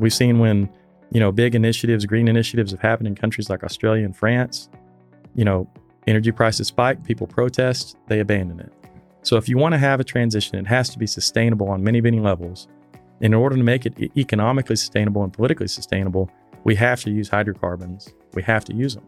We've 0.00 0.14
seen 0.14 0.38
when, 0.38 0.68
you 1.12 1.20
know, 1.20 1.30
big 1.30 1.54
initiatives, 1.54 2.06
green 2.06 2.26
initiatives 2.26 2.70
have 2.70 2.80
happened 2.80 3.06
in 3.06 3.14
countries 3.14 3.50
like 3.50 3.62
Australia 3.62 4.04
and 4.04 4.16
France. 4.16 4.70
You 5.34 5.44
know, 5.44 5.68
energy 6.06 6.32
prices 6.32 6.68
spike, 6.68 7.04
people 7.04 7.26
protest, 7.26 7.96
they 8.08 8.20
abandon 8.20 8.60
it. 8.60 8.72
So 9.22 9.36
if 9.36 9.48
you 9.48 9.58
want 9.58 9.74
to 9.74 9.78
have 9.78 10.00
a 10.00 10.04
transition, 10.04 10.58
it 10.58 10.66
has 10.66 10.88
to 10.88 10.98
be 10.98 11.06
sustainable 11.06 11.68
on 11.68 11.84
many, 11.84 12.00
many 12.00 12.18
levels. 12.18 12.66
In 13.20 13.34
order 13.34 13.56
to 13.56 13.62
make 13.62 13.84
it 13.84 13.94
economically 14.16 14.76
sustainable 14.76 15.22
and 15.22 15.32
politically 15.32 15.68
sustainable, 15.68 16.30
we 16.64 16.74
have 16.76 17.02
to 17.02 17.10
use 17.10 17.28
hydrocarbons. 17.28 18.08
We 18.32 18.42
have 18.44 18.64
to 18.64 18.74
use 18.74 18.94
them. 18.94 19.06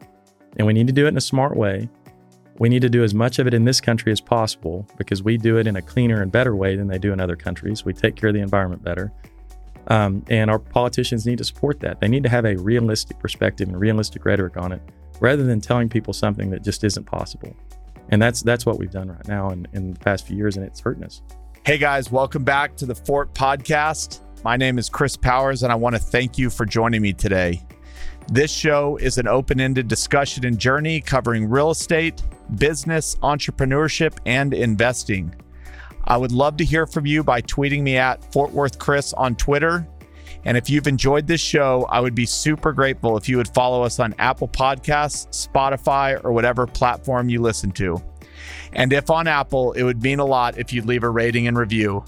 And 0.58 0.66
we 0.66 0.74
need 0.74 0.86
to 0.88 0.92
do 0.92 1.06
it 1.06 1.08
in 1.08 1.16
a 1.16 1.22
smart 1.22 1.56
way. 1.56 1.88
We 2.58 2.68
need 2.68 2.82
to 2.82 2.90
do 2.90 3.02
as 3.02 3.14
much 3.14 3.38
of 3.38 3.46
it 3.46 3.54
in 3.54 3.64
this 3.64 3.80
country 3.80 4.12
as 4.12 4.20
possible 4.20 4.86
because 4.98 5.22
we 5.22 5.38
do 5.38 5.56
it 5.56 5.66
in 5.66 5.76
a 5.76 5.82
cleaner 5.82 6.20
and 6.20 6.30
better 6.30 6.54
way 6.54 6.76
than 6.76 6.88
they 6.88 6.98
do 6.98 7.14
in 7.14 7.20
other 7.20 7.36
countries. 7.36 7.86
We 7.86 7.94
take 7.94 8.14
care 8.14 8.28
of 8.28 8.34
the 8.34 8.42
environment 8.42 8.84
better. 8.84 9.10
Um, 9.88 10.24
and 10.28 10.50
our 10.50 10.58
politicians 10.58 11.26
need 11.26 11.38
to 11.38 11.44
support 11.44 11.80
that. 11.80 12.00
They 12.00 12.08
need 12.08 12.22
to 12.22 12.28
have 12.28 12.44
a 12.44 12.56
realistic 12.56 13.18
perspective 13.18 13.68
and 13.68 13.78
realistic 13.78 14.24
rhetoric 14.24 14.56
on 14.56 14.72
it 14.72 14.82
rather 15.20 15.44
than 15.44 15.60
telling 15.60 15.88
people 15.88 16.12
something 16.12 16.50
that 16.50 16.62
just 16.62 16.84
isn't 16.84 17.04
possible. 17.04 17.54
And 18.08 18.20
that's 18.20 18.42
that's 18.42 18.66
what 18.66 18.78
we've 18.78 18.90
done 18.90 19.08
right 19.08 19.26
now 19.28 19.50
in, 19.50 19.66
in 19.72 19.92
the 19.92 19.98
past 20.00 20.26
few 20.26 20.36
years, 20.36 20.56
and 20.56 20.66
it's 20.66 20.80
hurting 20.80 21.04
us. 21.04 21.22
Hey 21.64 21.78
guys, 21.78 22.10
welcome 22.10 22.44
back 22.44 22.76
to 22.76 22.86
the 22.86 22.94
Fort 22.94 23.32
Podcast. 23.34 24.20
My 24.44 24.56
name 24.56 24.78
is 24.78 24.88
Chris 24.88 25.16
Powers, 25.16 25.62
and 25.62 25.72
I 25.72 25.76
want 25.76 25.94
to 25.94 26.00
thank 26.00 26.36
you 26.36 26.50
for 26.50 26.66
joining 26.66 27.02
me 27.02 27.12
today. 27.12 27.62
This 28.28 28.50
show 28.50 28.96
is 28.96 29.18
an 29.18 29.28
open 29.28 29.60
ended 29.60 29.88
discussion 29.88 30.44
and 30.44 30.58
journey 30.58 31.00
covering 31.00 31.48
real 31.48 31.70
estate, 31.70 32.22
business, 32.56 33.16
entrepreneurship, 33.22 34.18
and 34.26 34.52
investing. 34.52 35.34
I 36.04 36.16
would 36.16 36.32
love 36.32 36.56
to 36.58 36.64
hear 36.64 36.86
from 36.86 37.06
you 37.06 37.22
by 37.22 37.42
tweeting 37.42 37.82
me 37.82 37.96
at 37.96 38.32
Fort 38.32 38.52
Worth 38.52 38.78
Chris 38.78 39.12
on 39.12 39.34
Twitter. 39.36 39.86
And 40.44 40.56
if 40.56 40.68
you've 40.68 40.88
enjoyed 40.88 41.26
this 41.26 41.40
show, 41.40 41.86
I 41.88 42.00
would 42.00 42.14
be 42.14 42.26
super 42.26 42.72
grateful 42.72 43.16
if 43.16 43.28
you 43.28 43.36
would 43.36 43.48
follow 43.48 43.82
us 43.82 44.00
on 44.00 44.14
Apple 44.18 44.48
Podcasts, 44.48 45.48
Spotify, 45.48 46.22
or 46.24 46.32
whatever 46.32 46.66
platform 46.66 47.28
you 47.28 47.40
listen 47.40 47.70
to. 47.72 48.02
And 48.72 48.92
if 48.92 49.10
on 49.10 49.28
Apple, 49.28 49.72
it 49.72 49.84
would 49.84 50.02
mean 50.02 50.18
a 50.18 50.24
lot 50.24 50.58
if 50.58 50.72
you'd 50.72 50.86
leave 50.86 51.04
a 51.04 51.10
rating 51.10 51.46
and 51.46 51.56
review. 51.56 52.04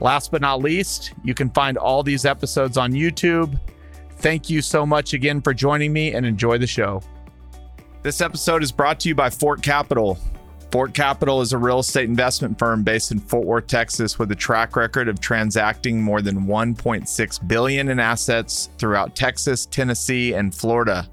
Last 0.00 0.30
but 0.30 0.40
not 0.40 0.62
least, 0.62 1.12
you 1.24 1.34
can 1.34 1.50
find 1.50 1.76
all 1.76 2.02
these 2.02 2.24
episodes 2.24 2.76
on 2.76 2.92
YouTube. 2.92 3.58
Thank 4.18 4.48
you 4.48 4.62
so 4.62 4.86
much 4.86 5.12
again 5.12 5.42
for 5.42 5.52
joining 5.52 5.92
me 5.92 6.14
and 6.14 6.24
enjoy 6.24 6.58
the 6.58 6.66
show. 6.66 7.02
This 8.02 8.20
episode 8.20 8.62
is 8.62 8.72
brought 8.72 9.00
to 9.00 9.08
you 9.08 9.14
by 9.14 9.28
Fort 9.28 9.60
Capital. 9.60 10.18
Fort 10.70 10.92
Capital 10.92 11.40
is 11.40 11.54
a 11.54 11.58
real 11.58 11.78
estate 11.78 12.10
investment 12.10 12.58
firm 12.58 12.82
based 12.82 13.10
in 13.10 13.20
Fort 13.20 13.46
Worth, 13.46 13.66
Texas 13.66 14.18
with 14.18 14.30
a 14.32 14.36
track 14.36 14.76
record 14.76 15.08
of 15.08 15.18
transacting 15.18 16.02
more 16.02 16.20
than 16.20 16.44
1.6 16.44 17.48
billion 17.48 17.88
in 17.88 17.98
assets 17.98 18.68
throughout 18.76 19.16
Texas, 19.16 19.64
Tennessee, 19.64 20.34
and 20.34 20.54
Florida. 20.54 21.08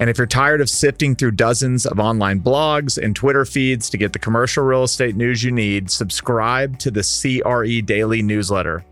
And 0.00 0.08
if 0.08 0.18
you're 0.18 0.26
tired 0.26 0.60
of 0.60 0.70
sifting 0.70 1.16
through 1.16 1.32
dozens 1.32 1.86
of 1.86 1.98
online 1.98 2.40
blogs 2.40 3.02
and 3.02 3.16
Twitter 3.16 3.44
feeds 3.44 3.90
to 3.90 3.96
get 3.96 4.12
the 4.12 4.18
commercial 4.18 4.64
real 4.64 4.84
estate 4.84 5.16
news 5.16 5.42
you 5.42 5.50
need, 5.50 5.90
subscribe 5.90 6.78
to 6.80 6.90
the 6.90 7.02
CRE 7.02 7.84
Daily 7.84 8.22
newsletter. 8.22 8.84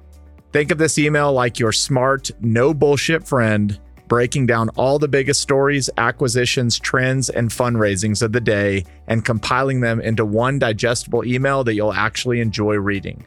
Think 0.52 0.70
of 0.70 0.78
this 0.78 0.98
email 0.98 1.32
like 1.32 1.58
your 1.58 1.72
smart, 1.72 2.30
no 2.40 2.74
bullshit 2.74 3.26
friend 3.26 3.78
breaking 4.08 4.46
down 4.46 4.68
all 4.70 4.98
the 4.98 5.08
biggest 5.08 5.40
stories, 5.40 5.90
acquisitions, 5.98 6.78
trends, 6.78 7.28
and 7.28 7.50
fundraisings 7.50 8.22
of 8.22 8.32
the 8.32 8.40
day 8.40 8.84
and 9.06 9.24
compiling 9.24 9.80
them 9.80 10.00
into 10.00 10.24
one 10.24 10.58
digestible 10.58 11.24
email 11.24 11.64
that 11.64 11.74
you'll 11.74 11.92
actually 11.92 12.40
enjoy 12.40 12.74
reading. 12.76 13.24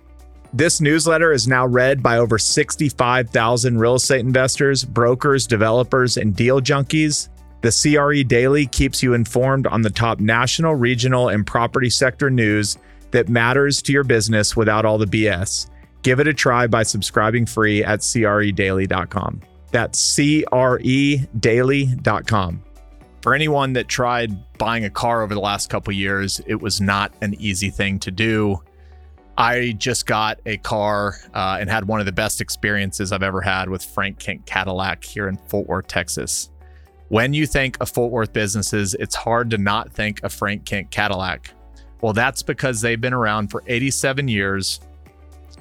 This 0.51 0.81
newsletter 0.81 1.31
is 1.31 1.47
now 1.47 1.67
read 1.67 2.01
by 2.01 2.17
over 2.17 2.39
65,000 2.39 3.77
real 3.77 3.95
estate 3.95 4.21
investors, 4.21 4.83
brokers, 4.83 5.45
developers, 5.45 6.17
and 6.17 6.35
deal 6.35 6.59
junkies. 6.59 7.29
The 7.61 7.71
CRE 7.71 8.27
Daily 8.27 8.65
keeps 8.65 9.03
you 9.03 9.13
informed 9.13 9.67
on 9.67 9.81
the 9.81 9.89
top 9.89 10.19
national, 10.19 10.75
regional, 10.75 11.29
and 11.29 11.45
property 11.45 11.89
sector 11.89 12.29
news 12.31 12.77
that 13.11 13.29
matters 13.29 13.81
to 13.83 13.91
your 13.91 14.03
business 14.03 14.55
without 14.55 14.85
all 14.85 14.97
the 14.97 15.05
BS. 15.05 15.69
Give 16.01 16.19
it 16.19 16.27
a 16.27 16.33
try 16.33 16.67
by 16.67 16.83
subscribing 16.83 17.45
free 17.45 17.83
at 17.83 17.99
credaily.com. 17.99 19.41
That's 19.71 19.99
credaily.com. 19.99 21.43
For 23.21 23.33
anyone 23.33 23.73
that 23.73 23.89
tried 23.89 24.57
buying 24.57 24.85
a 24.85 24.89
car 24.89 25.21
over 25.23 25.33
the 25.33 25.41
last 25.41 25.69
couple 25.69 25.93
years, 25.93 26.41
it 26.47 26.55
was 26.61 26.79
not 26.79 27.13
an 27.21 27.35
easy 27.39 27.69
thing 27.69 27.99
to 27.99 28.11
do. 28.11 28.61
I 29.37 29.73
just 29.77 30.05
got 30.05 30.39
a 30.45 30.57
car 30.57 31.15
uh, 31.33 31.57
and 31.59 31.69
had 31.69 31.87
one 31.87 31.99
of 31.99 32.05
the 32.05 32.11
best 32.11 32.41
experiences 32.41 33.11
I've 33.11 33.23
ever 33.23 33.41
had 33.41 33.69
with 33.69 33.83
Frank 33.83 34.19
Kent 34.19 34.45
Cadillac 34.45 35.03
here 35.03 35.27
in 35.27 35.37
Fort 35.47 35.67
Worth, 35.67 35.87
Texas. 35.87 36.49
When 37.07 37.33
you 37.33 37.45
think 37.47 37.77
of 37.79 37.89
Fort 37.89 38.11
Worth 38.11 38.33
businesses, 38.33 38.95
it's 38.95 39.15
hard 39.15 39.49
to 39.51 39.57
not 39.57 39.91
think 39.91 40.23
of 40.23 40.33
Frank 40.33 40.65
Kent 40.65 40.91
Cadillac. 40.91 41.53
Well, 42.01 42.13
that's 42.13 42.43
because 42.43 42.81
they've 42.81 42.99
been 42.99 43.13
around 43.13 43.49
for 43.49 43.63
87 43.67 44.27
years. 44.27 44.79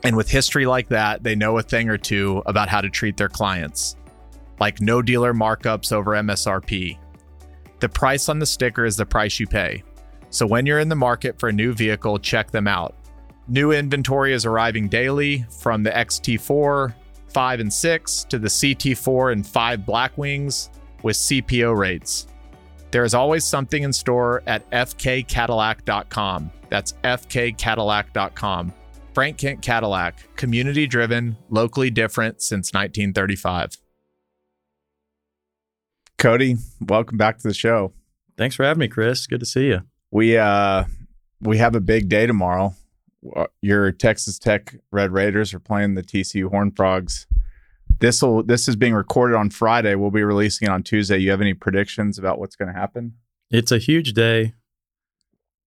And 0.04 0.16
with 0.16 0.30
history 0.30 0.66
like 0.66 0.88
that, 0.88 1.22
they 1.22 1.34
know 1.34 1.58
a 1.58 1.62
thing 1.62 1.88
or 1.88 1.98
two 1.98 2.42
about 2.46 2.68
how 2.68 2.80
to 2.80 2.88
treat 2.88 3.16
their 3.16 3.28
clients 3.28 3.96
like 4.60 4.80
no 4.80 5.02
dealer 5.02 5.32
markups 5.32 5.92
over 5.92 6.12
MSRP. 6.12 6.98
The 7.80 7.88
price 7.88 8.28
on 8.28 8.38
the 8.38 8.46
sticker 8.46 8.84
is 8.84 8.96
the 8.96 9.06
price 9.06 9.38
you 9.38 9.46
pay. 9.46 9.82
So 10.30 10.46
when 10.46 10.66
you're 10.66 10.80
in 10.80 10.88
the 10.88 10.96
market 10.96 11.38
for 11.38 11.48
a 11.48 11.52
new 11.52 11.72
vehicle, 11.72 12.18
check 12.18 12.50
them 12.50 12.66
out. 12.66 12.94
New 13.46 13.72
inventory 13.72 14.34
is 14.34 14.44
arriving 14.44 14.88
daily 14.88 15.46
from 15.48 15.82
the 15.82 15.90
XT4, 15.90 16.92
5 17.28 17.60
and 17.60 17.72
6 17.72 18.24
to 18.24 18.38
the 18.38 18.48
CT4 18.48 19.32
and 19.32 19.46
5 19.46 19.80
Blackwings 19.80 20.68
with 21.02 21.16
CPO 21.16 21.76
rates. 21.76 22.26
There 22.90 23.04
is 23.04 23.14
always 23.14 23.44
something 23.44 23.82
in 23.82 23.92
store 23.92 24.42
at 24.46 24.68
fkcadillac.com. 24.70 26.50
That's 26.68 26.92
fkcadillac.com. 27.04 28.72
Frank 29.18 29.36
Kent 29.36 29.62
Cadillac, 29.62 30.36
community 30.36 30.86
driven, 30.86 31.36
locally 31.50 31.90
different 31.90 32.40
since 32.40 32.72
1935. 32.72 33.76
Cody, 36.18 36.54
welcome 36.80 37.18
back 37.18 37.38
to 37.38 37.48
the 37.48 37.52
show. 37.52 37.92
Thanks 38.36 38.54
for 38.54 38.62
having 38.62 38.78
me, 38.78 38.86
Chris. 38.86 39.26
Good 39.26 39.40
to 39.40 39.46
see 39.46 39.66
you. 39.66 39.80
We 40.12 40.36
uh 40.36 40.84
we 41.40 41.58
have 41.58 41.74
a 41.74 41.80
big 41.80 42.08
day 42.08 42.28
tomorrow. 42.28 42.76
Uh, 43.34 43.46
your 43.60 43.90
Texas 43.90 44.38
Tech 44.38 44.76
Red 44.92 45.10
Raiders 45.10 45.52
are 45.52 45.58
playing 45.58 45.94
the 45.94 46.04
TCU 46.04 46.48
Horn 46.48 46.70
Frogs. 46.70 47.26
This 47.98 48.22
will 48.22 48.44
this 48.44 48.68
is 48.68 48.76
being 48.76 48.94
recorded 48.94 49.36
on 49.36 49.50
Friday. 49.50 49.96
We'll 49.96 50.12
be 50.12 50.22
releasing 50.22 50.68
it 50.68 50.70
on 50.70 50.84
Tuesday. 50.84 51.18
You 51.18 51.32
have 51.32 51.40
any 51.40 51.54
predictions 51.54 52.20
about 52.20 52.38
what's 52.38 52.54
going 52.54 52.72
to 52.72 52.78
happen? 52.78 53.14
It's 53.50 53.72
a 53.72 53.78
huge 53.78 54.12
day. 54.12 54.54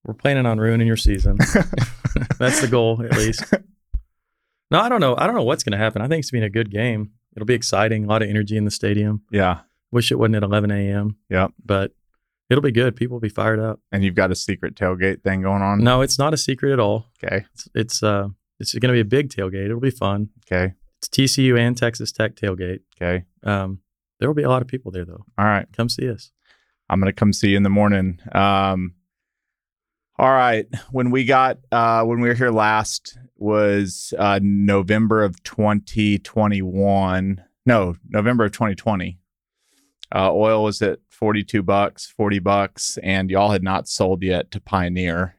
We're 0.03 0.13
planning 0.15 0.45
on 0.45 0.59
ruining 0.59 0.87
your 0.87 0.97
season. 0.97 1.37
That's 2.39 2.61
the 2.61 2.67
goal, 2.69 3.03
at 3.03 3.17
least. 3.17 3.43
No, 4.71 4.79
I 4.79 4.89
don't 4.89 5.01
know. 5.01 5.15
I 5.17 5.27
don't 5.27 5.35
know 5.35 5.43
what's 5.43 5.63
going 5.63 5.73
to 5.73 5.77
happen. 5.77 6.01
I 6.01 6.07
think 6.07 6.21
it's 6.21 6.31
been 6.31 6.43
a 6.43 6.49
good 6.49 6.71
game. 6.71 7.11
It'll 7.35 7.45
be 7.45 7.53
exciting. 7.53 8.05
A 8.05 8.07
lot 8.07 8.21
of 8.21 8.29
energy 8.29 8.57
in 8.57 8.65
the 8.65 8.71
stadium. 8.71 9.23
Yeah. 9.31 9.61
Wish 9.91 10.11
it 10.11 10.15
wasn't 10.15 10.35
at 10.35 10.43
11 10.43 10.71
a.m. 10.71 11.17
Yeah. 11.29 11.49
But 11.63 11.91
it'll 12.49 12.61
be 12.61 12.71
good. 12.71 12.95
People 12.95 13.15
will 13.15 13.21
be 13.21 13.29
fired 13.29 13.59
up. 13.59 13.79
And 13.91 14.03
you've 14.03 14.15
got 14.15 14.31
a 14.31 14.35
secret 14.35 14.75
tailgate 14.75 15.23
thing 15.23 15.41
going 15.41 15.61
on? 15.61 15.83
No, 15.83 16.01
it's 16.01 16.17
not 16.17 16.33
a 16.33 16.37
secret 16.37 16.71
at 16.71 16.79
all. 16.79 17.07
Okay. 17.23 17.45
It's 17.53 17.67
it's 17.75 18.03
uh 18.03 18.29
it's 18.59 18.73
going 18.73 18.89
to 18.89 18.93
be 18.93 19.01
a 19.01 19.05
big 19.05 19.29
tailgate. 19.29 19.65
It'll 19.65 19.79
be 19.79 19.91
fun. 19.91 20.29
Okay. 20.45 20.73
It's 20.99 21.07
TCU 21.09 21.59
and 21.59 21.75
Texas 21.77 22.11
Tech 22.11 22.35
tailgate. 22.35 22.81
Okay. 22.95 23.25
Um, 23.43 23.79
there 24.19 24.29
will 24.29 24.35
be 24.35 24.43
a 24.43 24.49
lot 24.49 24.61
of 24.61 24.67
people 24.67 24.91
there 24.91 25.05
though. 25.05 25.25
All 25.37 25.45
right. 25.45 25.67
Come 25.75 25.89
see 25.89 26.09
us. 26.09 26.31
I'm 26.89 26.99
gonna 26.99 27.13
come 27.13 27.33
see 27.33 27.49
you 27.49 27.57
in 27.57 27.63
the 27.63 27.69
morning. 27.69 28.19
Um, 28.33 28.95
all 30.21 30.31
right. 30.31 30.67
When 30.91 31.09
we 31.09 31.25
got 31.25 31.57
uh, 31.71 32.03
when 32.03 32.21
we 32.21 32.27
were 32.27 32.35
here 32.35 32.51
last 32.51 33.17
was 33.37 34.13
uh, 34.19 34.39
November 34.43 35.23
of 35.23 35.41
2021. 35.41 37.43
No, 37.65 37.95
November 38.07 38.45
of 38.45 38.51
2020. 38.51 39.17
Uh, 40.13 40.31
oil 40.31 40.63
was 40.63 40.79
at 40.83 40.99
42 41.09 41.63
bucks, 41.63 42.05
40 42.05 42.37
bucks, 42.37 42.99
and 43.01 43.31
y'all 43.31 43.49
had 43.49 43.63
not 43.63 43.87
sold 43.87 44.21
yet 44.21 44.51
to 44.51 44.61
Pioneer. 44.61 45.37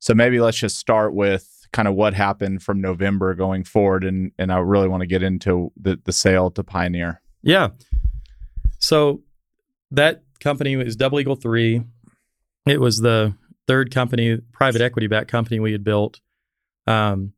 So 0.00 0.12
maybe 0.12 0.40
let's 0.40 0.58
just 0.58 0.76
start 0.76 1.14
with 1.14 1.68
kind 1.72 1.86
of 1.86 1.94
what 1.94 2.14
happened 2.14 2.64
from 2.64 2.80
November 2.80 3.36
going 3.36 3.62
forward, 3.62 4.02
and 4.02 4.32
and 4.40 4.52
I 4.52 4.58
really 4.58 4.88
want 4.88 5.02
to 5.02 5.06
get 5.06 5.22
into 5.22 5.70
the 5.80 6.00
the 6.04 6.12
sale 6.12 6.50
to 6.50 6.64
Pioneer. 6.64 7.22
Yeah. 7.44 7.68
So 8.80 9.22
that 9.92 10.24
company 10.40 10.74
was 10.74 10.96
Double 10.96 11.20
Eagle 11.20 11.36
Three. 11.36 11.84
It 12.66 12.80
was 12.80 12.98
the 12.98 13.36
third 13.70 13.94
company, 13.94 14.36
private 14.50 14.80
equity 14.80 15.06
backed 15.06 15.30
company 15.30 15.60
we 15.60 15.70
had 15.70 15.84
built. 15.84 16.18
Um, 16.88 17.34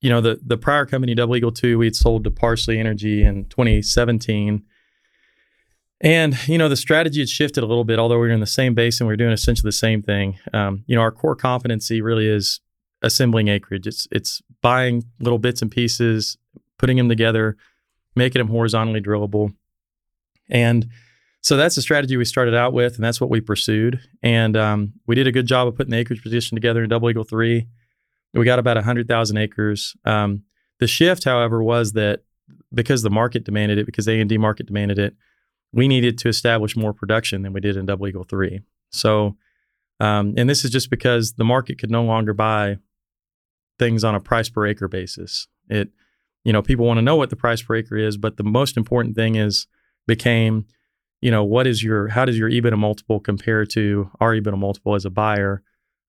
you 0.00 0.08
know, 0.08 0.20
the 0.20 0.38
the 0.46 0.56
prior 0.56 0.86
company, 0.86 1.12
Double 1.12 1.34
Eagle 1.34 1.50
Two, 1.50 1.76
we 1.76 1.86
had 1.86 1.96
sold 1.96 2.22
to 2.22 2.30
Parsley 2.30 2.78
Energy 2.78 3.24
in 3.24 3.46
2017. 3.46 4.62
And 6.00 6.48
you 6.48 6.56
know 6.56 6.68
the 6.68 6.76
strategy 6.76 7.18
had 7.18 7.28
shifted 7.28 7.64
a 7.64 7.66
little 7.66 7.82
bit, 7.82 7.98
although 7.98 8.20
we 8.20 8.28
were 8.28 8.32
in 8.32 8.38
the 8.38 8.46
same 8.46 8.74
basin, 8.74 9.08
we 9.08 9.12
were 9.12 9.16
doing 9.16 9.32
essentially 9.32 9.66
the 9.66 9.72
same 9.72 10.02
thing. 10.02 10.38
Um, 10.52 10.84
you 10.86 10.94
know, 10.94 11.02
our 11.02 11.10
core 11.10 11.34
competency 11.34 12.00
really 12.00 12.28
is 12.28 12.60
assembling 13.02 13.48
acreage. 13.48 13.88
It's 13.88 14.06
it's 14.12 14.40
buying 14.62 15.02
little 15.18 15.40
bits 15.40 15.62
and 15.62 15.70
pieces, 15.70 16.38
putting 16.78 16.96
them 16.96 17.08
together, 17.08 17.56
making 18.14 18.38
them 18.38 18.48
horizontally 18.48 19.00
drillable, 19.00 19.52
and 20.48 20.86
so 21.44 21.58
that's 21.58 21.74
the 21.74 21.82
strategy 21.82 22.16
we 22.16 22.24
started 22.24 22.54
out 22.54 22.72
with, 22.72 22.94
and 22.94 23.04
that's 23.04 23.20
what 23.20 23.28
we 23.28 23.42
pursued. 23.42 24.00
And 24.22 24.56
um, 24.56 24.94
we 25.06 25.14
did 25.14 25.26
a 25.26 25.32
good 25.32 25.44
job 25.44 25.68
of 25.68 25.76
putting 25.76 25.90
the 25.90 25.98
acreage 25.98 26.22
position 26.22 26.56
together 26.56 26.82
in 26.82 26.88
Double 26.88 27.10
Eagle 27.10 27.22
Three. 27.22 27.68
We 28.32 28.46
got 28.46 28.58
about 28.58 28.82
hundred 28.82 29.08
thousand 29.08 29.36
acres. 29.36 29.94
Um, 30.06 30.44
the 30.80 30.86
shift, 30.86 31.24
however, 31.24 31.62
was 31.62 31.92
that 31.92 32.20
because 32.72 33.02
the 33.02 33.10
market 33.10 33.44
demanded 33.44 33.76
it, 33.76 33.84
because 33.84 34.08
A 34.08 34.18
and 34.18 34.28
D 34.28 34.38
market 34.38 34.64
demanded 34.64 34.98
it, 34.98 35.16
we 35.70 35.86
needed 35.86 36.16
to 36.18 36.28
establish 36.28 36.76
more 36.76 36.94
production 36.94 37.42
than 37.42 37.52
we 37.52 37.60
did 37.60 37.76
in 37.76 37.84
Double 37.84 38.08
Eagle 38.08 38.24
Three. 38.24 38.62
So, 38.90 39.36
um, 40.00 40.32
and 40.38 40.48
this 40.48 40.64
is 40.64 40.70
just 40.70 40.88
because 40.88 41.34
the 41.34 41.44
market 41.44 41.78
could 41.78 41.90
no 41.90 42.04
longer 42.04 42.32
buy 42.32 42.78
things 43.78 44.02
on 44.02 44.14
a 44.14 44.20
price 44.20 44.48
per 44.48 44.66
acre 44.66 44.88
basis. 44.88 45.46
It, 45.68 45.90
you 46.42 46.54
know, 46.54 46.62
people 46.62 46.86
want 46.86 46.96
to 46.96 47.02
know 47.02 47.16
what 47.16 47.28
the 47.28 47.36
price 47.36 47.60
per 47.60 47.76
acre 47.76 47.98
is, 47.98 48.16
but 48.16 48.38
the 48.38 48.44
most 48.44 48.78
important 48.78 49.14
thing 49.14 49.34
is 49.34 49.66
became 50.06 50.64
you 51.24 51.30
know, 51.30 51.42
what 51.42 51.66
is 51.66 51.82
your, 51.82 52.08
how 52.08 52.26
does 52.26 52.38
your 52.38 52.50
EBITDA 52.50 52.76
multiple 52.76 53.18
compare 53.18 53.64
to 53.64 54.10
our 54.20 54.34
EBITDA 54.34 54.58
multiple 54.58 54.94
as 54.94 55.06
a 55.06 55.10
buyer? 55.10 55.62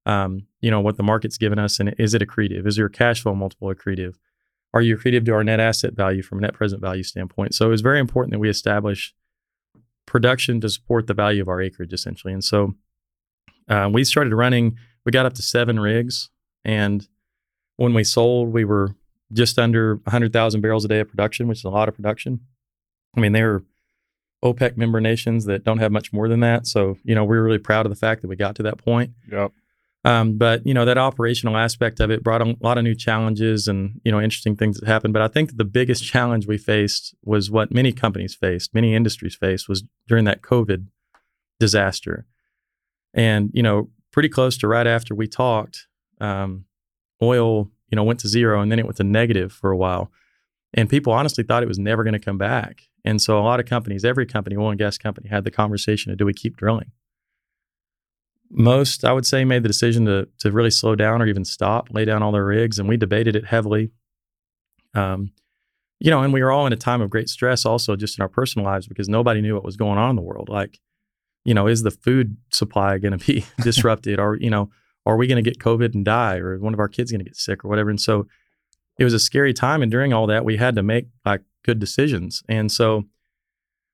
Um, 0.06 0.45
you 0.59 0.69
know, 0.69 0.81
what 0.81 0.97
the 0.97 1.03
market's 1.03 1.38
given 1.38 1.57
us, 1.57 1.79
and 1.79 1.95
is 1.97 2.13
it 2.13 2.21
accretive? 2.21 2.67
Is 2.67 2.77
your 2.77 2.89
cash 2.89 3.21
flow 3.21 3.33
multiple 3.33 3.73
accretive? 3.73 4.15
Are 4.73 4.81
you 4.81 4.97
accretive 4.97 5.25
to 5.27 5.33
our 5.33 5.41
net 5.41 5.62
asset 5.62 5.94
value 5.94 6.21
from 6.21 6.39
a 6.39 6.41
net 6.41 6.53
present 6.53 6.81
value 6.81 7.01
standpoint? 7.01 7.56
So 7.56 7.65
it 7.65 7.69
was 7.69 7.79
very 7.79 8.01
important 8.01 8.33
that 8.33 8.39
we 8.39 8.50
establish 8.50 9.15
production 10.06 10.59
to 10.59 10.67
support 10.67 11.07
the 11.07 11.13
value 11.13 11.41
of 11.41 11.47
our 11.47 11.62
acreage, 11.62 11.94
essentially. 11.94 12.33
And 12.33 12.44
so 12.44 12.75
uh, 13.69 13.89
we 13.89 14.03
started 14.03 14.33
running. 14.33 14.75
We 15.06 15.13
got 15.13 15.25
up 15.25 15.33
to 15.35 15.41
seven 15.41 15.79
rigs, 15.79 16.29
and 16.65 17.07
when 17.77 17.94
we 17.94 18.03
sold, 18.03 18.51
we 18.51 18.65
were 18.65 18.95
just 19.31 19.57
under 19.57 19.95
100,000 19.95 20.59
barrels 20.59 20.83
a 20.83 20.89
day 20.89 21.00
of 21.00 21.07
production, 21.07 21.47
which 21.47 21.59
is 21.59 21.63
a 21.63 21.69
lot 21.69 21.88
of 21.88 21.95
production. 21.95 22.41
I 23.15 23.21
mean, 23.21 23.31
they 23.31 23.44
were 23.44 23.63
OPEC 24.45 24.77
member 24.77 25.01
nations 25.01 25.45
that 25.45 25.63
don't 25.63 25.80
have 25.80 25.92
much 25.92 26.13
more 26.13 26.27
than 26.30 26.39
that. 26.42 26.68
So, 26.68 26.97
you 27.03 27.15
know, 27.15 27.25
we're 27.25 27.44
really 27.44 27.57
proud 27.57 27.86
of 27.86 27.89
the 27.89 27.95
fact 27.95 28.21
that 28.21 28.27
we 28.27 28.36
got 28.36 28.56
to 28.56 28.63
that 28.63 28.77
point. 28.77 29.12
Yep. 29.31 29.51
Um, 30.06 30.38
but 30.38 30.65
you 30.68 30.74
know 30.75 30.86
that 30.86 31.00
operational 31.00 31.57
aspect 31.57 32.00
of 32.00 32.12
it 32.12 32.24
brought 32.24 32.44
a 32.44 32.56
lot 32.62 32.77
of 32.77 32.83
new 32.83 32.94
challenges 32.94 33.68
and 33.68 34.00
you 34.06 34.12
know 34.12 34.21
interesting 34.21 34.56
things 34.56 34.80
that 34.80 34.88
happened. 34.88 35.13
But 35.13 35.24
I 35.24 35.27
think 35.27 35.57
the 35.57 35.65
biggest 35.65 36.06
challenge 36.06 36.45
we 36.45 36.59
faced 36.59 37.15
was 37.24 37.50
what 37.50 37.74
many 37.74 37.92
companies 37.92 38.36
faced, 38.36 38.75
many 38.75 38.94
industries 38.94 39.36
faced, 39.36 39.68
was 39.68 39.83
during 40.07 40.25
that 40.25 40.44
COVID 40.44 40.86
disaster. 41.59 42.27
And 43.15 43.50
you 43.51 43.63
know, 43.63 43.89
pretty 44.12 44.30
close 44.30 44.59
to 44.59 44.68
right 44.68 44.86
after 44.86 45.15
we 45.15 45.27
talked, 45.27 45.88
um, 46.21 46.65
oil 47.19 47.71
you 47.89 47.95
know 47.95 48.03
went 48.03 48.19
to 48.19 48.27
zero 48.27 48.62
and 48.62 48.71
then 48.71 48.77
it 48.77 48.86
went 48.86 48.98
to 48.98 49.03
negative 49.03 49.51
for 49.51 49.71
a 49.71 49.77
while, 49.77 50.12
and 50.75 50.89
people 50.89 51.13
honestly 51.13 51.44
thought 51.44 51.63
it 51.63 51.68
was 51.68 51.80
never 51.80 52.04
going 52.04 52.13
to 52.13 52.19
come 52.19 52.38
back. 52.38 52.83
And 53.06 53.22
so 53.22 53.39
a 53.39 53.42
lot 53.42 53.60
of 53.60 53.66
companies, 53.66 54.04
every 54.04 54.25
company, 54.25 54.57
oil 54.57 54.69
and 54.69 54.77
gas 54.77 54.98
company, 54.98 55.30
had 55.30 55.45
the 55.45 55.51
conversation 55.51 56.12
of 56.12 56.18
do 56.18 56.25
we 56.25 56.33
keep 56.33 56.57
drilling? 56.57 56.92
Most, 58.51 59.06
I 59.06 59.13
would 59.13 59.25
say, 59.25 59.45
made 59.45 59.63
the 59.63 59.69
decision 59.69 60.06
to 60.06 60.27
to 60.39 60.51
really 60.51 60.69
slow 60.69 60.95
down 60.95 61.22
or 61.22 61.25
even 61.25 61.45
stop, 61.45 61.88
lay 61.92 62.06
down 62.06 62.22
all 62.22 62.31
their 62.31 62.45
rigs, 62.45 62.77
and 62.77 62.88
we 62.88 62.98
debated 62.98 63.36
it 63.36 63.45
heavily. 63.45 63.92
Um, 64.94 65.31
you 66.00 66.12
know, 66.12 66.22
and 66.22 66.33
we 66.33 66.44
were 66.44 66.51
all 66.51 66.68
in 66.68 66.74
a 66.74 66.77
time 66.77 67.01
of 67.01 67.10
great 67.10 67.30
stress, 67.30 67.66
also 67.66 67.95
just 67.95 68.19
in 68.19 68.22
our 68.22 68.30
personal 68.30 68.66
lives, 68.66 68.88
because 68.88 69.10
nobody 69.10 69.42
knew 69.42 69.56
what 69.56 69.63
was 69.63 69.77
going 69.77 69.98
on 69.98 70.12
in 70.12 70.16
the 70.16 70.22
world. 70.22 70.50
Like, 70.50 70.80
you 71.45 71.54
know, 71.54 71.68
is 71.68 71.83
the 71.83 71.92
food 71.92 72.38
supply 72.51 72.98
going 72.98 73.18
to 73.18 73.25
be 73.25 73.45
disrupted, 73.62 74.19
or 74.19 74.36
you 74.36 74.50
know, 74.50 74.69
are 75.06 75.18
we 75.18 75.27
going 75.27 75.44
to 75.44 75.50
get 75.50 75.60
COVID 75.60 75.95
and 75.95 76.04
die, 76.04 76.38
or 76.38 76.60
one 76.60 76.74
of 76.74 76.80
our 76.80 76.89
kids 76.89 77.12
going 77.12 77.19
to 77.19 77.25
get 77.25 77.38
sick, 77.38 77.63
or 77.63 77.69
whatever? 77.69 77.89
And 77.89 78.01
so, 78.01 78.27
it 78.97 79.03
was 79.03 79.13
a 79.13 79.19
scary 79.19 79.53
time, 79.53 79.81
and 79.81 79.92
during 79.92 80.13
all 80.13 80.27
that, 80.27 80.45
we 80.45 80.57
had 80.57 80.75
to 80.75 80.83
make 80.83 81.07
like 81.25 81.42
good 81.63 81.80
decisions. 81.80 82.44
And 82.47 82.71
so 82.71 83.06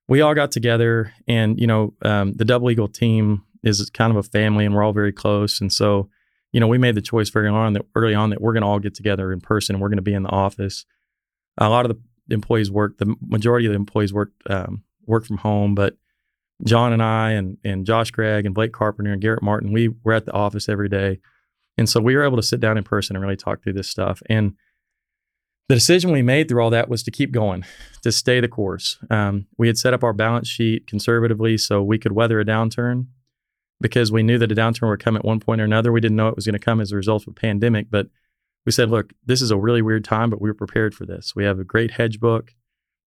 we 0.08 0.20
all 0.20 0.34
got 0.34 0.50
together, 0.50 1.12
and 1.26 1.58
you 1.58 1.66
know, 1.66 1.94
um, 2.02 2.32
the 2.34 2.44
Double 2.44 2.70
Eagle 2.70 2.88
team 2.88 3.44
is 3.62 3.88
kind 3.90 4.10
of 4.10 4.16
a 4.16 4.22
family, 4.22 4.64
and 4.64 4.74
we're 4.74 4.82
all 4.82 4.92
very 4.92 5.12
close. 5.12 5.60
And 5.60 5.72
so, 5.72 6.08
you 6.52 6.60
know, 6.60 6.66
we 6.66 6.78
made 6.78 6.94
the 6.94 7.02
choice 7.02 7.30
very 7.30 7.48
on 7.48 7.72
that 7.72 7.86
early 7.94 8.14
on 8.14 8.30
that 8.30 8.40
we're 8.40 8.52
going 8.52 8.62
to 8.62 8.68
all 8.68 8.78
get 8.78 8.94
together 8.94 9.32
in 9.32 9.40
person, 9.40 9.74
and 9.74 9.82
we're 9.82 9.88
going 9.88 9.96
to 9.96 10.02
be 10.02 10.14
in 10.14 10.22
the 10.22 10.30
office. 10.30 10.84
A 11.58 11.68
lot 11.68 11.84
of 11.88 11.96
the 12.26 12.34
employees 12.34 12.70
work. 12.70 12.98
The 12.98 13.14
majority 13.26 13.66
of 13.66 13.72
the 13.72 13.76
employees 13.76 14.12
work 14.12 14.30
um, 14.48 14.84
work 15.06 15.24
from 15.24 15.38
home, 15.38 15.74
but 15.74 15.96
John 16.64 16.92
and 16.92 17.02
I 17.02 17.30
and 17.32 17.58
and 17.64 17.86
Josh 17.86 18.10
Gregg 18.10 18.46
and 18.46 18.54
Blake 18.54 18.72
Carpenter 18.72 19.12
and 19.12 19.22
Garrett 19.22 19.42
Martin, 19.42 19.72
we 19.72 19.88
were 20.04 20.12
at 20.12 20.26
the 20.26 20.32
office 20.32 20.68
every 20.68 20.88
day. 20.88 21.18
And 21.78 21.88
so 21.88 22.00
we 22.00 22.14
were 22.14 22.24
able 22.24 22.36
to 22.36 22.42
sit 22.42 22.60
down 22.60 22.76
in 22.76 22.84
person 22.84 23.16
and 23.16 23.22
really 23.22 23.36
talk 23.36 23.62
through 23.62 23.72
this 23.72 23.88
stuff. 23.88 24.22
And 24.28 24.54
the 25.72 25.76
decision 25.76 26.12
we 26.12 26.20
made 26.20 26.50
through 26.50 26.62
all 26.62 26.68
that 26.68 26.90
was 26.90 27.02
to 27.02 27.10
keep 27.10 27.32
going, 27.32 27.64
to 28.02 28.12
stay 28.12 28.40
the 28.40 28.46
course. 28.48 28.98
Um, 29.08 29.46
we 29.56 29.68
had 29.68 29.78
set 29.78 29.94
up 29.94 30.04
our 30.04 30.12
balance 30.12 30.46
sheet 30.46 30.86
conservatively 30.86 31.56
so 31.56 31.82
we 31.82 31.98
could 31.98 32.12
weather 32.12 32.38
a 32.38 32.44
downturn 32.44 33.06
because 33.80 34.12
we 34.12 34.22
knew 34.22 34.36
that 34.36 34.52
a 34.52 34.54
downturn 34.54 34.90
would 34.90 35.02
come 35.02 35.16
at 35.16 35.24
one 35.24 35.40
point 35.40 35.62
or 35.62 35.64
another. 35.64 35.90
We 35.90 36.02
didn't 36.02 36.18
know 36.18 36.28
it 36.28 36.36
was 36.36 36.44
going 36.44 36.52
to 36.52 36.58
come 36.58 36.82
as 36.82 36.92
a 36.92 36.96
result 36.96 37.22
of 37.22 37.28
a 37.28 37.40
pandemic, 37.40 37.86
but 37.90 38.08
we 38.66 38.72
said, 38.72 38.90
look, 38.90 39.14
this 39.24 39.40
is 39.40 39.50
a 39.50 39.56
really 39.56 39.80
weird 39.80 40.04
time, 40.04 40.28
but 40.28 40.42
we 40.42 40.50
are 40.50 40.54
prepared 40.54 40.94
for 40.94 41.06
this. 41.06 41.34
We 41.34 41.44
have 41.44 41.58
a 41.58 41.64
great 41.64 41.92
hedge 41.92 42.20
book 42.20 42.54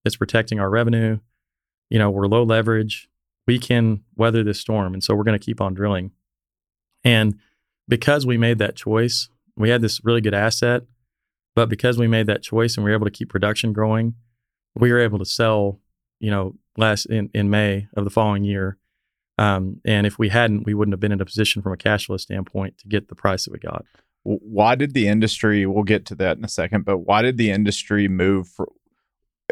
that's 0.03 0.15
protecting 0.15 0.59
our 0.59 0.71
revenue. 0.71 1.19
You 1.91 1.99
know, 1.99 2.09
we're 2.09 2.25
low 2.25 2.41
leverage. 2.41 3.07
We 3.45 3.59
can 3.59 4.03
weather 4.15 4.43
this 4.43 4.59
storm. 4.59 4.95
And 4.95 5.03
so 5.03 5.13
we're 5.13 5.23
going 5.23 5.39
to 5.39 5.45
keep 5.45 5.61
on 5.61 5.75
drilling. 5.75 6.13
And 7.03 7.37
because 7.87 8.25
we 8.25 8.39
made 8.39 8.57
that 8.57 8.75
choice, 8.75 9.29
we 9.55 9.69
had 9.69 9.83
this 9.83 10.03
really 10.03 10.21
good 10.21 10.33
asset 10.33 10.81
but 11.55 11.69
because 11.69 11.97
we 11.97 12.07
made 12.07 12.27
that 12.27 12.43
choice 12.43 12.75
and 12.75 12.83
we 12.83 12.91
were 12.91 12.95
able 12.95 13.05
to 13.05 13.11
keep 13.11 13.29
production 13.29 13.73
growing, 13.73 14.15
we 14.75 14.91
were 14.91 14.99
able 14.99 15.19
to 15.19 15.25
sell, 15.25 15.79
you 16.19 16.29
know, 16.29 16.55
last 16.77 17.05
in, 17.05 17.29
in 17.33 17.49
May 17.49 17.87
of 17.95 18.03
the 18.03 18.09
following 18.09 18.43
year. 18.43 18.77
Um, 19.37 19.81
and 19.85 20.05
if 20.05 20.19
we 20.19 20.29
hadn't, 20.29 20.65
we 20.65 20.73
wouldn't 20.73 20.93
have 20.93 20.99
been 20.99 21.11
in 21.11 21.21
a 21.21 21.25
position 21.25 21.61
from 21.61 21.73
a 21.73 21.77
cash 21.77 22.05
flow 22.05 22.17
standpoint 22.17 22.77
to 22.79 22.87
get 22.87 23.07
the 23.07 23.15
price 23.15 23.45
that 23.45 23.53
we 23.53 23.59
got. 23.59 23.85
Why 24.23 24.75
did 24.75 24.93
the 24.93 25.07
industry, 25.07 25.65
we'll 25.65 25.83
get 25.83 26.05
to 26.07 26.15
that 26.15 26.37
in 26.37 26.43
a 26.43 26.49
second, 26.49 26.83
but 26.83 26.99
why 26.99 27.21
did 27.21 27.37
the 27.37 27.51
industry 27.51 28.07
move 28.07 28.47
for, 28.47 28.69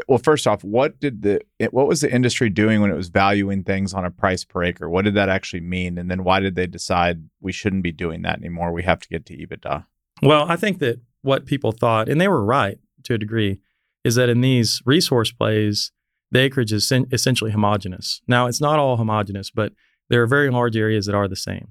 well, 0.07 0.17
first 0.17 0.48
off, 0.48 0.63
what 0.63 1.00
did 1.00 1.22
the 1.22 1.41
what 1.69 1.88
was 1.88 2.01
the 2.01 2.12
industry 2.12 2.50
doing 2.50 2.81
when 2.81 2.89
it 2.89 2.95
was 2.95 3.10
valuing 3.10 3.63
things 3.63 3.93
on 3.93 4.05
a 4.05 4.10
price 4.10 4.43
per 4.43 4.63
acre? 4.63 4.89
What 4.89 5.05
did 5.05 5.13
that 5.13 5.29
actually 5.29 5.62
mean? 5.62 6.00
And 6.00 6.10
then 6.10 6.24
why 6.24 6.39
did 6.39 6.55
they 6.55 6.65
decide 6.65 7.29
we 7.41 7.51
shouldn't 7.51 7.83
be 7.83 7.91
doing 7.91 8.24
that 8.24 8.39
anymore? 8.39 8.72
We 8.72 8.83
have 8.83 9.00
to 9.01 9.07
get 9.07 9.27
to 9.27 9.38
EBITDA. 9.38 9.86
Well, 10.24 10.45
I 10.50 10.55
think 10.55 10.79
that 10.79 11.00
what 11.24 11.46
people 11.46 11.72
thought, 11.72 12.08
and 12.08 12.22
they 12.22 12.27
were 12.27 12.46
right 12.46 12.77
to 13.03 13.15
a 13.15 13.18
degree, 13.18 13.60
is 14.03 14.15
that 14.15 14.30
in 14.30 14.42
these 14.42 14.82
resource 14.86 15.32
plays, 15.32 15.92
the 16.32 16.39
acreage 16.39 16.72
is 16.72 16.92
essentially 17.12 17.51
homogenous. 17.51 18.22
Now, 18.27 18.48
it's 18.48 18.62
not 18.62 18.80
all 18.80 18.98
homogenous, 18.98 19.50
but 19.50 19.74
there 20.10 20.22
are 20.22 20.27
very 20.27 20.50
large 20.51 20.75
areas 20.75 21.06
that 21.06 21.15
are 21.15 21.27
the 21.27 21.36
same. 21.36 21.70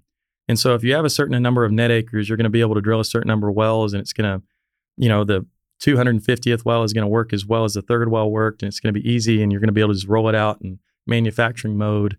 And 0.49 0.59
so, 0.59 0.75
if 0.75 0.83
you 0.83 0.95
have 0.95 1.05
a 1.05 1.11
certain 1.11 1.41
number 1.41 1.65
of 1.65 1.73
net 1.73 1.91
acres, 1.91 2.29
you're 2.29 2.37
going 2.37 2.45
to 2.45 2.51
be 2.51 2.61
able 2.61 2.75
to 2.75 2.81
drill 2.81 3.01
a 3.01 3.05
certain 3.05 3.29
number 3.29 3.49
of 3.49 3.55
wells, 3.55 3.93
and 3.93 4.01
it's 4.01 4.13
going 4.13 4.41
to, 4.41 4.45
you 4.97 5.09
know, 5.09 5.25
the 5.25 5.47
250th 5.83 6.65
well 6.65 6.83
is 6.83 6.93
going 6.93 7.03
to 7.03 7.09
work 7.09 7.33
as 7.33 7.45
well 7.45 7.65
as 7.65 7.75
the 7.75 7.83
third 7.83 8.11
well 8.11 8.31
worked, 8.31 8.63
and 8.63 8.69
it's 8.69 8.81
going 8.81 8.95
to 8.95 9.01
be 9.01 9.09
easy, 9.09 9.43
and 9.43 9.53
you're 9.53 9.61
going 9.61 9.69
to 9.69 9.73
be 9.73 9.81
able 9.81 9.93
to 9.93 9.99
just 9.99 10.09
roll 10.09 10.29
it 10.29 10.35
out 10.35 10.59
in 10.63 10.79
manufacturing 11.07 11.77
mode, 11.77 12.17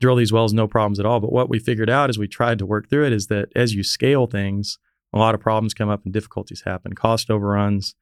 drill 0.00 0.16
these 0.16 0.32
wells 0.32 0.52
no 0.52 0.68
problems 0.68 1.00
at 1.00 1.06
all. 1.06 1.20
But 1.20 1.32
what 1.32 1.48
we 1.48 1.58
figured 1.58 1.90
out 1.90 2.10
as 2.10 2.18
we 2.18 2.28
tried 2.28 2.58
to 2.58 2.66
work 2.66 2.88
through 2.90 3.06
it 3.06 3.12
is 3.12 3.28
that 3.28 3.48
as 3.56 3.74
you 3.74 3.82
scale 3.82 4.26
things, 4.26 4.78
a 5.12 5.18
lot 5.18 5.34
of 5.34 5.40
problems 5.40 5.74
come 5.74 5.88
up 5.88 6.04
and 6.04 6.12
difficulties 6.12 6.62
happen, 6.64 6.94
cost 6.94 7.30
overruns. 7.30 7.94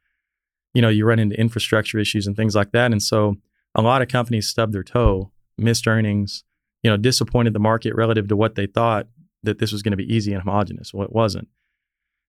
You 0.74 0.82
know, 0.82 0.88
you 0.88 1.04
run 1.04 1.18
into 1.18 1.38
infrastructure 1.38 1.98
issues 1.98 2.26
and 2.26 2.36
things 2.36 2.54
like 2.54 2.70
that. 2.72 2.92
And 2.92 3.02
so 3.02 3.36
a 3.74 3.82
lot 3.82 4.02
of 4.02 4.08
companies 4.08 4.48
stubbed 4.48 4.72
their 4.72 4.84
toe, 4.84 5.32
missed 5.58 5.86
earnings, 5.86 6.44
you 6.82 6.90
know, 6.90 6.96
disappointed 6.96 7.52
the 7.52 7.58
market 7.58 7.94
relative 7.94 8.28
to 8.28 8.36
what 8.36 8.54
they 8.54 8.66
thought 8.66 9.08
that 9.42 9.58
this 9.58 9.72
was 9.72 9.82
going 9.82 9.92
to 9.92 9.96
be 9.96 10.14
easy 10.14 10.32
and 10.32 10.42
homogenous. 10.42 10.94
Well, 10.94 11.04
it 11.04 11.12
wasn't. 11.12 11.48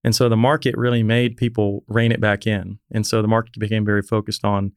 And 0.03 0.15
so 0.15 0.29
the 0.29 0.37
market 0.37 0.75
really 0.77 1.03
made 1.03 1.37
people 1.37 1.83
rein 1.87 2.11
it 2.11 2.19
back 2.19 2.47
in. 2.47 2.79
And 2.91 3.05
so 3.05 3.21
the 3.21 3.27
market 3.27 3.59
became 3.59 3.85
very 3.85 4.01
focused 4.01 4.43
on, 4.43 4.71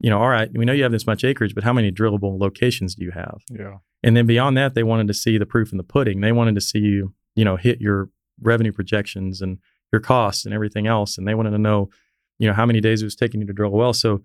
you 0.00 0.08
know, 0.08 0.18
all 0.18 0.30
right, 0.30 0.50
we 0.54 0.64
know 0.64 0.72
you 0.72 0.82
have 0.82 0.92
this 0.92 1.06
much 1.06 1.24
acreage, 1.24 1.54
but 1.54 1.64
how 1.64 1.72
many 1.72 1.92
drillable 1.92 2.38
locations 2.38 2.94
do 2.94 3.04
you 3.04 3.10
have? 3.10 3.40
Yeah. 3.50 3.76
And 4.02 4.16
then 4.16 4.26
beyond 4.26 4.56
that, 4.56 4.74
they 4.74 4.82
wanted 4.82 5.08
to 5.08 5.14
see 5.14 5.36
the 5.36 5.46
proof 5.46 5.72
in 5.72 5.78
the 5.78 5.84
pudding. 5.84 6.20
They 6.20 6.32
wanted 6.32 6.54
to 6.54 6.60
see 6.60 6.78
you, 6.78 7.14
you 7.34 7.44
know, 7.44 7.56
hit 7.56 7.80
your 7.80 8.08
revenue 8.40 8.72
projections 8.72 9.42
and 9.42 9.58
your 9.92 10.00
costs 10.00 10.44
and 10.44 10.54
everything 10.54 10.86
else. 10.86 11.18
And 11.18 11.26
they 11.26 11.34
wanted 11.34 11.50
to 11.50 11.58
know, 11.58 11.90
you 12.38 12.48
know, 12.48 12.54
how 12.54 12.66
many 12.66 12.80
days 12.80 13.02
it 13.02 13.04
was 13.06 13.14
taking 13.14 13.40
you 13.40 13.46
to 13.46 13.52
drill 13.52 13.72
a 13.72 13.76
well. 13.76 13.92
So 13.92 14.22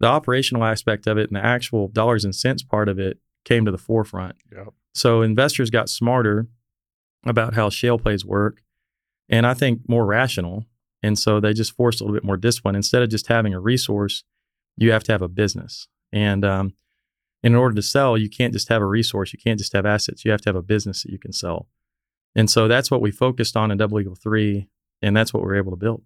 the 0.00 0.06
operational 0.06 0.64
aspect 0.64 1.06
of 1.06 1.18
it 1.18 1.28
and 1.28 1.36
the 1.36 1.44
actual 1.44 1.88
dollars 1.88 2.24
and 2.24 2.34
cents 2.34 2.62
part 2.62 2.88
of 2.88 2.98
it 2.98 3.18
came 3.44 3.64
to 3.64 3.70
the 3.70 3.78
forefront. 3.78 4.36
Yep. 4.52 4.68
So 4.94 5.22
investors 5.22 5.70
got 5.70 5.88
smarter 5.88 6.48
about 7.24 7.54
how 7.54 7.68
shale 7.68 7.98
plays 7.98 8.24
work, 8.24 8.62
and 9.28 9.46
I 9.46 9.54
think 9.54 9.82
more 9.88 10.06
rational. 10.06 10.64
And 11.02 11.18
so 11.18 11.38
they 11.40 11.52
just 11.52 11.76
forced 11.76 12.00
a 12.00 12.04
little 12.04 12.16
bit 12.16 12.24
more 12.24 12.36
discipline. 12.36 12.74
Instead 12.74 13.02
of 13.02 13.10
just 13.10 13.28
having 13.28 13.54
a 13.54 13.60
resource, 13.60 14.24
you 14.76 14.92
have 14.92 15.04
to 15.04 15.12
have 15.12 15.22
a 15.22 15.28
business. 15.28 15.86
And 16.12 16.44
um, 16.44 16.74
in 17.42 17.54
order 17.54 17.74
to 17.74 17.82
sell, 17.82 18.18
you 18.18 18.28
can't 18.28 18.52
just 18.52 18.68
have 18.68 18.82
a 18.82 18.86
resource. 18.86 19.32
You 19.32 19.38
can't 19.38 19.58
just 19.58 19.72
have 19.72 19.86
assets. 19.86 20.24
You 20.24 20.30
have 20.30 20.40
to 20.42 20.48
have 20.48 20.56
a 20.56 20.62
business 20.62 21.02
that 21.02 21.12
you 21.12 21.18
can 21.18 21.32
sell. 21.32 21.68
And 22.34 22.48
so 22.50 22.68
that's 22.68 22.90
what 22.90 23.00
we 23.00 23.10
focused 23.10 23.56
on 23.56 23.70
in 23.70 23.78
Double 23.78 24.00
Eagle 24.00 24.14
3. 24.14 24.68
And 25.02 25.16
that's 25.16 25.32
what 25.32 25.42
we 25.42 25.50
are 25.50 25.56
able 25.56 25.72
to 25.72 25.76
build. 25.76 26.02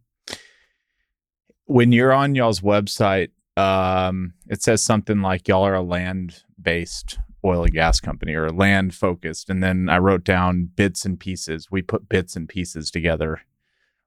When 1.66 1.92
you're 1.92 2.12
on 2.12 2.34
y'all's 2.34 2.60
website, 2.60 3.30
um, 3.56 4.34
it 4.48 4.62
says 4.62 4.82
something 4.82 5.22
like 5.22 5.48
y'all 5.48 5.66
are 5.66 5.74
a 5.74 5.82
land 5.82 6.42
based 6.60 7.18
oil 7.44 7.64
and 7.64 7.72
gas 7.72 8.00
company 8.00 8.34
or 8.34 8.50
land 8.50 8.94
focused. 8.94 9.50
And 9.50 9.62
then 9.62 9.88
I 9.88 9.98
wrote 9.98 10.24
down 10.24 10.70
bits 10.74 11.04
and 11.04 11.20
pieces. 11.20 11.70
We 11.70 11.82
put 11.82 12.08
bits 12.08 12.36
and 12.36 12.48
pieces 12.48 12.90
together. 12.90 13.42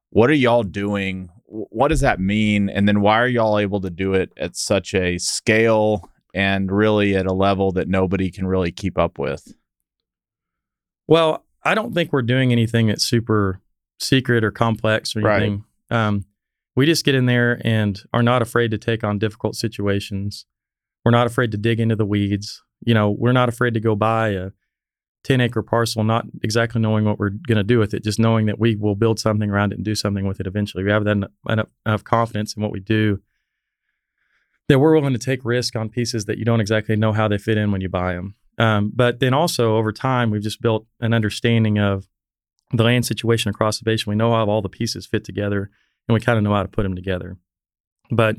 What 0.10 0.30
are 0.30 0.34
y'all 0.34 0.64
doing? 0.64 1.30
What 1.46 1.90
does 1.90 2.02
that 2.02 2.20
mean? 2.20 2.70
And 2.70 2.88
then 2.88 3.02
why 3.02 3.20
are 3.20 3.28
y'all 3.28 3.60
able 3.60 3.82
to 3.82 3.90
do 3.90 4.14
it 4.14 4.32
at 4.38 4.56
such 4.56 4.94
a 4.94 5.18
scale 5.18 6.10
and 6.34 6.72
really 6.72 7.16
at 7.16 7.26
a 7.26 7.34
level 7.34 7.72
that 7.74 7.88
nobody 7.88 8.32
can 8.32 8.48
really 8.48 8.72
keep 8.72 8.98
up 8.98 9.20
with? 9.20 9.54
Well, 11.08 11.46
I 11.68 11.76
don't 11.76 11.94
think 11.94 12.14
we're 12.14 12.22
doing 12.22 12.52
anything 12.54 12.88
that's 12.88 13.06
super 13.06 13.62
secret 14.00 14.44
or 14.44 14.52
complex 14.52 15.16
or 15.16 15.28
anything. 15.28 15.66
Right. 15.92 16.08
Um, 16.08 16.26
we 16.78 16.86
just 16.86 17.04
get 17.04 17.14
in 17.14 17.26
there 17.26 17.60
and 17.66 18.02
are 18.14 18.24
not 18.24 18.42
afraid 18.42 18.72
to 18.72 18.78
take 18.78 19.04
on 19.04 19.20
difficult 19.20 19.56
situations. 19.56 20.46
We're 21.04 21.12
not 21.12 21.28
afraid 21.28 21.52
to 21.52 21.58
dig 21.58 21.80
into 21.80 21.96
the 21.96 22.06
weeds. 22.06 22.64
You 22.86 22.94
know, 22.94 23.10
we're 23.10 23.34
not 23.34 23.50
afraid 23.50 23.74
to 23.74 23.82
go 23.82 23.96
buy 23.96 24.30
a 24.30 24.52
10 25.26 25.42
acre 25.42 25.62
parcel, 25.62 26.06
not 26.06 26.26
exactly 26.42 26.80
knowing 26.80 27.04
what 27.04 27.20
we're 27.20 27.32
going 27.32 27.58
to 27.58 27.64
do 27.64 27.80
with 27.80 27.94
it, 27.94 28.04
just 28.04 28.20
knowing 28.20 28.46
that 28.46 28.60
we 28.60 28.76
will 28.76 28.96
build 28.96 29.20
something 29.20 29.50
around 29.50 29.74
it 29.74 29.76
and 29.76 29.84
do 29.84 29.96
something 29.96 30.26
with 30.26 30.40
it 30.40 30.48
eventually. 30.48 30.86
We 30.86 30.92
have 30.92 31.04
that 31.04 31.12
enough, 31.46 31.68
enough 31.86 32.04
confidence 32.06 32.56
in 32.56 32.64
what 32.64 32.72
we 32.72 32.80
do 32.80 33.20
that 34.70 34.80
we're 34.80 34.96
willing 34.96 35.14
to 35.14 35.20
take 35.20 35.44
risk 35.44 35.76
on 35.76 35.90
pieces 35.90 36.26
that 36.26 36.38
you 36.38 36.46
don't 36.46 36.62
exactly 36.62 36.96
know 36.96 37.12
how 37.12 37.28
they 37.28 37.38
fit 37.38 37.58
in 37.58 37.72
when 37.72 37.82
you 37.82 37.90
buy 37.90 38.14
them. 38.14 38.36
Um, 38.58 38.92
but 38.94 39.20
then 39.20 39.34
also 39.34 39.76
over 39.76 39.92
time, 39.92 40.32
we've 40.32 40.42
just 40.42 40.62
built 40.62 40.88
an 41.00 41.14
understanding 41.14 41.78
of 41.78 42.08
the 42.74 42.84
land 42.84 43.06
situation 43.06 43.50
across 43.50 43.80
the 43.80 43.86
basin. 43.86 44.10
We 44.10 44.16
know 44.16 44.32
how 44.32 44.48
all 44.48 44.62
the 44.62 44.70
pieces 44.70 45.06
fit 45.06 45.24
together 45.24 45.70
and 46.08 46.14
we 46.14 46.20
kind 46.20 46.38
of 46.38 46.44
know 46.44 46.54
how 46.54 46.64
to 46.64 46.70
put 46.70 46.84
them 46.84 46.96
together. 46.96 47.38
But 48.10 48.38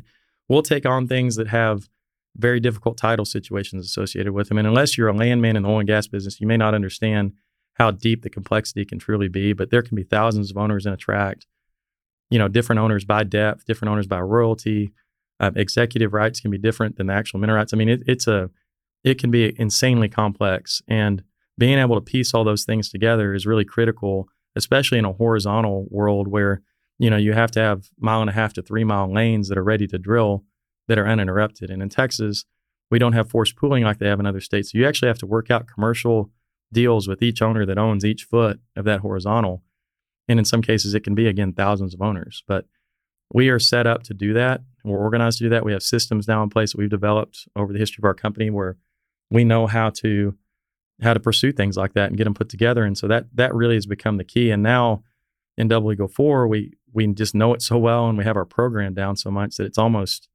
we'll 0.49 0.63
take 0.63 0.87
on 0.87 1.07
things 1.07 1.37
that 1.37 1.49
have 1.49 1.89
very 2.37 2.61
difficult 2.61 2.97
title 2.97 3.25
situations 3.25 3.85
associated 3.85 4.33
with 4.33 4.49
them. 4.49 4.59
And 4.59 4.67
unless 4.67 4.97
you're 4.97 5.09
a 5.09 5.17
landman 5.17 5.57
in 5.57 5.63
the 5.63 5.69
oil 5.69 5.81
and 5.81 5.89
gas 5.89 6.07
business, 6.07 6.41
you 6.41 6.47
may 6.47 6.57
not 6.57 6.75
understand 6.75 7.33
how 7.75 7.91
deep 7.91 8.23
the 8.23 8.31
complexity 8.31 8.85
can 8.85 8.99
truly 8.99 9.29
be. 9.29 9.53
But 9.53 9.71
there 9.71 9.83
can 9.83 9.97
be 9.97 10.03
thousands 10.03 10.51
of 10.51 10.57
owners 10.57 10.87
in 10.87 10.93
a 10.93 10.97
tract, 10.97 11.47
you 12.31 12.39
know, 12.39 12.49
different 12.49 12.81
owners 12.81 13.05
by 13.05 13.25
depth, 13.25 13.67
different 13.67 13.91
owners 13.91 14.07
by 14.07 14.21
royalty. 14.21 14.93
Uh, 15.41 15.53
executive 15.55 16.13
rights 16.13 16.41
can 16.41 16.51
be 16.51 16.59
different 16.59 16.97
than 16.97 17.07
the 17.07 17.13
actual 17.13 17.39
mineral 17.39 17.59
rights. 17.59 17.73
I 17.73 17.77
mean, 17.77 17.89
it, 17.89 18.03
it's 18.07 18.27
a, 18.27 18.51
it 19.05 19.19
can 19.19 19.31
be 19.31 19.59
insanely 19.59 20.09
complex. 20.09 20.83
And 20.89 21.23
being 21.57 21.79
able 21.79 21.97
to 21.97 22.01
piece 22.01 22.35
all 22.35 22.45
those 22.45 22.65
things 22.65 22.89
together 22.89 23.35
is 23.35 23.47
really 23.47 23.65
critical, 23.65 24.29
especially 24.57 24.99
in 24.99 25.05
a 25.05 25.13
horizontal 25.13 25.87
world 25.91 26.29
where 26.29 26.63
you 26.99 27.11
know, 27.11 27.17
you 27.17 27.33
have 27.33 27.51
to 27.53 27.61
have 27.61 27.89
mile 27.99 28.21
and 28.21 28.31
a 28.31 28.33
half 28.33 28.53
to 28.55 28.63
three 28.63 28.85
mile 28.85 29.13
lanes 29.13 29.49
that 29.49 29.59
are 29.59 29.65
ready 29.65 29.87
to 29.87 29.99
drill 29.99 30.45
that 30.89 30.99
are 30.99 31.07
uninterrupted. 31.07 31.71
And 31.71 31.81
in 31.81 31.89
Texas, 31.89 32.45
we 32.91 32.99
don't 32.99 33.13
have 33.13 33.31
forced 33.31 33.57
pooling 33.57 33.85
like 33.85 33.99
they 33.99 34.09
have 34.09 34.21
in 34.21 34.27
other 34.27 34.41
states. 34.41 34.73
So 34.73 34.79
you 34.79 34.87
actually 34.87 35.09
have 35.09 35.19
to 35.19 35.27
work 35.27 35.51
out 35.51 35.69
commercial 35.73 36.31
deals 36.73 37.07
with 37.07 37.23
each 37.23 37.41
owner 37.41 37.65
that 37.65 37.79
owns 37.79 38.05
each 38.05 38.25
foot 38.25 38.61
of 38.77 38.85
that 38.87 39.01
horizontal. 39.01 39.63
And 40.29 40.39
in 40.39 40.45
some 40.45 40.61
cases, 40.61 40.95
it 40.95 41.05
can 41.05 41.15
be, 41.15 41.27
again, 41.27 41.53
thousands 41.53 41.95
of 41.95 42.03
owners. 42.03 42.43
But 42.47 42.67
we 43.33 43.49
are 43.49 43.59
set 43.59 43.87
up 43.87 44.03
to 44.05 44.15
do 44.15 44.33
that. 44.35 44.63
We're 44.85 44.99
organized 44.99 45.39
to 45.39 45.45
do 45.45 45.51
that. 45.51 45.65
We 45.65 45.73
have 45.73 45.83
systems 45.83 46.27
now 46.27 46.43
in 46.43 46.51
place 46.51 46.73
that 46.73 46.79
we've 46.79 46.91
developed 46.91 47.47
over 47.55 47.73
the 47.73 47.79
history 47.79 48.01
of 48.01 48.07
our 48.07 48.15
company 48.15 48.51
where 48.51 48.77
we 49.31 49.45
know 49.45 49.67
how 49.67 49.91
to 49.91 50.35
how 51.03 51.15
to 51.15 51.21
pursue 51.21 51.53
things 51.53 51.77
like 51.77 51.95
that 51.95 52.09
and 52.09 52.17
get 52.17 52.25
them 52.25 52.35
put 52.35 52.49
together. 52.49 52.85
And 52.85 52.99
so 52.99 53.07
that 53.09 53.27
that 53.35 53.55
really 53.55 53.75
has 53.75 53.87
become 53.87 54.17
the 54.17 54.25
key. 54.25 54.51
And 54.51 54.63
now 54.63 55.03
in 55.57 55.69
Double 55.69 55.93
Eagle 55.93 56.09
Four, 56.09 56.49
we 56.49 56.75
we 56.93 57.07
just 57.09 57.35
know 57.35 57.55
it 57.55 57.63
so 57.63 57.79
well 57.79 58.09
and 58.09 58.19
we 58.19 58.25
have 58.25 58.37
our 58.37 58.45
program 58.45 58.95
down 58.95 59.17
so 59.17 59.31
much 59.31 59.57
that 59.57 59.65
it's 59.65 59.79
almost 59.79 60.29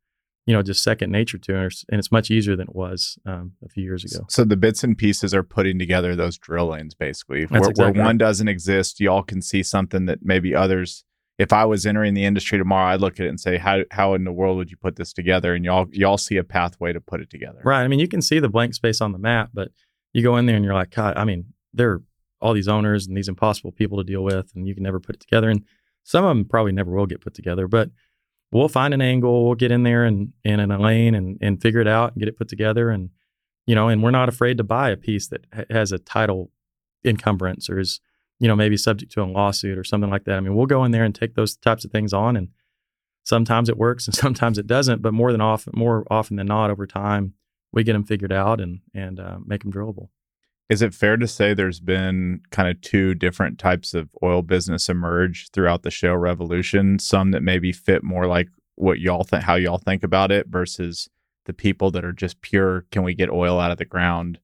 you 0.45 0.53
know 0.53 0.61
just 0.61 0.83
second 0.83 1.11
nature 1.11 1.37
to 1.37 1.65
us 1.65 1.85
and 1.89 1.99
it's 1.99 2.11
much 2.11 2.29
easier 2.29 2.55
than 2.55 2.67
it 2.67 2.75
was 2.75 3.17
um, 3.25 3.53
a 3.63 3.69
few 3.69 3.83
years 3.83 4.03
ago 4.03 4.25
so 4.29 4.43
the 4.43 4.57
bits 4.57 4.83
and 4.83 4.97
pieces 4.97 5.33
are 5.33 5.43
putting 5.43 5.79
together 5.79 6.15
those 6.15 6.37
drill 6.37 6.67
lanes 6.67 6.93
basically 6.93 7.45
where, 7.45 7.59
exactly 7.59 7.91
where, 7.91 8.05
one 8.05 8.17
doesn't 8.17 8.47
exist 8.47 8.99
y'all 8.99 9.23
can 9.23 9.41
see 9.41 9.63
something 9.63 10.05
that 10.05 10.19
maybe 10.21 10.53
others 10.53 11.05
if 11.37 11.51
i 11.51 11.65
was 11.65 11.85
entering 11.85 12.13
the 12.13 12.25
industry 12.25 12.57
tomorrow 12.57 12.93
i'd 12.93 13.01
look 13.01 13.19
at 13.19 13.25
it 13.25 13.29
and 13.29 13.39
say 13.39 13.57
how, 13.57 13.79
how 13.91 14.13
in 14.13 14.23
the 14.23 14.31
world 14.31 14.57
would 14.57 14.71
you 14.71 14.77
put 14.77 14.95
this 14.95 15.13
together? 15.13 15.53
And 15.53 15.65
y'all 15.65 15.87
y'all 15.91 16.17
see 16.17 16.37
a 16.37 16.43
pathway 16.43 16.93
to 16.93 17.01
put 17.01 17.21
it 17.21 17.29
together. 17.29 17.61
Right 17.63 17.83
i 17.83 17.87
mean 17.87 17.99
you 17.99 18.07
can 18.07 18.21
see 18.21 18.39
the 18.39 18.49
blank 18.49 18.73
space 18.73 19.01
on 19.01 19.11
the 19.11 19.17
map 19.17 19.49
but 19.53 19.69
you 20.13 20.21
go 20.21 20.37
in 20.37 20.45
there 20.45 20.55
and 20.55 20.63
you're 20.63 20.73
like 20.73 20.91
God, 20.91 21.15
i 21.17 21.25
mean 21.25 21.53
there 21.73 21.91
are 21.91 22.03
all 22.41 22.53
these 22.53 22.67
owners 22.67 23.07
and 23.07 23.15
these 23.15 23.29
impossible 23.29 23.71
people 23.71 23.97
to 23.97 24.03
deal 24.03 24.23
with 24.23 24.51
and 24.55 24.67
you 24.67 24.73
can 24.73 24.83
never 24.83 24.99
put 24.99 25.15
it 25.15 25.21
together 25.21 25.49
and 25.49 25.63
some 26.03 26.25
of 26.25 26.29
them 26.29 26.45
probably 26.45 26.73
never 26.73 26.91
will 26.91 27.05
get 27.05 27.21
put 27.21 27.33
together 27.33 27.67
but 27.67 27.89
we'll 28.51 28.67
find 28.67 28.93
an 28.93 29.01
angle 29.01 29.45
we'll 29.45 29.55
get 29.55 29.71
in 29.71 29.83
there 29.83 30.03
and, 30.03 30.33
and 30.43 30.61
in 30.61 30.69
a 30.69 30.79
lane 30.79 31.15
and, 31.15 31.37
and 31.41 31.61
figure 31.61 31.79
it 31.79 31.87
out 31.87 32.11
and 32.11 32.19
get 32.19 32.27
it 32.27 32.37
put 32.37 32.49
together 32.49 32.89
and 32.89 33.09
you 33.65 33.73
know 33.73 33.87
and 33.87 34.03
we're 34.03 34.11
not 34.11 34.29
afraid 34.29 34.57
to 34.57 34.63
buy 34.63 34.89
a 34.89 34.97
piece 34.97 35.27
that 35.27 35.45
ha- 35.53 35.63
has 35.69 35.91
a 35.91 35.97
title 35.97 36.51
encumbrance 37.05 37.69
or 37.69 37.79
is 37.79 37.99
you 38.39 38.47
know 38.47 38.55
maybe 38.55 38.77
subject 38.77 39.11
to 39.11 39.21
a 39.21 39.25
lawsuit 39.25 39.77
or 39.77 39.83
something 39.83 40.09
like 40.09 40.25
that 40.25 40.37
i 40.37 40.39
mean 40.39 40.55
we'll 40.55 40.65
go 40.65 40.83
in 40.83 40.91
there 40.91 41.03
and 41.03 41.15
take 41.15 41.35
those 41.35 41.55
types 41.57 41.85
of 41.85 41.91
things 41.91 42.13
on 42.13 42.35
and 42.35 42.49
sometimes 43.23 43.69
it 43.69 43.77
works 43.77 44.07
and 44.07 44.15
sometimes 44.25 44.57
it 44.57 44.67
doesn't 44.67 45.01
but 45.01 45.13
more 45.13 45.31
than 45.31 45.41
often 45.41 45.73
more 45.75 46.05
often 46.09 46.37
than 46.37 46.47
not 46.47 46.69
over 46.69 46.85
time 46.85 47.33
we 47.71 47.83
get 47.83 47.93
them 47.93 48.03
figured 48.03 48.33
out 48.33 48.59
and 48.59 48.81
and 48.93 49.19
uh, 49.19 49.37
make 49.45 49.63
them 49.63 49.71
drillable 49.71 50.09
is 50.69 50.81
it 50.81 50.93
fair 50.93 51.17
to 51.17 51.27
say 51.27 51.53
there's 51.53 51.79
been 51.79 52.41
kind 52.51 52.69
of 52.69 52.79
two 52.81 53.13
different 53.13 53.59
types 53.59 53.93
of 53.93 54.09
oil 54.23 54.41
business 54.41 54.89
emerge 54.89 55.49
throughout 55.51 55.83
the 55.83 55.91
shale 55.91 56.17
revolution? 56.17 56.99
Some 56.99 57.31
that 57.31 57.43
maybe 57.43 57.71
fit 57.71 58.01
more 58.03 58.25
like 58.27 58.47
what 58.75 58.99
y'all 58.99 59.23
think, 59.23 59.43
how 59.43 59.55
y'all 59.55 59.77
think 59.77 60.03
about 60.03 60.31
it, 60.31 60.47
versus 60.47 61.09
the 61.45 61.53
people 61.53 61.91
that 61.91 62.05
are 62.05 62.13
just 62.13 62.41
pure, 62.41 62.85
can 62.91 63.03
we 63.03 63.13
get 63.13 63.29
oil 63.29 63.59
out 63.59 63.71
of 63.71 63.77
the 63.77 63.85
ground? 63.85 64.39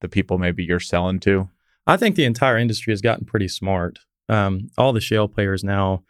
The 0.00 0.08
people 0.08 0.38
maybe 0.38 0.64
you're 0.64 0.80
selling 0.80 1.20
to? 1.20 1.50
I 1.86 1.96
think 1.96 2.16
the 2.16 2.24
entire 2.24 2.58
industry 2.58 2.92
has 2.92 3.00
gotten 3.00 3.26
pretty 3.26 3.48
smart. 3.48 4.00
Um, 4.28 4.70
all 4.78 4.92
the 4.92 5.00
shale 5.00 5.28
players 5.28 5.62
now 5.62 6.02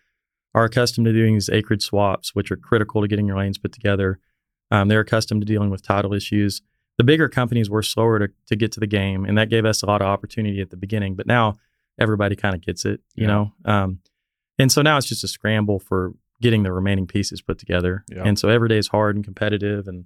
are 0.54 0.64
accustomed 0.64 1.06
to 1.06 1.12
doing 1.12 1.34
these 1.34 1.50
acreage 1.50 1.82
swaps, 1.82 2.34
which 2.34 2.50
are 2.52 2.56
critical 2.56 3.02
to 3.02 3.08
getting 3.08 3.26
your 3.26 3.38
lanes 3.38 3.58
put 3.58 3.72
together. 3.72 4.20
Um, 4.70 4.88
they're 4.88 5.00
accustomed 5.00 5.42
to 5.42 5.46
dealing 5.46 5.70
with 5.70 5.82
title 5.82 6.14
issues 6.14 6.62
the 6.96 7.04
bigger 7.04 7.28
companies 7.28 7.68
were 7.68 7.82
slower 7.82 8.18
to, 8.20 8.28
to 8.46 8.56
get 8.56 8.72
to 8.72 8.80
the 8.80 8.86
game, 8.86 9.24
and 9.24 9.36
that 9.36 9.50
gave 9.50 9.64
us 9.64 9.82
a 9.82 9.86
lot 9.86 10.00
of 10.00 10.06
opportunity 10.06 10.60
at 10.60 10.70
the 10.70 10.76
beginning. 10.76 11.16
But 11.16 11.26
now 11.26 11.56
everybody 11.98 12.36
kind 12.36 12.54
of 12.54 12.60
gets 12.60 12.84
it, 12.84 13.00
you 13.14 13.26
yeah. 13.26 13.26
know. 13.26 13.52
Um, 13.64 14.00
and 14.58 14.70
so 14.70 14.82
now 14.82 14.96
it's 14.96 15.08
just 15.08 15.24
a 15.24 15.28
scramble 15.28 15.80
for 15.80 16.12
getting 16.40 16.62
the 16.62 16.72
remaining 16.72 17.06
pieces 17.06 17.42
put 17.42 17.58
together. 17.58 18.04
Yeah. 18.08 18.22
And 18.24 18.38
so 18.38 18.48
every 18.48 18.68
day 18.68 18.78
is 18.78 18.88
hard 18.88 19.16
and 19.16 19.24
competitive, 19.24 19.88
and 19.88 20.04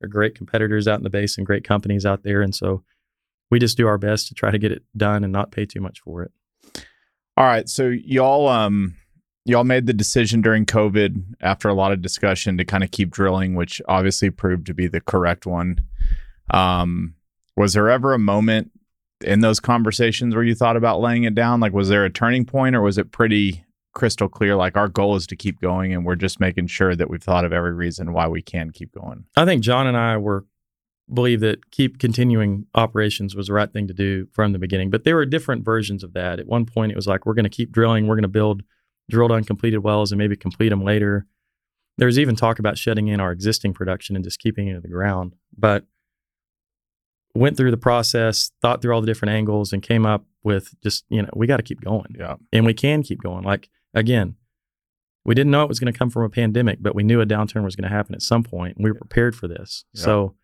there 0.00 0.06
are 0.06 0.08
great 0.08 0.34
competitors 0.34 0.88
out 0.88 0.98
in 0.98 1.04
the 1.04 1.10
base 1.10 1.36
and 1.36 1.46
great 1.46 1.64
companies 1.64 2.06
out 2.06 2.22
there. 2.22 2.40
And 2.40 2.54
so 2.54 2.82
we 3.50 3.58
just 3.58 3.76
do 3.76 3.86
our 3.86 3.98
best 3.98 4.28
to 4.28 4.34
try 4.34 4.50
to 4.50 4.58
get 4.58 4.72
it 4.72 4.82
done 4.96 5.24
and 5.24 5.32
not 5.32 5.52
pay 5.52 5.66
too 5.66 5.80
much 5.80 6.00
for 6.00 6.22
it. 6.22 6.32
All 7.36 7.44
right, 7.44 7.68
so 7.68 7.88
y'all 7.88 8.48
um 8.48 8.96
y'all 9.44 9.64
made 9.64 9.86
the 9.86 9.92
decision 9.92 10.40
during 10.40 10.64
COVID 10.66 11.36
after 11.40 11.68
a 11.68 11.74
lot 11.74 11.92
of 11.92 12.00
discussion 12.02 12.56
to 12.58 12.64
kind 12.64 12.82
of 12.82 12.90
keep 12.90 13.10
drilling, 13.10 13.54
which 13.54 13.80
obviously 13.88 14.30
proved 14.30 14.66
to 14.66 14.74
be 14.74 14.86
the 14.86 15.00
correct 15.00 15.46
one. 15.46 15.80
Um, 16.50 17.14
was 17.56 17.74
there 17.74 17.90
ever 17.90 18.14
a 18.14 18.18
moment 18.18 18.70
in 19.20 19.40
those 19.40 19.60
conversations 19.60 20.34
where 20.34 20.44
you 20.44 20.54
thought 20.54 20.76
about 20.76 21.00
laying 21.00 21.24
it 21.24 21.34
down? 21.34 21.60
Like, 21.60 21.72
was 21.72 21.88
there 21.88 22.04
a 22.04 22.10
turning 22.10 22.44
point 22.44 22.74
or 22.74 22.82
was 22.82 22.98
it 22.98 23.12
pretty 23.12 23.64
crystal 23.94 24.28
clear? 24.28 24.56
Like, 24.56 24.76
our 24.76 24.88
goal 24.88 25.16
is 25.16 25.26
to 25.28 25.36
keep 25.36 25.60
going 25.60 25.92
and 25.92 26.04
we're 26.04 26.16
just 26.16 26.40
making 26.40 26.66
sure 26.68 26.96
that 26.96 27.10
we've 27.10 27.22
thought 27.22 27.44
of 27.44 27.52
every 27.52 27.72
reason 27.72 28.12
why 28.12 28.28
we 28.28 28.42
can 28.42 28.70
keep 28.70 28.92
going? 28.92 29.24
I 29.36 29.44
think 29.44 29.62
John 29.62 29.86
and 29.86 29.96
I 29.96 30.16
were 30.16 30.46
believe 31.12 31.40
that 31.40 31.70
keep 31.70 31.98
continuing 31.98 32.66
operations 32.74 33.34
was 33.34 33.48
the 33.48 33.52
right 33.52 33.72
thing 33.72 33.86
to 33.88 33.94
do 33.94 34.26
from 34.32 34.52
the 34.52 34.58
beginning. 34.58 34.90
But 34.90 35.04
there 35.04 35.16
were 35.16 35.26
different 35.26 35.64
versions 35.64 36.02
of 36.02 36.14
that. 36.14 36.38
At 36.38 36.46
one 36.46 36.64
point, 36.64 36.92
it 36.92 36.96
was 36.96 37.06
like, 37.06 37.26
we're 37.26 37.34
going 37.34 37.44
to 37.44 37.50
keep 37.50 37.72
drilling, 37.72 38.06
we're 38.06 38.16
going 38.16 38.22
to 38.22 38.28
build 38.28 38.62
drilled 39.10 39.32
uncompleted 39.32 39.82
wells 39.82 40.12
and 40.12 40.18
maybe 40.18 40.36
complete 40.36 40.70
them 40.70 40.82
later. 40.82 41.26
There's 41.98 42.18
even 42.18 42.36
talk 42.36 42.58
about 42.58 42.78
shutting 42.78 43.08
in 43.08 43.20
our 43.20 43.32
existing 43.32 43.74
production 43.74 44.16
and 44.16 44.24
just 44.24 44.38
keeping 44.38 44.68
it 44.68 44.76
in 44.76 44.82
the 44.82 44.88
ground. 44.88 45.34
But 45.56 45.84
went 47.34 47.56
through 47.56 47.70
the 47.70 47.76
process, 47.76 48.50
thought 48.62 48.80
through 48.80 48.94
all 48.94 49.00
the 49.00 49.06
different 49.06 49.34
angles, 49.34 49.72
and 49.72 49.82
came 49.82 50.06
up 50.06 50.24
with 50.42 50.74
just 50.82 51.04
you 51.08 51.22
know 51.22 51.30
we 51.34 51.46
got 51.46 51.58
to 51.58 51.62
keep 51.62 51.80
going. 51.80 52.16
Yeah, 52.18 52.36
and 52.52 52.64
we 52.64 52.74
can 52.74 53.02
keep 53.02 53.22
going. 53.22 53.44
Like 53.44 53.68
again, 53.92 54.36
we 55.24 55.34
didn't 55.34 55.50
know 55.50 55.62
it 55.62 55.68
was 55.68 55.80
going 55.80 55.92
to 55.92 55.98
come 55.98 56.10
from 56.10 56.22
a 56.22 56.28
pandemic, 56.28 56.78
but 56.80 56.94
we 56.94 57.02
knew 57.02 57.20
a 57.20 57.26
downturn 57.26 57.64
was 57.64 57.76
going 57.76 57.88
to 57.88 57.94
happen 57.94 58.14
at 58.14 58.22
some 58.22 58.42
point, 58.42 58.76
and 58.76 58.84
we 58.84 58.90
were 58.90 58.98
prepared 58.98 59.34
for 59.34 59.48
this. 59.48 59.84
Yeah. 59.92 60.02
So, 60.02 60.34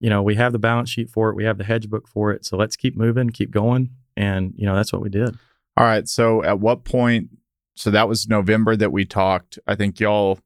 you 0.00 0.10
know, 0.10 0.22
we 0.22 0.34
have 0.36 0.52
the 0.52 0.58
balance 0.58 0.90
sheet 0.90 1.10
for 1.10 1.30
it, 1.30 1.36
we 1.36 1.44
have 1.44 1.58
the 1.58 1.64
hedge 1.64 1.88
book 1.88 2.08
for 2.08 2.30
it. 2.30 2.44
So 2.44 2.56
let's 2.56 2.76
keep 2.76 2.96
moving, 2.96 3.30
keep 3.30 3.50
going, 3.50 3.90
and 4.16 4.54
you 4.56 4.66
know 4.66 4.74
that's 4.74 4.92
what 4.92 5.02
we 5.02 5.08
did. 5.08 5.36
All 5.76 5.84
right. 5.84 6.08
So 6.08 6.42
at 6.42 6.58
what 6.58 6.84
point? 6.84 7.30
So 7.76 7.90
that 7.92 8.08
was 8.08 8.28
November 8.28 8.74
that 8.76 8.90
we 8.90 9.04
talked. 9.04 9.58
I 9.66 9.76
think 9.76 10.00
y'all 10.00 10.40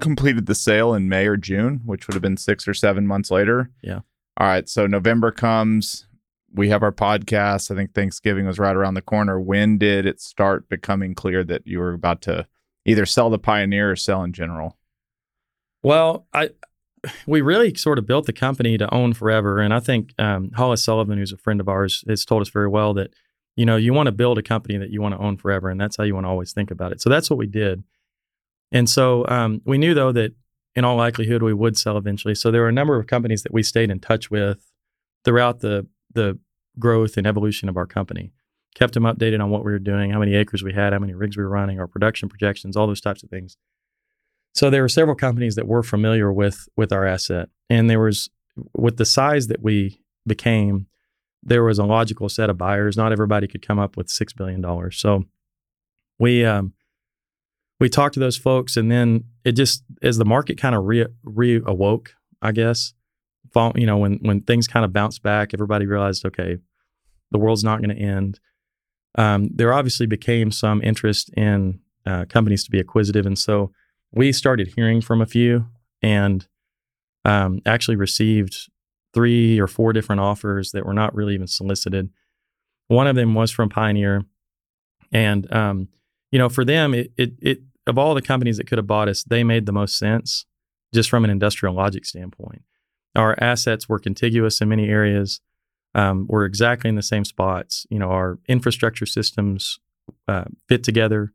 completed 0.00 0.46
the 0.46 0.54
sale 0.54 0.92
in 0.92 1.08
May 1.08 1.26
or 1.26 1.38
June, 1.38 1.80
which 1.86 2.06
would 2.06 2.14
have 2.14 2.22
been 2.22 2.36
six 2.36 2.68
or 2.68 2.74
seven 2.74 3.06
months 3.06 3.30
later. 3.30 3.70
Yeah. 3.82 4.00
All 4.38 4.46
right. 4.46 4.68
So 4.68 4.86
November 4.86 5.30
comes. 5.30 6.06
We 6.52 6.68
have 6.68 6.82
our 6.82 6.92
podcast. 6.92 7.70
I 7.70 7.74
think 7.74 7.94
Thanksgiving 7.94 8.46
was 8.46 8.58
right 8.58 8.76
around 8.76 8.94
the 8.94 9.02
corner. 9.02 9.40
When 9.40 9.78
did 9.78 10.04
it 10.04 10.20
start 10.20 10.68
becoming 10.68 11.14
clear 11.14 11.42
that 11.44 11.66
you 11.66 11.78
were 11.78 11.94
about 11.94 12.20
to 12.22 12.46
either 12.84 13.06
sell 13.06 13.30
the 13.30 13.38
Pioneer 13.38 13.92
or 13.92 13.96
sell 13.96 14.22
in 14.22 14.32
general? 14.32 14.76
Well, 15.82 16.26
I 16.32 16.50
we 17.26 17.40
really 17.40 17.74
sort 17.74 17.98
of 17.98 18.06
built 18.06 18.26
the 18.26 18.32
company 18.32 18.78
to 18.78 18.92
own 18.92 19.12
forever, 19.12 19.60
and 19.60 19.72
I 19.72 19.80
think 19.80 20.14
um, 20.18 20.50
Hollis 20.54 20.84
Sullivan, 20.84 21.18
who's 21.18 21.32
a 21.32 21.36
friend 21.36 21.60
of 21.60 21.68
ours, 21.68 22.04
has 22.08 22.24
told 22.24 22.42
us 22.42 22.48
very 22.48 22.68
well 22.68 22.94
that 22.94 23.14
you 23.56 23.64
know 23.66 23.76
you 23.76 23.92
want 23.92 24.06
to 24.06 24.12
build 24.12 24.38
a 24.38 24.42
company 24.42 24.78
that 24.78 24.90
you 24.90 25.00
want 25.00 25.14
to 25.14 25.20
own 25.20 25.36
forever, 25.36 25.68
and 25.68 25.80
that's 25.80 25.96
how 25.96 26.04
you 26.04 26.14
want 26.14 26.24
to 26.24 26.30
always 26.30 26.52
think 26.52 26.70
about 26.70 26.92
it. 26.92 27.00
So 27.00 27.10
that's 27.10 27.30
what 27.30 27.38
we 27.38 27.46
did, 27.46 27.84
and 28.72 28.88
so 28.88 29.26
um, 29.28 29.62
we 29.64 29.78
knew 29.78 29.94
though 29.94 30.12
that 30.12 30.32
in 30.74 30.84
all 30.84 30.96
likelihood 30.96 31.42
we 31.42 31.54
would 31.54 31.76
sell 31.76 31.96
eventually. 31.96 32.34
So 32.34 32.50
there 32.50 32.60
were 32.62 32.68
a 32.68 32.72
number 32.72 32.98
of 32.98 33.06
companies 33.06 33.42
that 33.42 33.52
we 33.52 33.62
stayed 33.62 33.90
in 33.90 34.00
touch 34.00 34.30
with 34.30 34.70
throughout 35.24 35.60
the 35.60 35.86
the 36.12 36.38
growth 36.78 37.16
and 37.16 37.26
evolution 37.26 37.68
of 37.68 37.76
our 37.76 37.86
company. 37.86 38.32
Kept 38.74 38.92
them 38.92 39.04
updated 39.04 39.42
on 39.42 39.50
what 39.50 39.64
we 39.64 39.72
were 39.72 39.78
doing, 39.78 40.10
how 40.10 40.18
many 40.18 40.34
acres 40.34 40.62
we 40.62 40.74
had, 40.74 40.92
how 40.92 40.98
many 40.98 41.14
rigs 41.14 41.36
we 41.36 41.42
were 41.42 41.48
running, 41.48 41.80
our 41.80 41.86
production 41.86 42.28
projections, 42.28 42.76
all 42.76 42.86
those 42.86 43.00
types 43.00 43.22
of 43.22 43.30
things. 43.30 43.56
So 44.56 44.70
there 44.70 44.80
were 44.80 44.88
several 44.88 45.14
companies 45.14 45.54
that 45.56 45.68
were 45.68 45.82
familiar 45.82 46.32
with 46.32 46.66
with 46.76 46.90
our 46.90 47.04
asset, 47.04 47.50
and 47.68 47.90
there 47.90 48.00
was 48.00 48.30
with 48.74 48.96
the 48.96 49.04
size 49.04 49.48
that 49.48 49.62
we 49.62 50.00
became, 50.26 50.86
there 51.42 51.62
was 51.62 51.78
a 51.78 51.84
logical 51.84 52.30
set 52.30 52.48
of 52.48 52.56
buyers. 52.56 52.96
Not 52.96 53.12
everybody 53.12 53.46
could 53.46 53.66
come 53.66 53.78
up 53.78 53.98
with 53.98 54.08
six 54.08 54.32
billion 54.32 54.62
dollars, 54.62 54.96
so 54.96 55.24
we 56.18 56.42
um, 56.42 56.72
we 57.80 57.90
talked 57.90 58.14
to 58.14 58.20
those 58.20 58.38
folks, 58.38 58.78
and 58.78 58.90
then 58.90 59.24
it 59.44 59.52
just 59.52 59.84
as 60.02 60.16
the 60.16 60.24
market 60.24 60.56
kind 60.56 60.74
of 60.74 60.86
re 60.86 61.04
reawoke, 61.26 62.08
I 62.40 62.52
guess, 62.52 62.94
you 63.74 63.86
know, 63.86 63.98
when 63.98 64.14
when 64.22 64.40
things 64.40 64.66
kind 64.66 64.86
of 64.86 64.92
bounced 64.92 65.22
back, 65.22 65.52
everybody 65.52 65.84
realized, 65.84 66.24
okay, 66.24 66.56
the 67.30 67.38
world's 67.38 67.64
not 67.64 67.82
going 67.82 67.94
to 67.94 68.02
end. 68.02 68.40
Um, 69.16 69.50
there 69.52 69.74
obviously 69.74 70.06
became 70.06 70.50
some 70.50 70.80
interest 70.82 71.30
in 71.36 71.80
uh, 72.06 72.24
companies 72.26 72.64
to 72.64 72.70
be 72.70 72.80
acquisitive, 72.80 73.26
and 73.26 73.38
so 73.38 73.70
we 74.16 74.32
started 74.32 74.72
hearing 74.74 75.02
from 75.02 75.20
a 75.20 75.26
few 75.26 75.66
and 76.02 76.48
um, 77.24 77.60
actually 77.66 77.96
received 77.96 78.70
three 79.12 79.60
or 79.60 79.66
four 79.66 79.92
different 79.92 80.20
offers 80.20 80.72
that 80.72 80.86
were 80.86 80.94
not 80.94 81.14
really 81.14 81.34
even 81.34 81.46
solicited. 81.46 82.08
One 82.88 83.06
of 83.06 83.14
them 83.14 83.34
was 83.34 83.50
from 83.50 83.68
Pioneer, 83.68 84.24
and 85.12 85.52
um, 85.52 85.88
you 86.32 86.38
know, 86.38 86.48
for 86.48 86.64
them, 86.64 86.94
it, 86.94 87.12
it, 87.16 87.32
it 87.40 87.58
of 87.86 87.98
all 87.98 88.14
the 88.14 88.22
companies 88.22 88.56
that 88.56 88.66
could 88.66 88.78
have 88.78 88.86
bought 88.86 89.08
us, 89.08 89.22
they 89.22 89.44
made 89.44 89.66
the 89.66 89.72
most 89.72 89.98
sense 89.98 90.46
just 90.94 91.10
from 91.10 91.24
an 91.24 91.30
industrial 91.30 91.74
logic 91.74 92.04
standpoint. 92.04 92.62
Our 93.14 93.36
assets 93.40 93.88
were 93.88 93.98
contiguous 93.98 94.60
in 94.60 94.68
many 94.68 94.88
areas. 94.88 95.40
Um, 95.94 96.26
we're 96.28 96.44
exactly 96.44 96.88
in 96.88 96.96
the 96.96 97.02
same 97.02 97.24
spots. 97.24 97.86
You 97.90 97.98
know, 97.98 98.10
our 98.10 98.38
infrastructure 98.48 99.06
systems 99.06 99.78
uh, 100.26 100.44
fit 100.68 100.84
together. 100.84 101.32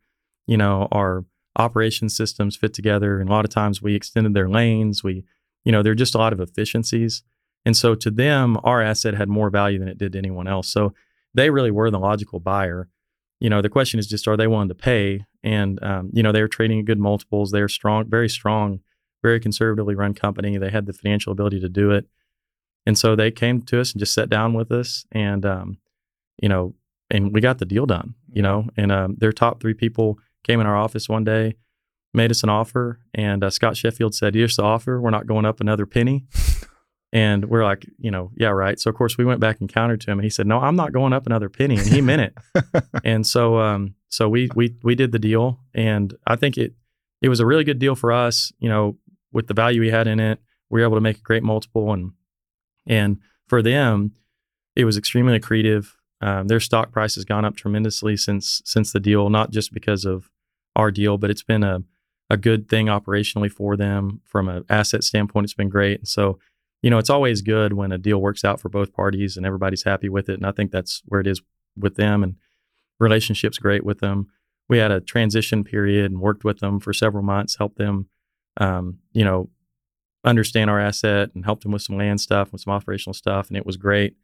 You 0.47 0.57
know, 0.57 0.88
our 0.91 1.25
operation 1.55 2.10
systems 2.10 2.55
fit 2.55 2.74
together. 2.74 3.20
And 3.20 3.29
a 3.29 3.31
lot 3.31 3.46
of 3.46 3.51
times 3.51 3.81
we 3.81 3.96
extended 3.96 4.34
their 4.34 4.50
lanes. 4.50 5.03
We, 5.03 5.25
you 5.63 5.72
know, 5.72 5.84
there 5.84 5.91
are 5.91 5.96
just 5.96 6.15
a 6.15 6.17
lot 6.17 6.34
of 6.34 6.39
efficiencies. 6.39 7.24
And 7.65 7.77
so 7.77 7.96
to 7.96 8.10
them, 8.10 8.58
our 8.63 8.81
asset 8.81 9.13
had 9.13 9.29
more 9.29 9.50
value 9.50 9.79
than 9.79 9.88
it 9.88 9.98
did 9.98 10.13
to 10.13 10.17
anyone 10.17 10.48
else. 10.48 10.67
So 10.72 10.93
they 11.34 11.50
really 11.50 11.72
were 11.72 11.91
the 11.91 12.00
logical 12.00 12.39
buyer. 12.39 12.89
You 13.39 13.50
know, 13.50 13.62
the 13.62 13.70
question 13.70 14.00
is 14.00 14.08
just 14.08 14.27
are 14.27 14.38
they 14.38 14.48
willing 14.48 14.70
to 14.70 14.75
pay? 14.75 15.25
And 15.43 15.84
um, 15.84 16.10
you 16.13 16.24
know, 16.24 16.31
they 16.31 16.41
were 16.41 16.48
trading 16.48 16.79
at 16.79 16.85
good 16.85 17.00
multiples. 17.00 17.51
They're 17.51 17.68
strong, 17.68 18.09
very 18.09 18.29
strong, 18.29 18.79
very 19.22 19.40
conservatively 19.40 19.96
run 19.96 20.14
company. 20.14 20.57
They 20.57 20.70
had 20.70 20.85
the 20.85 20.94
financial 20.94 21.31
ability 21.31 21.59
to 21.61 21.70
do 21.70 21.92
it. 21.92 22.07
And 22.85 22.98
so 22.98 23.16
they 23.16 23.29
came 23.29 23.61
to 23.64 23.79
us 23.79 23.92
and 23.94 24.00
just 24.00 24.14
sat 24.14 24.29
down 24.29 24.53
with 24.53 24.72
us 24.72 25.05
and 25.11 25.46
um, 25.46 25.77
you 26.42 26.50
know, 26.50 26.74
and 27.09 27.33
we 27.33 27.42
got 27.42 27.59
the 27.59 27.66
deal 27.66 27.85
done, 27.85 28.16
you 28.31 28.42
know, 28.42 28.68
and 28.77 28.92
um, 28.92 29.16
their 29.20 29.31
top 29.31 29.61
three 29.61 29.74
people 29.74 30.18
came 30.44 30.60
in 30.60 30.68
our 30.68 30.77
office 30.77 31.08
one 31.08 31.24
day, 31.24 31.56
made 32.14 32.32
us 32.32 32.44
an 32.44 32.50
offer, 32.50 33.00
and 33.14 33.44
uh, 33.44 33.50
Scott 33.50 33.77
Sheffield 33.77 34.16
said, 34.16 34.36
"Here's 34.36 34.56
the 34.56 34.64
offer. 34.64 35.00
We're 35.00 35.10
not 35.10 35.27
going 35.27 35.46
up 35.46 35.60
another 35.60 35.86
penny." 35.86 36.25
and 37.14 37.46
we're 37.46 37.64
like, 37.64 37.86
you 37.98 38.10
know, 38.10 38.32
yeah, 38.36 38.50
right. 38.50 38.80
So 38.80 38.90
of 38.90 38.96
course 38.96 39.18
we 39.18 39.25
went 39.25 39.40
back 39.40 39.60
and 39.60 39.72
countered 39.72 40.01
to 40.01 40.12
him, 40.12 40.20
and 40.20 40.24
he 40.24 40.30
said, 40.30 40.48
"No, 40.48 40.60
I'm 40.60 40.75
not 40.75 40.94
going 40.94 41.14
up 41.14 41.25
another 41.25 41.50
penny," 41.50 41.77
and 41.77 41.88
he 41.88 42.01
meant 42.01 42.22
it. 42.22 42.84
and 43.04 43.25
so, 43.25 43.60
um, 43.60 43.96
so 44.10 44.30
we 44.30 44.50
we 44.56 44.75
we 44.84 44.96
did 44.96 45.12
the 45.12 45.20
deal, 45.20 45.60
and 45.74 46.14
I 46.25 46.36
think 46.36 46.58
it 46.58 46.74
it 47.22 47.30
was 47.30 47.40
a 47.40 47.46
really 47.46 47.64
good 47.64 47.80
deal 47.80 47.96
for 47.96 48.12
us. 48.12 48.51
You 48.60 48.70
know, 48.70 48.98
with 49.32 49.48
the 49.48 49.54
value 49.54 49.82
we 49.82 49.90
had 49.90 50.08
in 50.08 50.20
it, 50.20 50.40
we 50.70 50.80
were 50.80 50.86
able 50.86 50.98
to 50.98 51.01
make 51.01 51.18
a 51.18 51.22
great 51.22 51.44
multiple, 51.44 51.92
and 51.92 52.14
and 52.88 53.18
for 53.48 53.62
them, 53.62 54.14
it 54.75 54.86
was 54.86 54.98
extremely 54.98 55.38
accretive. 55.38 55.94
Um, 56.22 56.48
their 56.48 56.60
stock 56.60 56.92
price 56.92 57.16
has 57.16 57.25
gone 57.25 57.46
up 57.46 57.55
tremendously 57.55 58.16
since 58.16 58.62
since 58.64 58.92
the 58.92 59.00
deal, 59.00 59.29
not 59.29 59.51
just 59.51 59.74
because 59.74 60.05
of 60.05 60.29
our 60.75 60.92
deal, 60.92 61.18
but 61.18 61.29
it's 61.29 61.44
been 61.44 61.64
a 61.64 61.84
a 62.29 62.38
good 62.38 62.70
thing 62.70 62.86
operationally 62.86 63.51
for 63.51 63.75
them 63.75 64.22
from 64.24 64.48
an 64.48 64.64
asset 64.70 65.03
standpoint. 65.03 65.46
It's 65.46 65.53
been 65.53 65.70
great, 65.70 66.00
and 66.00 66.07
so 66.07 66.40
you 66.81 66.90
know 66.90 67.00
it's 67.00 67.10
always 67.10 67.42
good 67.42 67.74
when 67.74 67.92
a 67.92 67.98
deal 67.98 68.22
works 68.22 68.46
out 68.46 68.60
for 68.60 68.70
both 68.70 68.94
parties 68.94 69.36
and 69.36 69.46
everybody's 69.46 69.84
happy 69.84 70.10
with 70.10 70.29
it. 70.29 70.36
And 70.36 70.46
I 70.46 70.51
think 70.51 70.72
that's 70.72 71.01
where 71.05 71.22
it 71.22 71.27
is 71.27 71.42
with 71.75 71.96
them, 71.96 72.24
and 72.24 72.36
relationships 73.00 73.57
great 73.57 73.84
with 73.84 74.00
them. 74.00 74.27
We 74.70 74.77
had 74.77 74.92
a 74.92 75.01
transition 75.01 75.64
period 75.64 76.12
and 76.12 76.22
worked 76.22 76.44
with 76.44 76.60
them 76.60 76.79
for 76.79 76.94
several 76.94 77.24
months, 77.24 77.57
helped 77.57 77.77
them, 77.77 78.07
um, 78.57 79.00
you 79.12 79.25
know, 79.25 79.50
understand 80.24 80.70
our 80.70 80.79
asset 80.79 81.31
and 81.34 81.44
helped 81.44 81.64
them 81.64 81.72
with 81.72 81.81
some 81.81 81.98
land 81.98 82.22
stuff, 82.22 82.51
with 82.51 82.62
some 82.62 82.74
operational 82.74 83.14
stuff, 83.14 83.48
and 83.48 83.57
it 83.57 83.66
was 83.66 83.75
great 83.75 84.16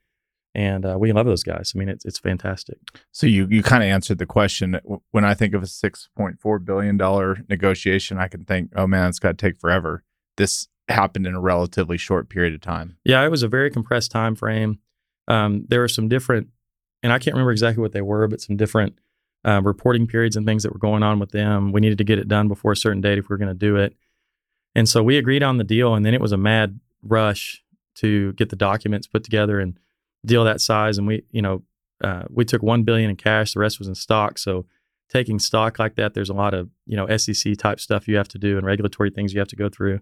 and 0.58 0.88
uh, 0.88 0.98
we 0.98 1.14
love 1.14 1.28
those 1.28 1.44
guys. 1.44 1.72
I 1.74 1.78
mean, 1.78 1.88
it's 1.88 2.04
it's 2.04 2.18
fantastic. 2.18 2.80
So 3.12 3.28
you 3.28 3.48
you 3.50 3.62
kind 3.62 3.84
of 3.84 3.90
answered 3.90 4.18
the 4.18 4.26
question. 4.26 4.80
When 5.12 5.24
I 5.24 5.36
think 5.36 5.54
of 5.54 5.62
a 5.62 5.68
six 5.68 6.10
point 6.18 6.40
four 6.40 6.58
billion 6.58 6.98
dollar 6.98 7.38
negotiation, 7.48 8.18
I 8.18 8.28
can 8.28 8.44
think, 8.44 8.72
oh 8.76 8.88
man, 8.88 9.08
it's 9.08 9.20
got 9.20 9.38
to 9.38 9.48
take 9.48 9.60
forever. 9.60 10.04
This 10.36 10.68
happened 10.90 11.28
in 11.28 11.36
a 11.36 11.40
relatively 11.40 11.98
short 11.98 12.28
period 12.28 12.56
of 12.56 12.62
time. 12.62 12.98
Yeah, 13.06 13.24
it 13.24 13.30
was 13.30 13.44
a 13.44 13.48
very 13.48 13.70
compressed 13.70 14.10
time 14.10 14.36
frame. 14.36 14.80
Um, 15.28 15.66
there 15.68 15.82
were 15.82 15.88
some 15.88 16.08
different, 16.08 16.48
and 17.04 17.14
I 17.14 17.20
can't 17.20 17.36
remember 17.36 17.52
exactly 17.52 17.82
what 17.82 17.92
they 17.92 18.02
were, 18.02 18.28
but 18.28 18.42
some 18.42 18.58
different 18.58 18.98
uh, 19.48 19.62
reporting 19.64 20.08
periods 20.08 20.36
and 20.36 20.46
things 20.46 20.64
that 20.64 20.74
were 20.74 20.80
going 20.80 21.04
on 21.04 21.20
with 21.20 21.32
them. 21.32 21.72
We 21.72 21.82
needed 21.82 22.00
to 22.00 22.04
get 22.04 22.18
it 22.18 22.28
done 22.28 22.48
before 22.48 22.72
a 22.72 22.78
certain 22.78 23.02
date 23.02 23.20
if 23.20 23.30
we 23.30 23.34
were 23.34 23.38
going 23.38 23.48
to 23.50 23.54
do 23.54 23.76
it, 23.76 23.96
and 24.74 24.90
so 24.90 25.04
we 25.04 25.18
agreed 25.18 25.44
on 25.44 25.58
the 25.58 25.64
deal. 25.64 25.94
And 25.94 26.04
then 26.04 26.16
it 26.16 26.22
was 26.22 26.32
a 26.32 26.38
mad 26.38 26.80
rush 27.04 27.64
to 27.98 28.34
get 28.34 28.50
the 28.50 28.56
documents 28.56 29.06
put 29.06 29.24
together 29.24 29.60
and 29.60 29.78
deal 30.28 30.44
that 30.44 30.62
size, 30.62 30.98
and 30.98 31.08
we, 31.08 31.24
you 31.32 31.42
know, 31.42 31.64
uh, 32.04 32.24
we 32.30 32.46
took 32.46 32.62
one 32.62 32.84
billion 32.84 33.10
in 33.10 33.16
cash. 33.16 33.54
The 33.54 33.60
rest 33.60 33.80
was 33.80 33.88
in 33.88 33.96
stock. 33.96 34.38
So 34.38 34.66
taking 35.10 35.40
stock 35.40 35.80
like 35.80 35.96
that, 35.96 36.14
there's 36.14 36.30
a 36.30 36.34
lot 36.34 36.54
of 36.54 36.70
you 36.86 36.96
know 36.96 37.18
SEC 37.18 37.58
type 37.58 37.80
stuff 37.80 38.08
you 38.08 38.18
have 38.18 38.28
to 38.30 38.38
do 38.38 38.58
and 38.58 38.66
regulatory 38.66 39.10
things 39.10 39.34
you 39.34 39.40
have 39.40 39.48
to 39.50 39.56
go 39.56 39.70
through. 39.70 40.02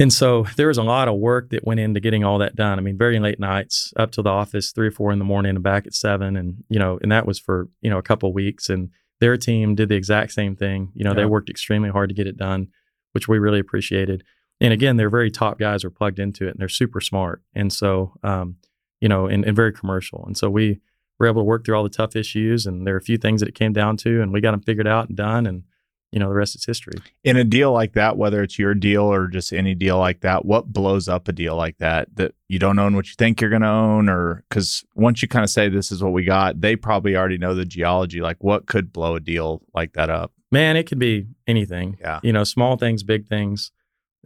And 0.00 0.12
so 0.12 0.46
there 0.56 0.68
was 0.68 0.78
a 0.78 0.84
lot 0.84 1.08
of 1.08 1.16
work 1.16 1.50
that 1.50 1.66
went 1.66 1.80
into 1.80 1.98
getting 1.98 2.22
all 2.22 2.38
that 2.38 2.54
done. 2.54 2.78
I 2.78 2.82
mean, 2.82 2.96
very 2.96 3.18
late 3.18 3.40
nights, 3.40 3.92
up 3.96 4.12
to 4.12 4.22
the 4.22 4.30
office 4.30 4.70
three 4.70 4.86
or 4.86 4.92
four 4.92 5.10
in 5.10 5.18
the 5.18 5.24
morning, 5.24 5.56
and 5.56 5.62
back 5.62 5.86
at 5.86 5.94
seven, 5.94 6.36
and 6.36 6.62
you 6.68 6.78
know, 6.78 6.98
and 7.02 7.10
that 7.10 7.26
was 7.26 7.38
for 7.38 7.68
you 7.80 7.90
know 7.90 7.98
a 7.98 8.02
couple 8.02 8.32
weeks. 8.32 8.68
And 8.68 8.90
their 9.20 9.36
team 9.36 9.74
did 9.74 9.88
the 9.88 9.96
exact 9.96 10.32
same 10.32 10.54
thing. 10.54 10.92
You 10.94 11.04
know, 11.04 11.10
yeah. 11.10 11.16
they 11.16 11.24
worked 11.24 11.50
extremely 11.50 11.90
hard 11.90 12.10
to 12.10 12.14
get 12.14 12.26
it 12.26 12.36
done, 12.36 12.68
which 13.12 13.26
we 13.26 13.38
really 13.38 13.58
appreciated. 13.58 14.22
And 14.60 14.72
again, 14.72 14.96
they're 14.96 15.10
very 15.10 15.30
top 15.30 15.58
guys 15.58 15.84
are 15.84 15.90
plugged 15.90 16.18
into 16.18 16.46
it, 16.46 16.50
and 16.50 16.60
they're 16.60 16.68
super 16.68 17.00
smart. 17.00 17.42
And 17.54 17.72
so, 17.72 18.14
um, 18.22 18.56
you 19.00 19.08
know, 19.08 19.26
and, 19.26 19.44
and 19.44 19.56
very 19.56 19.72
commercial. 19.72 20.24
And 20.26 20.36
so 20.36 20.50
we 20.50 20.80
were 21.18 21.26
able 21.26 21.40
to 21.40 21.44
work 21.44 21.64
through 21.64 21.76
all 21.76 21.82
the 21.82 21.88
tough 21.88 22.16
issues, 22.16 22.66
and 22.66 22.86
there 22.86 22.94
are 22.94 22.98
a 22.98 23.02
few 23.02 23.18
things 23.18 23.40
that 23.40 23.48
it 23.48 23.54
came 23.54 23.72
down 23.72 23.96
to, 23.98 24.22
and 24.22 24.32
we 24.32 24.40
got 24.40 24.52
them 24.52 24.62
figured 24.62 24.86
out 24.86 25.08
and 25.08 25.16
done, 25.16 25.46
and 25.46 25.64
you 26.10 26.18
know, 26.18 26.28
the 26.28 26.34
rest 26.34 26.54
is 26.54 26.64
history. 26.64 26.98
In 27.22 27.36
a 27.36 27.44
deal 27.44 27.70
like 27.70 27.92
that, 27.92 28.16
whether 28.16 28.42
it's 28.42 28.58
your 28.58 28.74
deal 28.74 29.02
or 29.02 29.28
just 29.28 29.52
any 29.52 29.74
deal 29.74 29.98
like 29.98 30.20
that, 30.20 30.46
what 30.46 30.72
blows 30.72 31.06
up 31.06 31.28
a 31.28 31.32
deal 31.32 31.54
like 31.54 31.76
that 31.78 32.08
that 32.16 32.34
you 32.48 32.58
don't 32.58 32.78
own 32.78 32.96
what 32.96 33.08
you 33.08 33.14
think 33.18 33.40
you're 33.40 33.50
going 33.50 33.62
to 33.62 33.68
own, 33.68 34.08
or 34.08 34.42
because 34.48 34.84
once 34.94 35.20
you 35.20 35.28
kind 35.28 35.44
of 35.44 35.50
say 35.50 35.68
this 35.68 35.92
is 35.92 36.02
what 36.02 36.12
we 36.12 36.24
got, 36.24 36.60
they 36.60 36.76
probably 36.76 37.14
already 37.14 37.36
know 37.36 37.54
the 37.54 37.66
geology. 37.66 38.20
Like, 38.20 38.42
what 38.42 38.66
could 38.66 38.92
blow 38.92 39.16
a 39.16 39.20
deal 39.20 39.62
like 39.74 39.92
that 39.94 40.08
up? 40.08 40.32
Man, 40.50 40.76
it 40.76 40.84
could 40.84 40.98
be 40.98 41.26
anything. 41.46 41.98
Yeah, 42.00 42.20
you 42.22 42.32
know, 42.32 42.44
small 42.44 42.76
things, 42.76 43.02
big 43.02 43.26
things. 43.26 43.70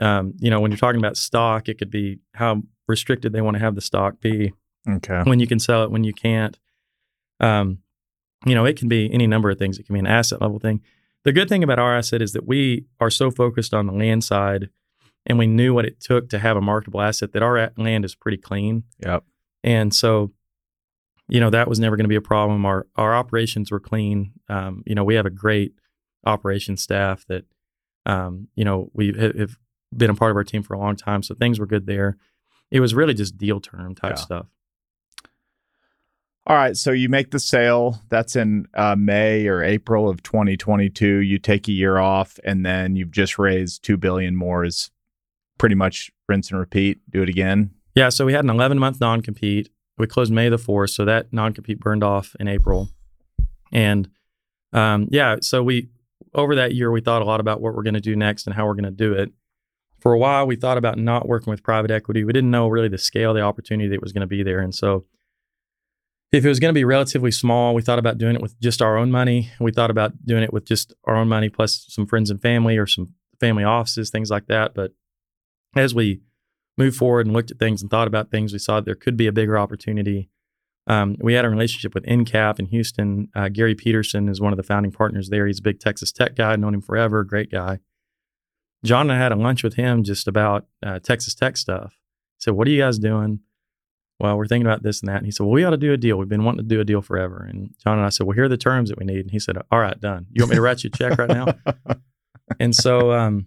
Um, 0.00 0.34
you 0.38 0.50
know, 0.50 0.60
when 0.60 0.70
you're 0.70 0.78
talking 0.78 1.00
about 1.00 1.16
stock, 1.16 1.68
it 1.68 1.78
could 1.78 1.90
be 1.90 2.20
how 2.34 2.62
restricted 2.86 3.32
they 3.32 3.40
want 3.40 3.56
to 3.56 3.60
have 3.60 3.74
the 3.74 3.80
stock 3.80 4.20
be. 4.20 4.52
Okay. 4.88 5.22
When 5.24 5.40
you 5.40 5.46
can 5.46 5.58
sell 5.58 5.84
it, 5.84 5.90
when 5.90 6.04
you 6.04 6.12
can't. 6.12 6.58
Um, 7.40 7.78
you 8.44 8.54
know, 8.54 8.64
it 8.64 8.76
can 8.76 8.88
be 8.88 9.12
any 9.12 9.26
number 9.26 9.50
of 9.50 9.58
things. 9.58 9.78
It 9.78 9.86
can 9.86 9.94
be 9.94 10.00
an 10.00 10.06
asset 10.06 10.40
level 10.40 10.58
thing. 10.58 10.80
The 11.24 11.32
good 11.32 11.48
thing 11.48 11.62
about 11.62 11.78
our 11.78 11.96
asset 11.96 12.20
is 12.20 12.32
that 12.32 12.46
we 12.46 12.86
are 12.98 13.10
so 13.10 13.30
focused 13.30 13.72
on 13.72 13.86
the 13.86 13.92
land 13.92 14.24
side 14.24 14.70
and 15.24 15.38
we 15.38 15.46
knew 15.46 15.72
what 15.72 15.84
it 15.84 16.00
took 16.00 16.28
to 16.30 16.38
have 16.38 16.56
a 16.56 16.60
marketable 16.60 17.00
asset 17.00 17.32
that 17.32 17.42
our 17.42 17.70
land 17.76 18.04
is 18.04 18.16
pretty 18.16 18.38
clean. 18.38 18.84
Yep. 19.04 19.24
And 19.62 19.94
so, 19.94 20.32
you 21.28 21.40
know 21.40 21.50
that 21.50 21.68
was 21.68 21.80
never 21.80 21.96
going 21.96 22.04
to 22.04 22.08
be 22.08 22.16
a 22.16 22.20
problem. 22.20 22.66
Our 22.66 22.86
our 22.96 23.14
operations 23.14 23.70
were 23.70 23.80
clean. 23.80 24.32
Um, 24.48 24.82
you 24.84 24.94
know, 24.94 25.04
we 25.04 25.14
have 25.14 25.24
a 25.24 25.30
great 25.30 25.72
operations 26.26 26.82
staff 26.82 27.24
that 27.28 27.44
um, 28.04 28.48
you 28.54 28.64
know 28.64 28.90
we 28.92 29.14
have 29.18 29.56
been 29.96 30.10
a 30.10 30.14
part 30.14 30.30
of 30.30 30.36
our 30.36 30.44
team 30.44 30.62
for 30.62 30.74
a 30.74 30.78
long 30.78 30.94
time, 30.94 31.22
so 31.22 31.34
things 31.34 31.58
were 31.58 31.66
good 31.66 31.86
there. 31.86 32.16
It 32.70 32.80
was 32.80 32.94
really 32.94 33.14
just 33.14 33.38
deal 33.38 33.60
term 33.60 33.94
type 33.94 34.16
yeah. 34.16 34.22
stuff. 34.22 34.46
All 36.44 36.56
right, 36.56 36.76
so 36.76 36.90
you 36.90 37.08
make 37.08 37.30
the 37.30 37.38
sale. 37.38 38.00
That's 38.08 38.34
in 38.34 38.66
uh, 38.74 38.96
May 38.98 39.46
or 39.46 39.62
April 39.62 40.08
of 40.08 40.24
2022. 40.24 41.18
You 41.18 41.38
take 41.38 41.68
a 41.68 41.72
year 41.72 41.98
off, 41.98 42.40
and 42.42 42.66
then 42.66 42.96
you've 42.96 43.12
just 43.12 43.38
raised 43.38 43.84
two 43.84 43.96
billion 43.96 44.34
more. 44.34 44.64
Is 44.64 44.90
pretty 45.58 45.76
much 45.76 46.10
rinse 46.28 46.50
and 46.50 46.58
repeat. 46.58 46.98
Do 47.08 47.22
it 47.22 47.28
again. 47.28 47.70
Yeah. 47.94 48.08
So 48.08 48.26
we 48.26 48.32
had 48.32 48.42
an 48.42 48.50
11 48.50 48.78
month 48.80 49.00
non 49.00 49.22
compete. 49.22 49.68
We 49.98 50.08
closed 50.08 50.32
May 50.32 50.48
the 50.48 50.56
4th, 50.56 50.90
so 50.90 51.04
that 51.04 51.32
non 51.32 51.52
compete 51.52 51.78
burned 51.78 52.02
off 52.02 52.34
in 52.40 52.48
April. 52.48 52.88
And 53.72 54.08
um, 54.72 55.06
yeah, 55.12 55.36
so 55.40 55.62
we 55.62 55.90
over 56.34 56.56
that 56.56 56.74
year 56.74 56.90
we 56.90 57.00
thought 57.00 57.22
a 57.22 57.24
lot 57.26 57.38
about 57.38 57.60
what 57.60 57.74
we're 57.74 57.84
going 57.84 57.94
to 57.94 58.00
do 58.00 58.16
next 58.16 58.46
and 58.46 58.56
how 58.56 58.66
we're 58.66 58.74
going 58.74 58.84
to 58.84 58.90
do 58.90 59.12
it. 59.12 59.30
For 60.00 60.12
a 60.12 60.18
while, 60.18 60.48
we 60.48 60.56
thought 60.56 60.78
about 60.78 60.98
not 60.98 61.28
working 61.28 61.52
with 61.52 61.62
private 61.62 61.92
equity. 61.92 62.24
We 62.24 62.32
didn't 62.32 62.50
know 62.50 62.66
really 62.66 62.88
the 62.88 62.98
scale, 62.98 63.32
the 63.32 63.42
opportunity 63.42 63.88
that 63.90 64.02
was 64.02 64.12
going 64.12 64.22
to 64.22 64.26
be 64.26 64.42
there, 64.42 64.58
and 64.58 64.74
so 64.74 65.04
if 66.32 66.44
it 66.46 66.48
was 66.48 66.58
going 66.58 66.72
to 66.72 66.78
be 66.78 66.84
relatively 66.84 67.30
small, 67.30 67.74
we 67.74 67.82
thought 67.82 67.98
about 67.98 68.16
doing 68.16 68.34
it 68.34 68.40
with 68.40 68.58
just 68.58 68.80
our 68.80 68.96
own 68.96 69.10
money. 69.10 69.50
We 69.60 69.70
thought 69.70 69.90
about 69.90 70.24
doing 70.24 70.42
it 70.42 70.52
with 70.52 70.64
just 70.64 70.94
our 71.04 71.14
own 71.14 71.28
money 71.28 71.50
plus 71.50 71.84
some 71.88 72.06
friends 72.06 72.30
and 72.30 72.40
family 72.40 72.78
or 72.78 72.86
some 72.86 73.12
family 73.38 73.64
offices, 73.64 74.08
things 74.08 74.30
like 74.30 74.46
that. 74.46 74.74
But 74.74 74.92
as 75.76 75.94
we 75.94 76.22
moved 76.78 76.96
forward 76.96 77.26
and 77.26 77.34
looked 77.34 77.50
at 77.50 77.58
things 77.58 77.82
and 77.82 77.90
thought 77.90 78.08
about 78.08 78.30
things, 78.30 78.52
we 78.54 78.58
saw 78.58 78.80
there 78.80 78.94
could 78.94 79.16
be 79.16 79.26
a 79.26 79.32
bigger 79.32 79.58
opportunity. 79.58 80.30
Um, 80.86 81.16
we 81.20 81.34
had 81.34 81.44
a 81.44 81.50
relationship 81.50 81.94
with 81.94 82.06
EnCap 82.06 82.58
in 82.58 82.66
Houston. 82.66 83.28
Uh, 83.34 83.48
Gary 83.50 83.74
Petersen 83.74 84.28
is 84.28 84.40
one 84.40 84.54
of 84.54 84.56
the 84.56 84.62
founding 84.62 84.90
partners 84.90 85.28
there. 85.28 85.46
He's 85.46 85.58
a 85.58 85.62
big 85.62 85.80
Texas 85.80 86.12
tech 86.12 86.34
guy, 86.34 86.56
known 86.56 86.74
him 86.74 86.82
forever, 86.82 87.24
great 87.24 87.50
guy. 87.50 87.80
John 88.84 89.10
and 89.10 89.12
I 89.12 89.22
had 89.22 89.32
a 89.32 89.36
lunch 89.36 89.62
with 89.62 89.74
him 89.74 90.02
just 90.02 90.26
about 90.26 90.66
uh, 90.82 90.98
Texas 90.98 91.34
tech 91.34 91.56
stuff. 91.56 91.92
He 92.38 92.44
said, 92.44 92.54
What 92.54 92.66
are 92.66 92.70
you 92.70 92.80
guys 92.80 92.98
doing? 92.98 93.40
Well, 94.22 94.38
we're 94.38 94.46
thinking 94.46 94.68
about 94.68 94.84
this 94.84 95.00
and 95.00 95.08
that. 95.08 95.16
And 95.16 95.26
he 95.26 95.32
said, 95.32 95.42
well, 95.42 95.52
we 95.52 95.64
ought 95.64 95.70
to 95.70 95.76
do 95.76 95.92
a 95.92 95.96
deal. 95.96 96.16
We've 96.16 96.28
been 96.28 96.44
wanting 96.44 96.62
to 96.62 96.74
do 96.74 96.80
a 96.80 96.84
deal 96.84 97.02
forever. 97.02 97.44
And 97.50 97.74
John 97.82 97.98
and 97.98 98.06
I 98.06 98.10
said, 98.10 98.24
well, 98.24 98.36
here 98.36 98.44
are 98.44 98.48
the 98.48 98.56
terms 98.56 98.88
that 98.88 98.96
we 98.96 99.04
need. 99.04 99.18
And 99.18 99.32
he 99.32 99.40
said, 99.40 99.58
all 99.72 99.80
right, 99.80 100.00
done. 100.00 100.26
You 100.30 100.44
want 100.44 100.50
me 100.50 100.54
to 100.54 100.62
write 100.62 100.84
you 100.84 100.90
a 100.94 100.96
check 100.96 101.18
right 101.18 101.28
now? 101.28 101.46
and 102.60 102.72
so 102.72 103.10
um, 103.10 103.46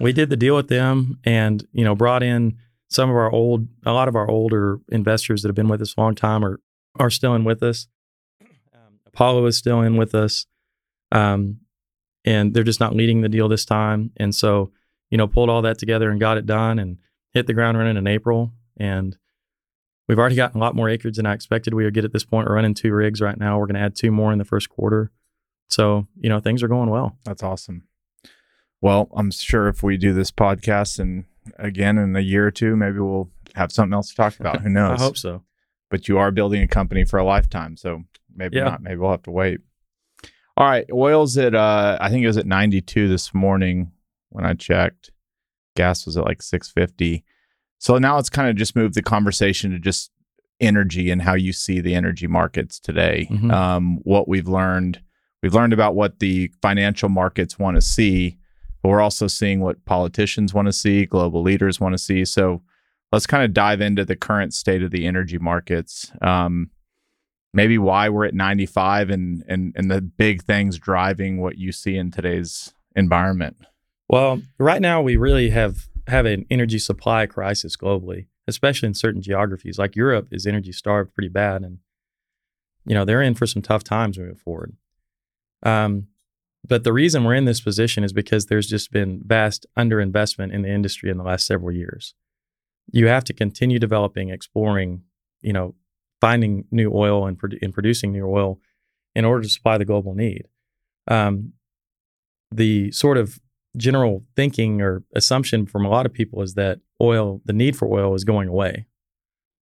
we 0.00 0.12
did 0.12 0.30
the 0.30 0.36
deal 0.36 0.56
with 0.56 0.66
them 0.66 1.20
and, 1.22 1.64
you 1.72 1.84
know, 1.84 1.94
brought 1.94 2.24
in 2.24 2.58
some 2.90 3.08
of 3.08 3.14
our 3.14 3.30
old, 3.30 3.68
a 3.86 3.92
lot 3.92 4.08
of 4.08 4.16
our 4.16 4.28
older 4.28 4.80
investors 4.90 5.42
that 5.42 5.48
have 5.48 5.54
been 5.54 5.68
with 5.68 5.80
us 5.80 5.94
a 5.96 6.00
long 6.00 6.16
time 6.16 6.44
are, 6.44 6.58
are 6.98 7.10
still 7.10 7.36
in 7.36 7.44
with 7.44 7.62
us. 7.62 7.86
Um, 8.74 8.98
Apollo 9.06 9.46
is 9.46 9.56
still 9.56 9.80
in 9.80 9.96
with 9.96 10.12
us. 10.12 10.46
Um, 11.12 11.60
and 12.24 12.52
they're 12.52 12.64
just 12.64 12.80
not 12.80 12.96
leading 12.96 13.20
the 13.20 13.28
deal 13.28 13.48
this 13.48 13.64
time. 13.64 14.10
And 14.16 14.34
so, 14.34 14.72
you 15.10 15.18
know, 15.18 15.28
pulled 15.28 15.50
all 15.50 15.62
that 15.62 15.78
together 15.78 16.10
and 16.10 16.18
got 16.18 16.36
it 16.36 16.46
done 16.46 16.80
and 16.80 16.98
hit 17.32 17.46
the 17.46 17.54
ground 17.54 17.78
running 17.78 17.96
in 17.96 18.08
April. 18.08 18.52
And 18.76 19.16
We've 20.08 20.18
already 20.18 20.36
gotten 20.36 20.60
a 20.60 20.64
lot 20.64 20.74
more 20.74 20.88
acreage 20.88 21.16
than 21.16 21.26
I 21.26 21.32
expected 21.32 21.72
we 21.74 21.84
would 21.84 21.94
get 21.94 22.04
at 22.04 22.12
this 22.12 22.24
point. 22.24 22.46
We're 22.46 22.54
running 22.54 22.74
two 22.74 22.92
rigs 22.92 23.20
right 23.20 23.38
now. 23.38 23.58
We're 23.58 23.66
going 23.66 23.76
to 23.76 23.80
add 23.80 23.96
two 23.96 24.10
more 24.10 24.32
in 24.32 24.38
the 24.38 24.44
first 24.44 24.68
quarter. 24.68 25.10
So, 25.68 26.06
you 26.20 26.28
know, 26.28 26.40
things 26.40 26.62
are 26.62 26.68
going 26.68 26.90
well. 26.90 27.16
That's 27.24 27.42
awesome. 27.42 27.84
Well, 28.80 29.08
I'm 29.16 29.30
sure 29.30 29.68
if 29.68 29.82
we 29.82 29.96
do 29.96 30.12
this 30.12 30.30
podcast 30.30 30.98
and 30.98 31.24
again 31.58 31.96
in 31.96 32.14
a 32.16 32.20
year 32.20 32.46
or 32.46 32.50
two, 32.50 32.76
maybe 32.76 32.98
we'll 32.98 33.30
have 33.54 33.72
something 33.72 33.94
else 33.94 34.10
to 34.10 34.14
talk 34.14 34.38
about. 34.38 34.60
Who 34.60 34.68
knows? 34.70 35.00
I 35.00 35.04
hope 35.04 35.16
so. 35.16 35.42
But 35.90 36.06
you 36.06 36.18
are 36.18 36.30
building 36.30 36.62
a 36.62 36.68
company 36.68 37.04
for 37.04 37.18
a 37.18 37.24
lifetime. 37.24 37.78
So 37.78 38.04
maybe 38.34 38.58
yeah. 38.58 38.64
not. 38.64 38.82
Maybe 38.82 38.96
we'll 38.96 39.10
have 39.10 39.22
to 39.22 39.30
wait. 39.30 39.60
All 40.56 40.68
right. 40.68 40.86
Oil's 40.92 41.38
at, 41.38 41.54
uh, 41.54 41.96
I 42.00 42.10
think 42.10 42.22
it 42.24 42.26
was 42.26 42.36
at 42.36 42.46
92 42.46 43.08
this 43.08 43.32
morning 43.32 43.92
when 44.28 44.44
I 44.44 44.52
checked. 44.52 45.10
Gas 45.76 46.06
was 46.06 46.16
at 46.16 46.24
like 46.24 46.42
650. 46.42 47.24
So 47.78 47.98
now 47.98 48.16
let's 48.16 48.30
kind 48.30 48.48
of 48.48 48.56
just 48.56 48.76
move 48.76 48.94
the 48.94 49.02
conversation 49.02 49.70
to 49.72 49.78
just 49.78 50.10
energy 50.60 51.10
and 51.10 51.22
how 51.22 51.34
you 51.34 51.52
see 51.52 51.80
the 51.80 51.94
energy 51.94 52.26
markets 52.26 52.78
today. 52.78 53.28
Mm-hmm. 53.30 53.50
Um, 53.50 53.98
what 54.02 54.28
we've 54.28 54.48
learned, 54.48 55.00
we've 55.42 55.54
learned 55.54 55.72
about 55.72 55.94
what 55.94 56.20
the 56.20 56.50
financial 56.62 57.08
markets 57.08 57.58
want 57.58 57.76
to 57.76 57.82
see, 57.82 58.38
but 58.82 58.88
we're 58.88 59.00
also 59.00 59.26
seeing 59.26 59.60
what 59.60 59.84
politicians 59.84 60.54
want 60.54 60.66
to 60.66 60.72
see, 60.72 61.06
global 61.06 61.42
leaders 61.42 61.80
want 61.80 61.92
to 61.92 61.98
see. 61.98 62.24
So 62.24 62.62
let's 63.12 63.26
kind 63.26 63.44
of 63.44 63.52
dive 63.52 63.80
into 63.80 64.04
the 64.04 64.16
current 64.16 64.54
state 64.54 64.82
of 64.82 64.90
the 64.90 65.06
energy 65.06 65.38
markets. 65.38 66.10
Um, 66.22 66.70
maybe 67.54 67.78
why 67.78 68.08
we're 68.08 68.26
at 68.26 68.34
95 68.34 69.10
and 69.10 69.44
and 69.48 69.72
and 69.76 69.90
the 69.90 70.02
big 70.02 70.42
things 70.42 70.78
driving 70.78 71.40
what 71.40 71.56
you 71.56 71.72
see 71.72 71.96
in 71.96 72.10
today's 72.10 72.74
environment. 72.94 73.56
Well, 74.08 74.42
right 74.58 74.82
now 74.82 75.00
we 75.00 75.16
really 75.16 75.50
have 75.50 75.88
have 76.06 76.26
an 76.26 76.44
energy 76.50 76.78
supply 76.78 77.26
crisis 77.26 77.76
globally, 77.76 78.26
especially 78.46 78.88
in 78.88 78.94
certain 78.94 79.22
geographies. 79.22 79.78
Like 79.78 79.96
Europe 79.96 80.28
is 80.32 80.46
energy 80.46 80.72
starved 80.72 81.14
pretty 81.14 81.28
bad, 81.28 81.62
and 81.62 81.78
you 82.84 82.94
know 82.94 83.04
they're 83.04 83.22
in 83.22 83.34
for 83.34 83.46
some 83.46 83.62
tough 83.62 83.84
times 83.84 84.18
moving 84.18 84.36
forward. 84.36 84.76
Um, 85.62 86.08
but 86.66 86.84
the 86.84 86.92
reason 86.92 87.24
we're 87.24 87.34
in 87.34 87.44
this 87.44 87.60
position 87.60 88.04
is 88.04 88.12
because 88.12 88.46
there's 88.46 88.68
just 88.68 88.90
been 88.90 89.22
vast 89.24 89.66
underinvestment 89.78 90.52
in 90.52 90.62
the 90.62 90.70
industry 90.70 91.10
in 91.10 91.18
the 91.18 91.24
last 91.24 91.46
several 91.46 91.72
years. 91.72 92.14
You 92.90 93.06
have 93.08 93.24
to 93.24 93.32
continue 93.32 93.78
developing, 93.78 94.30
exploring, 94.30 95.02
you 95.42 95.52
know, 95.52 95.74
finding 96.20 96.64
new 96.70 96.90
oil 96.94 97.26
and, 97.26 97.38
produ- 97.38 97.60
and 97.60 97.72
producing 97.72 98.12
new 98.12 98.26
oil 98.26 98.60
in 99.14 99.24
order 99.24 99.42
to 99.42 99.48
supply 99.48 99.76
the 99.76 99.84
global 99.84 100.14
need. 100.14 100.48
Um, 101.06 101.52
the 102.50 102.90
sort 102.92 103.18
of 103.18 103.40
general 103.76 104.24
thinking 104.36 104.80
or 104.80 105.02
assumption 105.14 105.66
from 105.66 105.84
a 105.84 105.88
lot 105.88 106.06
of 106.06 106.12
people 106.12 106.42
is 106.42 106.54
that 106.54 106.80
oil, 107.00 107.40
the 107.44 107.52
need 107.52 107.76
for 107.76 107.88
oil 107.88 108.14
is 108.14 108.24
going 108.24 108.48
away. 108.48 108.86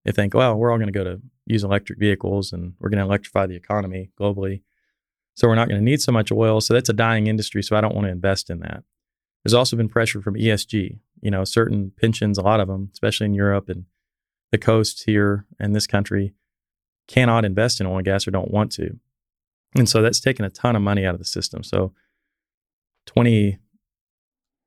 They 0.05 0.13
think, 0.13 0.35
well, 0.35 0.57
we're 0.57 0.71
all 0.71 0.79
going 0.79 0.93
to 0.93 0.99
go 0.99 1.05
to 1.05 1.21
use 1.47 1.65
electric 1.65 1.99
vehicles 1.99 2.53
and 2.53 2.75
we're 2.79 2.91
going 2.91 2.99
to 2.99 3.05
electrify 3.05 3.47
the 3.47 3.57
economy 3.57 4.11
globally. 4.21 4.63
So 5.35 5.49
we're 5.49 5.55
not 5.55 5.69
going 5.69 5.81
to 5.81 5.85
need 5.85 6.03
so 6.03 6.13
much 6.13 6.31
oil. 6.31 6.61
So 6.61 6.75
that's 6.75 6.89
a 6.89 6.95
dying 6.95 7.27
industry. 7.27 7.63
So 7.63 7.77
I 7.77 7.81
don't 7.81 7.95
want 7.95 8.07
to 8.07 8.13
invest 8.13 8.51
in 8.51 8.61
that. 8.61 8.83
There's 9.43 9.55
also 9.55 9.77
been 9.77 9.89
pressure 9.89 10.21
from 10.21 10.35
ESG, 10.35 10.99
you 11.21 11.31
know, 11.31 11.45
certain 11.45 11.93
pensions, 11.97 12.39
a 12.39 12.43
lot 12.43 12.61
of 12.61 12.69
them, 12.69 12.91
especially 12.93 13.27
in 13.27 13.35
Europe 13.35 13.69
and 13.69 13.87
the 14.51 14.59
coasts 14.59 15.03
here 15.05 15.47
in 15.59 15.73
this 15.73 15.87
country, 15.87 16.35
cannot 17.09 17.45
invest 17.45 17.81
in 17.81 17.87
oil 17.87 17.97
and 17.97 18.05
gas 18.05 18.27
or 18.27 18.31
don't 18.31 18.51
want 18.51 18.71
to. 18.73 18.99
And 19.75 19.89
so 19.89 20.03
that's 20.03 20.21
taken 20.21 20.45
a 20.45 20.51
ton 20.51 20.77
of 20.77 20.83
money 20.83 21.05
out 21.07 21.15
of 21.15 21.19
the 21.19 21.25
system. 21.25 21.63
So 21.63 21.93
20, 23.07 23.59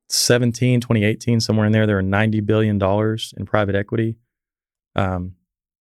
17, 0.10 0.82
2018, 0.82 1.40
somewhere 1.40 1.66
in 1.66 1.72
there, 1.72 1.88
there 1.88 1.98
are 1.98 2.04
$90 2.04 2.46
billion 2.46 2.76
in 3.38 3.46
private 3.46 3.76
equity 3.76 4.18
um, 4.96 5.36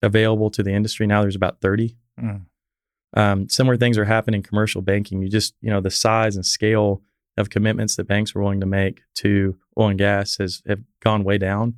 available 0.02 0.50
to 0.52 0.64
the 0.64 0.72
industry. 0.72 1.08
Now 1.08 1.22
there's 1.22 1.36
about 1.36 1.62
30. 1.62 1.98
Mm. 2.20 2.46
Um, 3.16 3.50
similar 3.50 3.78
things 3.78 3.98
are 3.98 4.06
happening 4.06 4.40
in 4.40 4.44
commercial 4.44 4.82
banking. 4.82 5.22
You 5.22 5.30
just, 5.30 5.54
you 5.62 5.70
know, 5.70 5.82
the 5.82 5.92
size 5.92 6.36
and 6.36 6.46
scale 6.46 7.02
of 7.38 7.50
commitments 7.50 7.96
that 7.96 8.08
banks 8.08 8.34
were 8.34 8.42
willing 8.42 8.60
to 8.62 8.66
make 8.66 9.02
to 9.16 9.58
oil 9.78 9.90
and 9.90 10.00
gas 10.00 10.38
has 10.38 10.62
have 10.68 10.82
gone 11.02 11.24
way 11.24 11.38
down. 11.38 11.76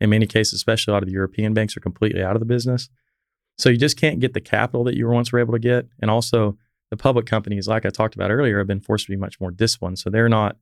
In 0.00 0.10
many 0.10 0.26
cases, 0.26 0.54
especially 0.54 0.92
a 0.92 0.94
lot 0.94 1.02
of 1.02 1.08
the 1.08 1.14
European 1.14 1.54
banks 1.54 1.76
are 1.76 1.80
completely 1.80 2.22
out 2.22 2.36
of 2.36 2.40
the 2.40 2.46
business. 2.46 2.88
So 3.56 3.70
you 3.70 3.76
just 3.76 3.96
can't 3.96 4.20
get 4.20 4.34
the 4.34 4.40
capital 4.40 4.84
that 4.84 4.96
you 4.96 5.06
were 5.06 5.14
once 5.14 5.32
were 5.32 5.38
able 5.38 5.52
to 5.52 5.60
get. 5.60 5.86
And 6.00 6.10
also 6.10 6.58
the 6.90 6.96
public 6.96 7.26
companies, 7.26 7.68
like 7.68 7.86
I 7.86 7.90
talked 7.90 8.14
about 8.14 8.30
earlier, 8.30 8.58
have 8.58 8.66
been 8.66 8.80
forced 8.80 9.06
to 9.06 9.12
be 9.12 9.16
much 9.16 9.40
more 9.40 9.50
disciplined. 9.50 9.98
So 9.98 10.10
they're 10.10 10.28
not 10.28 10.56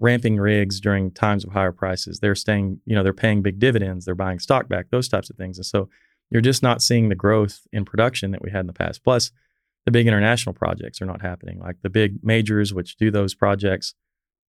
ramping 0.00 0.36
rigs 0.36 0.80
during 0.80 1.10
times 1.10 1.44
of 1.44 1.52
higher 1.52 1.72
prices. 1.72 2.20
They're 2.20 2.34
staying, 2.34 2.80
you 2.86 2.94
know, 2.94 3.02
they're 3.02 3.12
paying 3.12 3.42
big 3.42 3.58
dividends, 3.58 4.04
they're 4.04 4.14
buying 4.14 4.38
stock 4.38 4.68
back, 4.68 4.86
those 4.90 5.08
types 5.08 5.30
of 5.30 5.36
things. 5.36 5.58
And 5.58 5.66
so 5.66 5.88
you're 6.30 6.42
just 6.42 6.62
not 6.62 6.82
seeing 6.82 7.08
the 7.08 7.14
growth 7.14 7.66
in 7.72 7.84
production 7.84 8.30
that 8.32 8.42
we 8.42 8.50
had 8.50 8.60
in 8.60 8.66
the 8.66 8.72
past. 8.72 9.04
Plus, 9.04 9.30
the 9.84 9.90
big 9.90 10.06
international 10.06 10.54
projects 10.54 11.02
are 11.02 11.06
not 11.06 11.20
happening. 11.20 11.60
Like 11.60 11.76
the 11.82 11.90
big 11.90 12.24
majors 12.24 12.72
which 12.72 12.96
do 12.96 13.10
those 13.10 13.34
projects, 13.34 13.94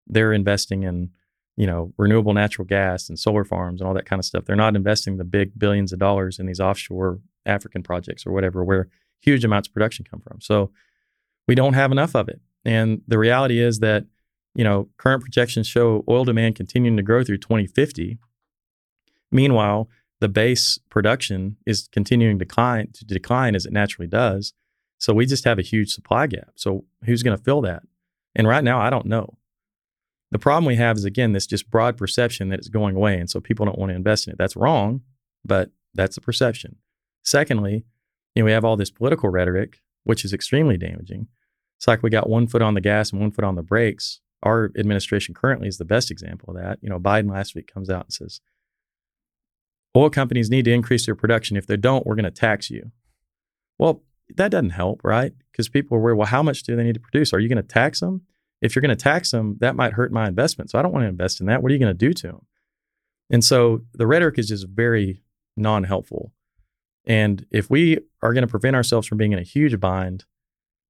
they're 0.06 0.34
investing 0.34 0.84
in, 0.84 1.12
you 1.56 1.66
know, 1.66 1.94
renewable 1.98 2.34
natural 2.34 2.66
gas 2.66 3.08
and 3.08 3.18
solar 3.18 3.46
farms 3.46 3.80
and 3.80 3.88
all 3.88 3.94
that 3.94 4.06
kind 4.06 4.20
of 4.20 4.26
stuff. 4.26 4.46
They're 4.46 4.56
not 4.56 4.76
investing 4.76 5.18
the 5.18 5.24
big 5.24 5.58
billions 5.58 5.94
of 5.94 6.00
dollars 6.00 6.40
in 6.40 6.46
these 6.46 6.60
offshore 6.60 7.20
African 7.46 7.82
projects 7.82 8.26
or 8.26 8.32
whatever 8.32 8.64
where 8.64 8.90
huge 9.22 9.46
amounts 9.46 9.70
of 9.70 9.74
production 9.74 10.06
come 10.10 10.20
from. 10.20 10.42
So 10.42 10.72
we 11.48 11.56
don't 11.56 11.74
have 11.74 11.92
enough 11.92 12.16
of 12.16 12.28
it. 12.28 12.42
And 12.66 13.02
the 13.08 13.18
reality 13.18 13.60
is 13.60 13.80
that 13.80 14.06
you 14.54 14.64
know, 14.64 14.90
current 14.98 15.22
projections 15.22 15.68
show 15.68 16.04
oil 16.10 16.26
demand 16.26 16.56
continuing 16.56 16.98
to 16.98 17.04
grow 17.04 17.24
through 17.24 17.38
2050. 17.38 18.18
Meanwhile, 19.32 19.90
the 20.20 20.30
base 20.30 20.78
production 20.90 21.58
is 21.66 21.88
continuing 21.92 22.38
to 22.38 22.46
decline 22.46 22.92
to 22.94 23.06
decline 23.06 23.56
as 23.56 23.66
it 23.66 23.74
naturally 23.74 24.08
does. 24.08 24.54
So 24.98 25.14
we 25.14 25.26
just 25.26 25.46
have 25.46 25.58
a 25.58 25.64
huge 25.64 25.92
supply 25.92 26.28
gap. 26.28 26.52
So 26.56 26.86
who's 27.06 27.24
going 27.24 27.36
to 27.36 27.44
fill 27.44 27.62
that? 27.62 27.84
And 28.36 28.48
right 28.48 28.64
now, 28.64 28.80
I 28.80 28.90
don't 28.90 29.08
know. 29.08 29.38
The 30.30 30.40
problem 30.40 30.66
we 30.66 30.76
have 30.78 30.96
is 30.96 31.06
again 31.06 31.34
this 31.34 31.48
just 31.48 31.70
broad 31.70 31.98
perception 31.98 32.50
that 32.50 32.60
it's 32.60 32.70
going 32.70 32.96
away, 32.96 33.18
and 33.18 33.30
so 33.30 33.42
people 33.42 33.66
don't 33.66 33.78
want 33.78 33.90
to 33.90 33.96
invest 33.96 34.28
in 34.28 34.34
it. 34.34 34.38
That's 34.38 34.56
wrong, 34.56 35.02
but 35.44 35.72
that's 35.94 36.16
the 36.16 36.22
perception. 36.22 36.78
Secondly, 37.24 37.86
you 38.34 38.42
know, 38.42 38.46
we 38.46 38.52
have 38.52 38.64
all 38.64 38.78
this 38.78 38.92
political 38.92 39.30
rhetoric, 39.30 39.82
which 40.04 40.24
is 40.24 40.34
extremely 40.34 40.78
damaging. 40.78 41.28
It's 41.78 41.88
like 41.88 42.02
we 42.02 42.10
got 42.10 42.30
one 42.30 42.48
foot 42.48 42.62
on 42.62 42.76
the 42.76 42.82
gas 42.82 43.12
and 43.12 43.20
one 43.20 43.32
foot 43.32 43.44
on 43.44 43.56
the 43.56 43.64
brakes. 43.64 44.21
Our 44.44 44.72
administration 44.78 45.34
currently 45.36 45.68
is 45.68 45.78
the 45.78 45.86
best 45.86 46.10
example 46.10 46.50
of 46.50 46.62
that. 46.62 46.80
You 46.82 46.90
know, 46.90 47.00
Biden 47.00 47.32
last 47.32 47.56
week 47.56 47.72
comes 47.72 47.90
out 47.90 48.06
and 48.06 48.14
says, 48.14 48.42
oil 49.96 50.10
companies 50.10 50.50
need 50.50 50.66
to 50.66 50.74
increase 50.74 51.06
their 51.06 51.16
production. 51.16 51.58
If 51.58 51.68
they 51.68 51.78
don't, 51.78 52.06
we're 52.06 52.16
going 52.16 52.26
to 52.26 52.32
tax 52.32 52.70
you. 52.70 52.92
Well, 53.78 54.04
that 54.36 54.52
doesn't 54.52 54.72
help, 54.72 55.02
right? 55.04 55.34
Because 55.52 55.70
people 55.70 55.98
are 55.98 56.02
worried, 56.02 56.18
well, 56.18 56.28
how 56.28 56.44
much 56.44 56.64
do 56.64 56.76
they 56.76 56.84
need 56.84 56.94
to 56.94 57.00
produce? 57.00 57.34
Are 57.34 57.40
you 57.40 57.50
going 57.50 57.58
to 57.58 57.64
tax 57.64 58.00
them? 58.00 58.22
If 58.62 58.76
you're 58.76 58.82
going 58.82 58.96
to 58.96 59.04
tax 59.04 59.32
them, 59.32 59.58
that 59.60 59.76
might 59.76 59.94
hurt 59.94 60.12
my 60.12 60.28
investment. 60.28 60.70
So 60.70 60.80
I 60.80 60.82
don't 60.82 60.94
want 60.94 61.04
to 61.04 61.10
invest 61.10 61.40
in 61.40 61.48
that. 61.48 61.62
What 61.62 61.72
are 61.72 61.74
you 61.74 61.80
going 61.80 61.96
to 61.96 62.06
do 62.06 62.14
to 62.14 62.28
them? 62.28 62.46
And 63.30 63.44
so 63.44 63.82
the 63.94 64.08
rhetoric 64.08 64.38
is 64.38 64.50
just 64.50 64.68
very 64.68 65.24
non 65.58 65.84
helpful. 65.84 66.32
And 67.06 67.46
if 67.50 67.70
we 67.70 68.00
are 68.22 68.34
going 68.34 68.44
to 68.44 68.52
prevent 68.52 68.76
ourselves 68.76 69.08
from 69.08 69.18
being 69.18 69.32
in 69.32 69.40
a 69.40 69.44
huge 69.44 69.80
bind, 69.80 70.26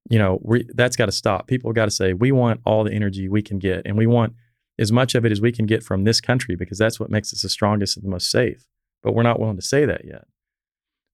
you 0.08 0.18
know, 0.18 0.40
we, 0.42 0.66
that's 0.74 0.96
got 0.96 1.06
to 1.06 1.12
stop. 1.12 1.46
People 1.46 1.72
got 1.72 1.86
to 1.86 1.90
say, 1.90 2.12
we 2.12 2.32
want 2.32 2.60
all 2.64 2.84
the 2.84 2.92
energy 2.92 3.28
we 3.28 3.42
can 3.42 3.58
get, 3.58 3.82
and 3.86 3.96
we 3.96 4.06
want 4.06 4.34
as 4.78 4.90
much 4.90 5.14
of 5.14 5.24
it 5.24 5.32
as 5.32 5.40
we 5.40 5.52
can 5.52 5.66
get 5.66 5.82
from 5.82 6.04
this 6.04 6.20
country 6.20 6.56
because 6.56 6.78
that's 6.78 6.98
what 6.98 7.10
makes 7.10 7.32
us 7.32 7.42
the 7.42 7.48
strongest 7.48 7.96
and 7.96 8.04
the 8.04 8.10
most 8.10 8.30
safe. 8.30 8.66
But 9.02 9.14
we're 9.14 9.22
not 9.22 9.38
willing 9.38 9.56
to 9.56 9.62
say 9.62 9.84
that 9.84 10.04
yet. 10.04 10.24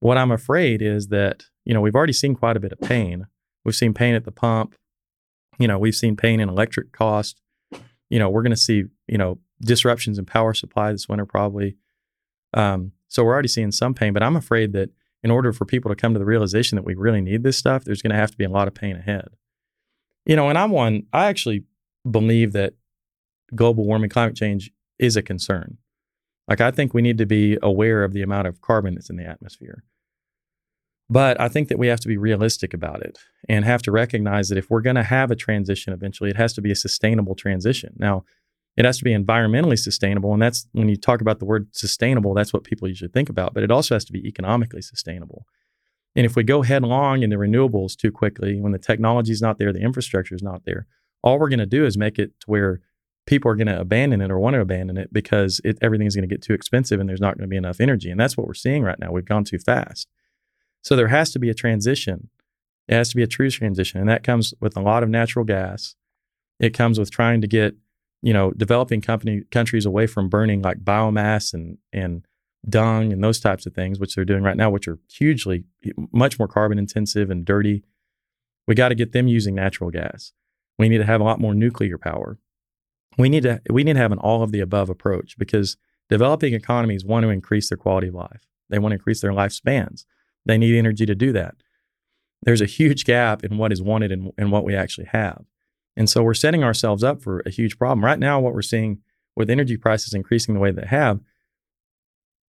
What 0.00 0.16
I'm 0.16 0.30
afraid 0.30 0.80
is 0.80 1.08
that, 1.08 1.44
you 1.64 1.74
know, 1.74 1.80
we've 1.80 1.94
already 1.94 2.12
seen 2.12 2.34
quite 2.34 2.56
a 2.56 2.60
bit 2.60 2.72
of 2.72 2.80
pain. 2.80 3.26
We've 3.64 3.74
seen 3.74 3.94
pain 3.94 4.14
at 4.14 4.24
the 4.24 4.32
pump. 4.32 4.74
You 5.58 5.66
know, 5.66 5.78
we've 5.78 5.94
seen 5.94 6.16
pain 6.16 6.40
in 6.40 6.48
electric 6.48 6.92
cost. 6.92 7.40
You 8.08 8.18
know, 8.18 8.30
we're 8.30 8.42
going 8.42 8.50
to 8.50 8.56
see, 8.56 8.84
you 9.06 9.18
know, 9.18 9.38
disruptions 9.60 10.18
in 10.18 10.24
power 10.24 10.54
supply 10.54 10.92
this 10.92 11.08
winter 11.08 11.26
probably. 11.26 11.76
Um, 12.54 12.92
so 13.08 13.24
we're 13.24 13.32
already 13.32 13.48
seeing 13.48 13.72
some 13.72 13.92
pain, 13.92 14.12
but 14.12 14.22
I'm 14.22 14.36
afraid 14.36 14.72
that 14.74 14.90
in 15.22 15.30
order 15.30 15.52
for 15.52 15.64
people 15.64 15.90
to 15.90 15.96
come 15.96 16.12
to 16.12 16.18
the 16.18 16.24
realization 16.24 16.76
that 16.76 16.84
we 16.84 16.94
really 16.94 17.20
need 17.20 17.42
this 17.42 17.56
stuff, 17.56 17.84
there's 17.84 18.02
going 18.02 18.12
to 18.12 18.20
have 18.20 18.30
to 18.30 18.36
be 18.36 18.44
a 18.44 18.50
lot 18.50 18.68
of 18.68 18.74
pain 18.74 18.96
ahead. 18.96 19.28
You 20.24 20.36
know, 20.36 20.48
and 20.48 20.58
I'm 20.58 20.70
one, 20.70 21.04
I 21.12 21.26
actually 21.26 21.64
believe 22.08 22.52
that 22.52 22.74
global 23.54 23.84
warming, 23.84 24.10
climate 24.10 24.36
change 24.36 24.70
is 24.98 25.16
a 25.16 25.22
concern. 25.22 25.78
Like, 26.46 26.60
I 26.60 26.70
think 26.70 26.94
we 26.94 27.02
need 27.02 27.18
to 27.18 27.26
be 27.26 27.58
aware 27.62 28.04
of 28.04 28.12
the 28.12 28.22
amount 28.22 28.46
of 28.46 28.60
carbon 28.60 28.94
that's 28.94 29.10
in 29.10 29.16
the 29.16 29.26
atmosphere. 29.26 29.84
But 31.10 31.40
I 31.40 31.48
think 31.48 31.68
that 31.68 31.78
we 31.78 31.86
have 31.86 32.00
to 32.00 32.08
be 32.08 32.18
realistic 32.18 32.74
about 32.74 33.02
it 33.02 33.18
and 33.48 33.64
have 33.64 33.82
to 33.82 33.90
recognize 33.90 34.48
that 34.48 34.58
if 34.58 34.68
we're 34.68 34.82
going 34.82 34.96
to 34.96 35.02
have 35.02 35.30
a 35.30 35.36
transition 35.36 35.92
eventually, 35.92 36.30
it 36.30 36.36
has 36.36 36.52
to 36.54 36.60
be 36.60 36.70
a 36.70 36.76
sustainable 36.76 37.34
transition. 37.34 37.94
Now, 37.96 38.24
it 38.78 38.84
has 38.84 38.98
to 38.98 39.04
be 39.04 39.10
environmentally 39.10 39.76
sustainable. 39.76 40.32
And 40.32 40.40
that's 40.40 40.68
when 40.70 40.88
you 40.88 40.96
talk 40.96 41.20
about 41.20 41.40
the 41.40 41.44
word 41.44 41.66
sustainable, 41.72 42.32
that's 42.32 42.52
what 42.52 42.62
people 42.62 42.86
usually 42.86 43.10
think 43.10 43.28
about. 43.28 43.52
But 43.52 43.64
it 43.64 43.72
also 43.72 43.96
has 43.96 44.04
to 44.04 44.12
be 44.12 44.24
economically 44.24 44.82
sustainable. 44.82 45.46
And 46.14 46.24
if 46.24 46.36
we 46.36 46.44
go 46.44 46.62
headlong 46.62 47.24
in 47.24 47.30
the 47.30 47.36
renewables 47.36 47.96
too 47.96 48.12
quickly, 48.12 48.60
when 48.60 48.70
the 48.70 48.78
technology 48.78 49.32
is 49.32 49.42
not 49.42 49.58
there, 49.58 49.72
the 49.72 49.80
infrastructure 49.80 50.36
is 50.36 50.44
not 50.44 50.64
there, 50.64 50.86
all 51.24 51.40
we're 51.40 51.48
going 51.48 51.58
to 51.58 51.66
do 51.66 51.84
is 51.84 51.98
make 51.98 52.20
it 52.20 52.38
to 52.38 52.46
where 52.46 52.80
people 53.26 53.50
are 53.50 53.56
going 53.56 53.66
to 53.66 53.80
abandon 53.80 54.20
it 54.20 54.30
or 54.30 54.38
want 54.38 54.54
to 54.54 54.60
abandon 54.60 54.96
it 54.96 55.12
because 55.12 55.60
it, 55.64 55.76
everything's 55.82 56.14
going 56.14 56.28
to 56.28 56.32
get 56.32 56.40
too 56.40 56.54
expensive 56.54 57.00
and 57.00 57.08
there's 57.08 57.20
not 57.20 57.36
going 57.36 57.48
to 57.48 57.50
be 57.50 57.56
enough 57.56 57.80
energy. 57.80 58.12
And 58.12 58.20
that's 58.20 58.36
what 58.36 58.46
we're 58.46 58.54
seeing 58.54 58.84
right 58.84 58.98
now. 59.00 59.10
We've 59.10 59.24
gone 59.24 59.42
too 59.42 59.58
fast. 59.58 60.06
So 60.82 60.94
there 60.94 61.08
has 61.08 61.32
to 61.32 61.40
be 61.40 61.50
a 61.50 61.54
transition. 61.54 62.30
It 62.86 62.94
has 62.94 63.08
to 63.10 63.16
be 63.16 63.24
a 63.24 63.26
true 63.26 63.50
transition. 63.50 63.98
And 63.98 64.08
that 64.08 64.22
comes 64.22 64.54
with 64.60 64.76
a 64.76 64.80
lot 64.80 65.02
of 65.02 65.08
natural 65.08 65.44
gas. 65.44 65.96
It 66.60 66.74
comes 66.74 66.98
with 66.98 67.10
trying 67.10 67.40
to 67.40 67.48
get 67.48 67.74
you 68.22 68.32
know, 68.32 68.50
developing 68.52 69.00
company 69.00 69.42
countries 69.50 69.86
away 69.86 70.06
from 70.06 70.28
burning 70.28 70.62
like 70.62 70.78
biomass 70.84 71.54
and 71.54 71.78
and 71.92 72.26
dung 72.68 73.12
and 73.12 73.22
those 73.22 73.40
types 73.40 73.66
of 73.66 73.74
things, 73.74 73.98
which 73.98 74.14
they're 74.14 74.24
doing 74.24 74.42
right 74.42 74.56
now, 74.56 74.70
which 74.70 74.88
are 74.88 74.98
hugely 75.10 75.64
much 76.12 76.38
more 76.38 76.48
carbon 76.48 76.78
intensive 76.78 77.30
and 77.30 77.44
dirty. 77.44 77.84
We 78.66 78.74
got 78.74 78.88
to 78.88 78.94
get 78.94 79.12
them 79.12 79.28
using 79.28 79.54
natural 79.54 79.90
gas. 79.90 80.32
We 80.78 80.88
need 80.88 80.98
to 80.98 81.04
have 81.04 81.20
a 81.20 81.24
lot 81.24 81.40
more 81.40 81.54
nuclear 81.54 81.98
power. 81.98 82.38
We 83.16 83.28
need 83.28 83.44
to 83.44 83.60
we 83.70 83.84
need 83.84 83.94
to 83.94 83.98
have 84.00 84.12
an 84.12 84.18
all 84.18 84.42
of 84.42 84.52
the 84.52 84.60
above 84.60 84.90
approach 84.90 85.36
because 85.38 85.76
developing 86.08 86.54
economies 86.54 87.04
want 87.04 87.24
to 87.24 87.30
increase 87.30 87.68
their 87.68 87.78
quality 87.78 88.08
of 88.08 88.14
life. 88.14 88.46
They 88.68 88.78
want 88.78 88.92
to 88.92 88.96
increase 88.96 89.20
their 89.20 89.32
lifespans. 89.32 90.04
They 90.44 90.58
need 90.58 90.76
energy 90.76 91.06
to 91.06 91.14
do 91.14 91.32
that. 91.32 91.54
There's 92.42 92.60
a 92.60 92.66
huge 92.66 93.04
gap 93.04 93.44
in 93.44 93.58
what 93.58 93.72
is 93.72 93.82
wanted 93.82 94.12
and, 94.12 94.30
and 94.38 94.52
what 94.52 94.64
we 94.64 94.74
actually 94.74 95.08
have. 95.12 95.44
And 95.98 96.08
so 96.08 96.22
we're 96.22 96.32
setting 96.32 96.62
ourselves 96.62 97.02
up 97.02 97.20
for 97.20 97.42
a 97.44 97.50
huge 97.50 97.76
problem. 97.76 98.04
Right 98.04 98.20
now, 98.20 98.38
what 98.38 98.54
we're 98.54 98.62
seeing 98.62 99.00
with 99.34 99.50
energy 99.50 99.76
prices 99.76 100.14
increasing 100.14 100.54
the 100.54 100.60
way 100.60 100.70
they 100.70 100.86
have, 100.86 101.18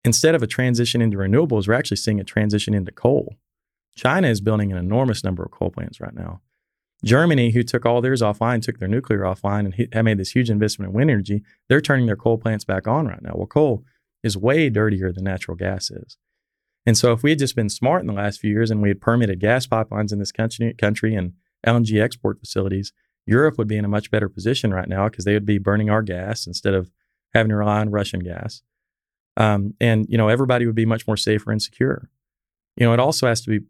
instead 0.04 0.34
of 0.34 0.42
a 0.42 0.48
transition 0.48 1.00
into 1.00 1.18
renewables, 1.18 1.68
we're 1.68 1.76
actually 1.76 1.98
seeing 1.98 2.20
a 2.20 2.24
transition 2.24 2.74
into 2.74 2.92
coal. 2.92 3.36
China 3.96 4.30
is 4.30 4.42
building 4.42 4.72
an 4.72 4.80
enormous 4.80 5.24
number 5.24 5.44
of 5.44 5.52
coal 5.52 5.70
plants 5.70 6.02
right 6.02 6.16
now. 6.16 6.42
Germany, 7.04 7.52
who 7.52 7.62
took 7.62 7.86
all 7.86 8.02
theirs 8.02 8.24
offline, 8.24 8.64
took 8.64 8.80
their 8.80 8.88
nuclear 8.88 9.20
offline, 9.20 9.90
and 9.94 10.06
made 10.06 10.18
this 10.18 10.32
huge 10.32 10.50
investment 10.50 10.90
in 10.90 10.96
wind 10.96 11.12
energy, 11.12 11.44
they're 11.70 11.82
turning 11.82 12.08
their 12.08 12.16
coal 12.16 12.40
plants 12.40 12.66
back 12.66 12.88
on 12.88 13.06
right 13.06 13.22
now. 13.22 13.34
Well, 13.36 13.46
coal 13.46 13.84
is 14.24 14.36
way 14.36 14.72
dirtier 14.72 15.12
than 15.12 15.24
natural 15.24 15.56
gas 15.56 15.92
is. 15.92 16.18
And 16.84 16.98
so, 16.98 17.12
if 17.12 17.22
we 17.22 17.30
had 17.30 17.40
just 17.40 17.56
been 17.56 17.70
smart 17.70 18.02
in 18.02 18.08
the 18.08 18.14
last 18.14 18.40
few 18.40 18.50
years 18.50 18.72
and 18.72 18.82
we 18.82 18.90
had 18.90 19.02
permitted 19.02 19.40
gas 19.40 19.68
pipelines 19.68 20.12
in 20.12 20.18
this 20.18 20.32
country, 20.32 20.74
country 20.74 21.14
and 21.14 21.34
LNG 21.66 22.02
export 22.02 22.40
facilities, 22.40 22.92
Europe 23.26 23.58
would 23.58 23.68
be 23.68 23.78
in 23.78 23.86
a 23.86 23.90
much 23.90 24.12
better 24.12 24.30
position 24.30 24.74
right 24.74 24.88
now 24.88 25.10
because 25.10 25.26
they 25.26 25.34
would 25.34 25.46
be 25.46 25.58
burning 25.58 25.90
our 25.90 26.02
gas 26.02 26.46
instead 26.46 26.74
of 26.74 26.92
having 27.34 27.50
to 27.50 27.56
rely 27.56 27.80
on 27.80 27.90
Russian 27.90 28.20
gas. 28.20 28.62
Um, 29.38 29.74
and 29.82 30.06
you 30.10 30.18
know, 30.18 30.30
everybody 30.30 30.66
would 30.66 30.76
be 30.76 30.86
much 30.86 31.08
more 31.08 31.18
safer 31.18 31.52
and 31.52 31.62
secure. 31.62 32.10
You 32.78 32.86
know, 32.86 32.94
it 32.94 33.00
also 33.00 33.28
has 33.28 33.42
to 33.42 33.50
be 33.50 33.66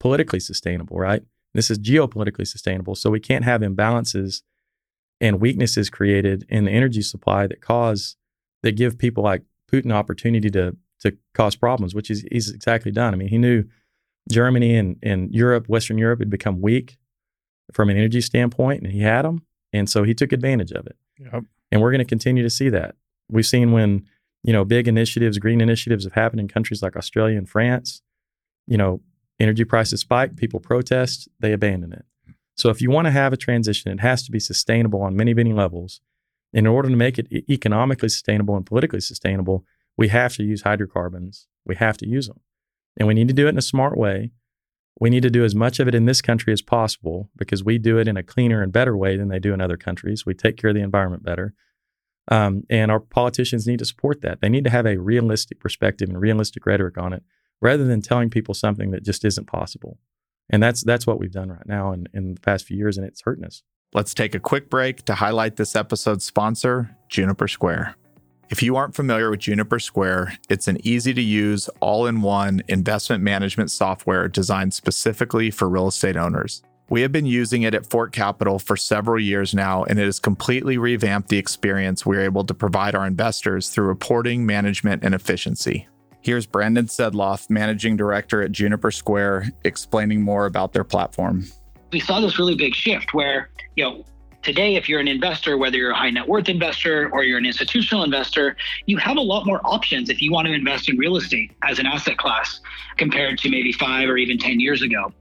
politically 0.00 0.40
sustainable, 0.40 0.98
right? 0.98 1.22
This 1.54 1.70
is 1.70 1.78
geopolitically 1.78 2.46
sustainable, 2.46 2.94
so 2.94 3.10
we 3.10 3.20
can't 3.20 3.44
have 3.44 3.60
imbalances 3.60 4.42
and 5.20 5.40
weaknesses 5.40 5.90
created 5.90 6.46
in 6.48 6.64
the 6.64 6.70
energy 6.70 7.02
supply 7.02 7.46
that 7.46 7.60
cause 7.60 8.16
that 8.62 8.72
give 8.72 8.98
people 8.98 9.22
like 9.22 9.42
Putin 9.70 9.92
opportunity 9.92 10.50
to 10.50 10.76
to 11.00 11.16
cause 11.34 11.56
problems, 11.56 11.94
which 11.94 12.10
is 12.10 12.24
he's 12.30 12.50
exactly 12.50 12.92
done. 12.92 13.12
I 13.12 13.16
mean, 13.16 13.28
he 13.28 13.38
knew 13.38 13.64
Germany 14.30 14.76
and, 14.76 14.96
and 15.02 15.34
Europe, 15.34 15.68
Western 15.68 15.98
Europe, 15.98 16.20
had 16.20 16.30
become 16.30 16.60
weak 16.60 16.96
from 17.72 17.90
an 17.90 17.96
energy 17.96 18.20
standpoint, 18.20 18.82
and 18.82 18.92
he 18.92 19.00
had 19.00 19.22
them, 19.22 19.42
and 19.72 19.88
so 19.88 20.02
he 20.02 20.14
took 20.14 20.32
advantage 20.32 20.72
of 20.72 20.86
it. 20.86 20.96
Yep. 21.18 21.44
And 21.70 21.80
we're 21.80 21.90
going 21.90 22.00
to 22.00 22.04
continue 22.04 22.42
to 22.42 22.50
see 22.50 22.68
that. 22.68 22.96
We've 23.28 23.46
seen 23.46 23.72
when 23.72 24.06
you 24.42 24.52
know 24.52 24.64
big 24.64 24.88
initiatives, 24.88 25.38
green 25.38 25.60
initiatives, 25.60 26.04
have 26.04 26.12
happened 26.12 26.40
in 26.40 26.48
countries 26.48 26.82
like 26.82 26.96
Australia 26.96 27.38
and 27.38 27.48
France. 27.48 28.02
You 28.66 28.76
know, 28.76 29.00
energy 29.40 29.64
prices 29.64 30.00
spike, 30.00 30.36
people 30.36 30.60
protest, 30.60 31.28
they 31.40 31.52
abandon 31.52 31.92
it. 31.92 32.04
So 32.56 32.68
if 32.68 32.80
you 32.80 32.90
want 32.90 33.06
to 33.06 33.10
have 33.10 33.32
a 33.32 33.36
transition, 33.36 33.90
it 33.90 34.00
has 34.00 34.22
to 34.24 34.30
be 34.30 34.38
sustainable 34.38 35.02
on 35.02 35.16
many, 35.16 35.34
many 35.34 35.52
levels. 35.52 36.00
In 36.52 36.66
order 36.66 36.88
to 36.88 36.96
make 36.96 37.18
it 37.18 37.26
economically 37.50 38.10
sustainable 38.10 38.56
and 38.56 38.66
politically 38.66 39.00
sustainable, 39.00 39.64
we 39.96 40.08
have 40.08 40.36
to 40.36 40.44
use 40.44 40.62
hydrocarbons. 40.62 41.48
We 41.64 41.76
have 41.76 41.96
to 41.98 42.06
use 42.06 42.28
them. 42.28 42.40
And 42.96 43.08
we 43.08 43.14
need 43.14 43.28
to 43.28 43.34
do 43.34 43.46
it 43.46 43.50
in 43.50 43.58
a 43.58 43.62
smart 43.62 43.96
way 43.96 44.32
we 45.02 45.10
need 45.10 45.24
to 45.24 45.30
do 45.30 45.44
as 45.44 45.52
much 45.52 45.80
of 45.80 45.88
it 45.88 45.96
in 45.96 46.04
this 46.04 46.22
country 46.22 46.52
as 46.52 46.62
possible 46.62 47.28
because 47.36 47.64
we 47.64 47.76
do 47.76 47.98
it 47.98 48.06
in 48.06 48.16
a 48.16 48.22
cleaner 48.22 48.62
and 48.62 48.72
better 48.72 48.96
way 48.96 49.16
than 49.16 49.26
they 49.26 49.40
do 49.40 49.52
in 49.52 49.60
other 49.60 49.76
countries. 49.76 50.24
We 50.24 50.32
take 50.32 50.56
care 50.56 50.70
of 50.70 50.76
the 50.76 50.82
environment 50.82 51.24
better. 51.24 51.54
Um, 52.28 52.62
and 52.70 52.88
our 52.88 53.00
politicians 53.00 53.66
need 53.66 53.80
to 53.80 53.84
support 53.84 54.20
that. 54.20 54.40
They 54.40 54.48
need 54.48 54.62
to 54.62 54.70
have 54.70 54.86
a 54.86 54.98
realistic 54.98 55.58
perspective 55.58 56.08
and 56.08 56.20
realistic 56.20 56.64
rhetoric 56.66 56.98
on 56.98 57.12
it 57.12 57.24
rather 57.60 57.82
than 57.84 58.00
telling 58.00 58.30
people 58.30 58.54
something 58.54 58.92
that 58.92 59.02
just 59.02 59.24
isn't 59.24 59.48
possible. 59.48 59.98
And 60.48 60.62
that's 60.62 60.84
that's 60.84 61.04
what 61.04 61.18
we've 61.18 61.32
done 61.32 61.48
right 61.48 61.66
now 61.66 61.90
in, 61.90 62.06
in 62.14 62.34
the 62.34 62.40
past 62.40 62.64
few 62.64 62.76
years, 62.76 62.96
and 62.96 63.04
it's 63.04 63.22
hurting 63.22 63.44
us. 63.44 63.64
Let's 63.92 64.14
take 64.14 64.36
a 64.36 64.40
quick 64.40 64.70
break 64.70 65.04
to 65.06 65.16
highlight 65.16 65.56
this 65.56 65.74
episode's 65.74 66.24
sponsor, 66.24 66.96
Juniper 67.08 67.48
Square. 67.48 67.96
If 68.52 68.62
you 68.62 68.76
aren't 68.76 68.94
familiar 68.94 69.30
with 69.30 69.40
Juniper 69.40 69.78
Square, 69.78 70.34
it's 70.50 70.68
an 70.68 70.76
easy 70.86 71.14
to 71.14 71.22
use, 71.22 71.70
all 71.80 72.06
in 72.06 72.20
one 72.20 72.62
investment 72.68 73.24
management 73.24 73.70
software 73.70 74.28
designed 74.28 74.74
specifically 74.74 75.50
for 75.50 75.70
real 75.70 75.88
estate 75.88 76.18
owners. 76.18 76.62
We 76.90 77.00
have 77.00 77.12
been 77.12 77.24
using 77.24 77.62
it 77.62 77.74
at 77.74 77.86
Fort 77.86 78.12
Capital 78.12 78.58
for 78.58 78.76
several 78.76 79.18
years 79.18 79.54
now, 79.54 79.84
and 79.84 79.98
it 79.98 80.04
has 80.04 80.20
completely 80.20 80.76
revamped 80.76 81.30
the 81.30 81.38
experience 81.38 82.04
we're 82.04 82.20
able 82.20 82.44
to 82.44 82.52
provide 82.52 82.94
our 82.94 83.06
investors 83.06 83.70
through 83.70 83.86
reporting, 83.86 84.44
management, 84.44 85.02
and 85.02 85.14
efficiency. 85.14 85.88
Here's 86.20 86.44
Brandon 86.44 86.84
Sedloff, 86.84 87.48
Managing 87.48 87.96
Director 87.96 88.42
at 88.42 88.52
Juniper 88.52 88.90
Square, 88.90 89.50
explaining 89.64 90.20
more 90.20 90.44
about 90.44 90.74
their 90.74 90.84
platform. 90.84 91.46
We 91.90 92.00
saw 92.00 92.20
this 92.20 92.38
really 92.38 92.56
big 92.56 92.74
shift 92.74 93.14
where, 93.14 93.48
you 93.76 93.84
know, 93.84 94.04
Today, 94.42 94.74
if 94.74 94.88
you're 94.88 94.98
an 94.98 95.06
investor, 95.06 95.56
whether 95.56 95.76
you're 95.76 95.92
a 95.92 95.96
high 95.96 96.10
net 96.10 96.26
worth 96.26 96.48
investor 96.48 97.08
or 97.12 97.22
you're 97.22 97.38
an 97.38 97.46
institutional 97.46 98.02
investor, 98.02 98.56
you 98.86 98.96
have 98.96 99.16
a 99.16 99.20
lot 99.20 99.46
more 99.46 99.60
options 99.62 100.10
if 100.10 100.20
you 100.20 100.32
want 100.32 100.48
to 100.48 100.52
invest 100.52 100.88
in 100.88 100.98
real 100.98 101.16
estate 101.16 101.52
as 101.62 101.78
an 101.78 101.86
asset 101.86 102.18
class 102.18 102.60
compared 102.96 103.38
to 103.38 103.48
maybe 103.48 103.72
five 103.72 104.08
or 104.08 104.16
even 104.16 104.38
10 104.38 104.58
years 104.58 104.82
ago. 104.82 105.12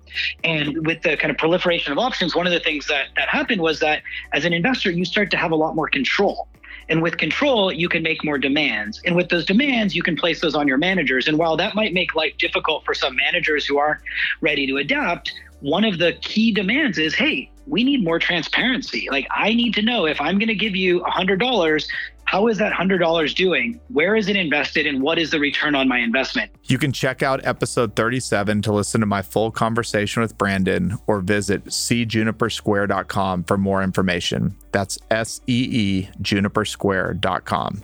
And 0.43 0.87
with 0.87 1.03
the 1.03 1.17
kind 1.17 1.29
of 1.29 1.37
proliferation 1.37 1.91
of 1.91 1.99
options, 1.99 2.35
one 2.35 2.47
of 2.47 2.53
the 2.53 2.59
things 2.59 2.87
that, 2.87 3.09
that 3.15 3.29
happened 3.29 3.61
was 3.61 3.79
that 3.81 4.01
as 4.33 4.43
an 4.43 4.53
investor, 4.53 4.89
you 4.89 5.05
start 5.05 5.29
to 5.31 5.37
have 5.37 5.51
a 5.51 5.55
lot 5.55 5.75
more 5.75 5.87
control 5.87 6.47
And 6.89 7.01
with 7.01 7.17
control, 7.17 7.71
you 7.71 7.87
can 7.87 8.03
make 8.03 8.23
more 8.23 8.37
demands. 8.37 9.01
And 9.05 9.15
with 9.15 9.29
those 9.29 9.45
demands, 9.45 9.95
you 9.95 10.03
can 10.03 10.15
place 10.15 10.41
those 10.41 10.55
on 10.55 10.67
your 10.67 10.77
managers. 10.77 11.27
And 11.27 11.37
while 11.37 11.55
that 11.57 11.75
might 11.75 11.93
make 11.93 12.15
life 12.15 12.33
difficult 12.37 12.83
for 12.85 12.93
some 12.93 13.15
managers 13.15 13.65
who 13.65 13.77
aren't 13.77 14.01
ready 14.41 14.67
to 14.67 14.77
adapt, 14.77 15.31
one 15.61 15.85
of 15.85 15.99
the 15.99 16.13
key 16.21 16.51
demands 16.51 16.97
is 16.97 17.13
hey, 17.15 17.51
we 17.71 17.85
need 17.85 18.03
more 18.03 18.19
transparency. 18.19 19.07
Like, 19.09 19.25
I 19.31 19.53
need 19.53 19.73
to 19.75 19.81
know 19.81 20.05
if 20.05 20.19
I'm 20.19 20.37
going 20.37 20.49
to 20.49 20.55
give 20.55 20.75
you 20.75 20.99
$100, 21.01 21.87
how 22.25 22.47
is 22.47 22.57
that 22.57 22.73
$100 22.73 23.33
doing? 23.33 23.79
Where 23.87 24.17
is 24.17 24.27
it 24.27 24.35
invested? 24.35 24.85
And 24.85 25.01
what 25.01 25.17
is 25.17 25.31
the 25.31 25.39
return 25.39 25.73
on 25.73 25.87
my 25.87 25.99
investment? 25.99 26.51
You 26.65 26.77
can 26.77 26.91
check 26.91 27.23
out 27.23 27.43
episode 27.45 27.95
37 27.95 28.61
to 28.63 28.73
listen 28.73 28.99
to 28.99 29.07
my 29.07 29.21
full 29.21 29.51
conversation 29.51 30.21
with 30.21 30.37
Brandon 30.37 30.97
or 31.07 31.21
visit 31.21 31.63
cjunipersquare.com 31.65 33.45
for 33.45 33.57
more 33.57 33.81
information. 33.81 34.57
That's 34.73 34.99
S 35.09 35.39
E 35.47 35.67
E 35.71 36.09
junipersquare.com. 36.21 37.83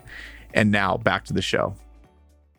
And 0.54 0.71
now 0.71 0.97
back 0.97 1.23
to 1.26 1.34
the 1.34 1.41
show. 1.41 1.76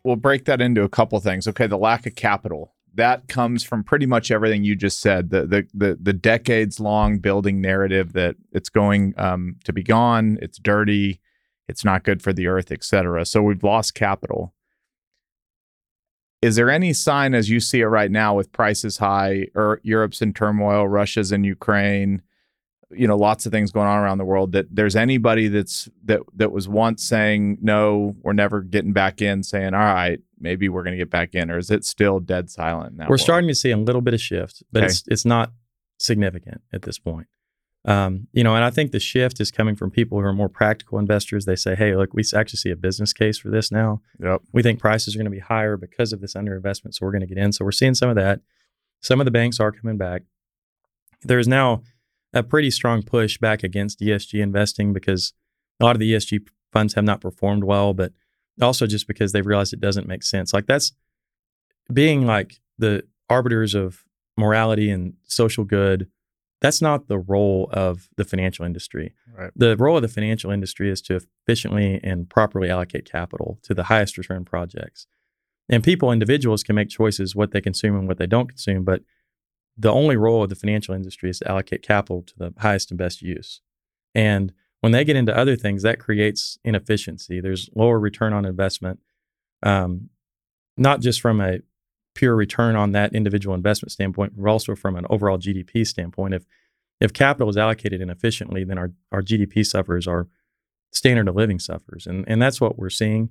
We'll 0.03 0.15
break 0.15 0.45
that 0.45 0.61
into 0.61 0.81
a 0.81 0.89
couple 0.89 1.19
things. 1.19 1.47
Okay, 1.47 1.67
the 1.67 1.77
lack 1.77 2.07
of 2.07 2.15
capital. 2.15 2.73
That 2.99 3.27
comes 3.27 3.63
from 3.63 3.83
pretty 3.83 4.05
much 4.05 4.31
everything 4.31 4.63
you 4.63 4.75
just 4.75 5.01
said. 5.01 5.31
The 5.31 5.45
the 5.45 5.67
the, 5.73 5.97
the 5.99 6.13
decades 6.13 6.79
long 6.79 7.17
building 7.17 7.59
narrative 7.61 8.13
that 8.13 8.35
it's 8.51 8.69
going 8.69 9.13
um, 9.17 9.55
to 9.63 9.73
be 9.73 9.83
gone. 9.83 10.37
It's 10.41 10.59
dirty 10.59 11.19
it's 11.69 11.85
not 11.85 12.03
good 12.03 12.21
for 12.21 12.33
the 12.33 12.47
earth, 12.47 12.71
et 12.71 12.83
cetera. 12.83 13.23
So 13.25 13.43
we've 13.43 13.63
lost 13.63 13.93
capital. 13.93 14.55
Is 16.41 16.55
there 16.55 16.71
any 16.71 16.93
sign 16.93 17.35
as 17.35 17.49
you 17.49 17.59
see 17.59 17.81
it 17.81 17.85
right 17.85 18.09
now 18.09 18.33
with 18.33 18.51
prices 18.51 18.97
high 18.97 19.47
or 19.53 19.79
Europe's 19.83 20.21
in 20.21 20.33
turmoil, 20.33 20.87
Russia's 20.87 21.31
in 21.31 21.43
Ukraine, 21.43 22.23
you 22.91 23.07
know, 23.07 23.17
lots 23.17 23.45
of 23.45 23.51
things 23.51 23.71
going 23.71 23.87
on 23.87 23.99
around 23.99 24.17
the 24.17 24.25
world 24.25 24.51
that 24.53 24.65
there's 24.71 24.95
anybody 24.95 25.47
that's 25.47 25.89
that 26.05 26.21
that 26.35 26.51
was 26.51 26.67
once 26.67 27.03
saying 27.03 27.57
no, 27.61 28.15
we're 28.21 28.33
never 28.33 28.61
getting 28.61 28.93
back 28.93 29.21
in, 29.21 29.43
saying, 29.43 29.73
all 29.73 29.79
right, 29.79 30.19
maybe 30.39 30.69
we're 30.69 30.83
going 30.83 30.93
to 30.93 30.97
get 30.97 31.11
back 31.11 31.35
in, 31.35 31.51
or 31.51 31.57
is 31.57 31.69
it 31.69 31.85
still 31.85 32.19
dead 32.19 32.49
silent 32.49 32.95
now? 32.95 33.05
We're 33.05 33.11
world? 33.11 33.21
starting 33.21 33.47
to 33.47 33.55
see 33.55 33.71
a 33.71 33.77
little 33.77 34.01
bit 34.01 34.13
of 34.13 34.21
shift, 34.21 34.63
but 34.71 34.83
okay. 34.83 34.87
it's 34.87 35.03
it's 35.07 35.25
not 35.25 35.51
significant 35.99 36.61
at 36.73 36.81
this 36.81 36.97
point. 36.97 37.27
Um, 37.85 38.27
you 38.33 38.43
know, 38.43 38.55
and 38.55 38.63
I 38.63 38.71
think 38.71 38.91
the 38.91 38.99
shift 38.99 39.39
is 39.39 39.51
coming 39.51 39.75
from 39.75 39.89
people 39.89 40.19
who 40.19 40.25
are 40.25 40.33
more 40.33 40.49
practical 40.49 40.99
investors. 40.99 41.45
They 41.45 41.55
say, 41.55 41.75
"Hey, 41.75 41.95
look, 41.95 42.13
we 42.13 42.23
actually 42.35 42.57
see 42.57 42.71
a 42.71 42.75
business 42.75 43.13
case 43.13 43.37
for 43.37 43.49
this 43.49 43.71
now. 43.71 44.01
Yep. 44.21 44.41
We 44.51 44.63
think 44.63 44.79
prices 44.79 45.15
are 45.15 45.17
going 45.17 45.25
to 45.25 45.31
be 45.31 45.39
higher 45.39 45.77
because 45.77 46.11
of 46.11 46.21
this 46.21 46.33
underinvestment, 46.33 46.95
so 46.95 47.05
we're 47.05 47.11
going 47.11 47.21
to 47.21 47.27
get 47.27 47.37
in." 47.37 47.53
So 47.53 47.63
we're 47.63 47.71
seeing 47.71 47.95
some 47.95 48.09
of 48.09 48.15
that. 48.15 48.41
Some 49.01 49.21
of 49.21 49.25
the 49.25 49.31
banks 49.31 49.59
are 49.59 49.71
coming 49.71 49.97
back. 49.97 50.23
There 51.21 51.39
is 51.39 51.47
now 51.47 51.83
a 52.33 52.43
pretty 52.43 52.71
strong 52.71 53.01
push 53.01 53.37
back 53.37 53.63
against 53.63 53.99
ESG 53.99 54.41
investing 54.41 54.93
because 54.93 55.33
a 55.79 55.85
lot 55.85 55.95
of 55.95 55.99
the 55.99 56.13
ESG 56.13 56.47
funds 56.71 56.93
have 56.93 57.03
not 57.03 57.21
performed 57.21 57.63
well, 57.63 57.93
but 57.93 58.13
also 58.61 58.85
just 58.85 59.07
because 59.07 59.31
they've 59.31 59.45
realized 59.45 59.73
it 59.73 59.79
doesn't 59.79 60.07
make 60.07 60.23
sense. 60.23 60.53
Like 60.53 60.67
that's 60.67 60.91
being 61.91 62.25
like 62.25 62.59
the 62.77 63.03
arbiters 63.29 63.73
of 63.73 64.03
morality 64.37 64.89
and 64.89 65.13
social 65.23 65.63
good 65.63 66.07
that's 66.61 66.81
not 66.81 67.07
the 67.07 67.17
role 67.17 67.69
of 67.71 68.09
the 68.17 68.25
financial 68.25 68.65
industry. 68.65 69.13
Right. 69.37 69.51
The 69.55 69.77
role 69.77 69.95
of 69.95 70.01
the 70.01 70.07
financial 70.07 70.51
industry 70.51 70.89
is 70.89 71.01
to 71.03 71.21
efficiently 71.45 71.99
and 72.03 72.29
properly 72.29 72.69
allocate 72.69 73.09
capital 73.09 73.59
to 73.63 73.73
the 73.73 73.83
highest 73.83 74.17
return 74.17 74.45
projects. 74.45 75.07
And 75.69 75.83
people, 75.83 76.11
individuals, 76.11 76.63
can 76.63 76.75
make 76.75 76.89
choices 76.89 77.35
what 77.35 77.51
they 77.51 77.61
consume 77.61 77.95
and 77.95 78.07
what 78.07 78.17
they 78.17 78.27
don't 78.27 78.49
consume, 78.49 78.83
but 78.83 79.03
the 79.79 79.91
only 79.91 80.17
role 80.17 80.43
of 80.43 80.49
the 80.49 80.55
financial 80.55 80.93
industry 80.93 81.29
is 81.29 81.39
to 81.39 81.49
allocate 81.49 81.81
capital 81.81 82.21
to 82.23 82.33
the 82.37 82.53
highest 82.57 82.91
and 82.91 82.97
best 82.97 83.21
use. 83.21 83.61
And 84.13 84.51
when 84.81 84.91
they 84.91 85.05
get 85.05 85.15
into 85.15 85.35
other 85.35 85.55
things, 85.55 85.83
that 85.83 85.99
creates 85.99 86.57
inefficiency. 86.63 87.39
There's 87.39 87.69
lower 87.75 87.99
return 87.99 88.33
on 88.33 88.45
investment, 88.45 88.99
um, 89.63 90.09
not 90.77 90.99
just 90.99 91.21
from 91.21 91.39
a 91.39 91.59
pure 92.13 92.35
return 92.35 92.75
on 92.75 92.91
that 92.91 93.13
individual 93.13 93.55
investment 93.55 93.91
standpoint, 93.91 94.33
but 94.35 94.49
also 94.49 94.75
from 94.75 94.95
an 94.97 95.05
overall 95.09 95.37
GDP 95.37 95.87
standpoint. 95.87 96.33
If 96.33 96.45
if 96.99 97.13
capital 97.13 97.47
is 97.47 97.55
allocated 97.55 98.01
inefficiently, 98.01 98.65
then 98.65 98.77
our, 98.77 98.91
our 99.13 99.21
GDP 99.21 99.65
suffers, 99.65 100.05
our 100.05 100.27
standard 100.91 101.29
of 101.29 101.35
living 101.35 101.57
suffers. 101.57 102.05
And, 102.05 102.25
and 102.27 102.41
that's 102.41 102.59
what 102.59 102.77
we're 102.77 102.89
seeing. 102.89 103.29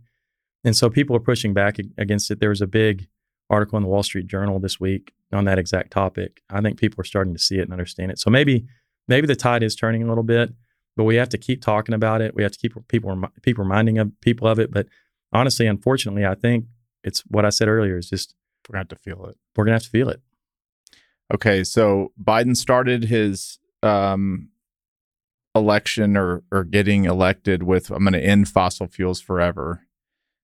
And 0.65 0.75
so 0.75 0.89
people 0.89 1.15
are 1.15 1.21
pushing 1.21 1.53
back 1.53 1.77
against 1.99 2.31
it. 2.31 2.41
There 2.41 2.49
was 2.49 2.63
a 2.63 2.67
big 2.67 3.09
article 3.51 3.77
in 3.77 3.83
the 3.83 3.89
Wall 3.89 4.03
Street 4.03 4.27
Journal 4.27 4.59
this 4.59 4.79
week 4.79 5.13
on 5.33 5.45
that 5.45 5.59
exact 5.59 5.91
topic. 5.91 6.43
I 6.51 6.61
think 6.61 6.79
people 6.79 7.01
are 7.01 7.05
starting 7.05 7.35
to 7.35 7.39
see 7.39 7.59
it 7.59 7.63
and 7.63 7.73
understand 7.73 8.11
it. 8.11 8.19
So 8.19 8.31
maybe 8.31 8.67
maybe 9.07 9.27
the 9.27 9.37
tide 9.37 9.63
is 9.63 9.75
turning 9.75 10.03
a 10.03 10.09
little 10.09 10.25
bit, 10.25 10.53
but 10.97 11.05
we 11.05 11.17
have 11.17 11.29
to 11.31 11.39
keep 11.39 11.63
talking 11.63 11.95
about 11.95 12.21
it. 12.21 12.35
We 12.35 12.43
have 12.43 12.53
to 12.53 12.59
keep 12.59 12.75
people 12.89 13.29
people 13.43 13.65
reminding 13.65 13.99
of 13.99 14.13
people 14.21 14.47
of 14.49 14.59
it. 14.59 14.71
But 14.73 14.87
honestly, 15.33 15.67
unfortunately, 15.67 16.27
I 16.27 16.35
think 16.35 16.67
it's 17.05 17.21
what 17.29 17.45
I 17.45 17.51
said 17.51 17.69
earlier 17.69 17.99
is 17.99 18.09
just 18.09 18.35
we're 18.69 18.75
gonna 18.75 18.81
have 18.81 18.89
to 18.89 18.97
feel 18.97 19.27
it. 19.27 19.37
We're 19.57 19.65
gonna 19.65 19.77
have 19.77 19.85
to 19.85 19.91
feel 19.91 20.09
it. 20.09 20.21
Okay, 21.33 21.63
so 21.63 22.13
Biden 22.23 22.57
started 22.57 23.05
his 23.05 23.59
um, 23.83 24.49
election 25.55 26.17
or 26.17 26.43
or 26.51 26.65
getting 26.65 27.05
elected 27.05 27.63
with 27.63 27.91
I'm 27.91 28.05
going 28.05 28.15
to 28.15 28.25
end 28.25 28.49
fossil 28.49 28.87
fuels 28.87 29.21
forever. 29.21 29.83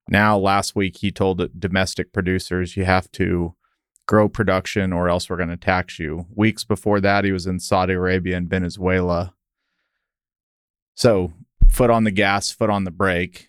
Now, 0.08 0.38
last 0.38 0.76
week 0.76 0.98
he 0.98 1.10
told 1.10 1.58
domestic 1.58 2.12
producers 2.12 2.76
you 2.76 2.84
have 2.84 3.10
to 3.12 3.54
grow 4.06 4.28
production 4.28 4.92
or 4.92 5.08
else 5.08 5.30
we're 5.30 5.36
going 5.36 5.48
to 5.48 5.56
tax 5.56 5.98
you. 5.98 6.26
Weeks 6.34 6.64
before 6.64 7.00
that, 7.00 7.24
he 7.24 7.32
was 7.32 7.46
in 7.46 7.58
Saudi 7.58 7.94
Arabia 7.94 8.36
and 8.36 8.48
Venezuela. 8.48 9.34
So, 10.94 11.32
foot 11.70 11.90
on 11.90 12.04
the 12.04 12.10
gas, 12.10 12.50
foot 12.50 12.70
on 12.70 12.84
the 12.84 12.90
brake 12.90 13.48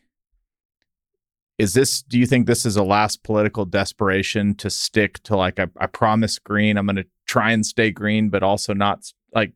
is 1.58 1.74
this 1.74 2.02
do 2.02 2.20
you 2.20 2.26
think 2.26 2.46
this 2.46 2.66
is 2.66 2.76
a 2.76 2.84
last 2.84 3.24
political 3.24 3.66
desperation 3.66 4.56
to 4.56 4.70
stick 4.70 5.22
to 5.24 5.36
like 5.36 5.60
I, 5.60 5.68
I 5.78 5.88
promise 5.88 6.40
green 6.40 6.78
i'm 6.78 6.86
going 6.86 6.98
to 6.98 7.06
try 7.26 7.52
and 7.52 7.66
stay 7.66 7.92
green 7.92 8.30
but 8.30 8.44
also 8.44 8.74
not 8.74 9.12
like 9.34 9.54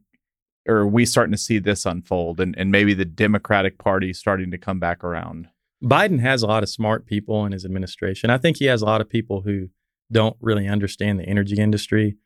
or 0.67 0.77
are 0.77 0.87
we 0.87 1.05
starting 1.05 1.31
to 1.31 1.37
see 1.37 1.59
this 1.59 1.85
unfold 1.85 2.39
and, 2.39 2.57
and 2.57 2.71
maybe 2.71 2.93
the 2.93 3.05
democratic 3.05 3.77
party 3.77 4.13
starting 4.13 4.51
to 4.51 4.57
come 4.57 4.79
back 4.79 5.03
around 5.03 5.47
biden 5.83 6.19
has 6.19 6.43
a 6.43 6.47
lot 6.47 6.63
of 6.63 6.69
smart 6.69 7.05
people 7.05 7.45
in 7.45 7.51
his 7.51 7.65
administration 7.65 8.29
i 8.29 8.37
think 8.37 8.57
he 8.57 8.65
has 8.65 8.81
a 8.81 8.85
lot 8.85 9.01
of 9.01 9.09
people 9.09 9.41
who 9.41 9.69
don't 10.11 10.35
really 10.41 10.67
understand 10.67 11.19
the 11.19 11.25
energy 11.25 11.57
industry 11.57 12.17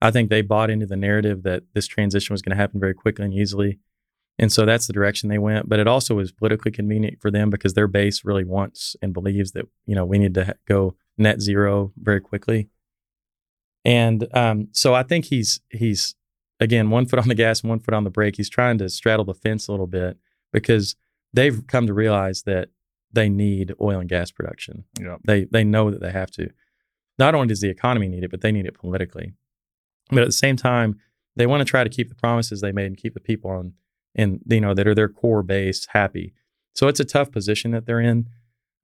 i 0.00 0.10
think 0.10 0.28
they 0.28 0.42
bought 0.42 0.70
into 0.70 0.86
the 0.86 0.96
narrative 0.96 1.42
that 1.42 1.62
this 1.74 1.86
transition 1.86 2.34
was 2.34 2.42
going 2.42 2.56
to 2.56 2.60
happen 2.60 2.80
very 2.80 2.94
quickly 2.94 3.24
and 3.24 3.34
easily 3.34 3.78
and 4.38 4.52
so 4.52 4.64
that's 4.64 4.86
the 4.86 4.92
direction 4.92 5.28
they 5.28 5.38
went. 5.38 5.68
But 5.68 5.80
it 5.80 5.88
also 5.88 6.14
was 6.14 6.30
politically 6.30 6.70
convenient 6.70 7.20
for 7.20 7.30
them 7.30 7.50
because 7.50 7.74
their 7.74 7.88
base 7.88 8.24
really 8.24 8.44
wants 8.44 8.94
and 9.02 9.12
believes 9.12 9.52
that, 9.52 9.66
you 9.84 9.94
know, 9.94 10.04
we 10.04 10.18
need 10.18 10.34
to 10.34 10.54
go 10.66 10.94
net 11.16 11.40
zero 11.40 11.92
very 12.00 12.20
quickly. 12.20 12.68
And 13.84 14.28
um, 14.36 14.68
so 14.72 14.94
I 14.94 15.02
think 15.02 15.26
he's, 15.26 15.60
he's, 15.70 16.14
again, 16.60 16.90
one 16.90 17.06
foot 17.06 17.18
on 17.18 17.28
the 17.28 17.34
gas 17.34 17.62
and 17.62 17.70
one 17.70 17.80
foot 17.80 17.94
on 17.94 18.04
the 18.04 18.10
brake. 18.10 18.36
He's 18.36 18.50
trying 18.50 18.78
to 18.78 18.88
straddle 18.88 19.24
the 19.24 19.34
fence 19.34 19.66
a 19.66 19.72
little 19.72 19.86
bit 19.86 20.18
because 20.52 20.94
they've 21.32 21.66
come 21.66 21.86
to 21.86 21.94
realize 21.94 22.42
that 22.42 22.68
they 23.12 23.28
need 23.28 23.72
oil 23.80 24.00
and 24.00 24.08
gas 24.08 24.30
production. 24.30 24.84
Yep. 25.00 25.20
They, 25.24 25.44
they 25.44 25.64
know 25.64 25.90
that 25.90 26.00
they 26.00 26.12
have 26.12 26.30
to. 26.32 26.50
Not 27.18 27.34
only 27.34 27.48
does 27.48 27.60
the 27.60 27.70
economy 27.70 28.08
need 28.08 28.24
it, 28.24 28.30
but 28.30 28.42
they 28.42 28.52
need 28.52 28.66
it 28.66 28.74
politically. 28.74 29.32
But 30.10 30.20
at 30.20 30.26
the 30.26 30.32
same 30.32 30.56
time, 30.56 30.98
they 31.36 31.46
want 31.46 31.60
to 31.60 31.64
try 31.64 31.84
to 31.84 31.90
keep 31.90 32.08
the 32.08 32.14
promises 32.14 32.60
they 32.60 32.72
made 32.72 32.86
and 32.86 32.96
keep 32.96 33.14
the 33.14 33.20
people 33.20 33.50
on 33.50 33.74
and 34.18 34.40
you 34.46 34.60
know 34.60 34.74
that 34.74 34.86
are 34.86 34.94
their 34.94 35.08
core 35.08 35.42
base 35.42 35.86
happy. 35.90 36.34
So 36.74 36.88
it's 36.88 37.00
a 37.00 37.04
tough 37.04 37.30
position 37.30 37.70
that 37.70 37.86
they're 37.86 38.00
in. 38.00 38.28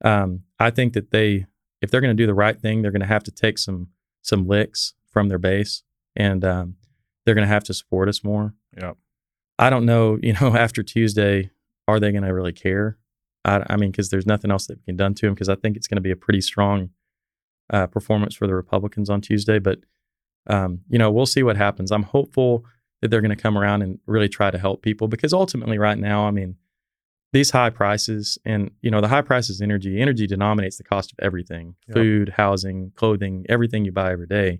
Um, 0.03 0.43
I 0.59 0.69
think 0.69 0.93
that 0.93 1.11
they, 1.11 1.45
if 1.81 1.91
they're 1.91 2.01
going 2.01 2.15
to 2.15 2.21
do 2.21 2.27
the 2.27 2.33
right 2.33 2.59
thing, 2.59 2.81
they're 2.81 2.91
going 2.91 3.01
to 3.01 3.07
have 3.07 3.23
to 3.25 3.31
take 3.31 3.57
some 3.57 3.89
some 4.21 4.47
licks 4.47 4.93
from 5.11 5.29
their 5.29 5.37
base, 5.37 5.83
and 6.15 6.43
um, 6.43 6.75
they're 7.25 7.35
going 7.35 7.47
to 7.47 7.53
have 7.53 7.63
to 7.65 7.73
support 7.73 8.09
us 8.09 8.23
more. 8.23 8.55
Yeah. 8.75 8.93
I 9.59 9.69
don't 9.69 9.85
know. 9.85 10.17
You 10.21 10.33
know, 10.33 10.55
after 10.57 10.81
Tuesday, 10.81 11.51
are 11.87 11.99
they 11.99 12.11
going 12.11 12.23
to 12.23 12.33
really 12.33 12.53
care? 12.53 12.97
I, 13.45 13.63
I 13.69 13.77
mean, 13.77 13.91
because 13.91 14.09
there's 14.09 14.25
nothing 14.25 14.51
else 14.51 14.67
that 14.67 14.83
can 14.83 14.95
be 14.95 14.97
done 14.97 15.13
to 15.15 15.27
them. 15.27 15.33
Because 15.33 15.49
I 15.49 15.55
think 15.55 15.77
it's 15.77 15.87
going 15.87 15.97
to 15.97 16.01
be 16.01 16.11
a 16.11 16.15
pretty 16.17 16.41
strong 16.41 16.89
uh, 17.69 17.87
performance 17.87 18.35
for 18.35 18.47
the 18.47 18.55
Republicans 18.55 19.09
on 19.09 19.21
Tuesday. 19.21 19.59
But 19.59 19.79
um, 20.47 20.81
you 20.89 20.99
know, 20.99 21.11
we'll 21.11 21.25
see 21.25 21.43
what 21.43 21.57
happens. 21.57 21.91
I'm 21.91 22.03
hopeful 22.03 22.65
that 23.01 23.09
they're 23.09 23.21
going 23.21 23.35
to 23.35 23.41
come 23.41 23.57
around 23.57 23.81
and 23.81 23.99
really 24.07 24.29
try 24.29 24.49
to 24.49 24.57
help 24.57 24.81
people 24.81 25.07
because 25.07 25.33
ultimately 25.33 25.77
right 25.77 25.99
now 25.99 26.25
i 26.25 26.31
mean 26.31 26.55
these 27.33 27.51
high 27.51 27.69
prices 27.69 28.37
and 28.45 28.71
you 28.81 28.89
know 28.89 29.01
the 29.01 29.07
high 29.07 29.21
prices 29.21 29.61
energy 29.61 30.01
energy 30.01 30.25
denominates 30.25 30.77
the 30.77 30.83
cost 30.83 31.11
of 31.11 31.19
everything 31.21 31.75
yep. 31.87 31.95
food 31.95 32.29
housing 32.37 32.91
clothing 32.95 33.45
everything 33.49 33.85
you 33.85 33.91
buy 33.91 34.11
every 34.11 34.27
day 34.27 34.59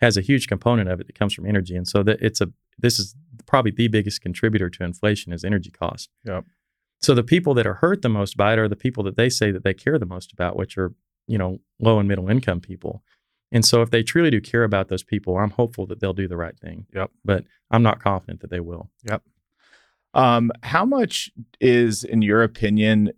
has 0.00 0.16
a 0.16 0.20
huge 0.20 0.48
component 0.48 0.88
of 0.88 1.00
it 1.00 1.06
that 1.06 1.18
comes 1.18 1.32
from 1.32 1.46
energy 1.46 1.76
and 1.76 1.86
so 1.86 2.02
that 2.02 2.20
it's 2.20 2.40
a 2.40 2.50
this 2.78 2.98
is 2.98 3.14
probably 3.46 3.70
the 3.70 3.88
biggest 3.88 4.20
contributor 4.20 4.68
to 4.70 4.82
inflation 4.82 5.32
is 5.32 5.44
energy 5.44 5.70
cost 5.70 6.10
yep. 6.24 6.44
So 7.00 7.14
the 7.14 7.22
people 7.22 7.54
that 7.54 7.66
are 7.66 7.74
hurt 7.74 8.02
the 8.02 8.08
most 8.08 8.36
by 8.36 8.52
it 8.52 8.58
are 8.58 8.68
the 8.68 8.76
people 8.76 9.02
that 9.04 9.16
they 9.16 9.28
say 9.28 9.50
that 9.50 9.64
they 9.64 9.74
care 9.74 9.98
the 9.98 10.06
most 10.06 10.32
about 10.32 10.56
which 10.56 10.76
are 10.78 10.94
you 11.26 11.38
know 11.38 11.60
low 11.78 11.98
and 11.98 12.08
middle 12.08 12.28
income 12.28 12.60
people 12.60 13.02
and 13.52 13.64
so 13.64 13.82
if 13.82 13.90
they 13.90 14.02
truly 14.02 14.30
do 14.30 14.40
care 14.40 14.64
about 14.64 14.88
those 14.88 15.02
people, 15.02 15.36
I'm 15.36 15.50
hopeful 15.50 15.86
that 15.86 16.00
they'll 16.00 16.12
do 16.12 16.28
the 16.28 16.36
right 16.36 16.58
thing. 16.58 16.86
Yep. 16.94 17.10
But 17.24 17.44
I'm 17.70 17.82
not 17.82 18.02
confident 18.02 18.40
that 18.40 18.50
they 18.50 18.60
will. 18.60 18.90
Yep. 19.04 19.22
Um, 20.14 20.52
how 20.62 20.84
much 20.84 21.30
is, 21.60 22.04
in 22.04 22.22
your 22.22 22.42
opinion, 22.42 23.12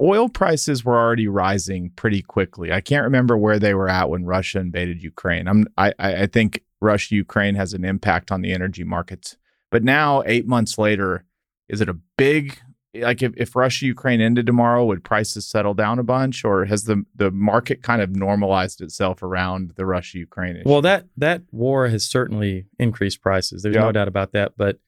oil 0.00 0.28
prices 0.28 0.84
were 0.84 0.96
already 0.96 1.28
rising 1.28 1.90
pretty 1.90 2.22
quickly. 2.22 2.72
I 2.72 2.80
can't 2.80 3.04
remember 3.04 3.36
where 3.36 3.58
they 3.58 3.74
were 3.74 3.88
at 3.88 4.10
when 4.10 4.24
Russia 4.24 4.60
invaded 4.60 5.02
Ukraine. 5.02 5.48
I'm, 5.48 5.66
I, 5.76 5.92
I 5.98 6.26
think 6.26 6.64
Russia 6.80 7.16
Ukraine 7.16 7.56
has 7.56 7.74
an 7.74 7.84
impact 7.84 8.30
on 8.30 8.42
the 8.42 8.52
energy 8.52 8.84
markets. 8.84 9.36
But 9.70 9.84
now, 9.84 10.22
eight 10.24 10.46
months 10.46 10.78
later, 10.78 11.24
is 11.68 11.80
it 11.80 11.88
a 11.88 11.98
big 12.16 12.60
like 12.94 13.22
if, 13.22 13.32
if 13.36 13.54
Russia 13.54 13.86
Ukraine 13.86 14.20
ended 14.20 14.46
tomorrow, 14.46 14.84
would 14.84 15.04
prices 15.04 15.46
settle 15.46 15.74
down 15.74 15.98
a 15.98 16.02
bunch, 16.02 16.44
or 16.44 16.64
has 16.64 16.84
the 16.84 17.04
the 17.14 17.30
market 17.30 17.82
kind 17.82 18.00
of 18.00 18.16
normalized 18.16 18.80
itself 18.80 19.22
around 19.22 19.72
the 19.76 19.86
Russia 19.86 20.18
Ukraine 20.18 20.56
issue? 20.56 20.68
Well, 20.68 20.82
that 20.82 21.06
that 21.16 21.42
war 21.50 21.88
has 21.88 22.06
certainly 22.06 22.66
increased 22.78 23.20
prices. 23.20 23.62
There's 23.62 23.74
yep. 23.74 23.84
no 23.84 23.92
doubt 23.92 24.08
about 24.08 24.32
that. 24.32 24.52
But 24.56 24.78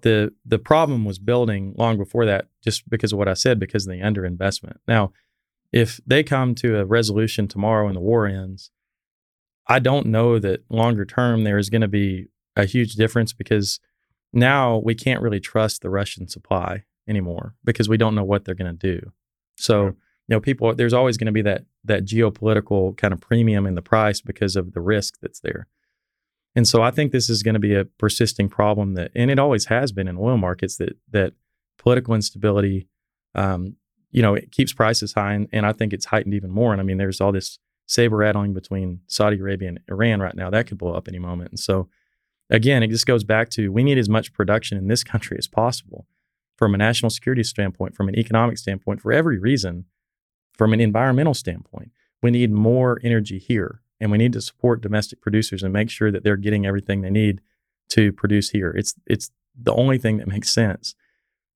the 0.00 0.32
the 0.44 0.58
problem 0.58 1.04
was 1.04 1.18
building 1.18 1.74
long 1.76 1.98
before 1.98 2.24
that, 2.26 2.46
just 2.62 2.88
because 2.88 3.12
of 3.12 3.18
what 3.18 3.28
I 3.28 3.34
said, 3.34 3.58
because 3.58 3.86
of 3.86 3.92
the 3.92 4.00
underinvestment. 4.00 4.76
Now, 4.86 5.12
if 5.72 6.00
they 6.06 6.22
come 6.22 6.54
to 6.56 6.78
a 6.78 6.84
resolution 6.84 7.48
tomorrow 7.48 7.86
and 7.86 7.96
the 7.96 8.00
war 8.00 8.26
ends, 8.26 8.70
I 9.66 9.78
don't 9.78 10.06
know 10.06 10.38
that 10.38 10.64
longer 10.70 11.04
term 11.04 11.44
there 11.44 11.58
is 11.58 11.70
going 11.70 11.82
to 11.82 11.88
be 11.88 12.26
a 12.56 12.64
huge 12.64 12.94
difference 12.94 13.32
because 13.32 13.80
now 14.32 14.78
we 14.78 14.94
can't 14.94 15.22
really 15.22 15.40
trust 15.40 15.82
the 15.82 15.90
Russian 15.90 16.28
supply 16.28 16.84
anymore 17.08 17.54
because 17.64 17.88
we 17.88 17.96
don't 17.96 18.14
know 18.14 18.24
what 18.24 18.44
they're 18.44 18.54
going 18.54 18.76
to 18.76 18.98
do. 18.98 19.12
So, 19.56 19.86
you 19.86 19.94
know, 20.28 20.40
people 20.40 20.74
there's 20.74 20.92
always 20.92 21.16
going 21.16 21.26
to 21.26 21.32
be 21.32 21.42
that 21.42 21.64
that 21.84 22.04
geopolitical 22.04 22.96
kind 22.96 23.12
of 23.12 23.20
premium 23.20 23.66
in 23.66 23.74
the 23.74 23.82
price 23.82 24.20
because 24.20 24.56
of 24.56 24.72
the 24.72 24.80
risk 24.80 25.18
that's 25.20 25.40
there. 25.40 25.66
And 26.54 26.66
so 26.66 26.82
I 26.82 26.90
think 26.90 27.12
this 27.12 27.30
is 27.30 27.42
going 27.42 27.54
to 27.54 27.60
be 27.60 27.74
a 27.74 27.84
persisting 27.84 28.48
problem 28.48 28.94
that, 28.94 29.12
and 29.14 29.30
it 29.30 29.38
always 29.38 29.66
has 29.66 29.92
been 29.92 30.08
in 30.08 30.18
oil 30.18 30.36
markets 30.36 30.76
that 30.78 30.96
that 31.10 31.34
political 31.78 32.14
instability, 32.14 32.88
um, 33.34 33.76
you 34.10 34.22
know, 34.22 34.34
it 34.34 34.50
keeps 34.50 34.72
prices 34.72 35.12
high, 35.12 35.34
and, 35.34 35.48
and 35.52 35.64
I 35.64 35.72
think 35.72 35.92
it's 35.92 36.06
heightened 36.06 36.34
even 36.34 36.50
more. 36.50 36.72
And 36.72 36.80
I 36.80 36.84
mean, 36.84 36.98
there's 36.98 37.20
all 37.20 37.32
this 37.32 37.58
saber 37.86 38.16
rattling 38.16 38.52
between 38.52 39.00
Saudi 39.06 39.38
Arabia 39.38 39.68
and 39.68 39.80
Iran 39.88 40.20
right 40.20 40.34
now 40.34 40.50
that 40.50 40.66
could 40.66 40.78
blow 40.78 40.94
up 40.94 41.08
any 41.08 41.18
moment. 41.18 41.50
And 41.50 41.58
so, 41.58 41.88
again, 42.50 42.82
it 42.82 42.88
just 42.88 43.06
goes 43.06 43.24
back 43.24 43.50
to 43.50 43.70
we 43.70 43.82
need 43.84 43.98
as 43.98 44.08
much 44.08 44.32
production 44.32 44.76
in 44.76 44.88
this 44.88 45.04
country 45.04 45.36
as 45.38 45.46
possible, 45.46 46.06
from 46.60 46.74
a 46.74 46.78
national 46.78 47.08
security 47.08 47.42
standpoint, 47.42 47.96
from 47.96 48.06
an 48.06 48.18
economic 48.18 48.58
standpoint, 48.58 49.00
for 49.00 49.12
every 49.12 49.38
reason, 49.38 49.86
from 50.52 50.74
an 50.74 50.80
environmental 50.80 51.32
standpoint. 51.32 51.90
We 52.22 52.30
need 52.30 52.52
more 52.52 53.00
energy 53.02 53.38
here 53.38 53.80
and 53.98 54.12
we 54.12 54.18
need 54.18 54.34
to 54.34 54.42
support 54.42 54.82
domestic 54.82 55.22
producers 55.22 55.62
and 55.62 55.72
make 55.72 55.88
sure 55.88 56.12
that 56.12 56.22
they're 56.22 56.36
getting 56.36 56.66
everything 56.66 57.00
they 57.00 57.08
need 57.08 57.40
to 57.88 58.12
produce 58.12 58.50
here. 58.50 58.74
It's 58.76 58.94
it's 59.06 59.30
the 59.58 59.72
only 59.72 59.96
thing 59.96 60.18
that 60.18 60.28
makes 60.34 60.50
sense. 60.50 60.94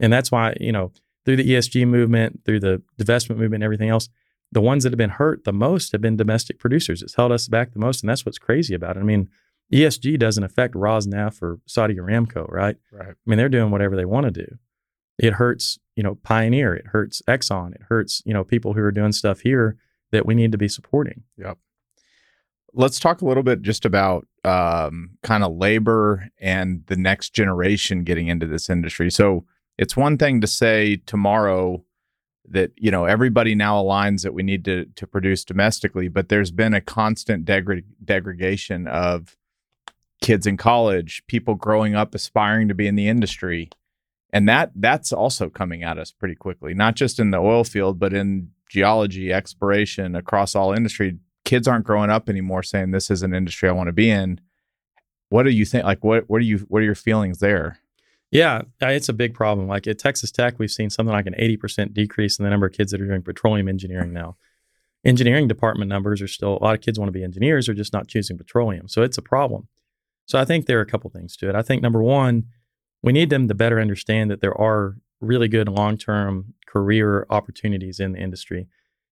And 0.00 0.10
that's 0.10 0.32
why, 0.32 0.56
you 0.58 0.72
know, 0.72 0.90
through 1.26 1.36
the 1.36 1.50
ESG 1.50 1.86
movement, 1.86 2.40
through 2.46 2.60
the 2.60 2.82
divestment 2.98 3.36
movement 3.36 3.56
and 3.56 3.64
everything 3.64 3.90
else, 3.90 4.08
the 4.52 4.62
ones 4.62 4.84
that 4.84 4.92
have 4.92 4.98
been 4.98 5.10
hurt 5.10 5.44
the 5.44 5.52
most 5.52 5.92
have 5.92 6.00
been 6.00 6.16
domestic 6.16 6.58
producers. 6.58 7.02
It's 7.02 7.14
held 7.14 7.30
us 7.30 7.46
back 7.46 7.74
the 7.74 7.78
most. 7.78 8.02
And 8.02 8.08
that's 8.08 8.24
what's 8.24 8.38
crazy 8.38 8.74
about 8.74 8.96
it. 8.96 9.00
I 9.00 9.02
mean, 9.02 9.28
ESG 9.70 10.18
doesn't 10.18 10.44
affect 10.44 10.74
Rosneft 10.74 11.42
or 11.42 11.58
Saudi 11.66 11.96
Aramco, 11.96 12.50
right? 12.50 12.76
Right. 12.90 13.10
I 13.10 13.14
mean, 13.26 13.36
they're 13.36 13.50
doing 13.50 13.70
whatever 13.70 13.96
they 13.96 14.06
want 14.06 14.24
to 14.24 14.30
do. 14.30 14.58
It 15.18 15.34
hurts, 15.34 15.78
you 15.96 16.02
know, 16.02 16.16
Pioneer, 16.16 16.74
it 16.74 16.88
hurts 16.88 17.22
Exxon, 17.28 17.74
it 17.74 17.82
hurts, 17.88 18.22
you 18.24 18.34
know, 18.34 18.44
people 18.44 18.72
who 18.72 18.80
are 18.80 18.90
doing 18.90 19.12
stuff 19.12 19.40
here 19.40 19.76
that 20.12 20.26
we 20.26 20.34
need 20.34 20.52
to 20.52 20.58
be 20.58 20.68
supporting. 20.68 21.22
Yep 21.36 21.58
let's 22.74 22.98
talk 22.98 23.22
a 23.22 23.24
little 23.24 23.42
bit 23.42 23.62
just 23.62 23.84
about 23.84 24.26
um, 24.44 25.10
kind 25.22 25.44
of 25.44 25.56
labor 25.56 26.28
and 26.38 26.84
the 26.86 26.96
next 26.96 27.30
generation 27.30 28.04
getting 28.04 28.28
into 28.28 28.46
this 28.46 28.68
industry. 28.68 29.10
So 29.10 29.44
it's 29.78 29.96
one 29.96 30.18
thing 30.18 30.40
to 30.40 30.46
say 30.46 30.96
tomorrow 31.06 31.84
that 32.46 32.72
you 32.76 32.90
know 32.90 33.06
everybody 33.06 33.54
now 33.54 33.82
aligns 33.82 34.22
that 34.22 34.34
we 34.34 34.42
need 34.42 34.66
to 34.66 34.84
to 34.96 35.06
produce 35.06 35.44
domestically, 35.44 36.08
but 36.08 36.28
there's 36.28 36.50
been 36.50 36.74
a 36.74 36.80
constant 36.80 37.46
degrad- 37.46 37.84
degradation 38.04 38.86
of 38.86 39.36
kids 40.20 40.46
in 40.46 40.56
college, 40.56 41.22
people 41.26 41.54
growing 41.54 41.94
up 41.94 42.14
aspiring 42.14 42.68
to 42.68 42.74
be 42.74 42.86
in 42.86 42.96
the 42.96 43.08
industry. 43.08 43.70
And 44.34 44.48
that 44.48 44.72
that's 44.74 45.12
also 45.12 45.48
coming 45.48 45.84
at 45.84 45.96
us 45.96 46.10
pretty 46.10 46.34
quickly, 46.34 46.74
not 46.74 46.96
just 46.96 47.20
in 47.20 47.30
the 47.30 47.38
oil 47.38 47.62
field, 47.62 48.00
but 48.00 48.12
in 48.12 48.50
geology, 48.68 49.32
exploration, 49.32 50.16
across 50.16 50.56
all 50.56 50.72
industry 50.72 51.18
kids 51.44 51.68
aren't 51.68 51.84
growing 51.84 52.10
up 52.10 52.28
anymore 52.28 52.62
saying 52.62 52.90
this 52.90 53.10
is 53.10 53.22
an 53.22 53.34
industry 53.34 53.68
I 53.68 53.72
want 53.72 53.88
to 53.88 53.92
be 53.92 54.10
in. 54.10 54.40
What 55.28 55.44
do 55.44 55.50
you 55.50 55.64
think? 55.64 55.84
Like, 55.84 56.02
what 56.02 56.28
what 56.28 56.38
are 56.38 56.44
you 56.44 56.58
what 56.68 56.80
are 56.80 56.84
your 56.84 56.94
feelings 56.96 57.38
there? 57.38 57.78
Yeah, 58.30 58.62
it's 58.80 59.08
a 59.08 59.12
big 59.12 59.34
problem. 59.34 59.68
Like 59.68 59.86
at 59.86 60.00
Texas 60.00 60.32
Tech, 60.32 60.58
we've 60.58 60.70
seen 60.70 60.90
something 60.90 61.12
like 61.12 61.26
an 61.26 61.36
80% 61.38 61.94
decrease 61.94 62.36
in 62.36 62.44
the 62.44 62.50
number 62.50 62.66
of 62.66 62.72
kids 62.72 62.90
that 62.90 63.00
are 63.00 63.06
doing 63.06 63.22
petroleum 63.22 63.68
engineering 63.68 64.12
now. 64.12 64.36
Engineering 65.04 65.46
department 65.46 65.88
numbers 65.88 66.20
are 66.20 66.26
still 66.26 66.58
a 66.60 66.64
lot 66.64 66.74
of 66.74 66.80
kids 66.80 66.98
want 66.98 67.06
to 67.06 67.12
be 67.12 67.22
engineers, 67.22 67.68
are 67.68 67.74
just 67.74 67.92
not 67.92 68.08
choosing 68.08 68.36
petroleum. 68.36 68.88
So 68.88 69.02
it's 69.02 69.18
a 69.18 69.22
problem. 69.22 69.68
So 70.26 70.40
I 70.40 70.44
think 70.44 70.66
there 70.66 70.78
are 70.78 70.82
a 70.82 70.86
couple 70.86 71.10
things 71.10 71.36
to 71.36 71.48
it. 71.48 71.54
I 71.54 71.62
think 71.62 71.80
number 71.80 72.02
one, 72.02 72.46
we 73.04 73.12
need 73.12 73.28
them 73.28 73.48
to 73.48 73.54
better 73.54 73.78
understand 73.78 74.30
that 74.30 74.40
there 74.40 74.58
are 74.58 74.96
really 75.20 75.46
good 75.46 75.68
long 75.68 75.98
term 75.98 76.54
career 76.66 77.26
opportunities 77.28 78.00
in 78.00 78.12
the 78.12 78.18
industry. 78.18 78.66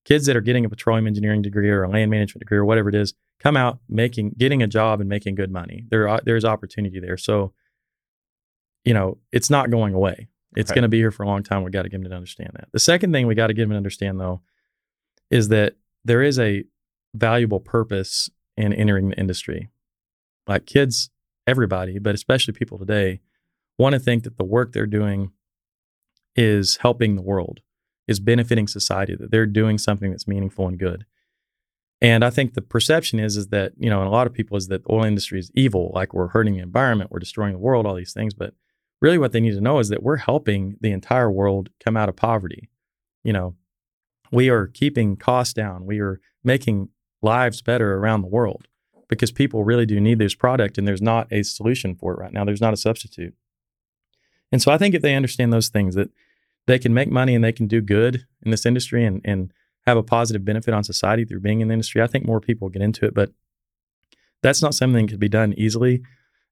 Kids 0.07 0.25
that 0.27 0.35
are 0.35 0.41
getting 0.41 0.65
a 0.65 0.69
petroleum 0.71 1.07
engineering 1.07 1.43
degree 1.43 1.69
or 1.69 1.85
a 1.85 1.89
land 1.91 2.11
management 2.11 2.41
degree 2.41 2.57
or 2.57 2.65
whatever 2.65 2.89
it 2.89 2.95
is 2.95 3.13
come 3.39 3.57
out 3.57 3.81
making 3.89 4.35
getting 4.39 4.63
a 4.63 4.67
job 4.67 5.01
and 5.01 5.11
making 5.11 5.35
good 5.35 5.51
money. 5.53 5.85
There 5.91 6.19
there's 6.25 6.45
opportunity 6.45 7.01
there. 7.01 7.19
So 7.19 7.53
you 8.85 8.95
know 8.95 9.19
it's 9.31 9.51
not 9.51 9.71
going 9.71 9.93
away. 9.93 10.29
It's 10.57 10.73
going 10.73 10.83
to 10.83 10.89
be 10.89 10.99
here 10.99 11.11
for 11.11 11.23
a 11.23 11.27
long 11.27 11.43
time. 11.43 11.63
We 11.63 11.71
got 11.71 11.83
to 11.83 11.89
get 11.89 12.03
them 12.03 12.11
to 12.11 12.17
understand 12.17 12.51
that. 12.55 12.69
The 12.73 12.79
second 12.79 13.13
thing 13.13 13.27
we 13.27 13.35
got 13.35 13.47
to 13.49 13.55
get 13.55 13.63
them 13.63 13.71
to 13.71 13.77
understand 13.77 14.19
though 14.19 14.41
is 15.31 15.49
that 15.49 15.77
there 16.05 16.23
is 16.23 16.39
a 16.39 16.65
valuable 17.15 17.61
purpose 17.61 18.31
in 18.57 18.73
entering 18.73 19.11
the 19.11 19.19
industry. 19.19 19.71
Like 20.47 20.65
kids 20.65 21.11
everybody 21.47 21.99
but 21.99 22.15
especially 22.15 22.55
people 22.55 22.79
today 22.79 23.21
want 23.79 23.95
to 23.95 23.99
think 23.99 24.25
that 24.25 24.37
the 24.37 24.45
work 24.45 24.73
they're 24.73 24.87
doing 24.87 25.33
is 26.37 26.77
helping 26.79 27.17
the 27.17 27.23
world 27.23 27.61
is 28.09 28.21
benefiting 28.21 28.67
society, 28.67 29.15
that 29.15 29.31
they're 29.31 29.47
doing 29.47 29.79
something 29.79 30.11
that's 30.11 30.27
meaningful 30.27 30.67
and 30.67 30.79
good. 30.79 31.05
And 32.01 32.25
I 32.25 32.31
think 32.31 32.55
the 32.55 32.63
perception 32.63 33.21
is 33.21 33.37
is 33.37 33.49
that, 33.49 33.73
you 33.79 33.89
know, 33.89 34.01
and 34.01 34.09
a 34.09 34.11
lot 34.11 34.27
of 34.27 34.33
people 34.33 34.57
is 34.57 34.67
that 34.69 34.83
the 34.83 34.93
oil 34.93 35.05
industry 35.05 35.39
is 35.39 35.53
evil, 35.55 35.93
like 35.95 36.13
we're 36.13 36.29
hurting 36.29 36.55
the 36.55 36.61
environment, 36.61 37.13
we're 37.13 37.21
destroying 37.21 37.53
the 37.53 37.61
world, 37.61 37.87
all 37.87 37.95
these 37.95 38.13
things. 38.13 38.35
But 38.35 38.55
really 39.01 39.19
what 39.19 39.33
they 39.33 39.41
need 39.41 39.55
to 39.55 39.61
know 39.61 39.79
is 39.79 39.89
that 39.89 40.03
we're 40.03 40.17
helping 40.17 40.77
the 40.81 40.91
entire 40.91 41.31
world 41.31 41.71
come 41.83 41.97
out 41.97 42.09
of 42.09 42.17
poverty. 42.17 42.69
You 43.23 43.33
know, 43.33 43.55
we 44.33 44.51
are 44.51 44.67
keeping 44.67 45.17
costs 45.17 45.55
down. 45.55 45.87
We 45.87 46.01
are 46.01 46.21
making 46.43 46.89
lives 47.23 47.63
better 47.63 47.95
around 47.95 48.23
the 48.23 48.29
world 48.29 48.67
because 49.09 49.31
people 49.31 49.63
really 49.63 49.87
do 49.87 50.01
need 50.01 50.19
this 50.19 50.35
product 50.35 50.79
and 50.79 50.89
there's 50.89 51.03
not 51.03 51.29
a 51.31 51.45
solution 51.45 51.95
for 51.95 52.15
it 52.15 52.19
right 52.19 52.33
now. 52.33 52.45
There's 52.45 52.61
not 52.61 52.75
a 52.75 52.79
substitute. 52.79 53.35
And 54.53 54.63
so 54.63 54.71
I 54.71 54.79
think 54.79 54.95
if 54.95 55.03
they 55.03 55.17
understand 55.17 55.53
those 55.53 55.69
things 55.69 55.95
that 55.95 56.11
they 56.67 56.79
can 56.79 56.95
make 56.95 57.11
money 57.11 57.35
and 57.35 57.43
they 57.43 57.53
can 57.53 57.67
do 57.67 57.81
good 57.81 58.27
in 58.43 58.51
this 58.51 58.67
industry 58.67 59.05
and, 59.05 59.21
and 59.25 59.53
have 59.87 59.97
a 59.97 60.03
positive 60.03 60.45
benefit 60.45 60.75
on 60.75 60.85
society 60.85 61.25
through 61.25 61.41
being 61.41 61.61
in 61.61 61.69
the 61.69 61.73
industry, 61.73 62.03
I 62.03 62.07
think 62.07 62.25
more 62.25 62.41
people 62.41 62.69
get 62.69 62.83
into 62.83 63.07
it. 63.07 63.15
But 63.15 63.33
that's 64.43 64.63
not 64.63 64.75
something 64.75 65.07
that 65.07 65.11
can 65.11 65.19
be 65.19 65.29
done 65.29 65.55
easily. 65.57 66.03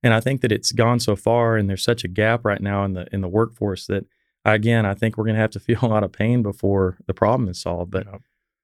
And 0.03 0.15
I 0.15 0.21
think 0.21 0.41
that 0.41 0.51
it's 0.51 0.73
gone 0.73 0.99
so 0.99 1.15
far 1.15 1.57
and 1.57 1.69
there's 1.69 1.85
such 1.85 2.03
a 2.03 2.09
gap 2.09 2.45
right 2.45 2.61
now 2.61 2.85
in 2.85 2.95
the 2.95 3.07
in 3.13 3.21
the 3.21 3.29
workforce 3.29 3.87
that 3.87 4.07
again, 4.45 4.87
I 4.87 4.95
think 4.95 5.17
we're 5.17 5.27
gonna 5.27 5.39
have 5.39 5.51
to 5.51 5.61
feel 5.61 5.79
a 5.83 5.87
lot 5.87 6.03
of 6.03 6.13
pain 6.13 6.43
before 6.43 6.97
the 7.07 7.15
problem 7.15 7.49
is 7.49 7.61
solved. 7.61 7.91
But 7.91 8.07
yep 8.07 8.23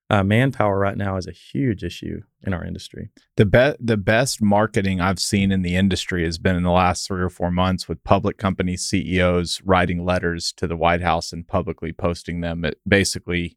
uh, 0.09 0.23
manpower 0.23 0.79
right 0.79 0.97
now 0.97 1.17
is 1.17 1.27
a 1.27 1.33
huge 1.33 1.83
issue 1.83 2.21
in 2.45 2.55
our 2.55 2.65
industry. 2.65 3.11
The 3.37 3.47
best 3.47 3.79
the 3.81 3.97
best 3.97 4.41
marketing 4.41 5.01
I've 5.01 5.19
seen 5.19 5.51
in 5.51 5.63
the 5.63 5.75
industry 5.75 6.25
has 6.25 6.39
been 6.39 6.55
in 6.55 6.63
the 6.63 6.71
last 6.71 7.07
three 7.07 7.23
or 7.23 7.31
four 7.31 7.51
months 7.51 7.89
with 7.89 8.05
public 8.05 8.39
company 8.39 8.77
CEOs 8.77 9.63
writing 9.65 10.05
letters 10.05 10.53
to 10.59 10.67
the 10.67 10.77
White 10.77 11.03
House 11.03 11.33
and 11.33 11.47
publicly 11.47 11.93
posting 11.93 12.41
them. 12.41 12.65
It 12.65 12.79
basically 12.87 13.57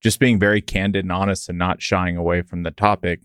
just 0.00 0.18
being 0.18 0.38
very 0.38 0.62
candid 0.62 1.04
and 1.04 1.12
honest 1.12 1.48
and 1.50 1.58
not 1.58 1.82
shying 1.82 2.16
away 2.16 2.42
from 2.42 2.62
the 2.62 2.70
topic. 2.70 3.20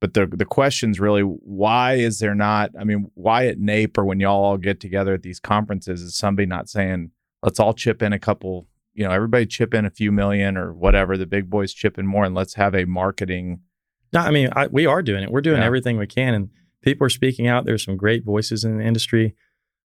But 0.00 0.14
the 0.14 0.26
the 0.26 0.46
question's 0.46 1.00
really 1.00 1.22
why 1.22 1.94
is 1.94 2.20
there 2.20 2.34
not? 2.34 2.70
I 2.78 2.84
mean, 2.84 3.10
why 3.14 3.48
at 3.48 3.58
NAPE 3.58 3.98
or 3.98 4.06
when 4.06 4.20
y'all 4.20 4.44
all 4.44 4.56
get 4.56 4.80
together 4.80 5.14
at 5.14 5.22
these 5.22 5.40
conferences 5.40 6.00
is 6.00 6.16
somebody 6.16 6.46
not 6.46 6.70
saying 6.70 7.10
let's 7.42 7.60
all 7.60 7.74
chip 7.74 8.02
in 8.02 8.12
a 8.12 8.18
couple 8.18 8.67
you 8.98 9.04
know, 9.04 9.12
everybody 9.12 9.46
chip 9.46 9.74
in 9.74 9.84
a 9.84 9.90
few 9.90 10.10
million 10.10 10.56
or 10.56 10.72
whatever. 10.74 11.16
The 11.16 11.24
big 11.24 11.48
boys 11.48 11.72
chip 11.72 11.98
in 11.98 12.06
more, 12.06 12.24
and 12.24 12.34
let's 12.34 12.54
have 12.54 12.74
a 12.74 12.84
marketing. 12.84 13.60
No, 14.12 14.20
I 14.20 14.32
mean, 14.32 14.50
I, 14.56 14.66
we 14.66 14.86
are 14.86 15.02
doing 15.02 15.22
it. 15.22 15.30
We're 15.30 15.40
doing 15.40 15.60
yeah. 15.60 15.66
everything 15.66 15.98
we 15.98 16.08
can, 16.08 16.34
and 16.34 16.50
people 16.82 17.06
are 17.06 17.10
speaking 17.10 17.46
out. 17.46 17.64
There's 17.64 17.84
some 17.84 17.96
great 17.96 18.24
voices 18.24 18.64
in 18.64 18.78
the 18.78 18.84
industry 18.84 19.36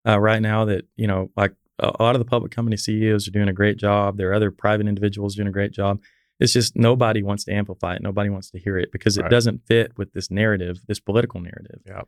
uh, 0.08 0.20
right 0.20 0.42
now 0.42 0.66
that 0.66 0.86
you 0.96 1.06
know, 1.06 1.30
like 1.38 1.54
a, 1.78 2.02
lot 2.02 2.16
of 2.16 2.20
the 2.20 2.26
public 2.26 2.52
company 2.52 2.76
CEOs 2.76 3.28
are 3.28 3.32
doing 3.32 3.50
a 3.50 3.54
great 3.54 3.78
job. 3.78 4.18
There 4.18 4.32
are 4.32 4.34
other 4.34 4.50
private 4.50 4.88
individuals 4.88 5.36
doing 5.36 5.48
a 5.48 5.52
great 5.52 5.74
job. 5.74 6.02
It's 6.40 6.54
just 6.54 6.76
nobody 6.76 7.22
wants 7.22 7.44
to 7.44 7.54
amplify 7.54 7.96
it. 7.96 8.02
Nobody 8.02 8.32
wants 8.32 8.50
to 8.50 8.60
hear 8.60 8.80
it 8.80 8.92
because 8.92 9.20
right. 9.20 9.28
it 9.28 9.30
doesn't 9.30 9.68
fit 9.68 9.96
with 9.96 10.14
this 10.14 10.32
narrative, 10.32 10.80
this 10.88 11.00
political 11.00 11.40
narrative. 11.40 11.82
Yeah. 11.86 12.02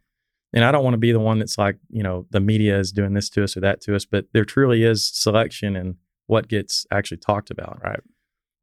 And 0.53 0.63
I 0.63 0.71
don't 0.71 0.83
want 0.83 0.95
to 0.95 0.99
be 0.99 1.11
the 1.11 1.19
one 1.19 1.37
that's 1.37 1.59
like, 1.59 1.77
you 1.89 2.01
know, 2.01 2.25
the 2.31 2.39
media 2.39 2.79
is 2.79 2.91
doing 2.91 3.13
this 3.13 3.29
to 3.31 3.43
us 3.43 3.55
or 3.55 3.59
that 3.59 3.81
to 3.81 3.95
us, 3.95 4.05
but 4.05 4.25
there 4.33 4.45
truly 4.45 4.83
is 4.83 5.05
selection 5.05 5.75
in 5.75 5.97
what 6.27 6.47
gets 6.47 6.85
actually 6.91 7.17
talked 7.17 7.51
about. 7.51 7.79
Right. 7.83 7.99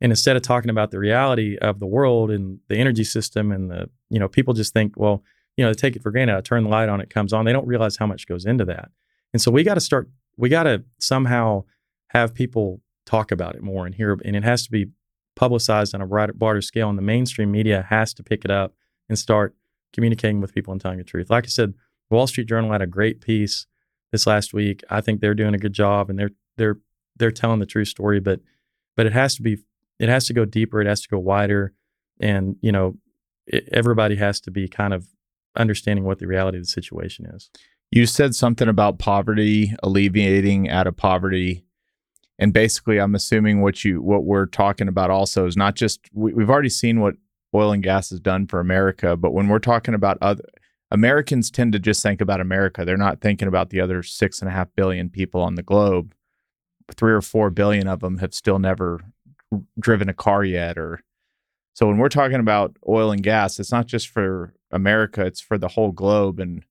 And 0.01 0.11
instead 0.11 0.35
of 0.35 0.43
talking 0.43 0.71
about 0.71 0.91
the 0.91 0.99
reality 0.99 1.57
of 1.59 1.79
the 1.79 1.87
world 1.87 2.31
and 2.31 2.59
the 2.69 2.77
energy 2.77 3.05
system 3.05 3.53
and 3.53 3.71
the, 3.71 3.89
you 4.11 4.19
know, 4.19 4.29
people 4.29 4.53
just 4.53 4.73
think, 4.73 4.95
well, 4.97 5.23
you 5.57 5.65
know, 5.65 5.71
they 5.71 5.75
take 5.75 5.95
it 5.95 6.03
for 6.03 6.11
granted. 6.11 6.37
I 6.37 6.41
turn 6.41 6.65
the 6.65 6.71
light 6.71 6.89
on, 6.89 7.01
it 7.01 7.09
comes 7.09 7.33
on. 7.33 7.45
They 7.45 7.53
don't 7.53 7.69
realize 7.69 7.97
how 7.97 8.07
much 8.07 8.27
goes 8.27 8.45
into 8.45 8.65
that. 8.65 8.91
And 9.33 9.41
so 9.41 9.53
we 9.53 9.63
got 9.63 9.75
to 9.75 9.81
start, 9.81 10.11
we 10.37 10.49
got 10.49 10.65
to 10.65 10.83
somehow 10.99 11.65
have 12.09 12.35
people 12.35 12.81
talk 13.07 13.31
about 13.31 13.55
it 13.55 13.63
more 13.63 13.87
and 13.87 13.95
hear, 13.95 14.19
and 14.25 14.35
it 14.35 14.43
has 14.43 14.65
to 14.65 14.73
be 14.73 14.87
publicized 15.37 15.95
on 15.95 16.03
a 16.03 16.07
broader, 16.07 16.33
broader 16.33 16.63
scale. 16.63 16.89
And 16.89 16.99
the 16.99 17.03
mainstream 17.03 17.53
media 17.53 17.87
has 17.89 18.13
to 18.15 18.25
pick 18.25 18.45
it 18.45 18.51
up 18.51 18.75
and 19.09 19.17
start 19.17 19.55
communicating 19.93 20.41
with 20.41 20.53
people 20.53 20.73
and 20.73 20.81
telling 20.81 20.99
the 20.99 21.05
truth. 21.05 21.31
Like 21.31 21.45
I 21.45 21.49
said, 21.49 21.75
Wall 22.11 22.27
Street 22.27 22.49
Journal 22.49 22.73
had 22.73 22.83
a 22.83 22.87
great 22.87 23.21
piece 23.21 23.67
this 24.11 24.27
last 24.27 24.53
week. 24.53 24.83
I 24.91 25.01
think 25.01 25.21
they're 25.21 25.35
doing 25.35 25.55
a 25.55 25.59
good 25.59 25.73
job 25.73 26.11
and 26.11 26.19
they're 26.19 26.33
they're 26.57 26.79
they're 27.17 27.31
telling 27.31 27.61
the 27.61 27.67
true 27.67 27.85
story, 27.85 28.21
but 28.21 28.41
but 28.97 29.07
it 29.07 29.13
has 29.13 29.35
to 29.37 29.43
be 29.43 29.59
it 29.99 30.09
has 30.09 30.27
to 30.27 30.33
go 30.33 30.45
deeper, 30.45 30.81
it 30.81 30.87
has 30.87 31.03
to 31.03 31.09
go 31.09 31.19
wider, 31.19 31.73
and 32.21 32.57
you 32.61 32.73
know 32.73 32.97
it, 33.47 33.69
everybody 33.73 34.17
has 34.17 34.41
to 34.41 34.51
be 34.51 34.69
kind 34.69 34.95
of 34.95 35.09
understanding 35.57 36.05
what 36.05 36.19
the 36.19 36.27
reality 36.27 36.59
of 36.59 36.65
the 36.65 36.71
situation 36.71 37.27
is. 37.27 37.51
You 37.91 38.07
said 38.07 38.35
something 38.35 38.69
about 38.69 38.99
poverty, 38.99 39.75
alleviating 39.83 40.71
out 40.71 40.87
of 40.87 40.97
poverty. 40.97 41.65
And 42.39 42.53
basically, 42.53 42.99
I'm 42.99 43.15
assuming 43.15 43.61
what 43.61 43.85
you 43.85 44.01
what 44.03 44.25
we're 44.25 44.47
talking 44.47 44.89
about 44.89 45.11
also 45.11 45.47
is 45.47 45.57
not 45.57 45.75
just 45.75 46.01
we, 46.13 46.33
we've 46.33 46.51
already 46.51 46.71
seen 46.71 47.01
what 47.01 47.15
oil 47.55 47.73
and 47.73 47.83
gas 47.83 48.11
has 48.11 48.19
done 48.19 48.47
for 48.47 48.59
America, 48.59 49.17
but 49.17 49.33
when 49.33 49.49
we're 49.49 49.59
talking 49.59 49.95
about 49.95 50.19
other 50.23 50.43
Americans 50.93 51.51
tend 51.51 51.73
to 51.73 51.79
just 51.79 52.03
think 52.03 52.21
about 52.21 52.43
America. 52.43 52.85
They're 52.85 52.99
not 52.99 53.23
thinking 53.23 53.49
about 53.49 53.71
the 53.71 53.81
other 53.81 54.03
six 54.03 54.41
and 54.41 54.49
a 54.49 54.53
half 54.53 54.69
billion 54.77 55.09
people 55.09 55.41
on 55.41 55.55
the 55.55 55.63
globe. 55.63 56.15
Three 56.97 57.13
or 57.13 57.23
four 57.23 57.51
billion 57.51 57.89
of 57.89 58.01
them 58.01 58.19
have 58.19 58.35
still 58.35 58.59
never 58.59 59.01
driven 59.79 60.09
a 60.09 60.15
car 60.15 60.45
yet. 60.45 60.79
Or 60.79 61.01
so 61.75 61.87
when 61.87 61.99
we're 61.99 62.09
talking 62.09 62.41
about 62.41 62.77
oil 62.89 63.11
and 63.11 63.23
gas, 63.23 63.59
it's 63.59 63.73
not 63.73 63.87
just 63.87 64.09
for 64.09 64.55
America; 64.71 65.25
it's 65.25 65.41
for 65.41 65.59
the 65.59 65.69
whole 65.69 65.93
globe. 65.93 66.41
And 66.41 66.65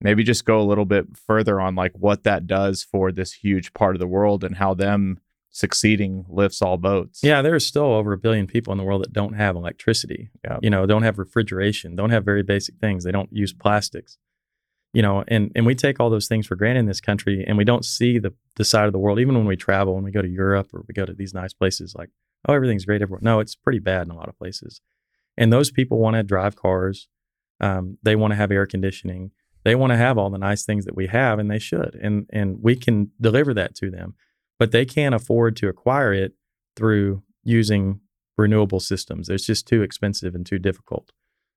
maybe 0.00 0.22
just 0.22 0.44
go 0.44 0.60
a 0.60 0.64
little 0.64 0.84
bit 0.84 1.16
further 1.16 1.60
on 1.60 1.74
like 1.74 1.92
what 1.94 2.24
that 2.24 2.46
does 2.46 2.82
for 2.82 3.10
this 3.12 3.32
huge 3.32 3.72
part 3.72 3.96
of 3.96 4.00
the 4.00 4.06
world 4.06 4.44
and 4.44 4.56
how 4.56 4.74
them 4.74 5.20
succeeding 5.50 6.26
lifts 6.28 6.60
all 6.60 6.76
boats. 6.76 7.20
Yeah, 7.22 7.40
there's 7.40 7.64
still 7.64 7.94
over 7.94 8.12
a 8.12 8.18
billion 8.18 8.46
people 8.46 8.72
in 8.72 8.78
the 8.78 8.84
world 8.84 9.02
that 9.02 9.12
don't 9.12 9.32
have 9.32 9.56
electricity. 9.56 10.28
Yeah. 10.44 10.58
You 10.60 10.68
know, 10.68 10.84
don't 10.84 11.02
have 11.02 11.18
refrigeration, 11.18 11.96
don't 11.96 12.10
have 12.10 12.24
very 12.24 12.42
basic 12.42 12.76
things. 12.76 13.04
They 13.04 13.12
don't 13.12 13.32
use 13.32 13.52
plastics. 13.52 14.18
You 14.96 15.02
know, 15.02 15.24
and 15.28 15.52
and 15.54 15.66
we 15.66 15.74
take 15.74 16.00
all 16.00 16.10
those 16.10 16.28
things 16.28 16.46
for 16.46 16.56
granted 16.56 16.80
in 16.80 16.86
this 16.86 17.00
country 17.00 17.44
and 17.46 17.56
we 17.58 17.64
don't 17.64 17.84
see 17.84 18.18
the 18.18 18.32
the 18.56 18.64
side 18.64 18.86
of 18.86 18.92
the 18.92 18.98
world 18.98 19.18
even 19.20 19.34
when 19.34 19.46
we 19.46 19.56
travel, 19.56 19.94
when 19.94 20.04
we 20.04 20.10
go 20.10 20.22
to 20.22 20.28
Europe 20.28 20.68
or 20.72 20.84
we 20.88 20.94
go 20.94 21.04
to 21.04 21.12
these 21.12 21.34
nice 21.34 21.52
places 21.52 21.94
like, 21.94 22.10
oh, 22.48 22.54
everything's 22.54 22.86
great 22.86 23.02
everywhere. 23.02 23.20
No, 23.22 23.40
it's 23.40 23.54
pretty 23.54 23.78
bad 23.78 24.06
in 24.06 24.10
a 24.10 24.16
lot 24.16 24.28
of 24.28 24.38
places. 24.38 24.80
And 25.36 25.52
those 25.52 25.70
people 25.70 25.98
want 25.98 26.16
to 26.16 26.22
drive 26.22 26.56
cars. 26.56 27.08
Um, 27.60 27.98
they 28.02 28.16
want 28.16 28.32
to 28.32 28.36
have 28.36 28.50
air 28.50 28.66
conditioning. 28.66 29.32
They 29.64 29.74
want 29.74 29.90
to 29.90 29.96
have 29.96 30.16
all 30.16 30.30
the 30.30 30.38
nice 30.38 30.64
things 30.64 30.84
that 30.86 30.96
we 30.96 31.08
have, 31.08 31.38
and 31.38 31.50
they 31.50 31.58
should. 31.58 31.98
And 32.02 32.26
and 32.30 32.58
we 32.62 32.74
can 32.76 33.10
deliver 33.20 33.52
that 33.54 33.74
to 33.76 33.90
them 33.90 34.14
but 34.58 34.72
they 34.72 34.84
can't 34.84 35.14
afford 35.14 35.56
to 35.56 35.68
acquire 35.68 36.12
it 36.12 36.32
through 36.76 37.22
using 37.42 38.00
renewable 38.36 38.80
systems. 38.80 39.28
It's 39.28 39.46
just 39.46 39.66
too 39.66 39.82
expensive 39.82 40.34
and 40.34 40.44
too 40.44 40.58
difficult. 40.58 41.12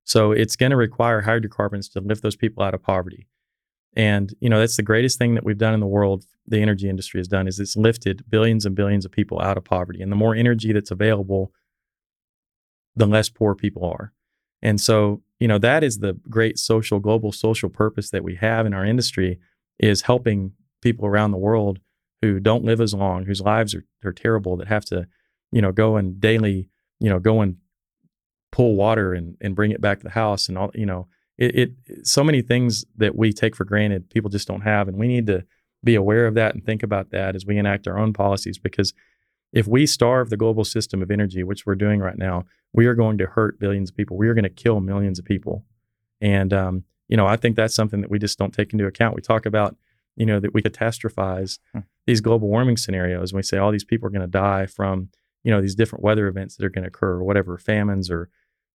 So 0.10 0.32
it's 0.32 0.56
going 0.56 0.72
to 0.72 0.76
require 0.76 1.22
hydrocarbons 1.22 1.88
to 1.90 2.02
lift 2.02 2.24
those 2.24 2.36
people 2.36 2.64
out 2.64 2.74
of 2.74 2.82
poverty. 2.82 3.28
And 3.96 4.34
you 4.40 4.50
know 4.50 4.60
that's 4.60 4.76
the 4.76 4.82
greatest 4.82 5.20
thing 5.20 5.36
that 5.36 5.44
we've 5.44 5.58
done 5.58 5.76
in 5.76 5.80
the 5.80 5.86
world. 5.86 6.26
The 6.48 6.60
energy 6.60 6.90
industry 6.90 7.20
has 7.20 7.28
done 7.28 7.48
is 7.48 7.60
it's 7.60 7.78
lifted 7.78 8.24
billions 8.28 8.66
and 8.66 8.76
billions 8.76 9.06
of 9.06 9.12
people 9.12 9.40
out 9.40 9.56
of 9.56 9.66
poverty. 9.66 10.02
And 10.02 10.12
the 10.12 10.16
more 10.16 10.34
energy 10.34 10.74
that's 10.74 10.90
available, 10.90 11.52
the 12.96 13.06
less 13.06 13.30
poor 13.30 13.54
people 13.54 13.86
are. 13.86 14.12
And 14.64 14.82
so 14.82 15.22
you 15.40 15.48
know 15.48 15.60
that 15.60 15.84
is 15.84 16.00
the 16.00 16.20
great 16.28 16.58
social, 16.58 17.00
global 17.00 17.32
social 17.32 17.70
purpose 17.70 18.10
that 18.10 18.24
we 18.24 18.36
have 18.38 18.66
in 18.66 18.74
our 18.74 18.86
industry 18.86 19.40
is 19.78 20.02
helping 20.02 20.54
people 20.82 21.06
around 21.06 21.32
the 21.32 21.38
world 21.38 21.78
who 22.24 22.40
don't 22.40 22.66
live 22.66 22.82
as 22.82 22.96
long, 22.96 23.26
whose 23.26 23.42
lives 23.42 23.76
are, 23.76 23.86
are 24.04 24.12
terrible, 24.12 24.58
that 24.58 24.70
have 24.70 24.86
to, 24.86 25.08
you 25.52 25.62
know, 25.62 25.72
go 25.72 25.98
and 25.98 26.20
daily, 26.20 26.68
you 27.00 27.12
know, 27.12 27.20
go 27.20 27.42
and 27.42 27.58
pull 28.52 28.76
water 28.76 29.14
and, 29.14 29.38
and 29.42 29.56
bring 29.56 29.72
it 29.72 29.82
back 29.82 30.00
to 30.00 30.04
the 30.04 30.12
house 30.12 30.50
and 30.50 30.58
all, 30.58 30.72
you 30.74 30.86
know, 30.86 31.08
it, 31.38 31.56
it 31.56 32.08
so 32.08 32.24
many 32.24 32.42
things 32.42 32.86
that 32.98 33.16
we 33.16 33.32
take 33.32 33.56
for 33.56 33.66
granted, 33.66 34.10
people 34.10 34.30
just 34.30 34.48
don't 34.48 34.62
have. 34.62 34.88
And 34.88 34.98
we 34.98 35.08
need 35.08 35.28
to 35.28 35.46
be 35.84 35.96
aware 35.96 36.28
of 36.28 36.36
that 36.36 36.54
and 36.54 36.66
think 36.66 36.84
about 36.84 37.12
that 37.12 37.36
as 37.36 37.46
we 37.46 37.58
enact 37.58 37.88
our 37.88 37.98
own 37.98 38.14
policies 38.14 38.58
because 38.58 38.94
if 39.52 39.66
we 39.66 39.86
starve 39.86 40.30
the 40.30 40.38
global 40.38 40.64
system 40.64 41.02
of 41.02 41.10
energy, 41.10 41.44
which 41.44 41.66
we're 41.66 41.76
doing 41.76 42.00
right 42.00 42.18
now, 42.18 42.46
we 42.74 42.86
are 42.86 42.94
going 42.94 43.18
to 43.18 43.26
hurt 43.26 43.60
billions 43.60 43.90
of 43.90 43.98
people. 43.98 44.16
We 44.16 44.28
are 44.28 44.36
going 44.36 44.44
to 44.44 44.50
kill 44.50 44.80
millions 44.80 45.18
of 45.18 45.26
people. 45.26 45.66
And, 46.22 46.54
um, 46.54 46.84
you 47.08 47.18
know, 47.18 47.26
I 47.26 47.36
think 47.36 47.56
that's 47.56 47.74
something 47.74 48.02
that 48.02 48.12
we 48.12 48.20
just 48.20 48.38
don't 48.38 48.54
take 48.54 48.74
into 48.74 48.86
account. 48.86 49.16
We 49.16 49.22
talk 49.22 49.48
about, 49.48 49.76
you 50.16 50.26
know, 50.26 50.40
that 50.40 50.54
we 50.54 50.62
catastrophize 50.62 51.60
hmm 51.72 51.80
these 52.10 52.22
global 52.22 52.48
warming 52.48 52.76
scenarios 52.76 53.32
and 53.32 53.38
we 53.38 53.44
say 53.44 53.60
all 53.60 53.72
these 53.72 53.84
people 53.84 54.08
are 54.08 54.10
going 54.10 54.22
to 54.22 54.28
die 54.28 54.66
from 54.66 55.10
you 55.44 55.52
know 55.52 55.62
these 55.62 55.76
different 55.76 56.04
weather 56.04 56.28
events 56.28 56.56
that 56.56 56.66
are 56.66 56.70
going 56.70 56.84
to 56.84 56.90
occur 56.90 57.14
or 57.14 57.24
whatever 57.24 57.58
famines 57.58 58.10
or 58.10 58.30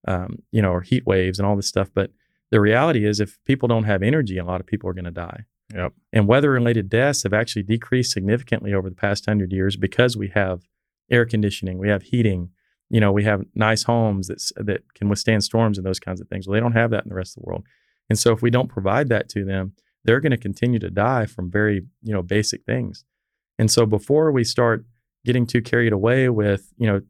um, 0.07 0.39
you 0.51 0.63
know 0.63 0.73
or 0.73 0.83
heat 0.83 1.07
waves 1.07 1.39
and 1.39 1.47
all 1.47 1.57
this 1.57 1.69
stuff 1.69 1.89
but 1.95 2.11
the 2.51 2.61
reality 2.61 3.07
is 3.07 3.21
if 3.21 3.39
people 3.45 3.69
don't 3.69 3.85
have 3.85 4.03
energy 4.03 4.39
a 4.39 4.45
lot 4.45 4.61
of 4.61 4.67
people 4.67 4.89
are 4.89 4.95
going 4.95 5.05
to 5.05 5.11
die. 5.11 5.45
Yep. 5.75 5.95
And 6.13 6.29
weather 6.29 6.51
related 6.51 6.91
deaths 6.91 7.23
have 7.23 7.33
actually 7.33 7.63
decreased 7.63 8.13
significantly 8.13 8.75
over 8.75 8.91
the 8.91 8.95
past 8.95 9.27
100 9.27 9.51
years 9.51 9.77
because 9.77 10.17
we 10.17 10.29
have 10.29 10.63
air 11.11 11.25
conditioning 11.25 11.79
we 11.79 11.89
have 11.89 12.03
heating 12.03 12.51
you 12.91 13.01
know 13.01 13.13
we 13.13 13.25
have 13.25 13.43
nice 13.55 13.83
homes 13.85 14.29
that 14.29 14.41
that 14.57 14.83
can 14.95 15.09
withstand 15.09 15.43
storms 15.43 15.79
and 15.79 15.87
those 15.87 16.01
kinds 16.01 16.21
of 16.21 16.29
things. 16.29 16.47
Well 16.47 16.55
they 16.55 16.61
don't 16.61 16.73
have 16.73 16.91
that 16.91 17.05
in 17.05 17.09
the 17.09 17.15
rest 17.15 17.37
of 17.37 17.43
the 17.43 17.47
world. 17.47 17.65
And 18.11 18.19
so 18.19 18.33
if 18.33 18.43
we 18.43 18.51
don't 18.51 18.69
provide 18.69 19.09
that 19.09 19.29
to 19.31 19.45
them 19.45 19.73
they're 20.05 20.21
going 20.21 20.31
to 20.31 20.37
continue 20.37 20.79
to 20.79 20.91
die 20.91 21.27
from 21.27 21.51
very 21.51 21.83
you 22.03 22.13
know 22.13 22.23
basic 22.23 22.65
things. 22.65 23.05
And 23.59 23.71
so 23.71 23.87
before 23.87 24.31
we 24.33 24.45
start 24.45 24.85
getting 25.25 25.47
too 25.47 25.63
carried 25.63 25.93
away 25.93 26.29
with, 26.29 26.73
you 26.77 26.87
know, 26.87 27.01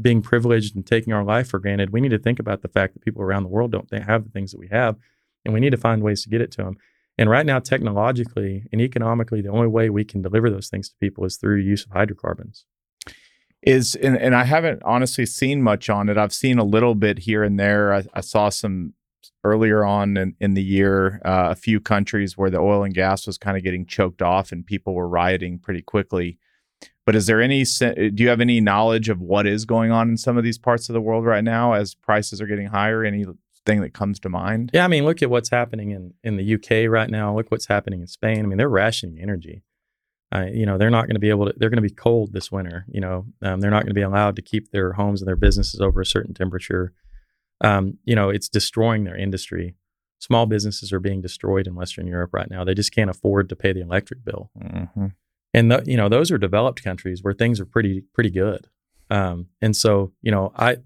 being 0.00 0.22
privileged 0.22 0.76
and 0.76 0.86
taking 0.86 1.12
our 1.12 1.24
life 1.24 1.48
for 1.48 1.58
granted, 1.58 1.90
we 1.90 2.00
need 2.00 2.10
to 2.10 2.18
think 2.18 2.38
about 2.38 2.62
the 2.62 2.68
fact 2.68 2.94
that 2.94 3.04
people 3.04 3.22
around 3.22 3.42
the 3.42 3.48
world 3.48 3.72
don't 3.72 3.92
have 3.92 4.24
the 4.24 4.30
things 4.30 4.52
that 4.52 4.58
we 4.60 4.68
have, 4.68 4.96
and 5.44 5.52
we 5.52 5.60
need 5.60 5.70
to 5.70 5.76
find 5.76 6.02
ways 6.02 6.22
to 6.22 6.28
get 6.28 6.40
it 6.40 6.50
to 6.52 6.62
them. 6.62 6.76
And 7.16 7.28
right 7.28 7.44
now, 7.44 7.58
technologically 7.58 8.64
and 8.70 8.80
economically, 8.80 9.40
the 9.40 9.50
only 9.50 9.66
way 9.66 9.90
we 9.90 10.04
can 10.04 10.22
deliver 10.22 10.48
those 10.50 10.68
things 10.68 10.88
to 10.88 10.94
people 11.00 11.24
is 11.24 11.36
through 11.36 11.56
use 11.56 11.84
of 11.84 11.90
hydrocarbons. 11.90 12.64
Is 13.60 13.96
and, 13.96 14.16
and 14.16 14.36
I 14.36 14.44
haven't 14.44 14.82
honestly 14.84 15.26
seen 15.26 15.62
much 15.62 15.90
on 15.90 16.08
it. 16.08 16.16
I've 16.16 16.32
seen 16.32 16.58
a 16.58 16.64
little 16.64 16.94
bit 16.94 17.20
here 17.20 17.42
and 17.42 17.58
there. 17.58 17.92
I, 17.92 18.04
I 18.14 18.20
saw 18.20 18.50
some 18.50 18.94
earlier 19.42 19.84
on 19.84 20.16
in, 20.16 20.36
in 20.40 20.54
the 20.54 20.62
year, 20.62 21.20
uh, 21.24 21.48
a 21.50 21.56
few 21.56 21.80
countries 21.80 22.38
where 22.38 22.50
the 22.50 22.58
oil 22.58 22.84
and 22.84 22.94
gas 22.94 23.26
was 23.26 23.36
kind 23.36 23.56
of 23.56 23.64
getting 23.64 23.84
choked 23.84 24.22
off 24.22 24.52
and 24.52 24.64
people 24.64 24.94
were 24.94 25.08
rioting 25.08 25.58
pretty 25.58 25.82
quickly. 25.82 26.38
But 27.08 27.16
is 27.16 27.24
there 27.24 27.40
any, 27.40 27.64
do 27.64 28.12
you 28.22 28.28
have 28.28 28.42
any 28.42 28.60
knowledge 28.60 29.08
of 29.08 29.18
what 29.18 29.46
is 29.46 29.64
going 29.64 29.90
on 29.90 30.10
in 30.10 30.18
some 30.18 30.36
of 30.36 30.44
these 30.44 30.58
parts 30.58 30.90
of 30.90 30.92
the 30.92 31.00
world 31.00 31.24
right 31.24 31.42
now 31.42 31.72
as 31.72 31.94
prices 31.94 32.38
are 32.38 32.46
getting 32.46 32.66
higher? 32.66 33.02
Anything 33.02 33.80
that 33.80 33.94
comes 33.94 34.20
to 34.20 34.28
mind? 34.28 34.72
Yeah, 34.74 34.84
I 34.84 34.88
mean, 34.88 35.06
look 35.06 35.22
at 35.22 35.30
what's 35.30 35.48
happening 35.48 35.92
in, 35.92 36.12
in 36.22 36.36
the 36.36 36.54
UK 36.56 36.86
right 36.86 37.08
now. 37.08 37.34
Look 37.34 37.50
what's 37.50 37.64
happening 37.64 38.02
in 38.02 38.08
Spain. 38.08 38.40
I 38.40 38.42
mean, 38.42 38.58
they're 38.58 38.68
rationing 38.68 39.18
energy. 39.22 39.62
Uh, 40.30 40.48
you 40.52 40.66
know, 40.66 40.76
they're 40.76 40.90
not 40.90 41.06
going 41.06 41.14
to 41.14 41.18
be 41.18 41.30
able 41.30 41.46
to, 41.46 41.54
they're 41.56 41.70
going 41.70 41.82
to 41.82 41.88
be 41.88 41.94
cold 41.94 42.34
this 42.34 42.52
winter. 42.52 42.84
You 42.88 43.00
know, 43.00 43.24
um, 43.40 43.60
they're 43.60 43.70
not 43.70 43.84
going 43.84 43.94
to 43.94 43.94
be 43.94 44.02
allowed 44.02 44.36
to 44.36 44.42
keep 44.42 44.70
their 44.70 44.92
homes 44.92 45.22
and 45.22 45.26
their 45.26 45.34
businesses 45.34 45.80
over 45.80 46.02
a 46.02 46.06
certain 46.06 46.34
temperature 46.34 46.92
um, 47.60 47.98
you 48.04 48.14
know, 48.14 48.30
it's 48.30 48.48
destroying 48.48 49.04
their 49.04 49.16
industry. 49.16 49.74
Small 50.20 50.46
businesses 50.46 50.92
are 50.92 51.00
being 51.00 51.20
destroyed 51.20 51.66
in 51.66 51.74
Western 51.74 52.06
Europe 52.06 52.30
right 52.32 52.50
now. 52.50 52.64
They 52.64 52.74
just 52.74 52.92
can't 52.92 53.10
afford 53.10 53.48
to 53.48 53.56
pay 53.56 53.72
the 53.72 53.80
electric 53.80 54.24
bill. 54.24 54.50
Mm-hmm. 54.60 55.06
And 55.54 55.70
the, 55.70 55.82
you 55.86 55.96
know, 55.96 56.08
those 56.08 56.30
are 56.30 56.38
developed 56.38 56.82
countries 56.82 57.22
where 57.22 57.34
things 57.34 57.60
are 57.60 57.66
pretty 57.66 58.02
pretty 58.12 58.30
good. 58.30 58.68
Um, 59.10 59.46
and 59.62 59.74
so, 59.74 60.12
you 60.20 60.30
know, 60.30 60.52
I 60.56 60.78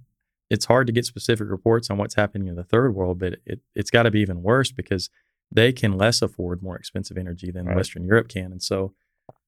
it's 0.50 0.66
hard 0.66 0.86
to 0.86 0.92
get 0.92 1.06
specific 1.06 1.48
reports 1.48 1.90
on 1.90 1.96
what's 1.96 2.14
happening 2.14 2.46
in 2.46 2.56
the 2.56 2.62
third 2.62 2.94
world, 2.94 3.18
but 3.18 3.38
it, 3.46 3.60
it's 3.74 3.90
got 3.90 4.02
to 4.02 4.10
be 4.10 4.20
even 4.20 4.42
worse 4.42 4.70
because 4.70 5.08
they 5.50 5.72
can 5.72 5.96
less 5.96 6.20
afford 6.20 6.62
more 6.62 6.76
expensive 6.76 7.16
energy 7.16 7.50
than 7.50 7.66
right. 7.66 7.76
Western 7.76 8.04
Europe 8.04 8.28
can, 8.28 8.52
and 8.52 8.62
so 8.62 8.92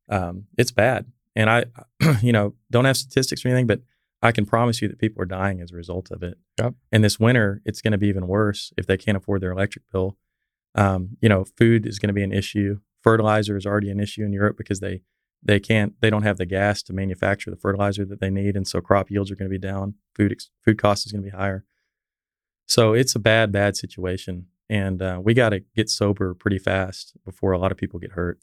um, 0.08 0.44
it's 0.56 0.70
bad. 0.70 1.06
And 1.36 1.50
I, 1.50 1.64
you 2.22 2.32
know, 2.32 2.54
don't 2.70 2.84
have 2.84 2.96
statistics 2.96 3.44
or 3.44 3.48
anything, 3.48 3.66
but 3.66 3.80
I 4.22 4.32
can 4.32 4.46
promise 4.46 4.80
you 4.80 4.88
that 4.88 4.98
people 4.98 5.22
are 5.22 5.26
dying 5.26 5.60
as 5.60 5.72
a 5.72 5.76
result 5.76 6.10
of 6.10 6.22
it. 6.22 6.38
Yep. 6.58 6.74
And 6.90 7.04
this 7.04 7.20
winter, 7.20 7.60
it's 7.66 7.82
going 7.82 7.92
to 7.92 7.98
be 7.98 8.08
even 8.08 8.26
worse 8.26 8.72
if 8.78 8.86
they 8.86 8.96
can't 8.96 9.18
afford 9.18 9.42
their 9.42 9.52
electric 9.52 9.84
bill. 9.92 10.16
Um, 10.74 11.18
you 11.20 11.28
know, 11.28 11.44
food 11.44 11.86
is 11.86 11.98
going 11.98 12.08
to 12.08 12.14
be 12.14 12.22
an 12.22 12.32
issue. 12.32 12.80
Fertilizer 13.04 13.56
is 13.56 13.66
already 13.66 13.90
an 13.90 14.00
issue 14.00 14.24
in 14.24 14.32
Europe 14.32 14.56
because 14.56 14.80
they 14.80 15.02
they 15.46 15.60
can't 15.60 15.92
they 16.00 16.10
don't 16.10 16.22
have 16.22 16.38
the 16.38 16.46
gas 16.46 16.82
to 16.84 16.92
manufacture 16.92 17.50
the 17.50 17.56
fertilizer 17.56 18.04
that 18.06 18.18
they 18.18 18.30
need, 18.30 18.56
and 18.56 18.66
so 18.66 18.80
crop 18.80 19.10
yields 19.10 19.30
are 19.30 19.36
going 19.36 19.48
to 19.48 19.58
be 19.58 19.58
down. 19.58 19.94
Food 20.16 20.34
food 20.64 20.78
cost 20.78 21.06
is 21.06 21.12
going 21.12 21.22
to 21.22 21.30
be 21.30 21.36
higher. 21.36 21.64
So 22.66 22.94
it's 22.94 23.14
a 23.14 23.20
bad 23.20 23.52
bad 23.52 23.76
situation. 23.76 24.46
and 24.68 25.02
uh, 25.02 25.20
we 25.22 25.34
got 25.34 25.50
to 25.50 25.60
get 25.76 25.90
sober 25.90 26.34
pretty 26.34 26.58
fast 26.58 27.12
before 27.24 27.52
a 27.52 27.58
lot 27.58 27.70
of 27.72 27.78
people 27.78 28.00
get 28.00 28.12
hurt. 28.12 28.38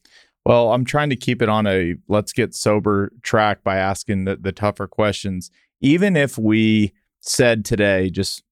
Well, 0.45 0.74
I'm 0.74 0.86
trying 0.86 1.09
to 1.09 1.16
keep 1.16 1.41
it 1.41 1.49
on 1.49 1.68
a 1.68 1.95
let's 2.07 2.34
get 2.34 2.53
sober 2.55 3.12
track 3.22 3.64
by 3.64 3.78
asking 3.78 4.26
the, 4.26 4.36
the 4.36 4.51
tougher 4.51 4.88
questions. 4.88 5.51
Even 5.82 6.16
if 6.16 6.38
we 6.38 6.93
said 7.20 7.66
today, 7.66 8.09
just 8.09 8.43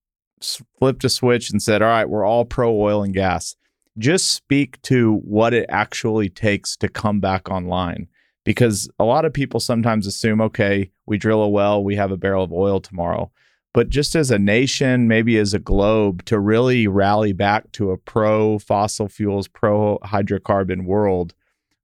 flipped 0.79 1.03
a 1.03 1.09
switch 1.09 1.49
and 1.49 1.61
said, 1.61 1.81
all 1.81 1.89
right, 1.89 2.09
we're 2.09 2.25
all 2.25 2.45
pro 2.45 2.71
oil 2.79 3.03
and 3.03 3.13
gas, 3.13 3.55
just 3.97 4.29
speak 4.29 4.81
to 4.83 5.15
what 5.23 5.53
it 5.53 5.65
actually 5.69 6.29
takes 6.29 6.77
to 6.77 6.87
come 6.87 7.19
back 7.19 7.49
online. 7.49 8.07
Because 8.45 8.89
a 8.99 9.03
lot 9.03 9.25
of 9.25 9.33
people 9.33 9.59
sometimes 9.59 10.07
assume, 10.07 10.41
okay, 10.41 10.91
we 11.05 11.17
drill 11.17 11.41
a 11.41 11.49
well, 11.49 11.83
we 11.83 11.95
have 11.95 12.11
a 12.11 12.17
barrel 12.17 12.43
of 12.43 12.53
oil 12.53 12.79
tomorrow. 12.79 13.31
But 13.73 13.89
just 13.89 14.15
as 14.15 14.31
a 14.31 14.39
nation, 14.39 15.07
maybe 15.07 15.37
as 15.37 15.53
a 15.53 15.59
globe, 15.59 16.25
to 16.25 16.39
really 16.39 16.87
rally 16.87 17.33
back 17.33 17.71
to 17.73 17.91
a 17.91 17.97
pro 17.97 18.57
fossil 18.57 19.07
fuels, 19.07 19.47
pro 19.47 19.99
hydrocarbon 19.99 20.85
world, 20.85 21.35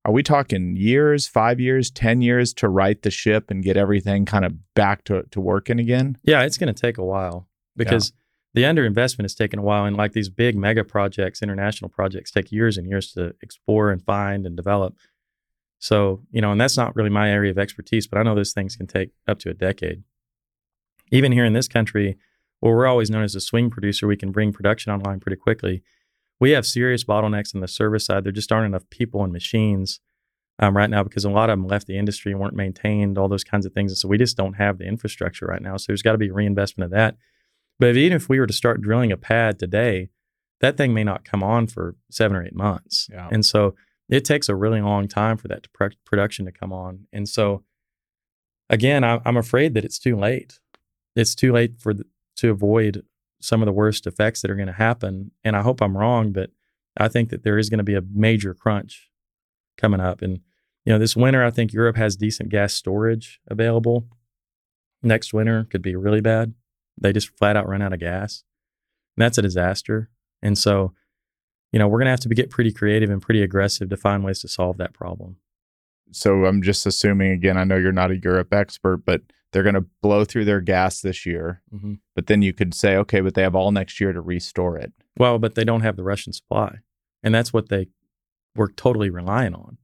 are 0.06 0.12
we 0.12 0.22
talking 0.24 0.76
years, 0.76 1.28
five 1.28 1.60
years, 1.60 1.90
10 1.90 2.22
years 2.22 2.54
to 2.56 2.70
right 2.70 3.02
the 3.02 3.10
ship 3.10 3.50
and 3.50 3.64
get 3.64 3.76
everything 3.76 4.26
kind 4.26 4.46
of 4.46 4.74
back 4.76 5.04
to, 5.06 5.24
to 5.32 5.42
working 5.42 5.80
again? 5.80 6.18
Yeah, 6.24 6.44
it's 6.44 6.58
going 6.58 6.74
to 6.74 6.80
take 6.80 7.00
a 7.00 7.04
while 7.04 7.48
because 7.76 8.12
yeah. 8.12 8.25
The 8.56 8.64
underinvestment 8.64 9.24
has 9.24 9.36
taken 9.36 9.60
a 9.60 9.62
while. 9.62 9.86
And 9.86 9.96
like 9.96 10.14
these 10.14 10.30
big 10.30 10.56
mega 10.58 10.84
projects, 10.84 11.42
international 11.42 11.90
projects, 11.90 12.32
take 12.32 12.52
years 12.52 12.78
and 12.78 12.88
years 12.88 13.12
to 13.14 13.36
explore 13.42 13.92
and 13.92 14.04
find 14.04 14.46
and 14.46 14.56
develop. 14.56 14.96
So, 15.78 16.22
you 16.32 16.42
know, 16.42 16.52
and 16.52 16.60
that's 16.60 16.78
not 16.78 16.96
really 16.96 17.10
my 17.10 17.30
area 17.30 17.52
of 17.52 17.60
expertise, 17.60 18.08
but 18.08 18.18
I 18.18 18.24
know 18.24 18.34
those 18.34 18.54
things 18.54 18.76
can 18.76 18.88
take 18.88 19.12
up 19.28 19.38
to 19.40 19.50
a 19.50 19.54
decade 19.54 20.04
even 21.12 21.32
here 21.32 21.46
in 21.46 21.54
this 21.54 21.68
country, 21.68 22.18
where 22.60 22.74
we're 22.74 22.88
always 22.88 23.10
known 23.10 23.24
as 23.24 23.36
a 23.36 23.42
swing 23.42 23.70
producer, 23.70 24.08
we 24.08 24.18
can 24.18 24.32
bring 24.32 24.52
production 24.52 24.92
online 24.92 25.20
pretty 25.20 25.36
quickly. 25.36 25.84
We 26.40 26.52
have 26.52 26.66
serious 26.66 27.04
bottlenecks 27.04 27.54
on 27.54 27.62
the 27.62 27.68
service 27.68 28.06
side. 28.06 28.24
There 28.24 28.32
just 28.32 28.52
aren't 28.52 28.66
enough 28.66 28.90
people 28.90 29.24
and 29.24 29.32
machines 29.32 30.00
um, 30.60 30.76
right 30.76 30.90
now 30.90 31.04
because 31.04 31.26
a 31.26 31.30
lot 31.30 31.50
of 31.50 31.60
them 31.60 31.68
left 31.68 31.88
the 31.88 31.98
industry 31.98 32.32
and 32.32 32.42
weren't 32.42 32.56
maintained, 32.56 33.18
all 33.18 33.28
those 33.28 33.44
kinds 33.44 33.66
of 33.66 33.74
things. 33.74 33.92
And 33.92 33.98
so 33.98 34.08
we 34.08 34.18
just 34.18 34.38
don't 34.38 34.54
have 34.54 34.78
the 34.78 34.86
infrastructure 34.86 35.46
right 35.46 35.62
now. 35.62 35.78
So 35.78 35.86
there's 35.88 36.02
got 36.02 36.14
to 36.14 36.18
be 36.18 36.32
reinvestment 36.32 36.86
of 36.86 36.92
that. 36.92 37.16
But 37.80 37.98
even 37.98 38.16
if 38.16 38.30
we 38.30 38.40
were 38.40 38.48
to 38.48 38.54
start 38.54 38.82
drilling 38.82 39.12
a 39.12 39.18
pad 39.18 39.60
today, 39.60 40.10
that 40.62 40.78
thing 40.78 40.94
may 40.94 41.04
not 41.04 41.26
come 41.26 41.44
on 41.44 41.68
for 41.68 41.96
seven 42.10 42.38
or 42.38 42.44
eight 42.44 42.56
months. 42.56 43.10
Yeah. 43.12 43.28
And 43.32 43.46
so 43.46 43.76
it 44.10 44.24
takes 44.24 44.48
a 44.48 44.56
really 44.56 44.82
long 44.82 45.08
time 45.08 45.38
for 45.38 45.48
that 45.50 45.64
to 45.64 45.70
pr- 45.74 45.98
production 46.06 46.46
to 46.46 46.52
come 46.52 46.72
on. 46.72 47.08
And 47.12 47.28
so, 47.28 47.64
again, 48.70 49.04
I, 49.04 49.20
I'm 49.26 49.38
afraid 49.38 49.74
that 49.74 49.84
it's 49.84 50.00
too 50.00 50.16
late 50.16 50.60
it's 51.16 51.36
too 51.36 51.52
late 51.52 51.80
for 51.80 51.94
the, 51.94 52.06
to 52.38 52.52
avoid 52.52 53.04
some 53.42 53.62
of 53.62 53.66
the 53.66 53.72
worst 53.72 54.06
effects 54.06 54.42
that 54.42 54.52
are 54.52 54.56
going 54.56 54.68
to 54.68 54.74
happen. 54.74 55.32
And 55.44 55.56
I 55.56 55.62
hope 55.62 55.82
I'm 55.82 55.98
wrong, 55.98 56.32
but 56.32 56.50
I 56.98 57.08
think 57.08 57.30
that 57.30 57.44
there 57.44 57.58
is 57.58 57.70
going 57.70 57.78
to 57.80 57.84
be 57.84 57.96
a 57.96 58.04
major 58.14 58.54
crunch 58.54 59.10
coming 59.78 60.00
up. 60.00 60.22
And 60.22 60.42
you 60.86 60.94
know, 60.94 61.00
this 61.00 61.16
winter, 61.16 61.44
I 61.44 61.52
think 61.52 61.74
Europe 61.74 61.96
has 61.96 62.16
decent 62.16 62.50
gas 62.50 62.74
storage 62.74 63.40
available. 63.48 64.08
Next 65.02 65.34
winter 65.34 65.66
could 65.70 65.82
be 65.82 65.96
really 65.96 66.22
bad. 66.22 66.54
They 66.98 67.14
just 67.14 67.36
flat 67.38 67.58
out 67.58 67.68
run 67.68 67.82
out 67.82 67.94
of 67.94 68.00
gas. 68.00 68.44
And 69.18 69.24
that's 69.24 69.38
a 69.38 69.42
disaster. 69.42 70.10
And 70.42 70.58
so, 70.58 70.94
you 71.72 71.80
know, 71.80 71.88
we're 71.88 72.00
going 72.00 72.06
to 72.06 72.12
have 72.12 72.20
to 72.22 72.30
get 72.30 72.50
pretty 72.50 72.72
creative 72.72 73.10
and 73.10 73.22
pretty 73.22 73.42
aggressive 73.42 73.90
to 73.90 73.98
find 73.98 74.24
ways 74.24 74.40
to 74.40 74.48
solve 74.48 74.78
that 74.78 74.94
problem. 74.94 75.38
So 76.12 76.46
I'm 76.46 76.62
just 76.62 76.86
assuming 76.86 77.32
again, 77.32 77.58
I 77.58 77.64
know 77.64 77.78
you're 77.78 77.92
not 77.92 78.12
a 78.12 78.18
Europe 78.18 78.54
expert, 78.54 78.98
but 79.06 79.22
they're 79.52 79.64
going 79.64 79.76
to 79.76 79.86
blow 80.02 80.26
through 80.26 80.46
their 80.46 80.62
gas 80.62 81.02
this 81.02 81.26
year. 81.26 81.62
Mm-hmm. 81.74 81.96
But 82.14 82.28
then 82.28 82.42
you 82.42 82.54
could 82.54 82.74
say, 82.74 82.96
okay, 82.98 83.22
but 83.22 83.34
they 83.34 83.42
have 83.42 83.56
all 83.56 83.72
next 83.72 84.00
year 84.00 84.14
to 84.14 84.22
restore 84.22 84.78
it. 84.78 84.94
Well, 85.18 85.40
but 85.40 85.56
they 85.56 85.64
don't 85.64 85.82
have 85.82 85.96
the 85.96 86.04
Russian 86.04 86.34
supply. 86.34 86.80
And 87.24 87.34
that's 87.34 87.52
what 87.54 87.70
they 87.70 87.88
were 88.56 88.70
totally 88.70 89.10
relying 89.10 89.56
on. 89.56 89.78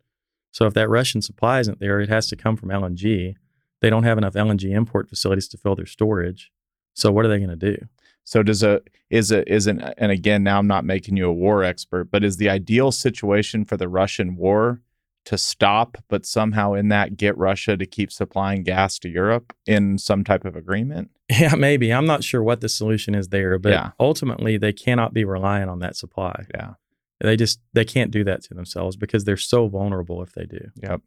So 0.52 0.66
if 0.66 0.74
that 0.74 0.90
Russian 0.90 1.22
supply 1.22 1.60
isn't 1.62 1.80
there, 1.80 2.00
it 2.02 2.10
has 2.10 2.28
to 2.28 2.36
come 2.36 2.58
from 2.58 2.70
LNG. 2.70 3.36
They 3.82 3.90
don't 3.90 4.04
have 4.04 4.18
enough 4.18 4.34
LNG 4.34 4.76
import 4.76 5.10
facilities 5.10 5.48
to 5.50 5.58
fill 5.58 5.76
their 5.76 5.86
storage. 5.86 6.52
So 6.94 7.12
what 7.12 7.26
are 7.26 7.30
they 7.30 7.38
going 7.38 7.50
to 7.50 7.56
do? 7.56 7.78
So 8.24 8.44
does 8.44 8.64
a 8.64 8.82
is 9.10 9.32
a 9.32 9.50
is 9.52 9.68
an 9.68 9.82
and 9.98 10.12
again 10.12 10.44
now 10.44 10.60
I'm 10.60 10.68
not 10.68 10.86
making 10.86 11.18
you 11.18 11.28
a 11.28 11.34
war 11.34 11.64
expert, 11.64 12.12
but 12.12 12.24
is 12.24 12.38
the 12.38 12.50
ideal 12.50 12.92
situation 12.92 13.66
for 13.66 13.78
the 13.78 13.90
Russian 13.90 14.36
war 14.36 14.82
to 15.26 15.38
stop, 15.38 15.98
but 16.08 16.26
somehow 16.26 16.74
in 16.74 16.90
that 16.90 17.18
get 17.18 17.38
Russia 17.38 17.78
to 17.78 17.86
keep 17.86 18.12
supplying 18.12 18.64
gas 18.64 18.98
to 19.00 19.10
Europe 19.10 19.54
in 19.66 19.98
some 19.98 20.24
type 20.24 20.46
of 20.46 20.56
agreement? 20.56 21.12
Yeah, 21.40 21.56
maybe. 21.56 21.94
I'm 21.94 22.06
not 22.06 22.26
sure 22.26 22.44
what 22.44 22.60
the 22.60 22.68
solution 22.68 23.16
is 23.16 23.30
there, 23.30 23.58
but 23.58 23.72
yeah. 23.72 23.92
ultimately 24.02 24.58
they 24.58 24.74
cannot 24.74 25.14
be 25.14 25.24
reliant 25.24 25.70
on 25.70 25.80
that 25.80 25.96
supply. 25.96 26.44
Yeah. 26.54 26.74
They 27.22 27.38
just 27.38 27.62
they 27.72 27.86
can't 27.86 28.12
do 28.12 28.26
that 28.26 28.44
to 28.44 28.54
themselves 28.54 28.98
because 28.98 29.24
they're 29.24 29.38
so 29.38 29.70
vulnerable 29.70 30.22
if 30.22 30.34
they 30.34 30.44
do. 30.46 30.60
Yep. 30.84 31.02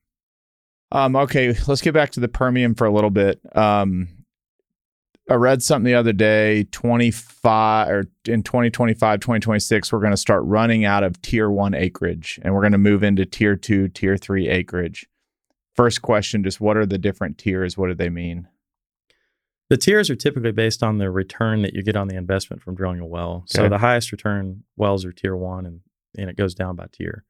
Um, 0.92 1.16
okay, 1.16 1.54
let's 1.66 1.82
get 1.82 1.92
back 1.92 2.10
to 2.12 2.20
the 2.20 2.28
Permian 2.28 2.74
for 2.74 2.86
a 2.86 2.90
little 2.90 3.10
bit. 3.10 3.38
Um, 3.54 4.23
I 5.28 5.34
read 5.34 5.62
something 5.62 5.84
the 5.84 5.98
other 5.98 6.12
day 6.12 6.64
25 6.64 7.88
or 7.88 8.04
in 8.26 8.42
2025, 8.42 9.20
2026, 9.20 9.92
we're 9.92 10.00
going 10.00 10.10
to 10.10 10.18
start 10.18 10.42
running 10.44 10.84
out 10.84 11.02
of 11.02 11.20
tier 11.22 11.50
one 11.50 11.72
acreage 11.72 12.38
and 12.42 12.52
we're 12.52 12.60
going 12.60 12.72
to 12.72 12.78
move 12.78 13.02
into 13.02 13.24
tier 13.24 13.56
two, 13.56 13.88
tier 13.88 14.18
three 14.18 14.48
acreage. 14.48 15.06
First 15.74 16.02
question 16.02 16.44
just 16.44 16.60
what 16.60 16.76
are 16.76 16.84
the 16.84 16.98
different 16.98 17.38
tiers? 17.38 17.78
What 17.78 17.88
do 17.88 17.94
they 17.94 18.10
mean? 18.10 18.48
The 19.70 19.78
tiers 19.78 20.10
are 20.10 20.16
typically 20.16 20.52
based 20.52 20.82
on 20.82 20.98
the 20.98 21.10
return 21.10 21.62
that 21.62 21.72
you 21.72 21.82
get 21.82 21.96
on 21.96 22.08
the 22.08 22.16
investment 22.16 22.62
from 22.62 22.74
drilling 22.74 23.00
a 23.00 23.06
well. 23.06 23.44
Okay. 23.44 23.62
So 23.62 23.68
the 23.70 23.78
highest 23.78 24.12
return 24.12 24.64
wells 24.76 25.06
are 25.06 25.12
tier 25.12 25.36
one 25.36 25.64
and, 25.64 25.80
and 26.18 26.28
it 26.28 26.36
goes 26.36 26.54
down 26.54 26.76
by 26.76 26.88
tier. 26.92 27.24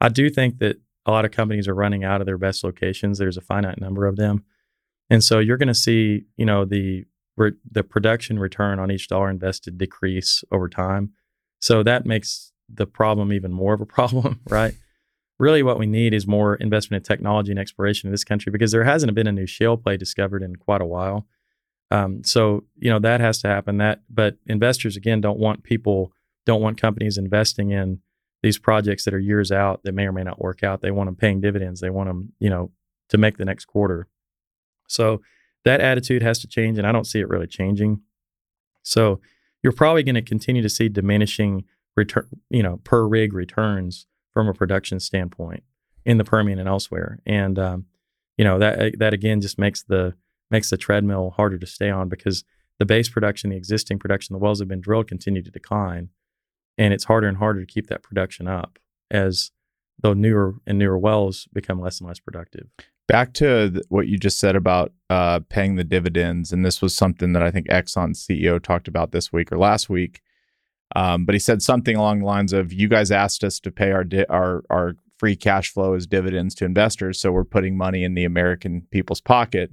I 0.00 0.10
do 0.10 0.30
think 0.30 0.58
that 0.58 0.76
a 1.06 1.10
lot 1.10 1.24
of 1.24 1.32
companies 1.32 1.66
are 1.66 1.74
running 1.74 2.04
out 2.04 2.20
of 2.20 2.26
their 2.26 2.38
best 2.38 2.62
locations. 2.62 3.18
There's 3.18 3.36
a 3.36 3.40
finite 3.40 3.80
number 3.80 4.06
of 4.06 4.14
them. 4.14 4.44
And 5.10 5.22
so 5.22 5.40
you're 5.40 5.56
going 5.56 5.68
to 5.68 5.74
see, 5.74 6.26
you 6.36 6.46
know, 6.46 6.64
the 6.64 7.04
re- 7.36 7.52
the 7.70 7.82
production 7.82 8.38
return 8.38 8.78
on 8.78 8.90
each 8.90 9.08
dollar 9.08 9.30
invested 9.30 9.78
decrease 9.78 10.44
over 10.50 10.68
time. 10.68 11.12
So 11.60 11.82
that 11.82 12.06
makes 12.06 12.52
the 12.68 12.86
problem 12.86 13.32
even 13.32 13.52
more 13.52 13.74
of 13.74 13.80
a 13.80 13.86
problem, 13.96 14.40
right? 14.48 14.74
really, 15.38 15.62
what 15.62 15.78
we 15.78 15.86
need 15.86 16.14
is 16.14 16.26
more 16.26 16.54
investment 16.56 17.02
in 17.02 17.06
technology 17.06 17.50
and 17.50 17.58
exploration 17.58 18.08
in 18.08 18.12
this 18.12 18.24
country 18.24 18.50
because 18.50 18.72
there 18.72 18.84
hasn't 18.84 19.14
been 19.14 19.26
a 19.26 19.32
new 19.32 19.46
shale 19.46 19.76
play 19.76 19.96
discovered 19.96 20.42
in 20.42 20.56
quite 20.56 20.80
a 20.80 20.86
while. 20.86 21.26
Um, 21.90 22.24
so 22.24 22.64
you 22.76 22.90
know 22.90 22.98
that 22.98 23.20
has 23.20 23.40
to 23.42 23.48
happen. 23.48 23.78
That, 23.78 24.00
but 24.10 24.36
investors 24.46 24.96
again 24.96 25.20
don't 25.20 25.38
want 25.38 25.62
people, 25.62 26.12
don't 26.44 26.62
want 26.62 26.80
companies 26.80 27.18
investing 27.18 27.70
in 27.70 28.00
these 28.42 28.58
projects 28.58 29.04
that 29.04 29.14
are 29.14 29.18
years 29.18 29.52
out 29.52 29.82
that 29.84 29.92
may 29.92 30.06
or 30.06 30.12
may 30.12 30.24
not 30.24 30.40
work 30.40 30.62
out. 30.62 30.82
They 30.82 30.90
want 30.90 31.08
them 31.08 31.16
paying 31.16 31.40
dividends. 31.40 31.80
They 31.80 31.90
want 31.90 32.08
them, 32.08 32.32
you 32.38 32.50
know, 32.50 32.70
to 33.10 33.18
make 33.18 33.38
the 33.38 33.44
next 33.44 33.66
quarter. 33.66 34.08
So 34.88 35.20
that 35.66 35.80
attitude 35.80 36.22
has 36.22 36.38
to 36.38 36.46
change, 36.46 36.78
and 36.78 36.86
I 36.86 36.92
don't 36.92 37.06
see 37.06 37.18
it 37.18 37.28
really 37.28 37.48
changing. 37.48 38.00
So 38.82 39.20
you're 39.64 39.72
probably 39.72 40.04
going 40.04 40.14
to 40.14 40.22
continue 40.22 40.62
to 40.62 40.68
see 40.68 40.88
diminishing 40.88 41.64
return, 41.96 42.28
you 42.50 42.62
know, 42.62 42.78
per 42.84 43.04
rig 43.04 43.32
returns 43.32 44.06
from 44.32 44.46
a 44.48 44.54
production 44.54 45.00
standpoint 45.00 45.64
in 46.04 46.18
the 46.18 46.24
Permian 46.24 46.60
and 46.60 46.68
elsewhere. 46.68 47.18
And 47.26 47.58
um, 47.58 47.86
you 48.38 48.44
know 48.44 48.60
that 48.60 48.98
that 49.00 49.12
again 49.12 49.40
just 49.40 49.58
makes 49.58 49.82
the 49.82 50.14
makes 50.52 50.70
the 50.70 50.76
treadmill 50.76 51.30
harder 51.30 51.58
to 51.58 51.66
stay 51.66 51.90
on 51.90 52.08
because 52.08 52.44
the 52.78 52.86
base 52.86 53.08
production, 53.08 53.50
the 53.50 53.56
existing 53.56 53.98
production, 53.98 54.34
the 54.34 54.38
wells 54.38 54.60
have 54.60 54.68
been 54.68 54.80
drilled 54.80 55.08
continue 55.08 55.42
to 55.42 55.50
decline, 55.50 56.10
and 56.78 56.94
it's 56.94 57.04
harder 57.04 57.26
and 57.26 57.38
harder 57.38 57.58
to 57.58 57.66
keep 57.66 57.88
that 57.88 58.04
production 58.04 58.46
up 58.46 58.78
as 59.10 59.50
the 60.00 60.14
newer 60.14 60.54
and 60.64 60.78
newer 60.78 60.98
wells 60.98 61.48
become 61.52 61.80
less 61.80 61.98
and 61.98 62.06
less 62.06 62.20
productive. 62.20 62.68
Back 63.08 63.32
to 63.34 63.82
what 63.88 64.08
you 64.08 64.18
just 64.18 64.40
said 64.40 64.56
about 64.56 64.92
uh, 65.10 65.40
paying 65.48 65.76
the 65.76 65.84
dividends, 65.84 66.52
and 66.52 66.64
this 66.64 66.82
was 66.82 66.94
something 66.94 67.32
that 67.34 67.42
I 67.42 67.50
think 67.50 67.68
Exxon 67.68 68.16
CEO 68.16 68.60
talked 68.60 68.88
about 68.88 69.12
this 69.12 69.32
week 69.32 69.52
or 69.52 69.58
last 69.58 69.88
week. 69.88 70.22
Um, 70.94 71.24
but 71.24 71.34
he 71.34 71.38
said 71.38 71.62
something 71.62 71.96
along 71.96 72.20
the 72.20 72.26
lines 72.26 72.52
of, 72.52 72.72
"You 72.72 72.88
guys 72.88 73.10
asked 73.10 73.44
us 73.44 73.60
to 73.60 73.70
pay 73.70 73.92
our 73.92 74.04
di- 74.04 74.26
our 74.26 74.64
our 74.70 74.96
free 75.18 75.36
cash 75.36 75.72
flow 75.72 75.94
as 75.94 76.06
dividends 76.06 76.54
to 76.56 76.64
investors, 76.64 77.20
so 77.20 77.30
we're 77.30 77.44
putting 77.44 77.76
money 77.76 78.02
in 78.02 78.14
the 78.14 78.24
American 78.24 78.82
people's 78.90 79.20
pocket." 79.20 79.70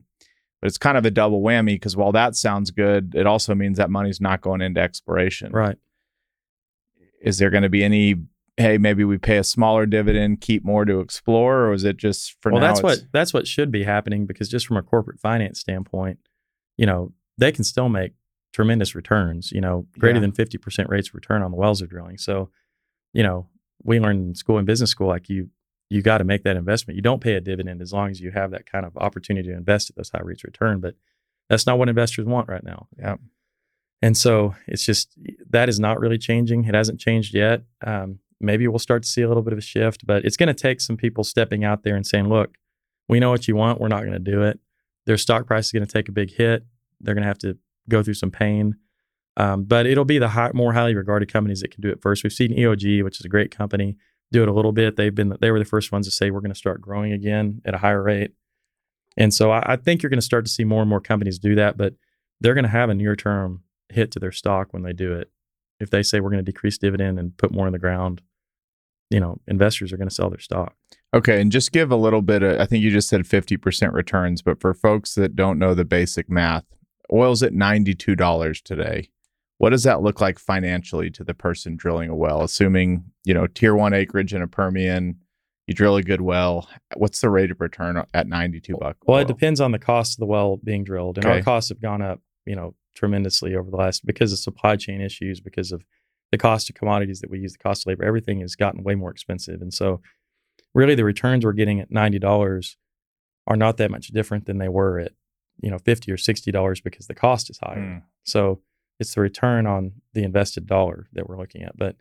But 0.62 0.68
it's 0.68 0.78
kind 0.78 0.98
of 0.98 1.06
a 1.06 1.12
double 1.12 1.42
whammy 1.42 1.76
because 1.76 1.98
while 1.98 2.14
that 2.14 2.36
sounds 2.36 2.72
good, 2.72 3.16
it 3.16 3.28
also 3.28 3.54
means 3.54 3.78
that 3.78 3.90
money's 3.90 4.22
not 4.22 4.42
going 4.42 4.62
into 4.62 4.80
exploration. 4.80 5.52
Right. 5.52 5.78
Is 7.22 7.38
there 7.38 7.50
going 7.50 7.64
to 7.64 7.70
be 7.70 7.84
any 7.84 8.16
hey, 8.58 8.78
maybe 8.78 9.04
we 9.04 9.18
pay 9.18 9.38
a 9.38 9.44
smaller 9.44 9.86
dividend, 9.86 10.42
keep 10.42 10.64
more 10.64 10.86
to 10.86 11.00
explore, 11.00 11.66
or 11.68 11.74
is 11.74 11.84
it 11.84 11.98
just 11.98 12.36
for 12.42 12.52
well, 12.52 12.62
now? 12.62 12.68
Well, 12.68 12.74
that's 12.74 12.84
what 12.84 13.12
that's 13.12 13.34
what 13.34 13.48
should 13.48 13.72
be 13.72 13.84
happening 13.84 14.26
because 14.26 14.50
just 14.50 14.68
from 14.68 14.78
a 14.78 14.84
corporate 14.84 15.20
finance 15.20 15.60
standpoint, 15.60 16.20
you 16.78 16.86
know, 16.86 17.14
they 17.38 17.52
can 17.52 17.64
still 17.64 17.90
make 17.90 18.14
tremendous 18.54 18.96
returns. 18.96 19.52
You 19.52 19.62
know, 19.62 19.88
greater 19.98 20.18
yeah. 20.18 20.22
than 20.22 20.32
fifty 20.32 20.58
percent 20.58 20.90
rates 20.90 21.10
of 21.10 21.16
return 21.16 21.42
on 21.42 21.52
the 21.52 21.58
wells 21.58 21.80
they're 21.80 21.88
drilling. 21.88 22.18
So, 22.18 22.50
you 23.14 23.24
know, 23.24 23.48
we 23.84 24.00
learned 24.00 24.28
in 24.30 24.36
school 24.36 24.58
in 24.58 24.66
business 24.66 24.92
school 24.92 25.08
like 25.08 25.30
you 25.30 25.50
you 25.90 26.02
got 26.02 26.20
to 26.20 26.24
make 26.24 26.44
that 26.44 26.58
investment. 26.58 26.96
You 26.96 27.02
don't 27.02 27.22
pay 27.22 27.36
a 27.36 27.42
dividend 27.42 27.82
as 27.82 27.94
long 27.94 28.10
as 28.10 28.20
you 28.20 28.32
have 28.32 28.52
that 28.52 28.66
kind 28.66 28.86
of 28.86 28.98
opportunity 28.98 29.50
to 29.50 29.56
invest 29.56 29.90
at 29.90 29.96
those 29.96 30.10
high 30.10 30.22
rates 30.24 30.44
of 30.44 30.48
return. 30.48 30.80
But 30.80 30.96
that's 31.50 31.68
not 31.68 31.78
what 31.78 31.90
investors 31.90 32.26
want 32.26 32.50
right 32.50 32.64
now. 32.64 32.88
Yeah. 32.98 33.18
And 34.02 34.18
so 34.18 34.56
it's 34.68 34.86
just 34.86 35.18
that 35.50 35.70
is 35.70 35.80
not 35.80 36.00
really 36.00 36.18
changing. 36.18 36.66
It 36.66 36.76
hasn't 36.76 37.00
changed 37.00 37.34
yet. 37.34 37.64
Um, 37.86 38.20
maybe 38.44 38.68
we'll 38.68 38.80
start 38.80 39.04
to 39.04 39.10
see 39.10 39.22
a 39.22 39.28
little 39.28 39.44
bit 39.44 39.54
of 39.54 39.60
a 39.60 39.64
shift, 39.64 40.06
but 40.06 40.26
it's 40.26 40.38
going 40.38 40.48
to 40.48 40.54
take 40.54 40.82
some 40.82 40.98
people 40.98 41.24
stepping 41.24 41.64
out 41.64 41.84
there 41.84 41.96
and 41.96 42.06
saying, 42.06 42.30
look, 42.30 42.56
we 43.08 43.20
know 43.20 43.32
what 43.32 43.48
you 43.48 43.56
want. 43.56 43.80
We're 43.80 43.88
not 43.88 44.02
going 44.02 44.14
to 44.14 44.20
do 44.20 44.44
it. 44.44 44.60
Their 45.06 45.18
stock 45.18 45.48
price 45.48 45.68
is 45.68 45.72
going 45.72 45.86
to 45.86 45.92
take 45.92 46.10
a 46.10 46.14
big 46.14 46.32
hit. 46.32 46.66
They're 47.02 47.16
going 47.16 47.24
to 47.24 47.28
have 47.28 47.40
to 47.40 47.58
go 47.90 48.04
through 48.04 48.14
some 48.14 48.32
pain. 48.32 48.76
Um, 49.36 49.64
but 49.64 49.86
it'll 49.86 50.06
be 50.06 50.20
the 50.20 50.30
high, 50.30 50.52
more 50.54 50.74
highly 50.74 50.96
regarded 50.96 51.32
companies 51.32 51.62
that 51.62 51.72
can 51.72 51.82
do 51.82 51.90
it 51.90 52.02
first. 52.02 52.24
We've 52.24 52.32
seen 52.32 52.56
EOG, 52.56 53.04
which 53.04 53.20
is 53.20 53.26
a 53.26 53.30
great 53.30 53.56
company, 53.56 53.98
do 54.32 54.44
it 54.44 54.50
a 54.50 54.54
little 54.54 54.72
bit. 54.72 54.96
They've 54.96 55.14
been 55.14 55.36
they 55.42 55.52
were 55.52 55.60
the 55.60 55.66
first 55.66 55.92
ones 55.92 56.06
to 56.08 56.12
say 56.12 56.30
we're 56.30 56.40
going 56.40 56.52
to 56.52 56.58
start 56.58 56.82
growing 56.82 57.12
again 57.12 57.62
at 57.66 57.74
a 57.74 57.80
higher 57.80 58.04
rate. 58.04 58.32
And 59.18 59.34
so 59.34 59.52
I, 59.52 59.74
I 59.74 59.76
think 59.76 60.02
you're 60.02 60.10
going 60.10 60.20
to 60.20 60.26
start 60.26 60.46
to 60.46 60.52
see 60.52 60.64
more 60.64 60.82
and 60.82 60.90
more 60.90 61.02
companies 61.02 61.40
do 61.40 61.56
that, 61.56 61.78
but 61.78 61.96
they're 62.40 62.54
going 62.54 62.64
to 62.64 62.70
have 62.70 62.90
a 62.90 62.96
near 62.96 63.16
term 63.16 63.64
hit 63.90 64.12
to 64.12 64.20
their 64.20 64.32
stock 64.32 64.72
when 64.72 64.84
they 64.84 64.94
do 64.94 65.14
it. 65.14 65.32
If 65.80 65.90
they 65.90 66.04
say 66.04 66.20
we're 66.20 66.30
going 66.30 66.44
to 66.44 66.52
decrease 66.52 66.78
dividend 66.78 67.20
and 67.20 67.36
put 67.38 67.52
more 67.52 67.68
in 67.68 67.74
the 67.74 67.80
ground, 67.80 68.22
you 69.14 69.20
know, 69.20 69.40
investors 69.48 69.94
are 69.94 69.98
going 69.98 70.10
to 70.10 70.16
sell 70.16 70.30
their 70.30 70.40
stock. 70.40 70.76
Okay, 71.14 71.40
and 71.40 71.52
just 71.52 71.72
give 71.72 71.92
a 71.92 71.96
little 71.96 72.24
bit 72.24 72.42
of 72.42 72.60
I 72.60 72.66
think 72.66 72.84
you 72.84 72.90
just 72.90 73.08
said 73.08 73.22
50% 73.22 73.94
returns, 73.94 74.42
but 74.42 74.60
for 74.60 74.74
folks 74.74 75.14
that 75.16 75.36
don't 75.36 75.60
know 75.60 75.76
the 75.76 75.86
basic 75.86 76.30
math, 76.30 76.66
oil's 77.12 77.44
at 77.44 77.54
$92 77.54 78.64
today. 78.64 79.10
What 79.60 79.70
does 79.70 79.84
that 79.84 80.02
look 80.02 80.20
like 80.20 80.40
financially 80.40 81.12
to 81.12 81.24
the 81.24 81.36
person 81.36 81.76
drilling 81.76 82.10
a 82.10 82.16
well? 82.16 82.42
Assuming, 82.42 83.06
you 83.24 83.34
know, 83.34 83.46
tier 83.48 83.76
1 83.76 83.94
acreage 83.94 84.34
in 84.34 84.42
a 84.42 84.48
Permian, 84.48 85.20
you 85.68 85.74
drill 85.74 85.96
a 85.96 86.04
good 86.04 86.22
well, 86.22 86.68
what's 86.98 87.22
the 87.22 87.30
rate 87.30 87.52
of 87.52 87.62
return 87.62 88.04
at 88.14 88.28
92 88.28 88.76
bucks? 88.78 89.00
Well, 89.06 89.20
it 89.20 89.28
depends 89.28 89.62
on 89.62 89.72
the 89.72 89.80
cost 89.80 90.16
of 90.16 90.20
the 90.20 90.26
well 90.26 90.58
being 90.64 90.84
drilled. 90.84 91.18
And 91.18 91.26
okay. 91.26 91.38
our 91.38 91.44
costs 91.44 91.70
have 91.70 91.80
gone 91.80 92.02
up, 92.02 92.20
you 92.46 92.56
know, 92.56 92.76
tremendously 92.96 93.56
over 93.56 93.70
the 93.70 93.78
last 93.78 94.06
because 94.06 94.34
of 94.34 94.40
supply 94.40 94.76
chain 94.76 95.00
issues, 95.00 95.40
because 95.40 95.72
of 95.72 95.86
the 96.34 96.38
cost 96.40 96.68
of 96.68 96.76
commodities 96.76 97.22
that 97.22 97.30
we 97.30 97.38
use, 97.38 97.54
the 97.54 97.60
cost 97.60 97.84
of 97.84 97.86
labor, 97.90 98.04
everything 98.04 98.40
has 98.40 98.56
gotten 98.56 98.82
way 98.82 98.96
more 98.96 99.12
expensive. 99.12 99.62
And 99.62 99.72
so 99.72 100.02
really 100.74 100.96
the 100.96 101.04
returns 101.04 101.46
we're 101.46 101.54
getting 101.54 101.80
at 101.80 101.92
$90 101.92 102.76
are 103.46 103.56
not 103.56 103.78
that 103.78 103.92
much 103.92 104.08
different 104.08 104.48
than 104.48 104.58
they 104.58 104.68
were 104.68 104.98
at, 104.98 105.12
you 105.62 105.70
know, 105.70 105.78
50 105.78 106.12
or 106.12 106.18
$60 106.18 106.84
because 106.84 107.06
the 107.06 107.14
cost 107.14 107.52
is 107.52 107.60
higher. 107.62 107.78
Mm. 107.78 108.02
So 108.24 108.62
it's 109.00 109.14
the 109.14 109.22
return 109.22 109.68
on 109.68 109.92
the 110.14 110.24
invested 110.24 110.66
dollar 110.66 111.06
that 111.14 111.30
we're 111.30 111.38
looking 111.38 111.62
at. 111.62 111.78
But, 111.78 111.98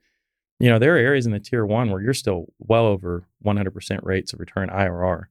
you 0.58 0.70
know, 0.70 0.78
there 0.78 0.94
are 0.94 0.98
areas 0.98 1.26
in 1.26 1.32
the 1.32 1.38
tier 1.38 1.66
one 1.66 1.90
where 1.90 2.00
you're 2.00 2.14
still 2.14 2.46
well 2.58 2.86
over 2.86 3.28
100% 3.44 3.98
rates 4.02 4.32
of 4.32 4.40
return 4.40 4.70
IRR. 4.70 5.24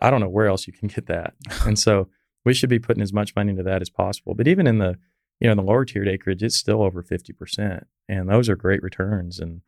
I 0.00 0.10
don't 0.10 0.20
know 0.20 0.28
where 0.28 0.48
else 0.48 0.66
you 0.66 0.72
can 0.72 0.88
get 0.88 1.06
that. 1.06 1.34
and 1.64 1.78
so 1.78 2.08
we 2.44 2.52
should 2.52 2.68
be 2.68 2.80
putting 2.80 3.02
as 3.02 3.12
much 3.12 3.36
money 3.36 3.50
into 3.50 3.62
that 3.62 3.80
as 3.80 3.90
possible. 3.90 4.34
But 4.34 4.48
even 4.48 4.66
in 4.66 4.78
the, 4.78 4.98
you 5.38 5.46
know, 5.46 5.54
the 5.54 5.62
lower 5.62 5.84
tiered 5.84 6.08
acreage, 6.08 6.42
it's 6.42 6.56
still 6.56 6.82
over 6.82 7.04
50%. 7.04 7.84
And 8.08 8.28
those 8.28 8.48
are 8.48 8.56
great 8.56 8.82
returns. 8.82 9.38
And, 9.38 9.60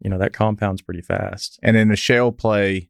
you 0.00 0.10
know, 0.10 0.18
that 0.18 0.32
compounds 0.32 0.82
pretty 0.82 1.02
fast. 1.02 1.58
And 1.62 1.76
in 1.76 1.90
a 1.90 1.96
shale 1.96 2.32
play, 2.32 2.88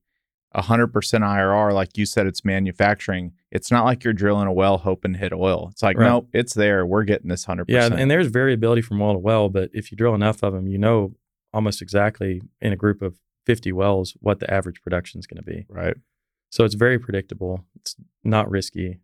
100% 0.55 0.91
IRR, 0.91 1.73
like 1.75 1.99
you 1.99 2.07
said, 2.07 2.27
it's 2.27 2.45
manufacturing. 2.45 3.33
It's 3.51 3.71
not 3.71 3.85
like 3.85 4.05
you're 4.05 4.13
drilling 4.13 4.47
a 4.47 4.53
well 4.53 4.79
hoping 4.79 5.13
to 5.13 5.19
hit 5.19 5.33
oil. 5.33 5.69
It's 5.71 5.83
like, 5.83 5.99
right. 5.99 6.07
nope, 6.07 6.29
it's 6.33 6.55
there. 6.55 6.87
We're 6.87 7.05
getting 7.05 7.29
this 7.29 7.47
100%. 7.47 7.65
Yeah. 7.69 7.89
And 7.93 8.11
there's 8.11 8.29
variability 8.29 8.83
from 8.83 8.99
well 8.99 9.13
to 9.13 9.19
well, 9.19 9.49
but 9.49 9.71
if 9.73 9.91
you 9.91 9.97
drill 9.97 10.15
enough 10.15 10.43
of 10.43 10.55
them, 10.55 10.67
you 10.67 10.79
know 10.79 11.15
almost 11.53 11.83
exactly 11.83 12.43
in 12.61 12.73
a 12.73 12.77
group 12.77 13.03
of 13.03 13.17
50 13.47 13.73
wells 13.73 14.17
what 14.21 14.41
the 14.41 14.53
average 14.53 14.83
production 14.83 15.19
is 15.19 15.27
going 15.27 15.43
to 15.43 15.51
be. 15.51 15.67
Right. 15.69 15.97
So 16.51 16.65
it's 16.65 16.75
very 16.75 16.99
predictable. 16.99 17.65
It's 17.77 17.97
not 18.25 18.51
risky. 18.51 19.01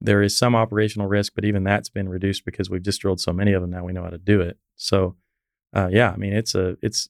There 0.00 0.22
is 0.22 0.36
some 0.36 0.54
operational 0.54 1.08
risk, 1.08 1.32
but 1.34 1.44
even 1.44 1.64
that's 1.64 1.88
been 1.88 2.08
reduced 2.08 2.44
because 2.44 2.68
we've 2.68 2.82
just 2.82 3.00
drilled 3.00 3.20
so 3.20 3.32
many 3.32 3.52
of 3.52 3.62
them 3.62 3.70
now 3.70 3.84
we 3.84 3.92
know 3.92 4.02
how 4.02 4.10
to 4.10 4.18
do 4.18 4.40
it. 4.40 4.58
So, 4.76 5.16
uh, 5.74 5.88
yeah, 5.90 6.10
I 6.10 6.16
mean, 6.16 6.32
it's 6.32 6.54
a, 6.54 6.76
it's 6.82 7.08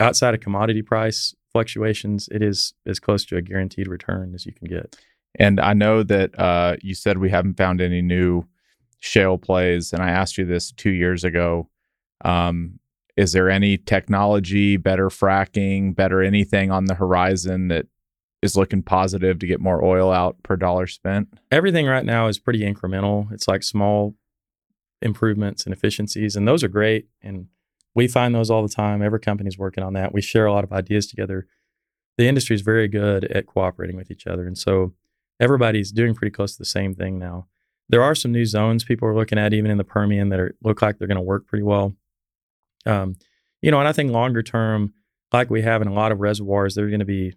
outside 0.00 0.34
of 0.34 0.40
commodity 0.40 0.82
price 0.82 1.34
fluctuations, 1.52 2.28
it 2.32 2.42
is 2.42 2.74
as 2.86 2.98
close 2.98 3.24
to 3.26 3.36
a 3.36 3.42
guaranteed 3.42 3.86
return 3.86 4.34
as 4.34 4.46
you 4.46 4.52
can 4.52 4.66
get. 4.66 4.96
And 5.38 5.60
I 5.60 5.72
know 5.74 6.02
that 6.02 6.38
uh, 6.38 6.76
you 6.82 6.94
said 6.94 7.18
we 7.18 7.30
haven't 7.30 7.56
found 7.56 7.80
any 7.80 8.02
new 8.02 8.44
shale 8.98 9.38
plays, 9.38 9.92
and 9.92 10.02
I 10.02 10.10
asked 10.10 10.38
you 10.38 10.44
this 10.44 10.72
two 10.72 10.90
years 10.90 11.24
ago. 11.24 11.68
Um, 12.24 12.78
is 13.16 13.32
there 13.32 13.50
any 13.50 13.76
technology, 13.76 14.76
better 14.76 15.08
fracking, 15.08 15.94
better 15.94 16.22
anything 16.22 16.70
on 16.70 16.86
the 16.86 16.94
horizon 16.94 17.68
that 17.68 17.86
is 18.40 18.56
looking 18.56 18.82
positive 18.82 19.38
to 19.38 19.46
get 19.46 19.60
more 19.60 19.84
oil 19.84 20.10
out 20.10 20.42
per 20.42 20.56
dollar 20.56 20.86
spent? 20.86 21.28
Everything 21.50 21.86
right 21.86 22.04
now 22.04 22.26
is 22.28 22.38
pretty 22.38 22.60
incremental. 22.60 23.30
It's 23.32 23.48
like 23.48 23.62
small 23.62 24.14
improvements 25.02 25.64
and 25.64 25.74
efficiencies, 25.74 26.36
and 26.36 26.46
those 26.46 26.62
are 26.64 26.68
great. 26.68 27.08
And 27.22 27.48
we 27.94 28.08
find 28.08 28.34
those 28.34 28.50
all 28.50 28.62
the 28.62 28.72
time. 28.72 29.02
Every 29.02 29.20
company's 29.20 29.58
working 29.58 29.84
on 29.84 29.92
that. 29.94 30.14
We 30.14 30.22
share 30.22 30.46
a 30.46 30.52
lot 30.52 30.64
of 30.64 30.72
ideas 30.72 31.06
together. 31.06 31.46
The 32.16 32.28
industry 32.28 32.54
is 32.54 32.62
very 32.62 32.88
good 32.88 33.24
at 33.24 33.46
cooperating 33.46 33.96
with 33.96 34.10
each 34.10 34.26
other. 34.26 34.46
And 34.46 34.56
so 34.56 34.94
everybody's 35.40 35.92
doing 35.92 36.14
pretty 36.14 36.30
close 36.30 36.52
to 36.52 36.58
the 36.58 36.64
same 36.64 36.94
thing 36.94 37.18
now. 37.18 37.46
There 37.88 38.02
are 38.02 38.14
some 38.14 38.32
new 38.32 38.46
zones 38.46 38.84
people 38.84 39.08
are 39.08 39.14
looking 39.14 39.38
at, 39.38 39.52
even 39.52 39.70
in 39.70 39.76
the 39.76 39.84
Permian, 39.84 40.30
that 40.30 40.40
are, 40.40 40.54
look 40.62 40.80
like 40.80 40.98
they're 40.98 41.08
going 41.08 41.16
to 41.16 41.22
work 41.22 41.46
pretty 41.46 41.64
well. 41.64 41.94
Um, 42.86 43.16
you 43.60 43.70
know, 43.70 43.78
and 43.78 43.88
I 43.88 43.92
think 43.92 44.10
longer 44.10 44.42
term, 44.42 44.94
like 45.32 45.50
we 45.50 45.62
have 45.62 45.82
in 45.82 45.88
a 45.88 45.92
lot 45.92 46.12
of 46.12 46.20
reservoirs, 46.20 46.74
there's 46.74 46.90
going 46.90 47.00
to 47.00 47.06
be 47.06 47.34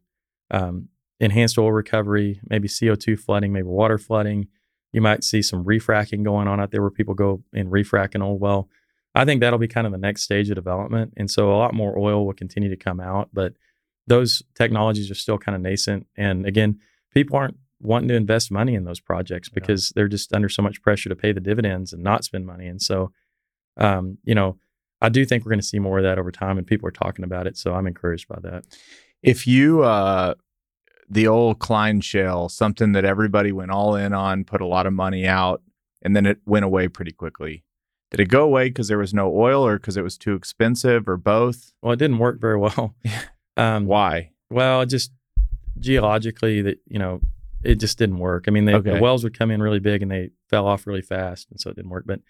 um, 0.51 0.89
enhanced 1.19 1.57
oil 1.57 1.71
recovery, 1.71 2.39
maybe 2.49 2.67
CO2 2.67 3.19
flooding, 3.19 3.51
maybe 3.51 3.67
water 3.67 3.97
flooding. 3.97 4.47
You 4.95 5.01
might 5.01 5.25
see 5.25 5.41
some 5.41 5.65
refracking 5.65 6.23
going 6.23 6.47
on 6.47 6.61
out 6.61 6.71
there 6.71 6.81
where 6.81 6.89
people 6.89 7.15
go 7.15 7.43
and 7.53 7.69
refract 7.69 8.15
an 8.15 8.21
old 8.21 8.39
well. 8.39 8.69
I 9.13 9.25
think 9.25 9.41
that'll 9.41 9.59
be 9.59 9.67
kind 9.67 9.85
of 9.85 9.91
the 9.91 9.99
next 9.99 10.21
stage 10.21 10.49
of 10.49 10.55
development. 10.55 11.11
And 11.17 11.29
so 11.29 11.51
a 11.51 11.57
lot 11.57 11.73
more 11.73 11.99
oil 11.99 12.25
will 12.25 12.33
continue 12.33 12.69
to 12.69 12.77
come 12.77 13.01
out, 13.01 13.27
but 13.33 13.55
those 14.07 14.41
technologies 14.55 15.11
are 15.11 15.15
still 15.15 15.37
kind 15.37 15.53
of 15.53 15.61
nascent. 15.61 16.07
And 16.15 16.45
again, 16.45 16.79
people 17.13 17.35
aren't 17.35 17.57
wanting 17.81 18.07
to 18.07 18.15
invest 18.15 18.51
money 18.51 18.73
in 18.73 18.85
those 18.85 19.01
projects 19.01 19.49
because 19.49 19.89
yeah. 19.89 19.91
they're 19.95 20.07
just 20.07 20.31
under 20.31 20.47
so 20.47 20.61
much 20.61 20.81
pressure 20.81 21.09
to 21.09 21.15
pay 21.15 21.33
the 21.33 21.41
dividends 21.41 21.91
and 21.91 22.01
not 22.01 22.23
spend 22.23 22.45
money. 22.45 22.67
And 22.67 22.81
so, 22.81 23.11
um, 23.75 24.17
you 24.23 24.33
know, 24.33 24.57
I 25.01 25.09
do 25.09 25.25
think 25.25 25.43
we're 25.43 25.51
going 25.51 25.59
to 25.59 25.67
see 25.67 25.79
more 25.79 25.97
of 25.97 26.05
that 26.05 26.19
over 26.19 26.31
time, 26.31 26.57
and 26.57 26.65
people 26.65 26.87
are 26.87 26.91
talking 26.91 27.25
about 27.25 27.47
it. 27.47 27.57
So 27.57 27.73
I'm 27.73 27.85
encouraged 27.85 28.29
by 28.29 28.39
that. 28.43 28.63
If 29.21 29.45
you, 29.45 29.83
uh, 29.83 30.35
the 31.09 31.27
old 31.27 31.59
Cline 31.59 32.01
Shale, 32.01 32.49
something 32.49 32.93
that 32.93 33.05
everybody 33.05 33.51
went 33.51 33.71
all 33.71 33.95
in 33.95 34.13
on, 34.13 34.43
put 34.43 34.61
a 34.61 34.65
lot 34.65 34.85
of 34.85 34.93
money 34.93 35.27
out, 35.27 35.61
and 36.01 36.15
then 36.15 36.25
it 36.25 36.39
went 36.45 36.65
away 36.65 36.87
pretty 36.87 37.11
quickly. 37.11 37.63
Did 38.11 38.19
it 38.19 38.29
go 38.29 38.43
away 38.43 38.69
because 38.69 38.87
there 38.87 38.97
was 38.97 39.13
no 39.13 39.35
oil 39.35 39.65
or 39.65 39.77
because 39.77 39.97
it 39.97 40.03
was 40.03 40.17
too 40.17 40.35
expensive 40.35 41.07
or 41.07 41.17
both? 41.17 41.73
Well, 41.81 41.93
it 41.93 41.97
didn't 41.97 42.19
work 42.19 42.39
very 42.39 42.57
well. 42.57 42.95
um, 43.57 43.85
Why? 43.85 44.31
Well, 44.49 44.85
just 44.85 45.11
geologically, 45.79 46.61
that 46.61 46.79
you 46.87 46.99
know, 46.99 47.21
it 47.63 47.75
just 47.75 47.97
didn't 47.97 48.19
work. 48.19 48.45
I 48.47 48.51
mean, 48.51 48.65
they, 48.65 48.75
okay. 48.75 48.93
the 48.93 49.01
wells 49.01 49.23
would 49.23 49.37
come 49.37 49.51
in 49.51 49.61
really 49.61 49.79
big 49.79 50.01
and 50.01 50.11
they 50.11 50.29
fell 50.49 50.67
off 50.67 50.87
really 50.87 51.01
fast, 51.01 51.49
and 51.49 51.59
so 51.59 51.69
it 51.69 51.75
didn't 51.75 51.91
work. 51.91 52.05
But 52.05 52.21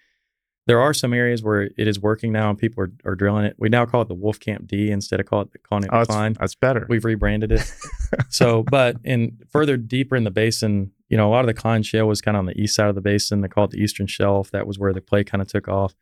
there 0.66 0.80
are 0.80 0.92
some 0.92 1.12
areas 1.12 1.42
where 1.42 1.62
it 1.62 1.88
is 1.88 2.00
working 2.00 2.32
now, 2.32 2.50
and 2.50 2.58
people 2.58 2.82
are, 2.82 2.92
are 3.04 3.14
drilling 3.14 3.44
it. 3.44 3.54
We 3.56 3.68
now 3.68 3.86
call 3.86 4.02
it 4.02 4.08
the 4.08 4.16
Wolfcamp 4.16 4.66
D 4.66 4.90
instead 4.90 5.20
of 5.20 5.26
call 5.26 5.42
it, 5.42 5.50
calling 5.62 5.84
it 5.84 5.90
oh, 5.92 6.04
Cline. 6.04 6.32
That's, 6.32 6.40
that's 6.40 6.54
better. 6.56 6.86
We've 6.88 7.04
rebranded 7.04 7.52
it. 7.52 7.72
so, 8.28 8.64
but 8.64 8.96
in 9.04 9.38
further 9.48 9.76
deeper 9.76 10.16
in 10.16 10.24
the 10.24 10.30
basin, 10.32 10.90
you 11.08 11.16
know, 11.16 11.28
a 11.28 11.30
lot 11.30 11.40
of 11.40 11.46
the 11.46 11.54
Cline 11.54 11.84
Shale 11.84 12.08
was 12.08 12.20
kind 12.20 12.36
of 12.36 12.40
on 12.40 12.46
the 12.46 12.60
east 12.60 12.74
side 12.74 12.88
of 12.88 12.96
the 12.96 13.00
basin. 13.00 13.42
They 13.42 13.48
call 13.48 13.64
it 13.64 13.70
the 13.70 13.80
Eastern 13.80 14.08
Shelf. 14.08 14.50
That 14.50 14.66
was 14.66 14.78
where 14.78 14.92
the 14.92 15.00
play 15.00 15.22
kind 15.22 15.40
of 15.40 15.46
took 15.46 15.68
off. 15.68 15.94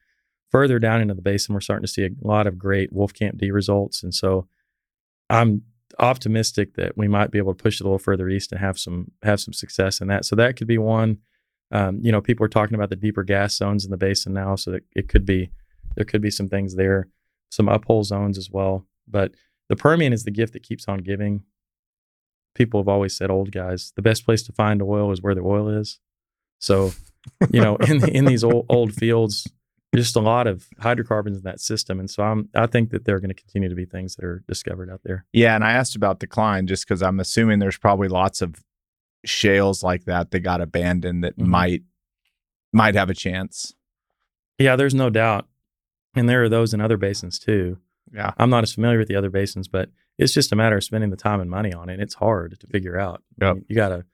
Further 0.51 0.79
down 0.79 1.03
into 1.03 1.15
the 1.15 1.23
basin, 1.23 1.55
we're 1.55 1.61
starting 1.61 1.85
to 1.85 1.93
see 1.93 2.05
a 2.05 2.11
lot 2.23 2.47
of 2.47 2.59
great 2.59 2.95
Wolfcamp 2.95 3.37
D 3.37 3.51
results. 3.51 4.03
And 4.03 4.15
so 4.15 4.47
I'm 5.29 5.63
optimistic 5.99 6.75
that 6.75 6.97
we 6.97 7.07
might 7.07 7.31
be 7.31 7.39
able 7.39 7.55
to 7.55 7.63
push 7.63 7.81
it 7.81 7.83
a 7.83 7.85
little 7.85 7.99
further 7.99 8.29
east 8.29 8.53
and 8.53 8.61
have 8.61 8.79
some 8.79 9.11
have 9.23 9.41
some 9.41 9.53
success 9.53 10.01
in 10.01 10.09
that. 10.09 10.25
So 10.25 10.37
that 10.37 10.57
could 10.57 10.67
be 10.67 10.79
one. 10.79 11.19
Um, 11.73 12.01
you 12.03 12.13
know, 12.13 12.21
people 12.21 12.45
are 12.45 12.49
talking 12.49 12.75
about 12.75 12.91
the 12.91 12.97
deeper 12.97 13.25
gas 13.25 13.57
zones 13.57 13.85
in 13.85 13.91
the 13.91 13.97
basin 13.97 14.33
now, 14.33 14.57
so 14.57 14.71
that 14.73 14.85
it 14.95 15.09
could 15.09 15.25
be 15.25 15.51
there 15.97 16.05
could 16.05 16.23
be 16.23 16.31
some 16.31 16.49
things 16.49 16.77
there, 16.77 17.09
some 17.51 17.67
uphole 17.67 18.05
zones 18.05 18.39
as 18.39 18.51
well. 18.51 18.87
But 19.09 19.33
the 19.69 19.77
Permian 19.77 20.13
is 20.13 20.25
the 20.25 20.31
gift 20.31 20.53
that 20.53 20.63
keeps 20.63 20.87
on 20.89 20.99
giving 20.99 21.43
people 22.55 22.81
have 22.81 22.89
always 22.89 23.17
said, 23.17 23.31
old 23.31 23.53
guys, 23.53 23.93
the 23.97 24.03
best 24.03 24.25
place 24.25 24.43
to 24.45 24.53
find 24.53 24.81
oil 24.81 25.13
is 25.13 25.21
where 25.21 25.35
the 25.35 25.43
oil 25.43 25.69
is. 25.69 25.99
So, 26.61 26.93
you 27.51 27.61
know, 27.61 27.77
in 27.77 28.09
in 28.09 28.25
these 28.25 28.45
old, 28.45 28.67
old 28.69 28.95
fields, 28.95 29.47
just 29.95 30.17
a 30.17 30.21
lot 30.21 30.47
of 30.47 30.67
hydrocarbons 30.81 31.39
in 31.39 31.43
that 31.45 31.61
system, 31.61 32.01
and 32.01 32.09
so 32.09 32.23
I'm 32.23 32.49
I 32.55 32.67
think 32.67 32.91
that 32.91 33.05
there 33.05 33.17
are 33.17 33.21
going 33.21 33.35
to 33.35 33.35
continue 33.35 33.69
to 33.69 33.75
be 33.75 33.85
things 33.85 34.17
that 34.17 34.25
are 34.25 34.43
discovered 34.49 34.91
out 34.91 35.01
there. 35.05 35.27
Yeah, 35.33 35.55
and 35.55 35.65
I 35.65 35.73
asked 35.73 35.97
about 35.97 36.21
decline 36.21 36.67
just 36.67 36.87
because 36.87 37.03
I'm 37.03 37.21
assuming 37.21 37.59
there's 37.59 37.79
probably 37.79 38.09
lots 38.09 38.41
of 38.41 38.55
shales 39.25 39.83
like 39.83 40.05
that 40.05 40.31
that 40.31 40.41
got 40.41 40.61
abandoned 40.61 41.25
that 41.25 41.39
mm-hmm. 41.39 41.51
might 41.51 41.83
might 42.73 42.95
have 42.95 43.11
a 43.11 43.15
chance. 43.15 43.75
Yeah, 44.59 44.77
there's 44.77 44.95
no 44.95 45.11
doubt, 45.11 45.47
and 46.15 46.29
there 46.29 46.43
are 46.45 46.49
those 46.49 46.75
in 46.75 46.81
other 46.81 46.97
basins 46.97 47.39
too. 47.39 47.79
Yeah, 48.13 48.33
I'm 48.39 48.51
not 48.51 48.63
as 48.63 48.75
familiar 48.75 48.99
with 48.99 49.09
the 49.09 49.17
other 49.17 49.31
basins, 49.31 49.69
but 49.69 49.91
it's 50.19 50.33
just 50.33 50.53
a 50.53 50.57
matter 50.57 50.77
of 50.77 50.85
spending 50.85 51.11
the 51.11 51.17
time 51.17 51.41
and 51.41 51.51
money 51.51 51.73
on 51.73 51.89
it. 51.89 52.01
It's 52.01 52.15
hard 52.15 52.59
to 52.61 52.67
figure 52.69 52.99
out. 52.99 53.23
Yep. 53.41 53.59
You 53.69 53.77
got 53.77 53.89
to 53.89 54.05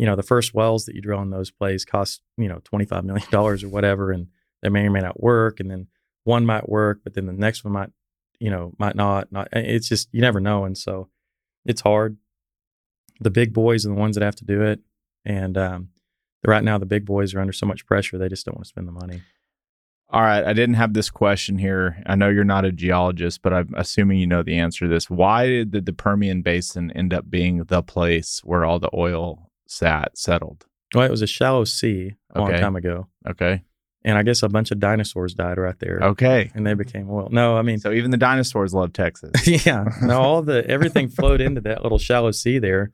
you 0.00 0.06
know, 0.06 0.16
the 0.16 0.22
first 0.22 0.54
wells 0.54 0.86
that 0.86 0.94
you 0.94 1.02
drill 1.02 1.20
in 1.20 1.28
those 1.28 1.50
plays 1.50 1.84
cost, 1.84 2.22
you 2.38 2.48
know, 2.48 2.60
$25 2.60 3.04
million 3.04 3.26
or 3.34 3.56
whatever. 3.68 4.10
And 4.10 4.28
they 4.62 4.70
may 4.70 4.86
or 4.86 4.90
may 4.90 5.00
not 5.00 5.22
work. 5.22 5.60
And 5.60 5.70
then 5.70 5.88
one 6.24 6.46
might 6.46 6.70
work, 6.70 7.00
but 7.04 7.12
then 7.12 7.26
the 7.26 7.34
next 7.34 7.64
one 7.64 7.74
might, 7.74 7.90
you 8.38 8.50
know, 8.50 8.72
might 8.78 8.94
not. 8.94 9.30
Not. 9.30 9.48
It's 9.52 9.88
just, 9.88 10.08
you 10.12 10.22
never 10.22 10.40
know. 10.40 10.64
And 10.64 10.78
so 10.78 11.10
it's 11.66 11.82
hard. 11.82 12.16
The 13.20 13.30
big 13.30 13.52
boys 13.52 13.84
are 13.84 13.90
the 13.90 13.94
ones 13.94 14.16
that 14.16 14.24
have 14.24 14.36
to 14.36 14.44
do 14.44 14.62
it. 14.62 14.80
And 15.24 15.56
um, 15.58 15.88
right 16.44 16.64
now, 16.64 16.78
the 16.78 16.86
big 16.86 17.04
boys 17.04 17.34
are 17.34 17.40
under 17.40 17.52
so 17.52 17.66
much 17.66 17.86
pressure, 17.86 18.18
they 18.18 18.28
just 18.28 18.46
don't 18.46 18.56
want 18.56 18.64
to 18.64 18.68
spend 18.68 18.88
the 18.88 18.92
money. 18.92 19.22
All 20.12 20.22
right. 20.22 20.44
I 20.44 20.52
didn't 20.52 20.74
have 20.74 20.92
this 20.92 21.08
question 21.08 21.58
here. 21.58 22.02
I 22.04 22.16
know 22.16 22.28
you're 22.28 22.42
not 22.42 22.64
a 22.64 22.72
geologist, 22.72 23.42
but 23.42 23.52
I'm 23.52 23.72
assuming 23.76 24.18
you 24.18 24.26
know 24.26 24.42
the 24.42 24.58
answer 24.58 24.86
to 24.86 24.88
this. 24.88 25.08
Why 25.08 25.64
did 25.64 25.86
the 25.86 25.92
Permian 25.92 26.42
Basin 26.42 26.90
end 26.92 27.14
up 27.14 27.30
being 27.30 27.64
the 27.64 27.82
place 27.82 28.40
where 28.42 28.64
all 28.64 28.80
the 28.80 28.90
oil 28.92 29.50
sat 29.68 30.18
settled? 30.18 30.66
Well, 30.94 31.04
it 31.04 31.10
was 31.10 31.22
a 31.22 31.28
shallow 31.28 31.62
sea 31.62 32.16
a 32.34 32.40
long 32.40 32.52
time 32.54 32.74
ago. 32.74 33.06
Okay. 33.28 33.62
And 34.02 34.16
I 34.16 34.22
guess 34.22 34.42
a 34.42 34.48
bunch 34.48 34.70
of 34.70 34.80
dinosaurs 34.80 35.34
died 35.34 35.58
right 35.58 35.78
there. 35.78 36.00
Okay. 36.02 36.50
And 36.54 36.66
they 36.66 36.74
became 36.74 37.08
oil. 37.10 37.28
No, 37.30 37.56
I 37.56 37.62
mean, 37.62 37.78
So 37.78 37.92
even 37.92 38.10
the 38.10 38.16
dinosaurs 38.16 38.72
love 38.72 38.92
Texas. 38.92 39.30
yeah. 39.66 39.84
No, 40.02 40.20
all 40.20 40.42
the 40.42 40.66
everything 40.68 41.08
flowed 41.10 41.40
into 41.40 41.60
that 41.62 41.82
little 41.82 41.98
shallow 41.98 42.30
sea 42.32 42.58
there. 42.58 42.92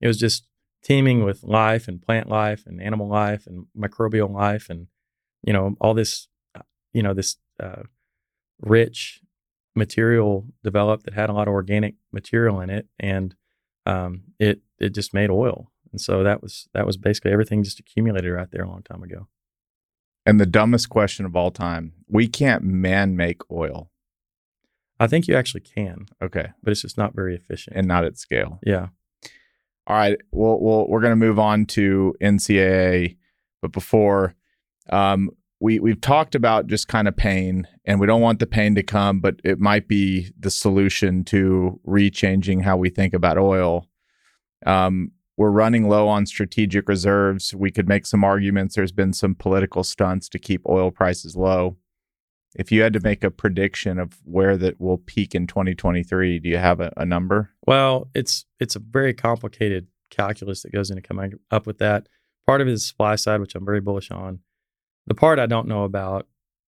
It 0.00 0.06
was 0.06 0.18
just 0.18 0.46
teeming 0.82 1.24
with 1.24 1.42
life 1.42 1.88
and 1.88 2.00
plant 2.00 2.28
life 2.28 2.64
and 2.66 2.80
animal 2.80 3.08
life 3.08 3.46
and 3.46 3.66
microbial 3.76 4.30
life 4.32 4.70
and 4.70 4.86
you 5.42 5.52
know 5.52 5.74
all 5.80 5.92
this 5.94 6.28
uh, 6.54 6.62
you 6.92 7.02
know 7.02 7.12
this 7.14 7.36
uh, 7.60 7.82
rich 8.60 9.20
material 9.74 10.46
developed 10.62 11.04
that 11.04 11.14
had 11.14 11.30
a 11.30 11.32
lot 11.32 11.48
of 11.48 11.54
organic 11.54 11.94
material 12.12 12.60
in 12.60 12.70
it 12.70 12.86
and 12.98 13.34
um, 13.86 14.22
it 14.38 14.60
it 14.78 14.90
just 14.94 15.12
made 15.14 15.30
oil 15.30 15.70
and 15.92 16.00
so 16.00 16.22
that 16.22 16.42
was 16.42 16.68
that 16.74 16.86
was 16.86 16.96
basically 16.96 17.32
everything 17.32 17.62
just 17.62 17.80
accumulated 17.80 18.32
right 18.32 18.50
there 18.50 18.62
a 18.64 18.68
long 18.68 18.82
time 18.82 19.02
ago 19.02 19.26
and 20.26 20.40
the 20.40 20.46
dumbest 20.46 20.88
question 20.88 21.24
of 21.26 21.34
all 21.36 21.50
time 21.50 21.92
we 22.08 22.28
can't 22.28 22.62
man 22.62 23.16
make 23.16 23.40
oil. 23.50 23.90
i 25.00 25.06
think 25.06 25.26
you 25.28 25.34
actually 25.36 25.60
can 25.60 26.06
Okay. 26.22 26.48
but 26.62 26.70
it's 26.70 26.82
just 26.82 26.98
not 26.98 27.14
very 27.14 27.34
efficient 27.34 27.76
And 27.76 27.86
not 27.88 28.04
at 28.04 28.18
scale. 28.18 28.58
yeah 28.64 28.88
All 29.88 29.96
right. 29.96 30.18
Well, 30.32 30.86
we're 30.86 31.00
going 31.00 31.12
to 31.12 31.16
move 31.16 31.38
on 31.38 31.64
to 31.66 32.14
NCAA. 32.20 33.16
But 33.62 33.72
before, 33.72 34.34
um, 34.90 35.30
we, 35.60 35.80
we've 35.80 36.00
talked 36.00 36.34
about 36.34 36.66
just 36.66 36.88
kind 36.88 37.08
of 37.08 37.16
pain, 37.16 37.66
and 37.86 37.98
we 37.98 38.06
don't 38.06 38.20
want 38.20 38.38
the 38.38 38.46
pain 38.46 38.74
to 38.74 38.82
come, 38.82 39.20
but 39.20 39.40
it 39.42 39.58
might 39.58 39.88
be 39.88 40.30
the 40.38 40.50
solution 40.50 41.24
to 41.24 41.80
rechanging 41.86 42.62
how 42.62 42.76
we 42.76 42.90
think 42.90 43.14
about 43.14 43.38
oil. 43.38 43.86
Um, 44.66 45.12
we're 45.38 45.50
running 45.50 45.88
low 45.88 46.06
on 46.06 46.26
strategic 46.26 46.86
reserves. 46.86 47.54
We 47.54 47.70
could 47.70 47.88
make 47.88 48.04
some 48.04 48.22
arguments. 48.22 48.74
There's 48.74 48.92
been 48.92 49.14
some 49.14 49.34
political 49.34 49.84
stunts 49.84 50.28
to 50.30 50.38
keep 50.38 50.60
oil 50.68 50.90
prices 50.90 51.34
low. 51.34 51.78
If 52.54 52.72
you 52.72 52.82
had 52.82 52.94
to 52.94 53.00
make 53.00 53.22
a 53.22 53.30
prediction 53.30 53.98
of 53.98 54.18
where 54.24 54.56
that 54.56 54.80
will 54.80 54.98
peak 54.98 55.34
in 55.34 55.46
2023, 55.46 56.38
do 56.38 56.48
you 56.48 56.56
have 56.56 56.80
a, 56.80 56.92
a 56.96 57.04
number? 57.04 57.50
Well, 57.66 58.08
it's 58.14 58.46
it's 58.58 58.76
a 58.76 58.80
very 58.80 59.12
complicated 59.12 59.88
calculus 60.10 60.62
that 60.62 60.72
goes 60.72 60.90
into 60.90 61.02
coming 61.02 61.34
up 61.50 61.66
with 61.66 61.78
that. 61.78 62.08
Part 62.46 62.60
of 62.60 62.68
it 62.68 62.72
is 62.72 62.86
supply 62.86 63.16
side, 63.16 63.40
which 63.40 63.54
I'm 63.54 63.66
very 63.66 63.80
bullish 63.80 64.10
on. 64.10 64.40
The 65.06 65.14
part 65.14 65.38
I 65.38 65.46
don't 65.46 65.68
know 65.68 65.84
about 65.84 66.26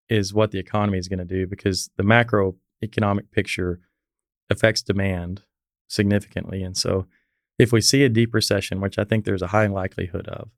is 0.08 0.34
what 0.34 0.50
the 0.50 0.58
economy 0.58 0.98
is 0.98 1.08
going 1.08 1.20
to 1.20 1.24
do 1.24 1.46
because 1.46 1.88
the 1.96 2.02
macroeconomic 2.02 3.30
picture 3.30 3.80
affects 4.50 4.82
demand 4.82 5.42
significantly. 5.88 6.62
And 6.62 6.76
so 6.76 7.06
if 7.58 7.72
we 7.72 7.80
see 7.80 8.02
a 8.04 8.08
deep 8.08 8.34
recession, 8.34 8.80
which 8.80 8.98
I 8.98 9.04
think 9.04 9.24
there's 9.24 9.42
a 9.42 9.48
high 9.48 9.66
likelihood 9.66 10.28
of, 10.28 10.50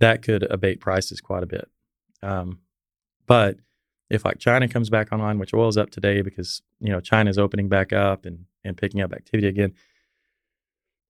that 0.00 0.22
could 0.22 0.44
abate 0.50 0.80
prices 0.80 1.20
quite 1.20 1.42
a 1.42 1.46
bit. 1.46 1.68
Um, 2.22 2.60
but 3.26 3.58
if 4.10 4.24
like 4.24 4.38
China 4.38 4.68
comes 4.68 4.90
back 4.90 5.12
online, 5.12 5.38
which 5.38 5.54
oil's 5.54 5.76
up 5.76 5.90
today 5.90 6.22
because 6.22 6.62
you 6.80 6.90
know 6.90 7.00
China's 7.00 7.38
opening 7.38 7.68
back 7.68 7.92
up 7.92 8.24
and 8.24 8.46
and 8.64 8.76
picking 8.76 9.00
up 9.00 9.12
activity 9.12 9.48
again. 9.48 9.72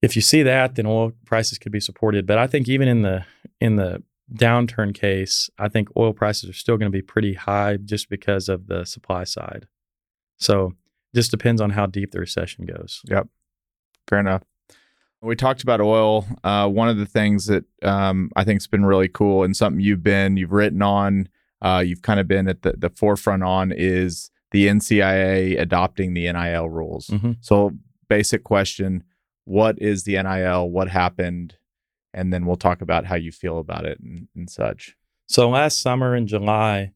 If 0.02 0.14
you 0.14 0.22
see 0.22 0.42
that, 0.42 0.74
then 0.74 0.86
oil 0.86 1.12
prices 1.24 1.58
could 1.58 1.72
be 1.72 1.80
supported. 1.80 2.26
But 2.26 2.38
I 2.38 2.46
think 2.46 2.68
even 2.68 2.88
in 2.88 3.02
the 3.02 3.24
in 3.60 3.76
the 3.76 4.02
downturn 4.34 4.94
case, 4.94 5.48
I 5.58 5.68
think 5.68 5.88
oil 5.96 6.12
prices 6.12 6.50
are 6.50 6.54
still 6.54 6.76
going 6.76 6.90
to 6.90 6.96
be 6.96 7.02
pretty 7.02 7.34
high 7.34 7.76
just 7.76 8.08
because 8.08 8.48
of 8.48 8.66
the 8.66 8.84
supply 8.84 9.24
side. 9.24 9.66
So 10.38 10.74
just 11.14 11.30
depends 11.30 11.60
on 11.60 11.70
how 11.70 11.86
deep 11.86 12.10
the 12.12 12.20
recession 12.20 12.66
goes. 12.66 13.00
Yep. 13.08 13.28
Fair 14.06 14.20
enough. 14.20 14.42
We 15.22 15.34
talked 15.34 15.62
about 15.62 15.80
oil. 15.80 16.26
Uh, 16.44 16.68
one 16.68 16.88
of 16.88 16.98
the 16.98 17.06
things 17.06 17.46
that 17.46 17.64
um, 17.82 18.30
I 18.36 18.44
think 18.44 18.60
has 18.60 18.66
been 18.66 18.84
really 18.84 19.08
cool 19.08 19.42
and 19.44 19.56
something 19.56 19.80
you've 19.80 20.02
been, 20.02 20.36
you've 20.36 20.52
written 20.52 20.82
on, 20.82 21.28
uh, 21.62 21.82
you've 21.84 22.02
kind 22.02 22.20
of 22.20 22.28
been 22.28 22.48
at 22.48 22.62
the, 22.62 22.74
the 22.76 22.90
forefront 22.90 23.42
on 23.42 23.72
is 23.72 24.30
the 24.52 24.66
NCAA 24.66 25.60
adopting 25.60 26.14
the 26.14 26.30
NIL 26.32 26.68
rules. 26.68 27.08
Mhm. 27.08 27.36
So, 27.40 27.72
basic 28.08 28.44
question 28.44 29.04
What 29.44 29.80
is 29.80 30.02
the 30.04 30.20
NIL? 30.22 30.68
What 30.70 30.88
happened? 30.88 31.56
And 32.12 32.32
then 32.32 32.46
we'll 32.46 32.56
talk 32.56 32.80
about 32.80 33.06
how 33.06 33.14
you 33.14 33.30
feel 33.30 33.58
about 33.58 33.84
it 33.84 34.00
and, 34.00 34.26
and 34.34 34.50
such. 34.50 34.96
So 35.28 35.48
last 35.48 35.80
summer 35.80 36.16
in 36.16 36.26
July, 36.26 36.92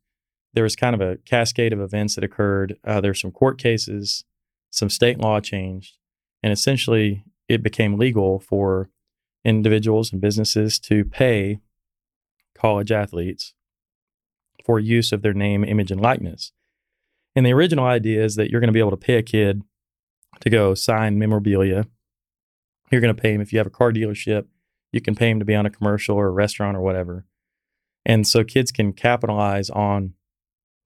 there 0.54 0.64
was 0.64 0.74
kind 0.74 0.94
of 0.94 1.00
a 1.00 1.18
cascade 1.18 1.72
of 1.72 1.80
events 1.80 2.14
that 2.14 2.24
occurred. 2.24 2.76
Uh, 2.84 3.00
there 3.00 3.10
were 3.10 3.14
some 3.14 3.30
court 3.30 3.58
cases, 3.58 4.24
some 4.70 4.88
state 4.90 5.18
law 5.18 5.40
changed, 5.40 5.96
and 6.42 6.52
essentially 6.52 7.24
it 7.48 7.62
became 7.62 7.98
legal 7.98 8.40
for 8.40 8.88
individuals 9.44 10.12
and 10.12 10.20
businesses 10.20 10.78
to 10.80 11.04
pay 11.04 11.60
college 12.54 12.90
athletes 12.92 13.54
for 14.64 14.78
use 14.78 15.12
of 15.12 15.22
their 15.22 15.34
name, 15.34 15.64
image, 15.64 15.90
and 15.90 16.00
likeness. 16.00 16.52
And 17.34 17.46
the 17.46 17.52
original 17.52 17.84
idea 17.84 18.24
is 18.24 18.36
that 18.36 18.50
you're 18.50 18.60
going 18.60 18.68
to 18.68 18.72
be 18.72 18.80
able 18.80 18.90
to 18.90 18.96
pay 18.96 19.14
a 19.14 19.22
kid 19.22 19.62
to 20.40 20.50
go 20.50 20.74
sign 20.74 21.18
memorabilia. 21.18 21.86
You're 22.90 23.00
going 23.00 23.14
to 23.14 23.20
pay 23.20 23.32
him 23.32 23.40
if 23.40 23.52
you 23.52 23.58
have 23.58 23.66
a 23.66 23.70
car 23.70 23.92
dealership, 23.92 24.46
you 24.92 25.00
can 25.00 25.14
pay 25.14 25.30
him 25.30 25.38
to 25.38 25.44
be 25.44 25.54
on 25.54 25.66
a 25.66 25.70
commercial 25.70 26.16
or 26.16 26.26
a 26.26 26.32
restaurant 26.32 26.76
or 26.76 26.80
whatever. 26.80 27.26
And 28.04 28.26
so 28.26 28.42
kids 28.42 28.72
can 28.72 28.92
capitalize 28.92 29.70
on 29.70 30.14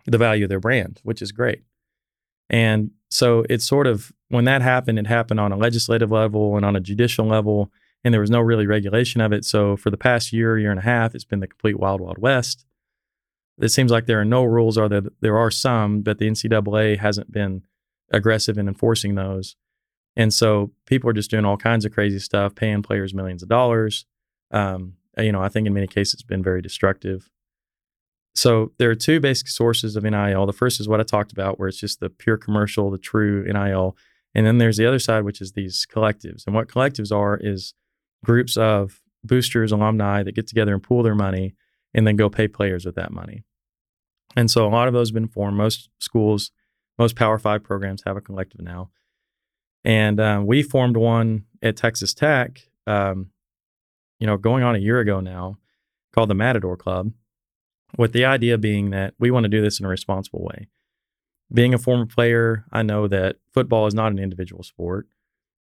the 0.05 0.19
value 0.19 0.45
of 0.45 0.51
their 0.51 0.61
brand, 0.61 1.01
which 1.03 1.23
is 1.23 1.33
great. 1.33 1.63
And 2.51 2.91
so 3.11 3.45
it's 3.49 3.67
sort 3.67 3.87
of 3.87 4.13
when 4.29 4.45
that 4.45 4.61
happened, 4.61 4.99
it 4.99 5.07
happened 5.07 5.41
on 5.41 5.53
a 5.53 5.57
legislative 5.57 6.11
level 6.11 6.57
and 6.57 6.65
on 6.65 6.77
a 6.77 6.81
judicial 6.81 7.27
level, 7.27 7.71
and 8.03 8.13
there 8.13 8.21
was 8.21 8.31
no 8.31 8.41
really 8.41 8.67
regulation 8.67 9.21
of 9.21 9.33
it. 9.33 9.45
So 9.45 9.77
for 9.77 9.91
the 9.91 9.97
past 9.97 10.33
year, 10.33 10.59
year 10.59 10.71
and 10.71 10.81
a 10.81 10.83
half, 10.83 11.15
it's 11.15 11.25
been 11.25 11.41
the 11.41 11.47
complete 11.47 11.79
wild, 11.79 12.01
wild 12.01 12.19
west. 12.19 12.67
It 13.61 13.69
seems 13.69 13.91
like 13.91 14.07
there 14.07 14.21
are 14.21 14.25
no 14.25 14.45
rules, 14.45 14.77
or 14.77 14.89
there 14.89 15.03
there 15.21 15.39
are 15.39 15.51
some, 15.51 16.03
but 16.03 16.19
the 16.19 16.29
NCAA 16.29 16.99
hasn't 16.99 17.31
been 17.31 17.63
aggressive 18.13 18.59
in 18.59 18.69
enforcing 18.69 19.15
those. 19.15 19.57
And 20.17 20.33
so 20.33 20.73
people 20.87 21.11
are 21.11 21.15
just 21.15 21.31
doing 21.31 21.45
all 21.45 21.57
kinds 21.57 21.85
of 21.85 21.93
crazy 21.93 22.19
stuff, 22.19 22.55
paying 22.55 22.83
players 22.83 23.15
millions 23.15 23.43
of 23.43 23.49
dollars. 23.49 24.07
Um, 24.51 24.95
you 25.19 25.33
know, 25.33 25.43
I 25.43 25.49
think 25.49 25.67
in 25.67 25.75
many 25.75 25.87
cases 25.87 26.15
it's 26.15 26.23
been 26.23 26.43
very 26.43 26.63
destructive. 26.63 27.31
So 28.35 28.73
there 28.79 28.91
are 28.91 28.97
two 28.97 29.21
basic 29.21 29.49
sources 29.49 29.97
of 29.97 30.03
NIL. 30.03 30.47
The 30.47 30.53
first 30.53 30.81
is 30.81 30.89
what 30.89 31.01
I 31.01 31.05
talked 31.05 31.33
about, 31.33 31.59
where 31.59 31.69
it's 31.69 31.79
just 31.79 32.01
the 32.01 32.11
pure 32.11 32.37
commercial, 32.37 32.91
the 32.91 32.99
true 32.99 33.45
NIL. 33.45 33.97
And 34.35 34.45
then 34.45 34.59
there's 34.59 34.77
the 34.77 34.87
other 34.87 34.99
side, 34.99 35.25
which 35.25 35.41
is 35.41 35.53
these 35.53 35.87
collectives. 35.93 36.45
And 36.47 36.55
what 36.55 36.69
collectives 36.69 37.15
are 37.15 37.39
is 37.41 37.75
groups 38.25 38.57
of 38.57 39.01
boosters, 39.23 39.71
alumni 39.71 40.23
that 40.25 40.35
get 40.35 40.49
together 40.49 40.75
and 40.75 40.83
pool 40.83 41.03
their 41.03 41.15
money 41.15 41.55
and 41.95 42.07
then 42.07 42.17
go 42.17 42.29
pay 42.29 42.49
players 42.49 42.85
with 42.85 42.97
that 42.97 43.13
money. 43.13 43.45
And 44.37 44.51
so 44.51 44.67
a 44.67 44.71
lot 44.71 44.89
of 44.89 44.95
those 44.95 45.11
have 45.11 45.15
been 45.15 45.29
formed. 45.29 45.57
Most 45.57 45.91
schools, 46.01 46.51
most 46.99 47.17
Power 47.17 47.39
Five 47.39 47.63
programs 47.63 48.03
have 48.05 48.17
a 48.17 48.21
collective 48.21 48.61
now. 48.61 48.91
And 49.85 50.19
um, 50.19 50.47
we 50.47 50.63
formed 50.63 50.97
one 50.97 51.45
at 51.63 51.77
Texas 51.77 52.15
Tech, 52.15 52.69
um, 52.87 53.31
you 54.19 54.27
know, 54.27 54.37
going 54.37 54.65
on 54.65 54.75
a 54.75 54.79
year 54.79 54.99
ago 54.99 55.21
now, 55.21 55.59
called 56.13 56.31
the 56.31 56.35
Matador 56.35 56.77
Club, 56.77 57.13
with 57.97 58.13
the 58.13 58.25
idea 58.25 58.59
being 58.59 58.91
that 58.91 59.15
we 59.19 59.31
want 59.31 59.45
to 59.45 59.49
do 59.49 59.61
this 59.63 59.79
in 59.79 59.87
a 59.87 59.89
responsible 59.89 60.43
way. 60.43 60.69
Being 61.53 61.75
a 61.75 61.79
former 61.79 62.07
player, 62.07 62.65
I 62.73 62.83
know 62.83 63.07
that 63.09 63.37
football 63.53 63.87
is 63.87 63.95
not 63.95 64.11
an 64.11 64.19
individual 64.19 64.63
sport. 64.63 65.07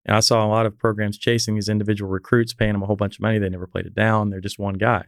And 0.05 0.17
I 0.17 0.21
saw 0.21 0.45
a 0.45 0.49
lot 0.49 0.67
of 0.67 0.79
programs 0.79 1.19
chasing 1.19 1.55
these 1.55 1.69
individual 1.69 2.11
recruits, 2.11 2.55
paying 2.55 2.73
them 2.73 2.83
a 2.83 2.87
whole 2.87 2.97
bunch 2.97 3.17
of 3.17 3.21
money. 3.21 3.39
They 3.39 3.49
never 3.49 3.67
played 3.67 3.87
it 3.87 3.95
down. 3.95 4.31
They're 4.31 4.41
just 4.41 4.59
one 4.59 4.75
guy. 4.75 5.07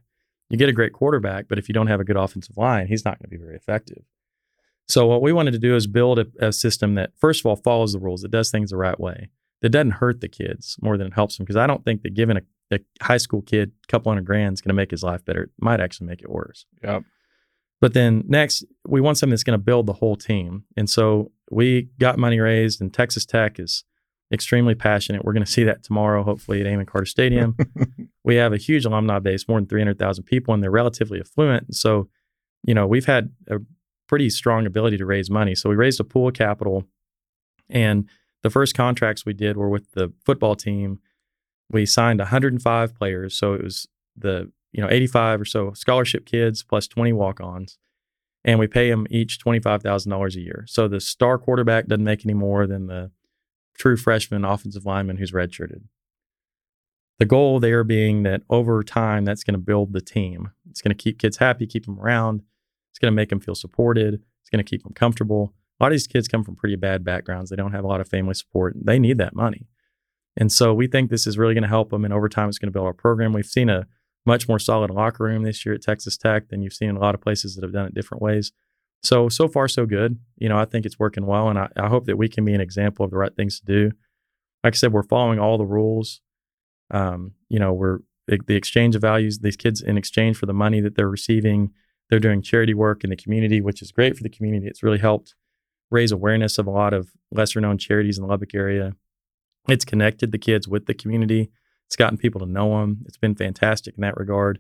You 0.51 0.59
get 0.59 0.69
a 0.69 0.73
great 0.73 0.93
quarterback, 0.93 1.49
but 1.49 1.59
if 1.59 1.69
you 1.69 1.73
don't 1.73 1.87
have 1.87 2.01
a 2.01 2.05
good 2.05 2.17
offensive 2.17 2.57
line, 2.57 2.87
he's 2.87 3.05
not 3.05 3.19
going 3.19 3.31
to 3.31 3.37
be 3.37 3.43
very 3.43 3.57
effective. 3.57 4.05
So 4.87 5.07
what 5.07 5.23
we 5.23 5.33
wanted 5.33 5.53
to 5.53 5.59
do 5.59 5.75
is 5.75 5.87
build 5.87 6.19
a, 6.19 6.27
a 6.39 6.53
system 6.53 6.95
that, 6.97 7.13
first 7.19 7.41
of 7.41 7.47
all, 7.47 7.57
follows 7.57 7.95
the 7.95 7.99
rules. 7.99 8.23
It 8.23 8.31
does 8.31 8.51
things 8.51 8.71
the 8.71 8.77
right 8.77 9.01
way. 9.01 9.31
That 9.63 9.71
doesn't 9.71 9.93
hurt 9.93 10.21
the 10.21 10.29
kids 10.29 10.77
more 10.83 10.99
than 10.99 11.07
it 11.07 11.15
helps 11.15 11.39
them. 11.39 11.45
Because 11.45 11.57
I 11.57 11.67
don't 11.67 11.83
think 11.85 12.03
that 12.03 12.13
giving 12.13 12.37
a, 12.37 12.43
a 12.71 12.79
high 13.01 13.17
school 13.17 13.41
kid 13.41 13.73
a 13.83 13.87
couple 13.87 14.11
hundred 14.11 14.27
grand 14.27 14.53
is 14.53 14.61
going 14.61 14.69
to 14.69 14.75
make 14.75 14.91
his 14.91 15.03
life 15.03 15.25
better. 15.25 15.45
It 15.45 15.51
might 15.59 15.81
actually 15.81 16.09
make 16.09 16.21
it 16.21 16.31
worse. 16.31 16.67
Yep. 16.83 17.05
But 17.81 17.95
then 17.95 18.25
next, 18.27 18.65
we 18.87 19.01
want 19.01 19.17
something 19.17 19.31
that's 19.31 19.43
going 19.43 19.59
to 19.59 19.65
build 19.65 19.87
the 19.87 19.95
whole 19.95 20.17
team. 20.17 20.65
And 20.77 20.89
so 20.89 21.33
we 21.51 21.89
got 21.99 22.19
money 22.19 22.39
raised, 22.39 22.81
and 22.81 22.93
Texas 22.93 23.25
Tech 23.25 23.59
is 23.59 23.85
extremely 24.33 24.75
passionate. 24.75 25.25
We're 25.25 25.33
going 25.33 25.45
to 25.45 25.51
see 25.51 25.65
that 25.65 25.83
tomorrow, 25.83 26.23
hopefully 26.23 26.61
at 26.61 26.67
Amon 26.67 26.87
Carter 26.87 27.07
Stadium. 27.07 27.57
we 28.25 28.37
have 28.37 28.53
a 28.53 28.57
huge 28.57 28.85
alumni 28.85 29.19
base, 29.19 29.47
more 29.49 29.59
than 29.59 29.69
300,000 29.69 30.25
people, 30.25 30.55
and 30.55 30.63
they're 30.63 30.71
relatively 30.71 31.21
affluent. 31.21 31.75
So, 31.75 32.09
you 32.63 32.75
know, 32.75 32.87
we've 32.87 33.07
had 33.07 33.31
a 33.49 33.59
pretty 34.09 34.31
strong 34.31 34.67
ability 34.67 34.97
to 34.99 35.07
raise 35.07 35.31
money. 35.31 35.55
So 35.55 35.69
we 35.69 35.77
raised 35.77 36.01
a 36.01 36.05
pool 36.05 36.29
of 36.29 36.35
capital, 36.35 36.85
and 37.69 38.09
the 38.43 38.51
first 38.51 38.75
contracts 38.75 39.25
we 39.25 39.33
did 39.33 39.57
were 39.57 39.69
with 39.69 39.93
the 39.93 40.13
football 40.25 40.55
team. 40.57 41.01
We 41.71 41.87
signed 41.87 42.21
105 42.21 42.95
players, 42.95 43.35
so 43.35 43.55
it 43.55 43.63
was 43.63 43.89
the 44.17 44.51
you 44.73 44.83
know 44.83 44.89
85 44.91 45.41
or 45.41 45.45
so 45.45 45.73
scholarship 45.73 46.27
kids 46.27 46.63
plus 46.63 46.87
20 46.87 47.13
walk-ons, 47.13 47.79
and 48.45 48.59
we 48.59 48.67
pay 48.67 48.91
them 48.91 49.07
each 49.11 49.43
$25,000 49.43 50.35
a 50.35 50.41
year. 50.41 50.65
So 50.69 50.89
the 50.89 51.01
star 51.01 51.39
quarterback 51.39 51.87
doesn't 51.87 52.05
make 52.05 52.25
any 52.25 52.35
more 52.35 52.67
than 52.67 52.87
the 52.87 53.11
true 53.75 53.97
freshman 53.97 54.45
offensive 54.45 54.87
lineman 54.87 55.17
who's 55.17 55.33
redshirted. 55.33 55.83
The 57.19 57.25
goal 57.25 57.61
there 57.61 57.85
being 57.85 58.25
that 58.25 58.43
over 58.51 58.83
time, 58.83 59.25
that's 59.25 59.45
going 59.45 59.55
to 59.55 59.59
build 59.59 59.93
the 59.93 60.01
team. 60.01 60.51
It's 60.69 60.83
going 60.83 60.97
to 60.97 61.03
keep 61.03 61.19
kids 61.19 61.37
happy, 61.37 61.67
keep 61.67 61.87
them 61.87 62.01
around. 62.01 62.43
It's 62.91 62.99
going 62.99 63.13
to 63.13 63.17
make 63.17 63.29
them 63.29 63.41
feel 63.41 63.55
supported. 63.55 64.15
It's 64.15 64.51
going 64.51 64.65
to 64.65 64.69
keep 64.69 64.83
them 64.83 64.93
comfortable. 64.93 65.55
A 65.81 65.85
lot 65.85 65.89
of 65.89 65.95
these 65.95 66.07
kids 66.07 66.29
come 66.29 66.45
from 66.45 66.57
pretty 66.57 66.77
bad 66.77 67.05
backgrounds. 67.05 67.51
They 67.51 67.57
don't 67.57 67.73
have 67.73 67.85
a 67.85 67.89
lot 67.89 68.01
of 68.01 68.09
family 68.09 68.35
support. 68.35 68.75
They 68.81 68.99
need 68.99 69.19
that 69.19 69.35
money. 69.35 69.69
And 70.37 70.51
so 70.51 70.75
we 70.75 70.87
think 70.87 71.11
this 71.11 71.27
is 71.27 71.39
really 71.39 71.55
going 71.55 71.63
to 71.63 71.69
help 71.69 71.91
them. 71.91 72.05
And 72.05 72.13
over 72.13 72.29
time, 72.29 72.49
it's 72.49 72.59
going 72.59 72.69
to 72.69 72.73
build 72.73 72.87
our 72.87 72.93
program. 72.93 73.33
We've 73.33 73.47
seen 73.47 73.69
a 73.69 73.87
much 74.27 74.49
more 74.49 74.59
solid 74.59 74.91
locker 74.91 75.25
room 75.25 75.43
this 75.43 75.65
year 75.65 75.75
at 75.75 75.83
Texas 75.83 76.17
Tech 76.17 76.49
than 76.49 76.63
you've 76.63 76.73
seen 76.73 76.89
in 76.89 76.97
a 76.97 77.01
lot 77.01 77.15
of 77.15 77.21
places 77.21 77.55
that 77.55 77.63
have 77.63 77.73
done 77.73 77.87
it 77.87 77.95
different 77.95 78.23
ways. 78.23 78.53
So, 79.05 79.29
so 79.29 79.49
far, 79.49 79.69
so 79.69 79.87
good. 79.87 80.19
You 80.37 80.49
know, 80.49 80.59
I 80.59 80.65
think 80.65 80.87
it's 80.87 80.99
working 80.99 81.27
well. 81.27 81.49
And 81.49 81.59
I, 81.59 81.69
I 81.77 81.89
hope 81.89 82.07
that 82.07 82.17
we 82.17 82.29
can 82.29 82.45
be 82.45 82.55
an 82.55 82.61
example 82.61 83.05
of 83.05 83.11
the 83.11 83.19
right 83.19 83.35
things 83.35 83.61
to 83.61 83.65
do. 83.67 83.93
Like 84.65 84.75
I 84.75 84.77
said, 84.77 84.93
we're 84.93 85.03
following 85.03 85.39
all 85.39 85.59
the 85.59 85.67
rules. 85.67 86.23
Um, 86.91 87.33
you 87.49 87.59
know, 87.59 87.73
we're 87.73 87.99
the 88.27 88.57
exchange 88.57 88.97
of 88.97 89.03
values, 89.03 89.41
these 89.41 89.57
kids 89.57 89.83
in 89.83 89.99
exchange 89.99 90.39
for 90.39 90.47
the 90.47 90.55
money 90.55 90.81
that 90.81 90.97
they're 90.97 91.11
receiving, 91.11 91.71
they're 92.09 92.19
doing 92.19 92.41
charity 92.41 92.73
work 92.73 93.05
in 93.05 93.11
the 93.11 93.17
community, 93.17 93.61
which 93.61 93.83
is 93.83 93.93
great 93.93 94.17
for 94.17 94.23
the 94.23 94.31
community. 94.31 94.67
It's 94.67 94.83
really 94.83 94.99
helped 94.99 95.35
raise 95.91 96.11
awareness 96.11 96.57
of 96.57 96.67
a 96.67 96.71
lot 96.71 96.95
of 96.95 97.11
lesser 97.31 97.61
known 97.61 97.77
charities 97.77 98.17
in 98.17 98.23
the 98.23 98.29
Lubbock 98.29 98.55
area. 98.55 98.95
It's 99.69 99.85
connected 99.85 100.33
the 100.33 100.39
kids 100.39 100.67
with 100.67 100.87
the 100.87 100.95
community. 100.95 101.51
It's 101.87 101.97
gotten 101.97 102.17
people 102.17 102.41
to 102.41 102.47
know 102.47 102.81
them. 102.81 103.05
It's 103.07 103.19
been 103.19 103.35
fantastic 103.35 103.95
in 103.97 104.03
that 104.03 104.17
regard. 104.17 104.59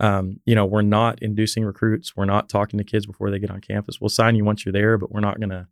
Um, 0.00 0.40
you 0.44 0.54
know, 0.54 0.64
we're 0.64 0.82
not 0.82 1.20
inducing 1.22 1.64
recruits. 1.64 2.16
We're 2.16 2.24
not 2.24 2.48
talking 2.48 2.78
to 2.78 2.84
kids 2.84 3.06
before 3.06 3.30
they 3.30 3.38
get 3.38 3.50
on 3.50 3.60
campus. 3.60 4.00
We'll 4.00 4.08
sign 4.08 4.36
you 4.36 4.44
once 4.44 4.64
you're 4.64 4.72
there, 4.72 4.96
but 4.96 5.10
we're 5.10 5.20
not 5.20 5.40
going 5.40 5.50
to, 5.50 5.66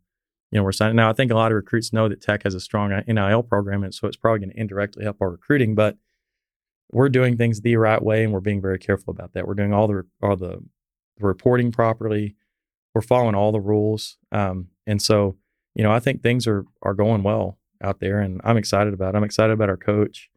you 0.51 0.57
know, 0.57 0.63
we're 0.63 0.73
signing. 0.73 0.97
Now, 0.97 1.09
I 1.09 1.13
think 1.13 1.31
a 1.31 1.35
lot 1.35 1.51
of 1.51 1.55
recruits 1.55 1.93
know 1.93 2.09
that 2.09 2.21
Tech 2.21 2.43
has 2.43 2.53
a 2.53 2.59
strong 2.59 2.89
NIL 3.07 3.43
program, 3.43 3.83
and 3.83 3.93
so 3.93 4.07
it's 4.07 4.17
probably 4.17 4.39
going 4.39 4.51
to 4.51 4.59
indirectly 4.59 5.03
help 5.03 5.21
our 5.21 5.29
recruiting. 5.29 5.75
But 5.75 5.97
we're 6.91 7.09
doing 7.09 7.37
things 7.37 7.61
the 7.61 7.77
right 7.77 8.01
way, 8.01 8.23
and 8.23 8.33
we're 8.33 8.39
being 8.39 8.61
very 8.61 8.79
careful 8.79 9.11
about 9.11 9.33
that. 9.33 9.47
We're 9.47 9.53
doing 9.53 9.73
all 9.73 9.87
the 9.87 10.05
all 10.21 10.35
the, 10.35 10.63
the 11.17 11.25
reporting 11.25 11.71
properly. 11.71 12.35
We're 12.93 13.01
following 13.01 13.35
all 13.35 13.51
the 13.51 13.61
rules, 13.61 14.17
um, 14.31 14.69
and 14.85 15.01
so 15.01 15.37
you 15.75 15.83
know, 15.83 15.91
I 15.91 15.99
think 15.99 16.21
things 16.21 16.47
are 16.47 16.65
are 16.81 16.93
going 16.93 17.23
well 17.23 17.59
out 17.81 17.99
there, 17.99 18.19
and 18.19 18.41
I'm 18.43 18.57
excited 18.57 18.93
about. 18.93 19.13
It. 19.13 19.17
I'm 19.17 19.23
excited 19.23 19.53
about 19.53 19.69
our 19.69 19.77
coach, 19.77 20.29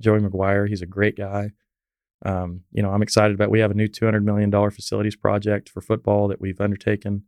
Joey 0.00 0.20
McGuire. 0.20 0.68
He's 0.68 0.82
a 0.82 0.86
great 0.86 1.16
guy. 1.16 1.50
Um, 2.24 2.62
you 2.72 2.82
know, 2.82 2.90
I'm 2.90 3.02
excited 3.02 3.34
about. 3.34 3.50
We 3.50 3.60
have 3.60 3.70
a 3.70 3.74
new 3.74 3.88
200 3.88 4.24
million 4.24 4.50
dollar 4.50 4.70
facilities 4.70 5.16
project 5.16 5.68
for 5.68 5.80
football 5.80 6.28
that 6.28 6.40
we've 6.40 6.60
undertaken, 6.60 7.24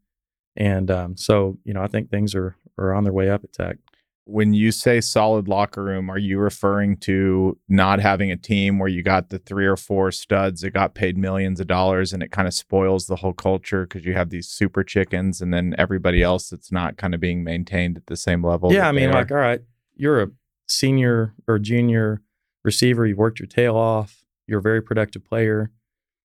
and 0.57 0.91
um, 0.91 1.17
so 1.17 1.59
you 1.65 1.75
know, 1.75 1.83
I 1.83 1.89
think 1.89 2.11
things 2.11 2.35
are 2.35 2.57
are 2.79 2.95
on 2.95 3.05
their 3.05 3.13
way 3.13 3.29
up 3.29 3.45
at 3.45 3.53
Tech. 3.53 3.77
When 4.25 4.53
you 4.53 4.73
say 4.73 5.01
solid 5.01 5.49
locker 5.49 5.83
room, 5.83 6.11
are 6.11 6.19
you 6.19 6.39
referring 6.39 6.99
to 6.99 7.59
not 7.67 7.99
having 7.99 8.31
a 8.31 8.37
team 8.37 8.79
where 8.79 8.89
you 8.89 9.03
got 9.03 9.31
the 9.31 9.39
three 9.39 9.65
or 9.65 9.77
four 9.77 10.11
studs 10.11 10.61
that 10.61 10.73
got 10.73 10.95
paid 10.95 11.17
millions 11.17 11.61
of 11.61 11.67
dollars 11.67 12.13
and 12.13 12.23
it 12.23 12.31
kind 12.31 12.47
of 12.47 12.53
spoils 12.53 13.07
the 13.07 13.17
whole 13.17 13.33
culture 13.33 13.87
because 13.87 14.05
you 14.05 14.13
have 14.13 14.29
these 14.29 14.47
super 14.47 14.85
chickens 14.85 15.41
and 15.41 15.55
then 15.55 15.75
everybody 15.79 16.23
else 16.23 16.51
that's 16.51 16.71
not 16.71 16.99
kind 16.99 17.15
of 17.15 17.21
being 17.21 17.43
maintained 17.43 17.97
at 17.97 18.07
the 18.07 18.17
same 18.17 18.45
level? 18.45 18.71
Yeah, 18.71 18.87
I 18.87 18.93
mean, 18.93 19.13
like, 19.13 19.31
all 19.31 19.39
right, 19.39 19.63
you're 19.97 20.23
a 20.23 20.29
senior 20.69 21.35
or 21.47 21.59
junior 21.59 22.21
receiver, 22.65 23.07
you've 23.07 23.17
worked 23.17 23.41
your 23.41 23.47
tail 23.47 23.77
off 23.77 24.18
you're 24.49 24.61
a 24.61 24.63
very 24.63 24.83
productive 24.83 25.25
player. 25.25 25.71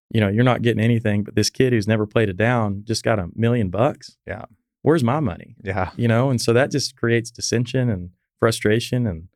You 0.09 0.21
know, 0.21 0.29
you're 0.29 0.43
not 0.43 0.61
getting 0.61 0.83
anything, 0.83 1.23
but 1.23 1.35
this 1.35 1.49
kid 1.49 1.73
who's 1.73 1.87
never 1.87 2.05
played 2.05 2.29
a 2.29 2.33
down 2.33 2.83
just 2.85 3.03
got 3.03 3.19
a 3.19 3.29
million 3.35 3.69
bucks. 3.69 4.17
Yeah. 4.27 4.45
Where's 4.81 5.03
my 5.03 5.19
money? 5.19 5.55
Yeah. 5.63 5.91
You 5.95 6.07
know, 6.07 6.29
and 6.29 6.41
so 6.41 6.53
that 6.53 6.71
just 6.71 6.95
creates 6.95 7.31
dissension 7.31 7.89
and 7.89 8.11
frustration 8.39 9.07
and 9.07 9.27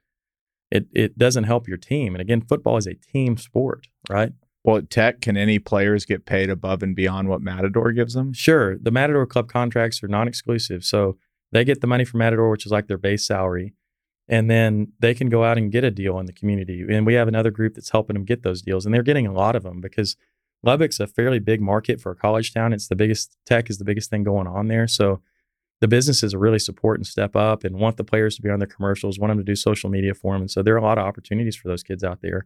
it 0.69 0.87
it 0.93 1.17
doesn't 1.17 1.45
help 1.45 1.67
your 1.67 1.77
team. 1.77 2.13
And 2.13 2.21
again, 2.21 2.41
football 2.41 2.77
is 2.77 2.87
a 2.87 2.95
team 2.95 3.37
sport, 3.37 3.87
right? 4.09 4.33
Well, 4.63 4.77
at 4.77 4.89
Tech, 4.89 5.21
can 5.21 5.37
any 5.37 5.59
players 5.59 6.03
get 6.03 6.25
paid 6.25 6.49
above 6.49 6.83
and 6.83 6.93
beyond 6.93 7.29
what 7.29 7.41
Matador 7.41 7.93
gives 7.93 8.13
them? 8.13 8.33
Sure. 8.33 8.77
The 8.77 8.91
Matador 8.91 9.25
Club 9.25 9.47
contracts 9.47 10.03
are 10.03 10.09
non 10.09 10.27
exclusive. 10.27 10.83
So 10.83 11.17
they 11.53 11.63
get 11.63 11.79
the 11.79 11.87
money 11.87 12.03
from 12.03 12.19
Matador, 12.19 12.49
which 12.49 12.65
is 12.65 12.71
like 12.71 12.87
their 12.87 12.97
base 12.97 13.25
salary 13.25 13.73
and 14.29 14.49
then 14.49 14.91
they 14.99 15.13
can 15.13 15.29
go 15.29 15.43
out 15.43 15.57
and 15.57 15.71
get 15.71 15.83
a 15.83 15.91
deal 15.91 16.19
in 16.19 16.25
the 16.25 16.33
community. 16.33 16.85
And 16.89 17.05
we 17.05 17.13
have 17.13 17.27
another 17.27 17.51
group 17.51 17.75
that's 17.75 17.91
helping 17.91 18.15
them 18.15 18.25
get 18.25 18.43
those 18.43 18.61
deals, 18.61 18.85
and 18.85 18.93
they're 18.93 19.03
getting 19.03 19.27
a 19.27 19.33
lot 19.33 19.55
of 19.55 19.63
them 19.63 19.81
because 19.81 20.15
Lubbock's 20.63 20.99
a 20.99 21.07
fairly 21.07 21.39
big 21.39 21.61
market 21.61 22.01
for 22.01 22.11
a 22.11 22.15
college 22.15 22.53
town. 22.53 22.73
It's 22.73 22.87
the 22.87 22.95
biggest 22.95 23.37
tech 23.45 23.69
is 23.69 23.77
the 23.77 23.85
biggest 23.85 24.09
thing 24.09 24.23
going 24.23 24.47
on 24.47 24.67
there, 24.67 24.87
so 24.87 25.21
the 25.79 25.87
businesses 25.87 26.33
are 26.33 26.39
really 26.39 26.59
support 26.59 26.97
and 26.97 27.05
step 27.05 27.35
up 27.35 27.63
and 27.63 27.77
want 27.77 27.97
the 27.97 28.03
players 28.03 28.35
to 28.35 28.41
be 28.41 28.49
on 28.49 28.57
their 28.59 28.67
commercials, 28.67 29.19
want 29.19 29.29
them 29.29 29.37
to 29.37 29.43
do 29.43 29.55
social 29.55 29.89
media 29.89 30.13
for 30.13 30.33
them, 30.33 30.41
and 30.41 30.51
so 30.51 30.61
there 30.61 30.73
are 30.73 30.79
a 30.79 30.83
lot 30.83 30.97
of 30.97 31.05
opportunities 31.05 31.55
for 31.55 31.67
those 31.67 31.83
kids 31.83 32.03
out 32.03 32.21
there, 32.21 32.45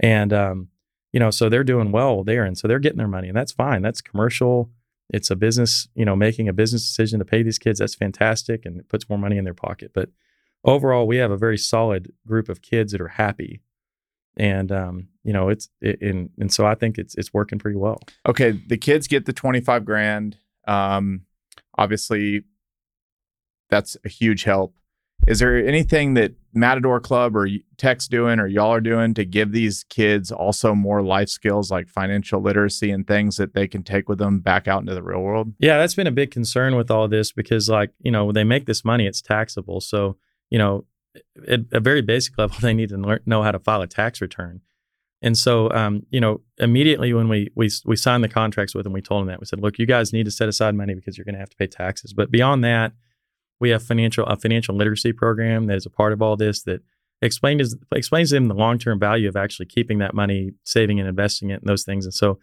and 0.00 0.32
um, 0.32 0.68
you 1.12 1.20
know, 1.20 1.30
so 1.30 1.48
they're 1.48 1.62
doing 1.62 1.92
well 1.92 2.24
there, 2.24 2.44
and 2.44 2.58
so 2.58 2.66
they're 2.66 2.80
getting 2.80 2.98
their 2.98 3.06
money, 3.06 3.28
and 3.28 3.36
that's 3.36 3.52
fine. 3.52 3.82
That's 3.82 4.00
commercial. 4.00 4.70
It's 5.10 5.30
a 5.30 5.36
business, 5.36 5.86
you 5.94 6.04
know, 6.04 6.16
making 6.16 6.48
a 6.48 6.52
business 6.52 6.82
decision 6.82 7.20
to 7.20 7.24
pay 7.24 7.42
these 7.42 7.58
kids. 7.58 7.78
That's 7.78 7.94
fantastic, 7.94 8.64
and 8.64 8.80
it 8.80 8.88
puts 8.88 9.08
more 9.08 9.18
money 9.18 9.36
in 9.36 9.44
their 9.44 9.54
pocket, 9.54 9.92
but 9.94 10.08
overall, 10.64 11.06
we 11.06 11.16
have 11.18 11.30
a 11.30 11.36
very 11.36 11.58
solid 11.58 12.12
group 12.26 12.48
of 12.48 12.62
kids 12.62 12.92
that 12.92 13.00
are 13.00 13.08
happy, 13.08 13.60
and 14.36 14.72
um, 14.72 15.08
you 15.22 15.32
know, 15.32 15.48
it's 15.48 15.68
it, 15.80 16.00
and 16.00 16.30
and 16.38 16.52
so 16.52 16.66
I 16.66 16.74
think 16.74 16.98
it's 16.98 17.14
it's 17.14 17.32
working 17.32 17.58
pretty 17.58 17.78
well. 17.78 18.00
Okay, 18.26 18.52
the 18.52 18.78
kids 18.78 19.06
get 19.06 19.26
the 19.26 19.32
twenty 19.32 19.60
five 19.60 19.84
grand. 19.84 20.36
Um, 20.66 21.22
obviously, 21.76 22.44
that's 23.70 23.96
a 24.04 24.08
huge 24.08 24.44
help. 24.44 24.74
Is 25.26 25.38
there 25.38 25.56
anything 25.56 26.14
that 26.14 26.32
Matador 26.52 27.00
Club 27.00 27.34
or 27.34 27.48
Tech's 27.78 28.08
doing 28.08 28.38
or 28.38 28.46
y'all 28.46 28.74
are 28.74 28.80
doing 28.80 29.14
to 29.14 29.24
give 29.24 29.52
these 29.52 29.84
kids 29.88 30.30
also 30.30 30.74
more 30.74 31.02
life 31.02 31.30
skills 31.30 31.70
like 31.70 31.88
financial 31.88 32.42
literacy 32.42 32.90
and 32.90 33.06
things 33.06 33.36
that 33.36 33.54
they 33.54 33.66
can 33.66 33.82
take 33.82 34.08
with 34.08 34.18
them 34.18 34.40
back 34.40 34.68
out 34.68 34.80
into 34.80 34.94
the 34.94 35.02
real 35.02 35.20
world? 35.20 35.54
Yeah, 35.58 35.78
that's 35.78 35.94
been 35.94 36.06
a 36.06 36.12
big 36.12 36.30
concern 36.30 36.76
with 36.76 36.90
all 36.90 37.08
this 37.08 37.32
because, 37.32 37.70
like, 37.70 37.90
you 38.00 38.10
know, 38.10 38.26
when 38.26 38.34
they 38.34 38.44
make 38.44 38.66
this 38.66 38.84
money, 38.84 39.06
it's 39.06 39.22
taxable. 39.22 39.80
So 39.80 40.18
you 40.54 40.58
know, 40.58 40.84
at 41.48 41.62
a 41.72 41.80
very 41.80 42.00
basic 42.00 42.38
level, 42.38 42.56
they 42.62 42.72
need 42.72 42.90
to 42.90 42.96
learn, 42.96 43.18
know 43.26 43.42
how 43.42 43.50
to 43.50 43.58
file 43.58 43.82
a 43.82 43.88
tax 43.88 44.20
return. 44.20 44.60
And 45.20 45.36
so, 45.36 45.68
um, 45.72 46.06
you 46.10 46.20
know, 46.20 46.42
immediately 46.58 47.12
when 47.12 47.28
we 47.28 47.50
we 47.56 47.70
we 47.84 47.96
signed 47.96 48.22
the 48.22 48.28
contracts 48.28 48.72
with 48.72 48.84
them, 48.84 48.92
we 48.92 49.02
told 49.02 49.22
them 49.22 49.28
that 49.28 49.40
we 49.40 49.46
said, 49.46 49.60
look, 49.60 49.76
you 49.80 49.86
guys 49.86 50.12
need 50.12 50.26
to 50.26 50.30
set 50.30 50.48
aside 50.48 50.76
money 50.76 50.94
because 50.94 51.18
you're 51.18 51.24
going 51.24 51.34
to 51.34 51.40
have 51.40 51.50
to 51.50 51.56
pay 51.56 51.66
taxes. 51.66 52.12
But 52.12 52.30
beyond 52.30 52.62
that, 52.62 52.92
we 53.58 53.70
have 53.70 53.82
financial 53.82 54.26
a 54.26 54.36
financial 54.36 54.76
literacy 54.76 55.12
program 55.12 55.66
that 55.66 55.76
is 55.76 55.86
a 55.86 55.90
part 55.90 56.12
of 56.12 56.22
all 56.22 56.36
this 56.36 56.62
that 56.62 56.82
explains 57.20 57.74
explains 57.92 58.28
to 58.28 58.36
them 58.36 58.46
the 58.46 58.54
long 58.54 58.78
term 58.78 59.00
value 59.00 59.28
of 59.28 59.34
actually 59.34 59.66
keeping 59.66 59.98
that 59.98 60.14
money, 60.14 60.52
saving 60.62 61.00
and 61.00 61.08
investing 61.08 61.50
it, 61.50 61.62
and 61.62 61.68
those 61.68 61.82
things. 61.82 62.04
And 62.04 62.14
so, 62.14 62.38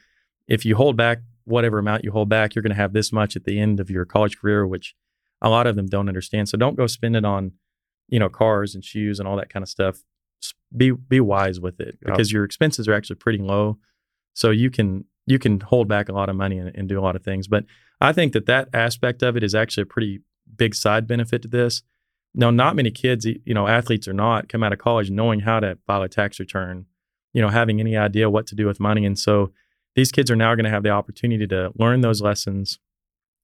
if 0.50 0.66
you 0.66 0.76
hold 0.76 0.98
back 0.98 1.20
whatever 1.46 1.80
amount 1.80 2.04
you 2.04 2.12
hold 2.12 2.28
back, 2.28 2.56
you're 2.56 2.64
going 2.64 2.76
to 2.76 2.84
have 2.84 2.92
this 2.92 3.14
much 3.14 3.38
at 3.38 3.46
the 3.46 3.58
end 3.58 3.80
of 3.80 3.90
your 3.90 4.04
college 4.04 4.38
career, 4.38 4.68
which 4.68 4.96
a 5.42 5.50
lot 5.50 5.68
of 5.68 5.78
them 5.78 5.88
don't 5.88 6.10
understand. 6.10 6.50
So 6.50 6.58
don't 6.58 6.76
go 6.76 6.88
spend 6.88 7.16
it 7.16 7.26
on 7.26 7.54
you 8.12 8.20
know, 8.20 8.30
cars 8.30 8.76
and 8.76 8.86
shoes 8.86 9.20
and 9.20 9.28
all 9.28 9.38
that 9.38 9.50
kind 9.50 9.64
of 9.64 9.70
stuff, 9.70 10.04
be 10.76 10.92
be 10.92 11.20
wise 11.20 11.60
with 11.60 11.80
it 11.80 11.98
because 12.04 12.32
your 12.32 12.44
expenses 12.44 12.88
are 12.88 12.94
actually 12.94 13.16
pretty 13.16 13.40
low. 13.40 13.80
So 14.34 14.52
you 14.52 14.70
can 14.70 15.06
you 15.26 15.40
can 15.40 15.60
hold 15.60 15.88
back 15.88 16.10
a 16.10 16.14
lot 16.14 16.30
of 16.30 16.36
money 16.36 16.58
and, 16.58 16.76
and, 16.76 16.90
do 16.90 17.00
a 17.00 17.02
lot 17.02 17.16
of 17.16 17.24
things. 17.24 17.48
But 17.48 17.66
I 18.02 18.12
think 18.12 18.34
that 18.34 18.48
that 18.48 18.70
aspect 18.74 19.22
of 19.22 19.38
it 19.38 19.44
is 19.44 19.54
actually 19.54 19.84
a 19.84 19.86
pretty 19.86 20.22
big 20.56 20.74
side 20.74 21.08
benefit 21.08 21.44
to 21.44 21.48
this. 21.48 21.84
Now, 22.34 22.50
not 22.50 22.76
many 22.76 22.92
kids, 22.92 23.26
you 23.26 23.54
know, 23.54 23.68
athletes 23.68 24.08
or 24.08 24.14
not, 24.14 24.50
come 24.50 24.64
out 24.64 24.74
of 24.74 24.80
college 24.80 25.12
knowing 25.12 25.42
how 25.42 25.60
to 25.60 25.78
file 25.86 26.02
a 26.02 26.10
tax 26.10 26.40
return, 26.40 26.86
you 27.34 27.42
know, 27.42 27.50
having 27.50 27.80
any 27.80 27.96
idea 27.96 28.30
what 28.30 28.48
to 28.48 28.56
do 28.56 28.66
with 28.66 28.80
money. 28.80 29.06
And 29.06 29.18
so 29.18 29.52
these 29.96 30.12
kids 30.12 30.32
are 30.32 30.36
now 30.36 30.56
going 30.56 30.66
to 30.66 30.72
have 30.72 30.84
the 30.84 30.90
opportunity 30.90 31.46
to 31.48 31.72
learn 31.76 32.02
those 32.02 32.22
lessons 32.22 32.80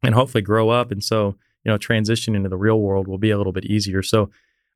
and 0.03 0.15
hopefully 0.15 0.41
grow 0.41 0.70
up. 0.70 0.91
And 0.91 1.03
so, 1.03 1.36
you 1.63 1.72
know, 1.72 1.78
transition 1.78 2.36
into 2.36 2.49
the 2.49 2.57
real 2.57 2.80
world 2.80 3.07
will 3.07 3.18
be 3.18 3.30
a 3.30 3.38
little 3.38 3.53
bit 3.53 3.65
easier. 3.65 4.01
So 4.01 4.30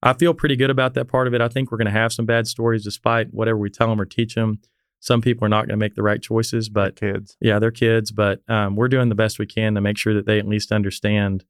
I 0.04 0.14
feel 0.14 0.34
pretty 0.34 0.56
good 0.56 0.70
about 0.70 0.94
that 0.96 1.06
part 1.06 1.28
of 1.28 1.34
it. 1.34 1.42
I 1.42 1.48
think 1.48 1.72
we're 1.72 1.78
going 1.78 1.86
to 1.86 1.92
have 1.92 2.14
some 2.14 2.26
bad 2.26 2.48
stories 2.48 2.84
despite 2.84 3.34
whatever 3.34 3.58
we 3.58 3.70
tell 3.70 3.90
them 3.90 4.02
or 4.02 4.06
teach 4.06 4.36
them. 4.36 4.60
Some 5.00 5.22
people 5.22 5.46
are 5.46 5.50
not 5.50 5.68
going 5.68 5.78
to 5.80 5.84
make 5.84 5.96
the 5.96 6.04
right 6.04 6.22
choices, 6.22 6.70
but 6.70 6.96
kids. 6.96 7.36
Yeah, 7.40 7.60
they're 7.60 7.72
kids, 7.72 8.12
but 8.12 8.42
um, 8.48 8.76
we're 8.76 8.88
doing 8.88 9.10
the 9.10 9.16
best 9.16 9.40
we 9.40 9.48
can 9.48 9.74
to 9.76 9.82
make 9.82 9.98
sure 9.98 10.14
that 10.14 10.26
they 10.26 10.38
at 10.38 10.48
least 10.48 10.72
understand 10.72 11.44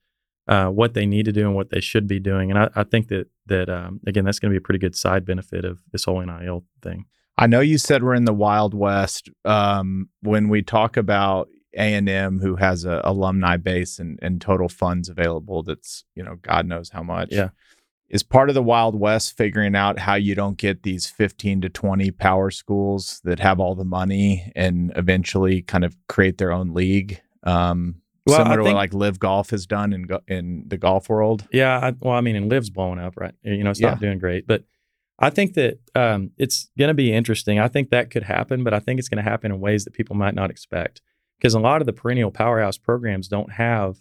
uh, 0.47 0.67
what 0.67 0.93
they 0.93 1.05
need 1.05 1.25
to 1.25 1.31
do 1.31 1.47
and 1.47 1.55
what 1.55 1.69
they 1.69 1.81
should 1.81 2.07
be 2.07 2.19
doing. 2.19 2.49
And 2.49 2.59
I, 2.59 2.69
I 2.75 2.83
think 2.83 3.09
that 3.09 3.27
that 3.47 3.69
um, 3.69 3.99
again, 4.07 4.23
that's 4.23 4.39
going 4.39 4.51
to 4.51 4.53
be 4.53 4.61
a 4.61 4.65
pretty 4.65 4.79
good 4.79 4.95
side 4.95 5.25
benefit 5.25 5.65
of 5.65 5.81
this 5.91 6.05
whole 6.05 6.21
NIL 6.21 6.65
thing. 6.81 7.05
I 7.37 7.47
know 7.47 7.59
you 7.59 7.77
said 7.77 8.03
we're 8.03 8.15
in 8.15 8.25
the 8.25 8.33
Wild 8.33 8.73
West. 8.73 9.29
Um, 9.45 10.09
when 10.21 10.49
we 10.49 10.61
talk 10.61 10.95
about 10.95 11.49
A 11.73 11.93
and 11.93 12.07
M, 12.07 12.39
who 12.39 12.55
has 12.55 12.85
a 12.85 13.01
alumni 13.03 13.57
base 13.57 13.99
and, 13.99 14.19
and 14.21 14.39
total 14.41 14.69
funds 14.69 15.09
available, 15.09 15.63
that's 15.63 16.05
you 16.15 16.23
know 16.23 16.35
God 16.41 16.65
knows 16.65 16.89
how 16.89 17.03
much. 17.03 17.29
Yeah. 17.31 17.49
Is 18.11 18.23
part 18.23 18.49
of 18.49 18.55
the 18.55 18.61
Wild 18.63 18.99
West 18.99 19.37
figuring 19.37 19.75
out 19.75 19.97
how 19.99 20.15
you 20.15 20.35
don't 20.35 20.57
get 20.57 20.83
these 20.83 21.07
15 21.09 21.61
to 21.61 21.69
20 21.69 22.11
power 22.11 22.51
schools 22.51 23.21
that 23.23 23.39
have 23.39 23.59
all 23.59 23.73
the 23.73 23.85
money 23.85 24.51
and 24.55 24.91
eventually 24.97 25.61
kind 25.61 25.85
of 25.85 25.95
create 26.07 26.37
their 26.37 26.51
own 26.51 26.73
league? 26.73 27.21
Um, 27.43 28.01
Well, 28.27 28.37
similar 28.37 28.57
to 28.57 28.63
what 28.63 28.73
like 28.75 28.93
LIV 28.93 29.17
Golf 29.19 29.49
has 29.51 29.65
done 29.65 29.93
in 29.93 30.03
go- 30.03 30.21
in 30.27 30.65
the 30.67 30.77
golf 30.77 31.07
world. 31.09 31.47
Yeah, 31.53 31.79
I, 31.79 31.93
well, 32.01 32.13
I 32.13 32.21
mean, 32.21 32.35
and 32.35 32.49
LIV's 32.49 32.69
blowing 32.69 32.99
up, 32.99 33.15
right? 33.17 33.33
You 33.43 33.63
know, 33.63 33.71
it's 33.71 33.79
Yeah. 33.79 33.91
not 33.91 34.01
doing 34.01 34.19
great, 34.19 34.45
but 34.45 34.63
I 35.17 35.29
think 35.29 35.53
that 35.53 35.79
um, 35.95 36.31
it's 36.37 36.69
going 36.77 36.87
to 36.89 36.93
be 36.93 37.13
interesting. 37.13 37.59
I 37.59 37.67
think 37.69 37.91
that 37.91 38.09
could 38.09 38.23
happen, 38.23 38.63
but 38.63 38.73
I 38.73 38.79
think 38.79 38.99
it's 38.99 39.07
going 39.07 39.23
to 39.23 39.29
happen 39.29 39.51
in 39.51 39.59
ways 39.61 39.85
that 39.85 39.93
people 39.93 40.15
might 40.15 40.35
not 40.35 40.49
expect 40.51 41.01
because 41.39 41.53
a 41.53 41.59
lot 41.59 41.81
of 41.81 41.85
the 41.85 41.93
perennial 41.93 42.31
powerhouse 42.31 42.77
programs 42.77 43.27
don't 43.27 43.53
have 43.53 43.97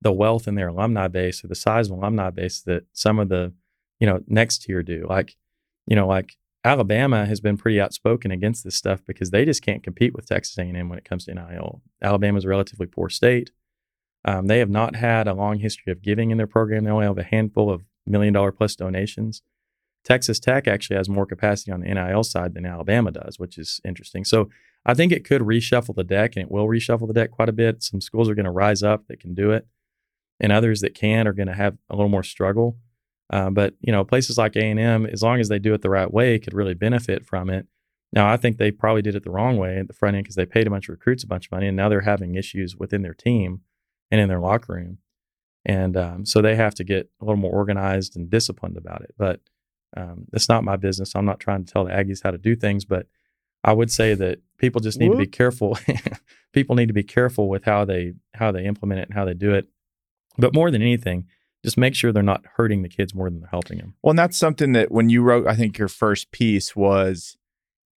the 0.00 0.12
wealth 0.12 0.46
in 0.46 0.54
their 0.54 0.68
alumni 0.68 1.08
base 1.08 1.44
or 1.44 1.48
the 1.48 1.54
size 1.54 1.88
of 1.88 1.96
alumni 1.96 2.30
base 2.30 2.60
that 2.62 2.84
some 2.92 3.18
of 3.18 3.28
the 3.28 3.52
you 3.98 4.06
know 4.06 4.20
next 4.26 4.62
tier 4.62 4.82
do. 4.82 5.06
Like, 5.08 5.36
you 5.86 5.96
know, 5.96 6.06
like 6.06 6.36
Alabama 6.64 7.26
has 7.26 7.40
been 7.40 7.56
pretty 7.56 7.80
outspoken 7.80 8.30
against 8.30 8.64
this 8.64 8.74
stuff 8.74 9.00
because 9.06 9.30
they 9.30 9.44
just 9.44 9.62
can't 9.62 9.82
compete 9.82 10.14
with 10.14 10.26
Texas 10.26 10.58
A&M 10.58 10.88
when 10.88 10.98
it 10.98 11.04
comes 11.04 11.24
to 11.24 11.34
NIL. 11.34 11.82
Alabama's 12.02 12.44
a 12.44 12.48
relatively 12.48 12.86
poor 12.86 13.08
state. 13.08 13.50
Um, 14.24 14.46
they 14.46 14.58
have 14.58 14.70
not 14.70 14.96
had 14.96 15.28
a 15.28 15.34
long 15.34 15.60
history 15.60 15.92
of 15.92 16.02
giving 16.02 16.30
in 16.30 16.38
their 16.38 16.46
program. 16.46 16.84
They 16.84 16.90
only 16.90 17.06
have 17.06 17.18
a 17.18 17.22
handful 17.22 17.70
of 17.70 17.84
million 18.06 18.34
dollar 18.34 18.52
plus 18.52 18.74
donations. 18.74 19.42
Texas 20.04 20.40
Tech 20.40 20.66
actually 20.66 20.96
has 20.96 21.08
more 21.08 21.26
capacity 21.26 21.70
on 21.70 21.80
the 21.80 21.92
NIL 21.92 22.24
side 22.24 22.54
than 22.54 22.66
Alabama 22.66 23.10
does, 23.10 23.38
which 23.38 23.58
is 23.58 23.80
interesting. 23.84 24.24
So 24.24 24.48
I 24.86 24.94
think 24.94 25.12
it 25.12 25.24
could 25.24 25.42
reshuffle 25.42 25.94
the 25.94 26.04
deck, 26.04 26.34
and 26.34 26.42
it 26.44 26.50
will 26.50 26.66
reshuffle 26.66 27.06
the 27.06 27.14
deck 27.14 27.30
quite 27.30 27.48
a 27.48 27.52
bit. 27.52 27.82
Some 27.82 28.00
schools 28.00 28.28
are 28.28 28.34
going 28.34 28.46
to 28.46 28.50
rise 28.50 28.82
up 28.82 29.06
that 29.08 29.20
can 29.20 29.34
do 29.34 29.50
it, 29.50 29.66
and 30.40 30.52
others 30.52 30.80
that 30.80 30.94
can 30.94 31.26
are 31.26 31.32
going 31.32 31.48
to 31.48 31.54
have 31.54 31.76
a 31.90 31.96
little 31.96 32.08
more 32.08 32.22
struggle. 32.22 32.76
Uh, 33.30 33.50
but 33.50 33.74
you 33.80 33.92
know, 33.92 34.04
places 34.04 34.38
like 34.38 34.56
A 34.56 34.62
and 34.62 34.80
M, 34.80 35.06
as 35.06 35.22
long 35.22 35.40
as 35.40 35.48
they 35.48 35.58
do 35.58 35.74
it 35.74 35.82
the 35.82 35.90
right 35.90 36.12
way, 36.12 36.38
could 36.38 36.54
really 36.54 36.74
benefit 36.74 37.26
from 37.26 37.50
it. 37.50 37.66
Now, 38.12 38.30
I 38.30 38.38
think 38.38 38.56
they 38.56 38.70
probably 38.70 39.02
did 39.02 39.14
it 39.14 39.22
the 39.22 39.30
wrong 39.30 39.58
way 39.58 39.78
at 39.78 39.86
the 39.86 39.92
front 39.92 40.16
end 40.16 40.24
because 40.24 40.36
they 40.36 40.46
paid 40.46 40.66
a 40.66 40.70
bunch 40.70 40.88
of 40.88 40.92
recruits 40.92 41.24
a 41.24 41.26
bunch 41.26 41.46
of 41.46 41.52
money, 41.52 41.66
and 41.66 41.76
now 41.76 41.88
they're 41.88 42.00
having 42.00 42.36
issues 42.36 42.76
within 42.76 43.02
their 43.02 43.14
team 43.14 43.60
and 44.10 44.20
in 44.20 44.28
their 44.28 44.40
locker 44.40 44.72
room, 44.72 44.98
and 45.66 45.96
um, 45.96 46.24
so 46.24 46.40
they 46.40 46.56
have 46.56 46.74
to 46.76 46.84
get 46.84 47.10
a 47.20 47.24
little 47.24 47.36
more 47.36 47.52
organized 47.52 48.16
and 48.16 48.30
disciplined 48.30 48.78
about 48.78 49.02
it. 49.02 49.14
But 49.18 49.40
um, 49.94 50.26
it's 50.32 50.48
not 50.48 50.64
my 50.64 50.76
business. 50.76 51.14
I'm 51.14 51.26
not 51.26 51.40
trying 51.40 51.64
to 51.64 51.72
tell 51.72 51.84
the 51.84 51.92
Aggies 51.92 52.22
how 52.22 52.30
to 52.30 52.38
do 52.38 52.56
things, 52.56 52.86
but 52.86 53.06
I 53.64 53.72
would 53.72 53.90
say 53.90 54.14
that 54.14 54.38
people 54.56 54.80
just 54.80 54.98
need 54.98 55.10
to 55.10 55.18
be 55.18 55.26
careful. 55.26 55.78
people 56.52 56.76
need 56.76 56.86
to 56.88 56.94
be 56.94 57.02
careful 57.02 57.48
with 57.48 57.64
how 57.64 57.84
they 57.84 58.14
how 58.34 58.52
they 58.52 58.64
implement 58.64 59.00
it 59.00 59.08
and 59.08 59.14
how 59.14 59.24
they 59.24 59.34
do 59.34 59.52
it. 59.52 59.68
But 60.38 60.54
more 60.54 60.70
than 60.70 60.82
anything, 60.82 61.26
just 61.64 61.76
make 61.76 61.94
sure 61.94 62.12
they're 62.12 62.22
not 62.22 62.44
hurting 62.56 62.82
the 62.82 62.88
kids 62.88 63.14
more 63.14 63.28
than 63.28 63.40
they're 63.40 63.48
helping 63.50 63.78
them. 63.78 63.94
Well, 64.02 64.10
and 64.10 64.18
that's 64.18 64.38
something 64.38 64.72
that 64.72 64.92
when 64.92 65.08
you 65.08 65.22
wrote, 65.22 65.46
I 65.46 65.56
think 65.56 65.78
your 65.78 65.88
first 65.88 66.30
piece 66.30 66.76
was 66.76 67.36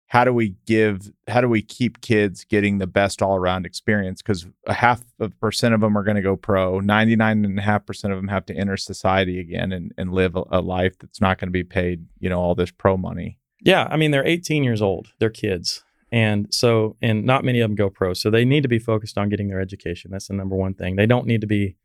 how 0.08 0.24
do 0.24 0.34
we 0.34 0.56
give, 0.66 1.12
how 1.28 1.40
do 1.40 1.48
we 1.48 1.62
keep 1.62 2.02
kids 2.02 2.44
getting 2.44 2.80
the 2.80 2.88
best 2.88 3.22
all 3.22 3.36
around 3.36 3.66
experience? 3.66 4.24
Because 4.24 4.48
a 4.66 4.74
half 4.74 5.04
of 5.20 5.40
percent 5.40 5.76
of 5.76 5.82
them 5.82 5.96
are 5.98 6.04
going 6.04 6.16
to 6.16 6.22
go 6.22 6.36
pro, 6.36 6.80
99.5% 6.80 8.04
of 8.06 8.18
them 8.18 8.28
have 8.28 8.46
to 8.48 8.56
enter 8.56 8.76
society 8.76 9.40
again 9.40 9.72
and, 9.72 9.94
and 9.98 10.12
live 10.12 10.36
a, 10.36 10.44
a 10.52 10.62
life 10.62 10.98
that's 10.98 11.22
not 11.22 11.38
going 11.38 11.50
to 11.50 11.52
be 11.52 11.64
paid, 11.64 12.08
you 12.18 12.30
know, 12.30 12.40
all 12.40 12.56
this 12.56 12.72
pro 12.72 12.98
money. 12.98 13.38
Yeah, 13.62 13.88
I 13.92 13.98
mean 13.98 14.12
they're 14.12 14.26
18 14.26 14.64
years 14.64 14.82
old. 14.82 15.10
They're 15.20 15.30
kids. 15.30 15.84
And 16.12 16.52
so 16.52 16.96
and 17.04 17.24
not 17.24 17.44
many 17.44 17.60
of 17.60 17.70
them 17.70 17.76
go 17.76 17.90
pro. 17.90 18.14
So 18.14 18.32
they 18.32 18.46
need 18.46 18.64
to 18.64 18.70
be 18.70 18.80
focused 18.80 19.18
on 19.18 19.30
getting 19.30 19.50
their 19.50 19.60
education. 19.60 20.10
That's 20.10 20.28
the 20.28 20.34
number 20.34 20.56
one 20.56 20.74
thing. 20.74 20.96
They 20.96 21.06
don't 21.06 21.28
need 21.28 21.42
to 21.42 21.48
be 21.48 21.76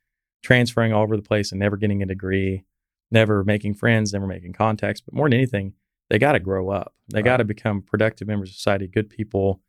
transferring 0.45 0.93
all 0.93 1.03
over 1.03 1.17
the 1.17 1.23
place 1.23 1.51
and 1.51 1.59
never 1.59 1.77
getting 1.77 2.03
a 2.03 2.07
degree, 2.07 2.65
never 3.11 3.43
making 3.43 3.75
friends, 3.75 4.13
never 4.13 4.27
making 4.27 4.53
contacts, 4.53 5.01
but 5.01 5.15
more 5.15 5.27
than 5.29 5.39
anything, 5.39 5.73
they 6.11 6.19
got 6.19 6.33
to 6.33 6.41
grow 6.41 6.69
up. 6.69 6.95
They 7.09 7.19
Right. 7.19 7.25
got 7.25 7.37
to 7.39 7.45
become 7.45 7.83
productive 7.83 8.29
members 8.29 8.51
of 8.51 8.57
society, 8.57 8.87
good 8.87 9.11
people. 9.11 9.61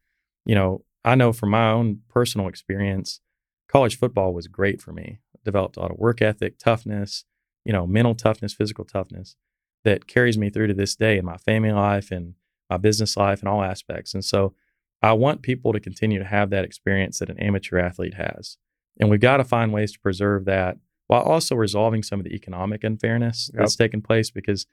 You 0.45 0.55
know, 0.55 0.83
I 1.03 1.15
know 1.15 1.31
from 1.33 1.49
my 1.49 1.71
own 1.71 2.01
personal 2.09 2.47
experience, 2.47 3.21
college 3.67 3.97
football 3.97 4.33
was 4.33 4.47
great 4.47 4.81
for 4.81 4.91
me. 4.91 5.19
Developed 5.43 5.77
a 5.77 5.79
lot 5.79 5.91
of 5.91 5.97
work 5.97 6.21
ethic, 6.21 6.57
toughness, 6.59 7.23
you 7.63 7.71
know, 7.71 7.87
mental 7.87 8.15
toughness, 8.15 8.53
physical 8.53 8.83
toughness 8.85 9.35
that 9.83 10.07
carries 10.07 10.37
me 10.37 10.49
through 10.49 10.67
to 10.67 10.73
this 10.73 10.95
day 10.95 11.17
in 11.17 11.25
my 11.25 11.37
family 11.37 11.71
life 11.71 12.11
and 12.11 12.33
my 12.69 12.77
business 12.77 13.15
life 13.15 13.39
and 13.39 13.47
all 13.47 13.63
aspects. 13.63 14.13
And 14.13 14.25
so 14.25 14.53
I 15.01 15.13
want 15.13 15.43
people 15.43 15.71
to 15.71 15.79
continue 15.79 16.17
to 16.19 16.25
have 16.25 16.49
that 16.49 16.65
experience 16.65 17.19
that 17.19 17.29
an 17.29 17.39
amateur 17.39 17.77
athlete 17.77 18.15
has. 18.15 18.57
And 18.99 19.09
we've 19.09 19.19
got 19.19 19.37
to 19.37 19.43
find 19.43 19.73
ways 19.73 19.91
to 19.93 19.99
preserve 19.99 20.45
that 20.45 20.77
while 21.07 21.21
also 21.21 21.55
resolving 21.55 22.03
some 22.03 22.19
of 22.19 22.23
the 22.23 22.33
economic 22.33 22.83
unfairness 22.83 23.51
that's 23.53 23.75
taken 23.75 24.01
place 24.01 24.31
because 24.31 24.65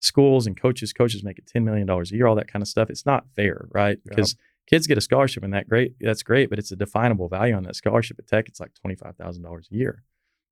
schools 0.00 0.46
and 0.46 0.58
coaches, 0.60 0.92
coaches 0.92 1.24
make 1.24 1.38
it 1.38 1.50
$10 1.54 1.64
million 1.64 1.88
a 1.88 2.04
year, 2.06 2.26
all 2.26 2.34
that 2.36 2.50
kind 2.50 2.62
of 2.62 2.68
stuff. 2.68 2.90
It's 2.90 3.06
not 3.06 3.26
fair, 3.34 3.66
right? 3.70 3.98
Yep. 4.04 4.16
Because 4.16 4.36
kids 4.66 4.86
get 4.86 4.98
a 4.98 5.02
scholarship 5.02 5.42
and 5.42 5.52
that 5.52 5.68
great, 5.68 5.94
that's 6.00 6.22
great, 6.22 6.50
but 6.50 6.58
it's 6.58 6.72
a 6.72 6.76
definable 6.76 7.28
value 7.28 7.54
on 7.54 7.64
that 7.64 7.76
scholarship 7.76 8.18
at 8.18 8.26
Tech. 8.26 8.48
It's 8.48 8.60
like 8.60 8.72
$25,000 8.86 9.44
a 9.44 9.74
year. 9.74 10.04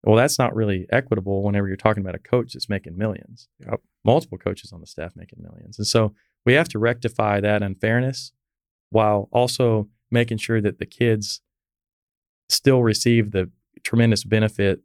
Well, 0.05 0.17
that's 0.17 0.39
not 0.39 0.55
really 0.55 0.87
equitable 0.91 1.43
whenever 1.45 1.69
you're 1.69 1.77
talking 1.77 2.03
about 2.03 2.17
a 2.17 2.19
coach 2.19 2.55
that's 2.55 2.69
making 2.69 2.99
millions. 2.99 3.49
Yep. 3.61 3.81
Multiple 4.05 4.39
coaches 4.39 4.73
on 4.73 4.81
the 4.81 4.87
staff 4.87 5.13
making 5.15 5.41
millions. 5.43 5.79
And 5.79 5.87
so 5.87 6.13
we 6.45 6.55
have 6.55 6.69
to 6.71 6.79
rectify 6.79 7.41
that 7.41 7.63
unfairness 7.63 8.33
while 8.91 9.29
also 9.33 9.89
making 10.11 10.39
sure 10.39 10.61
that 10.61 10.79
the 10.79 10.87
kids 10.87 11.41
still 12.53 12.83
receive 12.83 13.31
the 13.31 13.51
tremendous 13.83 14.25
benefit 14.25 14.81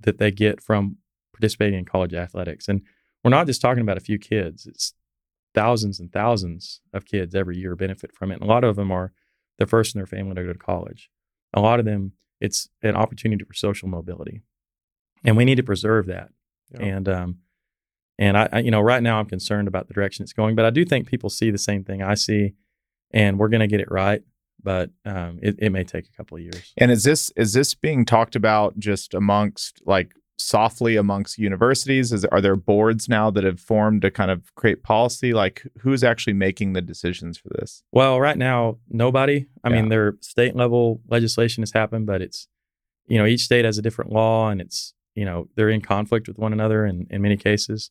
that 0.00 0.18
they 0.18 0.30
get 0.30 0.62
from 0.62 0.96
participating 1.32 1.78
in 1.78 1.84
college 1.84 2.14
athletics. 2.14 2.68
And 2.68 2.82
we're 3.22 3.30
not 3.30 3.46
just 3.46 3.60
talking 3.60 3.82
about 3.82 3.96
a 3.96 4.00
few 4.00 4.18
kids, 4.18 4.66
it's 4.66 4.94
thousands 5.54 5.98
and 5.98 6.12
thousands 6.12 6.80
of 6.92 7.04
kids 7.04 7.34
every 7.34 7.58
year 7.58 7.74
benefit 7.74 8.14
from 8.14 8.30
it. 8.30 8.34
And 8.34 8.42
a 8.42 8.46
lot 8.46 8.64
of 8.64 8.76
them 8.76 8.90
are 8.90 9.12
the 9.58 9.66
first 9.66 9.94
in 9.94 9.98
their 9.98 10.06
family 10.06 10.34
to 10.34 10.44
go 10.44 10.52
to 10.52 10.58
college. 10.58 11.10
A 11.52 11.60
lot 11.60 11.80
of 11.80 11.84
them, 11.84 12.12
it's 12.40 12.68
an 12.82 12.96
opportunity 12.96 13.44
for 13.44 13.54
social 13.54 13.88
mobility. 13.88 14.40
And 15.24 15.36
we 15.36 15.44
need 15.44 15.56
to 15.56 15.62
preserve 15.62 16.06
that. 16.06 16.30
Yeah. 16.72 16.86
And, 16.86 17.08
um, 17.08 17.38
and 18.18 18.36
I, 18.36 18.48
I, 18.52 18.58
you 18.60 18.70
know, 18.70 18.80
right 18.80 19.02
now 19.02 19.18
I'm 19.18 19.26
concerned 19.26 19.66
about 19.66 19.88
the 19.88 19.94
direction 19.94 20.22
it's 20.22 20.32
going, 20.32 20.54
but 20.54 20.64
I 20.64 20.70
do 20.70 20.84
think 20.84 21.08
people 21.08 21.30
see 21.30 21.50
the 21.50 21.58
same 21.58 21.84
thing 21.84 22.02
I 22.02 22.14
see, 22.14 22.54
and 23.10 23.38
we're 23.38 23.48
going 23.48 23.60
to 23.60 23.66
get 23.66 23.80
it 23.80 23.90
right. 23.90 24.22
But 24.62 24.90
um, 25.04 25.38
it, 25.42 25.56
it 25.58 25.70
may 25.70 25.84
take 25.84 26.06
a 26.06 26.12
couple 26.16 26.36
of 26.36 26.42
years. 26.42 26.72
And 26.78 26.90
is 26.90 27.02
this 27.02 27.30
is 27.36 27.52
this 27.52 27.74
being 27.74 28.04
talked 28.04 28.36
about 28.36 28.78
just 28.78 29.14
amongst 29.14 29.80
like 29.86 30.12
softly 30.38 30.96
amongst 30.96 31.38
universities? 31.38 32.12
Is 32.12 32.24
are 32.26 32.40
there 32.40 32.56
boards 32.56 33.08
now 33.08 33.30
that 33.30 33.44
have 33.44 33.60
formed 33.60 34.02
to 34.02 34.10
kind 34.10 34.30
of 34.30 34.54
create 34.54 34.82
policy? 34.82 35.32
Like 35.32 35.62
who's 35.80 36.02
actually 36.04 36.32
making 36.34 36.72
the 36.72 36.80
decisions 36.82 37.38
for 37.38 37.48
this? 37.58 37.82
Well, 37.92 38.20
right 38.20 38.38
now, 38.38 38.78
nobody. 38.88 39.46
I 39.64 39.68
Yeah. 39.70 39.76
mean, 39.76 39.88
their 39.88 40.16
state 40.20 40.56
level 40.56 41.00
legislation 41.08 41.62
has 41.62 41.72
happened, 41.72 42.06
but 42.06 42.22
it's, 42.22 42.48
you 43.06 43.18
know, 43.18 43.26
each 43.26 43.42
state 43.42 43.64
has 43.64 43.78
a 43.78 43.82
different 43.82 44.12
law 44.12 44.48
and 44.50 44.60
it's, 44.60 44.94
you 45.14 45.24
know, 45.24 45.48
they're 45.56 45.68
in 45.70 45.80
conflict 45.82 46.28
with 46.28 46.38
one 46.38 46.52
another 46.52 46.86
in, 46.86 47.06
in 47.10 47.20
many 47.22 47.36
cases. 47.36 47.90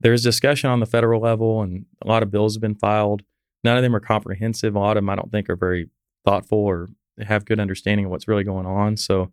There's 0.00 0.22
discussion 0.22 0.70
on 0.70 0.80
the 0.80 0.86
federal 0.86 1.20
level 1.20 1.62
and 1.62 1.84
a 2.02 2.08
lot 2.08 2.22
of 2.22 2.30
bills 2.30 2.54
have 2.54 2.62
been 2.62 2.74
filed. 2.74 3.22
None 3.64 3.76
of 3.76 3.82
them 3.82 3.94
are 3.94 4.00
comprehensive. 4.00 4.74
A 4.74 4.78
lot 4.78 4.96
of 4.96 5.02
them 5.02 5.10
I 5.10 5.16
don't 5.16 5.30
think 5.30 5.50
are 5.50 5.56
very 5.56 5.88
thoughtful 6.24 6.58
or 6.58 6.88
have 7.20 7.44
good 7.44 7.60
understanding 7.60 8.06
of 8.06 8.10
what's 8.10 8.28
really 8.28 8.44
going 8.44 8.66
on. 8.66 8.96
So 8.96 9.30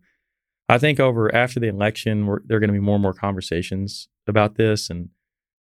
I 0.68 0.78
think 0.78 1.00
over 1.00 1.34
after 1.34 1.58
the 1.60 1.68
election, 1.68 2.26
there 2.44 2.56
are 2.58 2.60
going 2.60 2.68
to 2.68 2.74
be 2.74 2.80
more 2.80 2.96
and 2.96 3.02
more 3.02 3.14
conversations 3.14 4.08
about 4.26 4.56
this. 4.56 4.90
And, 4.90 5.08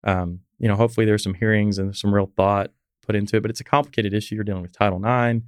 um, 0.04 0.40
you 0.58 0.68
know, 0.68 0.76
hopefully 0.76 1.04
there's 1.04 1.22
some 1.22 1.34
hearings 1.34 1.78
and 1.78 1.94
some 1.94 2.14
real 2.14 2.30
thought 2.36 2.70
put 3.04 3.14
into 3.14 3.36
it, 3.36 3.42
but 3.42 3.50
it's 3.50 3.60
a 3.60 3.64
complicated 3.64 4.14
issue. 4.14 4.34
You're 4.34 4.44
dealing 4.44 4.62
with 4.62 4.72
Title 4.72 4.98
IX, 4.98 5.44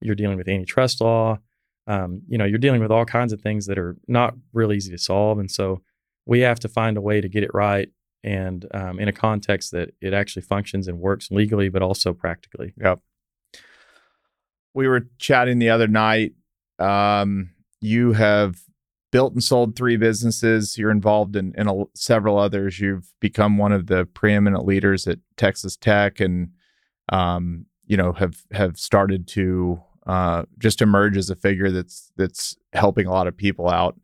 you're 0.00 0.14
dealing 0.14 0.38
with 0.38 0.48
antitrust 0.48 1.02
law, 1.02 1.38
um, 1.86 2.22
you 2.28 2.38
know, 2.38 2.46
you're 2.46 2.58
dealing 2.58 2.80
with 2.80 2.90
all 2.90 3.04
kinds 3.04 3.32
of 3.32 3.42
things 3.42 3.66
that 3.66 3.78
are 3.78 3.96
not 4.08 4.34
real 4.54 4.72
easy 4.72 4.90
to 4.90 4.98
solve. 4.98 5.38
And 5.38 5.50
so 5.50 5.82
we 6.24 6.40
have 6.40 6.58
to 6.60 6.68
find 6.68 6.96
a 6.96 7.02
way 7.02 7.20
to 7.20 7.28
get 7.28 7.42
it 7.42 7.50
right 7.52 7.90
and 8.24 8.66
um, 8.72 8.98
in 8.98 9.06
a 9.06 9.12
context 9.12 9.70
that 9.72 9.90
it 10.00 10.14
actually 10.14 10.42
functions 10.42 10.88
and 10.88 10.98
works 10.98 11.30
legally, 11.30 11.68
but 11.68 11.82
also 11.82 12.12
practically. 12.12 12.72
Yep. 12.80 13.00
We 14.72 14.88
were 14.88 15.08
chatting 15.18 15.58
the 15.58 15.70
other 15.70 15.86
night. 15.86 16.32
Um, 16.78 17.50
you 17.80 18.12
have 18.12 18.56
built 19.12 19.34
and 19.34 19.44
sold 19.44 19.76
three 19.76 19.96
businesses. 19.96 20.76
You're 20.76 20.90
involved 20.90 21.36
in, 21.36 21.54
in 21.56 21.68
a, 21.68 21.84
several 21.94 22.38
others. 22.38 22.80
You've 22.80 23.12
become 23.20 23.58
one 23.58 23.70
of 23.70 23.86
the 23.86 24.06
preeminent 24.06 24.64
leaders 24.64 25.06
at 25.06 25.18
Texas 25.36 25.76
Tech, 25.76 26.18
and 26.18 26.48
um, 27.10 27.66
you 27.86 27.96
know 27.96 28.12
have 28.14 28.42
have 28.50 28.78
started 28.78 29.28
to 29.28 29.80
uh, 30.06 30.44
just 30.58 30.82
emerge 30.82 31.16
as 31.16 31.30
a 31.30 31.36
figure 31.36 31.70
that's 31.70 32.10
that's 32.16 32.56
helping 32.72 33.06
a 33.06 33.12
lot 33.12 33.28
of 33.28 33.36
people 33.36 33.68
out. 33.68 33.94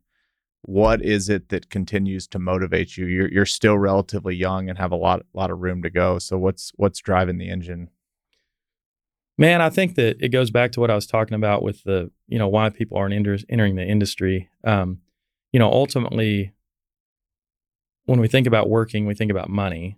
What 0.63 1.01
is 1.01 1.29
it 1.29 1.49
that 1.49 1.69
continues 1.69 2.27
to 2.27 2.39
motivate 2.39 2.97
you? 2.97 3.05
You're 3.05 3.31
you're 3.31 3.45
still 3.45 3.77
relatively 3.77 4.35
young 4.35 4.69
and 4.69 4.77
have 4.77 4.91
a 4.91 4.95
lot 4.95 5.23
lot 5.33 5.51
of 5.51 5.59
room 5.59 5.81
to 5.83 5.89
go. 5.89 6.19
So 6.19 6.37
what's 6.37 6.71
what's 6.75 6.99
driving 6.99 7.37
the 7.37 7.49
engine? 7.49 7.89
Man, 9.37 9.61
I 9.61 9.69
think 9.69 9.95
that 9.95 10.17
it 10.19 10.29
goes 10.29 10.51
back 10.51 10.71
to 10.73 10.79
what 10.79 10.91
I 10.91 10.95
was 10.95 11.07
talking 11.07 11.33
about 11.33 11.63
with 11.63 11.83
the, 11.83 12.11
you 12.27 12.37
know, 12.37 12.47
why 12.47 12.69
people 12.69 12.97
aren't 12.97 13.13
entering 13.49 13.75
the 13.75 13.83
industry. 13.83 14.49
Um, 14.63 14.99
you 15.51 15.59
know, 15.59 15.71
ultimately, 15.71 16.53
when 18.05 18.19
we 18.19 18.27
think 18.27 18.45
about 18.45 18.69
working, 18.69 19.07
we 19.07 19.15
think 19.15 19.31
about 19.31 19.49
money, 19.49 19.97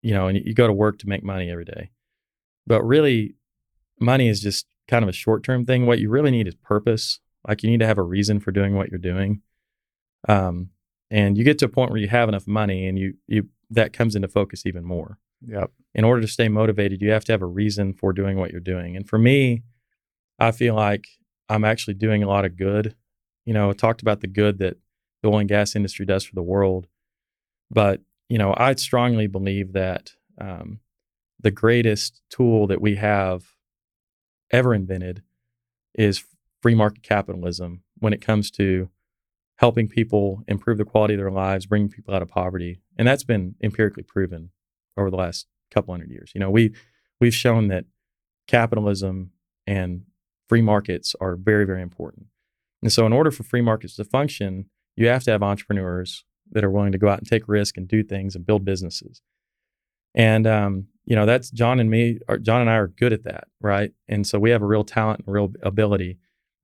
you 0.00 0.14
know, 0.14 0.28
and 0.28 0.38
you 0.44 0.54
go 0.54 0.68
to 0.68 0.72
work 0.72 0.98
to 1.00 1.08
make 1.08 1.24
money 1.24 1.50
every 1.50 1.64
day. 1.64 1.90
But 2.68 2.84
really, 2.84 3.34
money 3.98 4.28
is 4.28 4.40
just 4.40 4.66
kind 4.86 5.02
of 5.02 5.08
a 5.08 5.12
short 5.12 5.42
term 5.42 5.66
thing. 5.66 5.86
What 5.86 5.98
you 5.98 6.08
really 6.08 6.30
need 6.30 6.46
is 6.46 6.54
purpose. 6.54 7.18
Like 7.48 7.62
you 7.62 7.70
need 7.70 7.80
to 7.80 7.86
have 7.86 7.98
a 7.98 8.02
reason 8.02 8.38
for 8.38 8.52
doing 8.52 8.76
what 8.76 8.90
you're 8.90 8.98
doing. 8.98 9.42
Um, 10.26 10.70
and 11.10 11.38
you 11.38 11.44
get 11.44 11.58
to 11.58 11.66
a 11.66 11.68
point 11.68 11.90
where 11.90 12.00
you 12.00 12.08
have 12.08 12.28
enough 12.28 12.46
money 12.46 12.86
and 12.86 12.98
you, 12.98 13.14
you, 13.26 13.48
that 13.70 13.92
comes 13.92 14.16
into 14.16 14.28
focus 14.28 14.66
even 14.66 14.84
more. 14.84 15.18
Yep. 15.46 15.70
In 15.94 16.04
order 16.04 16.20
to 16.20 16.28
stay 16.28 16.48
motivated, 16.48 17.00
you 17.00 17.10
have 17.10 17.24
to 17.26 17.32
have 17.32 17.42
a 17.42 17.46
reason 17.46 17.92
for 17.92 18.12
doing 18.12 18.38
what 18.38 18.50
you're 18.50 18.60
doing. 18.60 18.96
And 18.96 19.08
for 19.08 19.18
me, 19.18 19.62
I 20.38 20.50
feel 20.50 20.74
like 20.74 21.06
I'm 21.48 21.64
actually 21.64 21.94
doing 21.94 22.22
a 22.22 22.28
lot 22.28 22.44
of 22.44 22.56
good. 22.56 22.94
You 23.44 23.54
know, 23.54 23.70
I 23.70 23.72
talked 23.72 24.02
about 24.02 24.20
the 24.20 24.26
good 24.26 24.58
that 24.58 24.76
the 25.22 25.28
oil 25.28 25.38
and 25.38 25.48
gas 25.48 25.74
industry 25.74 26.06
does 26.06 26.24
for 26.24 26.34
the 26.34 26.42
world. 26.42 26.86
But, 27.70 28.00
you 28.28 28.38
know, 28.38 28.54
I 28.56 28.74
strongly 28.74 29.26
believe 29.26 29.72
that 29.72 30.12
um, 30.40 30.80
the 31.40 31.50
greatest 31.50 32.22
tool 32.30 32.66
that 32.66 32.80
we 32.80 32.96
have 32.96 33.54
ever 34.50 34.74
invented 34.74 35.22
is 35.94 36.24
free 36.62 36.74
market 36.74 37.02
capitalism 37.02 37.82
when 37.98 38.12
it 38.12 38.20
comes 38.20 38.50
to 38.52 38.88
helping 39.58 39.88
people 39.88 40.42
improve 40.48 40.78
the 40.78 40.84
quality 40.84 41.14
of 41.14 41.18
their 41.18 41.30
lives, 41.30 41.66
bringing 41.66 41.88
people 41.88 42.14
out 42.14 42.22
of 42.22 42.28
poverty. 42.28 42.80
And 42.96 43.06
that's 43.06 43.24
been 43.24 43.54
empirically 43.62 44.04
proven 44.04 44.50
over 44.96 45.10
the 45.10 45.16
last 45.16 45.46
couple 45.70 45.92
hundred 45.92 46.10
years. 46.10 46.32
You 46.34 46.40
know, 46.40 46.50
we 46.50 46.74
we've 47.20 47.34
shown 47.34 47.68
that 47.68 47.84
capitalism 48.46 49.30
and 49.66 50.02
free 50.48 50.62
markets 50.62 51.14
are 51.20 51.36
very, 51.36 51.66
very 51.66 51.82
important. 51.82 52.26
And 52.82 52.92
so 52.92 53.04
in 53.04 53.12
order 53.12 53.30
for 53.30 53.42
free 53.42 53.60
markets 53.60 53.96
to 53.96 54.04
function, 54.04 54.66
you 54.96 55.08
have 55.08 55.24
to 55.24 55.32
have 55.32 55.42
entrepreneurs 55.42 56.24
that 56.52 56.64
are 56.64 56.70
willing 56.70 56.92
to 56.92 56.98
go 56.98 57.08
out 57.08 57.18
and 57.18 57.28
take 57.28 57.46
risk 57.48 57.76
and 57.76 57.86
do 57.86 58.02
things 58.02 58.34
and 58.34 58.46
build 58.46 58.64
businesses. 58.64 59.20
And 60.14 60.46
um, 60.46 60.86
you 61.04 61.16
know, 61.16 61.26
that's 61.26 61.50
John 61.50 61.80
and 61.80 61.90
me. 61.90 62.18
John 62.42 62.60
and 62.60 62.70
I 62.70 62.74
are 62.74 62.88
good 62.88 63.12
at 63.12 63.24
that, 63.24 63.48
right? 63.60 63.92
And 64.08 64.26
so 64.26 64.38
we 64.38 64.50
have 64.50 64.62
a 64.62 64.66
real 64.66 64.84
talent 64.84 65.22
and 65.26 65.34
real 65.34 65.52
ability. 65.62 66.18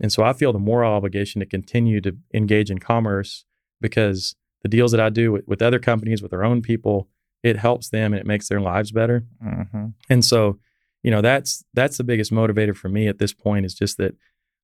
And 0.05 0.13
so 0.13 0.23
I 0.23 0.35
feel 0.35 0.53
the 0.53 0.59
moral 0.59 0.93
obligation 0.93 1.41
to 1.41 1.47
continue 1.47 1.99
to 2.03 2.15
engage 2.35 2.71
in 2.71 2.79
commerce 2.79 3.47
because 3.81 4.37
the 4.63 4.69
deals 4.69 4.91
that 4.91 5.01
I 5.01 5.09
do 5.09 5.33
with, 5.33 5.49
with 5.49 5.63
other 5.63 5.79
companies, 5.79 6.21
with 6.21 6.31
their 6.31 6.45
own 6.45 6.61
people, 6.61 7.09
it 7.43 7.57
helps 7.57 7.89
them 7.89 8.13
and 8.13 8.21
it 8.21 8.27
makes 8.27 8.49
their 8.49 8.61
lives 8.61 8.93
better. 8.93 9.25
Mm-hmm. 9.43 9.87
And 10.11 10.23
so, 10.23 10.59
you 11.03 11.11
know, 11.11 11.23
that's 11.23 11.65
that's 11.73 11.97
the 11.97 12.05
biggest 12.05 12.33
motivator 12.33 12.77
for 12.77 12.91
me 12.91 13.09
at 13.09 13.19
this 13.19 13.33
point 13.33 13.65
is 13.65 13.73
just 13.73 13.97
that 13.97 14.15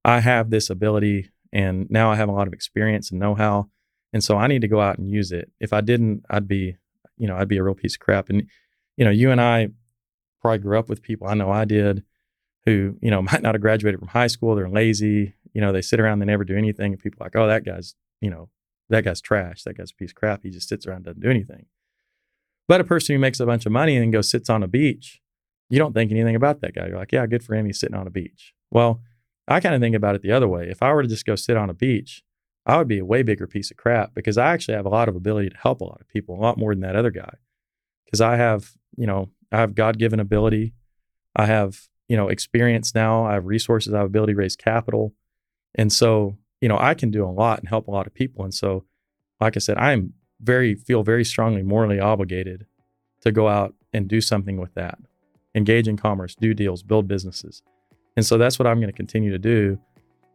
I 0.04 0.20
have 0.20 0.50
this 0.50 0.68
ability 0.68 1.30
and 1.54 1.86
now 1.88 2.12
I 2.12 2.16
have 2.16 2.28
a 2.28 2.32
lot 2.32 2.46
of 2.46 2.52
experience 2.52 3.10
and 3.10 3.18
know-how. 3.18 3.70
And 4.12 4.22
so 4.22 4.36
I 4.36 4.46
need 4.46 4.60
to 4.60 4.68
go 4.68 4.82
out 4.82 4.98
and 4.98 5.08
use 5.08 5.32
it. 5.32 5.50
If 5.58 5.72
I 5.72 5.80
didn't, 5.80 6.26
I'd 6.28 6.48
be, 6.48 6.76
you 7.16 7.26
know, 7.26 7.36
I'd 7.38 7.48
be 7.48 7.56
a 7.56 7.62
real 7.62 7.74
piece 7.74 7.94
of 7.94 8.00
crap. 8.00 8.28
And 8.28 8.46
you 8.98 9.06
know, 9.06 9.10
you 9.10 9.30
and 9.30 9.40
I 9.40 9.68
probably 10.42 10.58
grew 10.58 10.78
up 10.78 10.90
with 10.90 11.00
people 11.00 11.28
I 11.28 11.32
know 11.32 11.50
I 11.50 11.64
did 11.64 12.04
who, 12.64 12.96
you 13.00 13.10
know, 13.10 13.22
might 13.30 13.42
not 13.42 13.54
have 13.54 13.62
graduated 13.62 14.00
from 14.00 14.08
high 14.08 14.26
school. 14.26 14.54
They're 14.54 14.68
lazy. 14.68 15.34
You 15.52 15.60
know, 15.60 15.72
they 15.72 15.82
sit 15.82 16.00
around, 16.00 16.20
they 16.20 16.26
never 16.26 16.44
do 16.44 16.56
anything. 16.56 16.92
And 16.92 17.02
people 17.02 17.18
are 17.20 17.26
like, 17.26 17.36
oh, 17.36 17.48
that 17.48 17.64
guy's, 17.64 17.94
you 18.20 18.30
know, 18.30 18.48
that 18.88 19.04
guy's 19.04 19.20
trash. 19.20 19.64
That 19.64 19.76
guy's 19.76 19.90
a 19.90 19.94
piece 19.94 20.10
of 20.10 20.14
crap. 20.14 20.42
He 20.42 20.50
just 20.50 20.68
sits 20.68 20.86
around, 20.86 21.04
doesn't 21.04 21.22
do 21.22 21.30
anything. 21.30 21.66
But 22.68 22.80
a 22.80 22.84
person 22.84 23.14
who 23.14 23.20
makes 23.20 23.40
a 23.40 23.46
bunch 23.46 23.66
of 23.66 23.72
money 23.72 23.96
and 23.96 24.02
then 24.02 24.10
goes 24.12 24.30
sits 24.30 24.48
on 24.48 24.62
a 24.62 24.68
beach, 24.68 25.20
you 25.68 25.78
don't 25.78 25.92
think 25.92 26.12
anything 26.12 26.36
about 26.36 26.60
that 26.60 26.74
guy. 26.74 26.86
You're 26.86 26.98
like, 26.98 27.12
yeah, 27.12 27.26
good 27.26 27.42
for 27.42 27.54
him. 27.54 27.66
He's 27.66 27.80
sitting 27.80 27.96
on 27.96 28.06
a 28.06 28.10
beach. 28.10 28.54
Well, 28.70 29.00
I 29.48 29.58
kind 29.58 29.74
of 29.74 29.80
think 29.80 29.96
about 29.96 30.14
it 30.14 30.22
the 30.22 30.32
other 30.32 30.46
way. 30.46 30.68
If 30.70 30.82
I 30.82 30.92
were 30.92 31.02
to 31.02 31.08
just 31.08 31.26
go 31.26 31.34
sit 31.34 31.56
on 31.56 31.68
a 31.68 31.74
beach, 31.74 32.22
I 32.66 32.76
would 32.78 32.86
be 32.86 32.98
a 32.98 33.04
way 33.04 33.24
bigger 33.24 33.48
piece 33.48 33.72
of 33.72 33.76
crap 33.76 34.14
because 34.14 34.38
I 34.38 34.52
actually 34.52 34.74
have 34.74 34.86
a 34.86 34.90
lot 34.90 35.08
of 35.08 35.16
ability 35.16 35.50
to 35.50 35.56
help 35.56 35.80
a 35.80 35.84
lot 35.84 36.00
of 36.00 36.08
people, 36.08 36.36
a 36.36 36.40
lot 36.40 36.58
more 36.58 36.72
than 36.72 36.82
that 36.82 36.94
other 36.94 37.10
guy. 37.10 37.34
Because 38.04 38.20
I 38.20 38.36
have 38.36 38.72
you 38.96 39.06
know, 39.06 39.30
I 39.50 39.58
have 39.58 39.74
God 39.74 39.98
given 39.98 40.20
ability. 40.20 40.74
I 41.34 41.46
have, 41.46 41.88
you 42.10 42.16
know, 42.16 42.28
experience 42.28 42.92
now. 42.92 43.24
I 43.24 43.34
have 43.34 43.46
resources. 43.46 43.94
I 43.94 43.98
have 43.98 44.06
ability 44.06 44.32
to 44.32 44.38
raise 44.38 44.56
capital. 44.56 45.14
And 45.76 45.92
so, 45.92 46.36
you 46.60 46.68
know, 46.68 46.76
I 46.76 46.94
can 46.94 47.12
do 47.12 47.24
a 47.24 47.30
lot 47.30 47.60
and 47.60 47.68
help 47.68 47.86
a 47.86 47.92
lot 47.92 48.08
of 48.08 48.12
people. 48.12 48.42
And 48.42 48.52
so, 48.52 48.84
like 49.40 49.56
I 49.56 49.60
said, 49.60 49.78
I'm 49.78 50.14
very, 50.40 50.74
feel 50.74 51.04
very 51.04 51.24
strongly 51.24 51.62
morally 51.62 52.00
obligated 52.00 52.66
to 53.20 53.30
go 53.30 53.46
out 53.46 53.74
and 53.92 54.08
do 54.08 54.20
something 54.20 54.60
with 54.60 54.74
that, 54.74 54.98
engage 55.54 55.86
in 55.86 55.96
commerce, 55.96 56.34
do 56.34 56.52
deals, 56.52 56.82
build 56.82 57.06
businesses. 57.06 57.62
And 58.16 58.26
so 58.26 58.36
that's 58.36 58.58
what 58.58 58.66
I'm 58.66 58.80
going 58.80 58.90
to 58.90 58.96
continue 58.96 59.30
to 59.30 59.38
do 59.38 59.78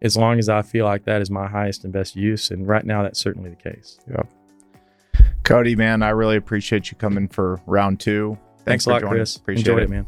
as 0.02 0.16
long 0.16 0.40
as 0.40 0.48
I 0.48 0.62
feel 0.62 0.86
like 0.86 1.04
that 1.04 1.22
is 1.22 1.30
my 1.30 1.48
highest 1.48 1.84
and 1.84 1.92
best 1.92 2.16
use. 2.16 2.52
And 2.52 2.66
right 2.66 2.86
now, 2.86 3.04
that's 3.04 3.20
certainly 3.20 3.50
the 3.50 3.58
case. 3.58 4.00
Yep. 4.10 4.32
Cody, 5.44 5.76
man, 5.76 6.04
I 6.04 6.12
really 6.12 6.38
appreciate 6.38 6.90
you 6.90 6.96
coming 6.96 7.28
for 7.28 7.60
round 7.66 8.00
two. 8.00 8.38
Thanks, 8.60 8.64
Thanks 8.64 8.86
a 8.86 8.90
lot, 8.92 9.02
joining. 9.02 9.18
Chris. 9.18 9.36
Appreciate 9.36 9.68
Enjoyed 9.68 9.82
it. 9.82 9.86
it, 9.86 9.90
man. 9.90 10.08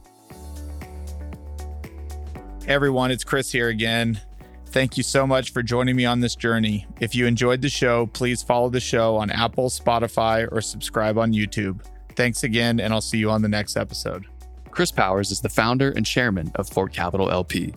Everyone, 2.68 3.12
it's 3.12 3.24
Chris 3.24 3.50
here 3.50 3.70
again. 3.70 4.20
Thank 4.66 4.98
you 4.98 5.04
so 5.04 5.26
much 5.26 5.54
for 5.54 5.64
joining 5.64 5.96
me 5.96 6.04
on 6.04 6.20
this 6.20 6.36
journey. 6.36 6.86
If 7.00 7.16
you 7.16 7.26
enjoyed 7.26 7.62
the 7.62 7.70
show, 7.70 8.08
please 8.08 8.44
follow 8.44 8.68
the 8.68 8.82
show 8.82 9.16
on 9.16 9.32
Apple, 9.32 9.70
Spotify, 9.70 10.52
or 10.52 10.60
subscribe 10.60 11.18
on 11.18 11.32
YouTube. 11.32 11.80
Thanks 12.18 12.44
again, 12.44 12.82
and 12.82 12.94
I'll 12.94 13.00
see 13.00 13.20
you 13.20 13.32
on 13.32 13.42
the 13.42 13.48
next 13.48 13.78
episode. 13.78 14.26
Chris 14.70 14.92
Powers 14.92 15.32
is 15.32 15.40
the 15.40 15.48
founder 15.48 15.92
and 15.92 16.06
chairman 16.06 16.52
of 16.56 16.68
Fort 16.68 16.92
Capital 16.92 17.32
LP. 17.32 17.74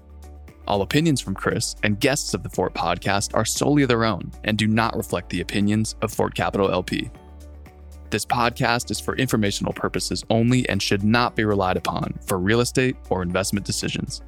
All 0.67 0.83
opinions 0.83 1.21
from 1.21 1.37
Chris 1.37 1.77
and 1.85 2.01
guests 2.01 2.35
of 2.35 2.43
the 2.43 2.51
Fort 2.51 2.75
podcast 2.75 3.33
are 3.37 3.45
solely 3.45 3.85
their 3.85 4.05
own 4.05 4.33
and 4.43 4.59
do 4.59 4.67
not 4.67 4.97
reflect 4.97 5.31
the 5.31 5.41
opinions 5.41 5.95
of 6.03 6.13
Fort 6.13 6.35
Capital 6.35 6.69
LP. 6.69 7.09
This 8.11 8.27
podcast 8.27 8.91
is 8.91 8.99
for 8.99 9.15
informational 9.15 9.73
purposes 9.73 10.25
only 10.31 10.69
and 10.69 10.83
should 10.83 11.05
not 11.05 11.37
be 11.37 11.45
relied 11.45 11.77
upon 11.77 12.19
for 12.27 12.41
real 12.41 12.61
estate 12.61 12.97
or 13.09 13.23
investment 13.23 13.65
decisions. 13.65 14.23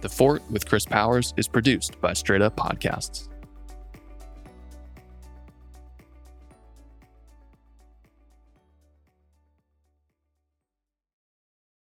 The 0.00 0.08
Fort 0.08 0.42
with 0.50 0.66
Chris 0.66 0.86
Powers 0.86 1.34
is 1.36 1.46
produced 1.46 2.00
by 2.00 2.14
Straight 2.14 2.42
Up 2.42 2.56
Podcasts. 2.56 3.29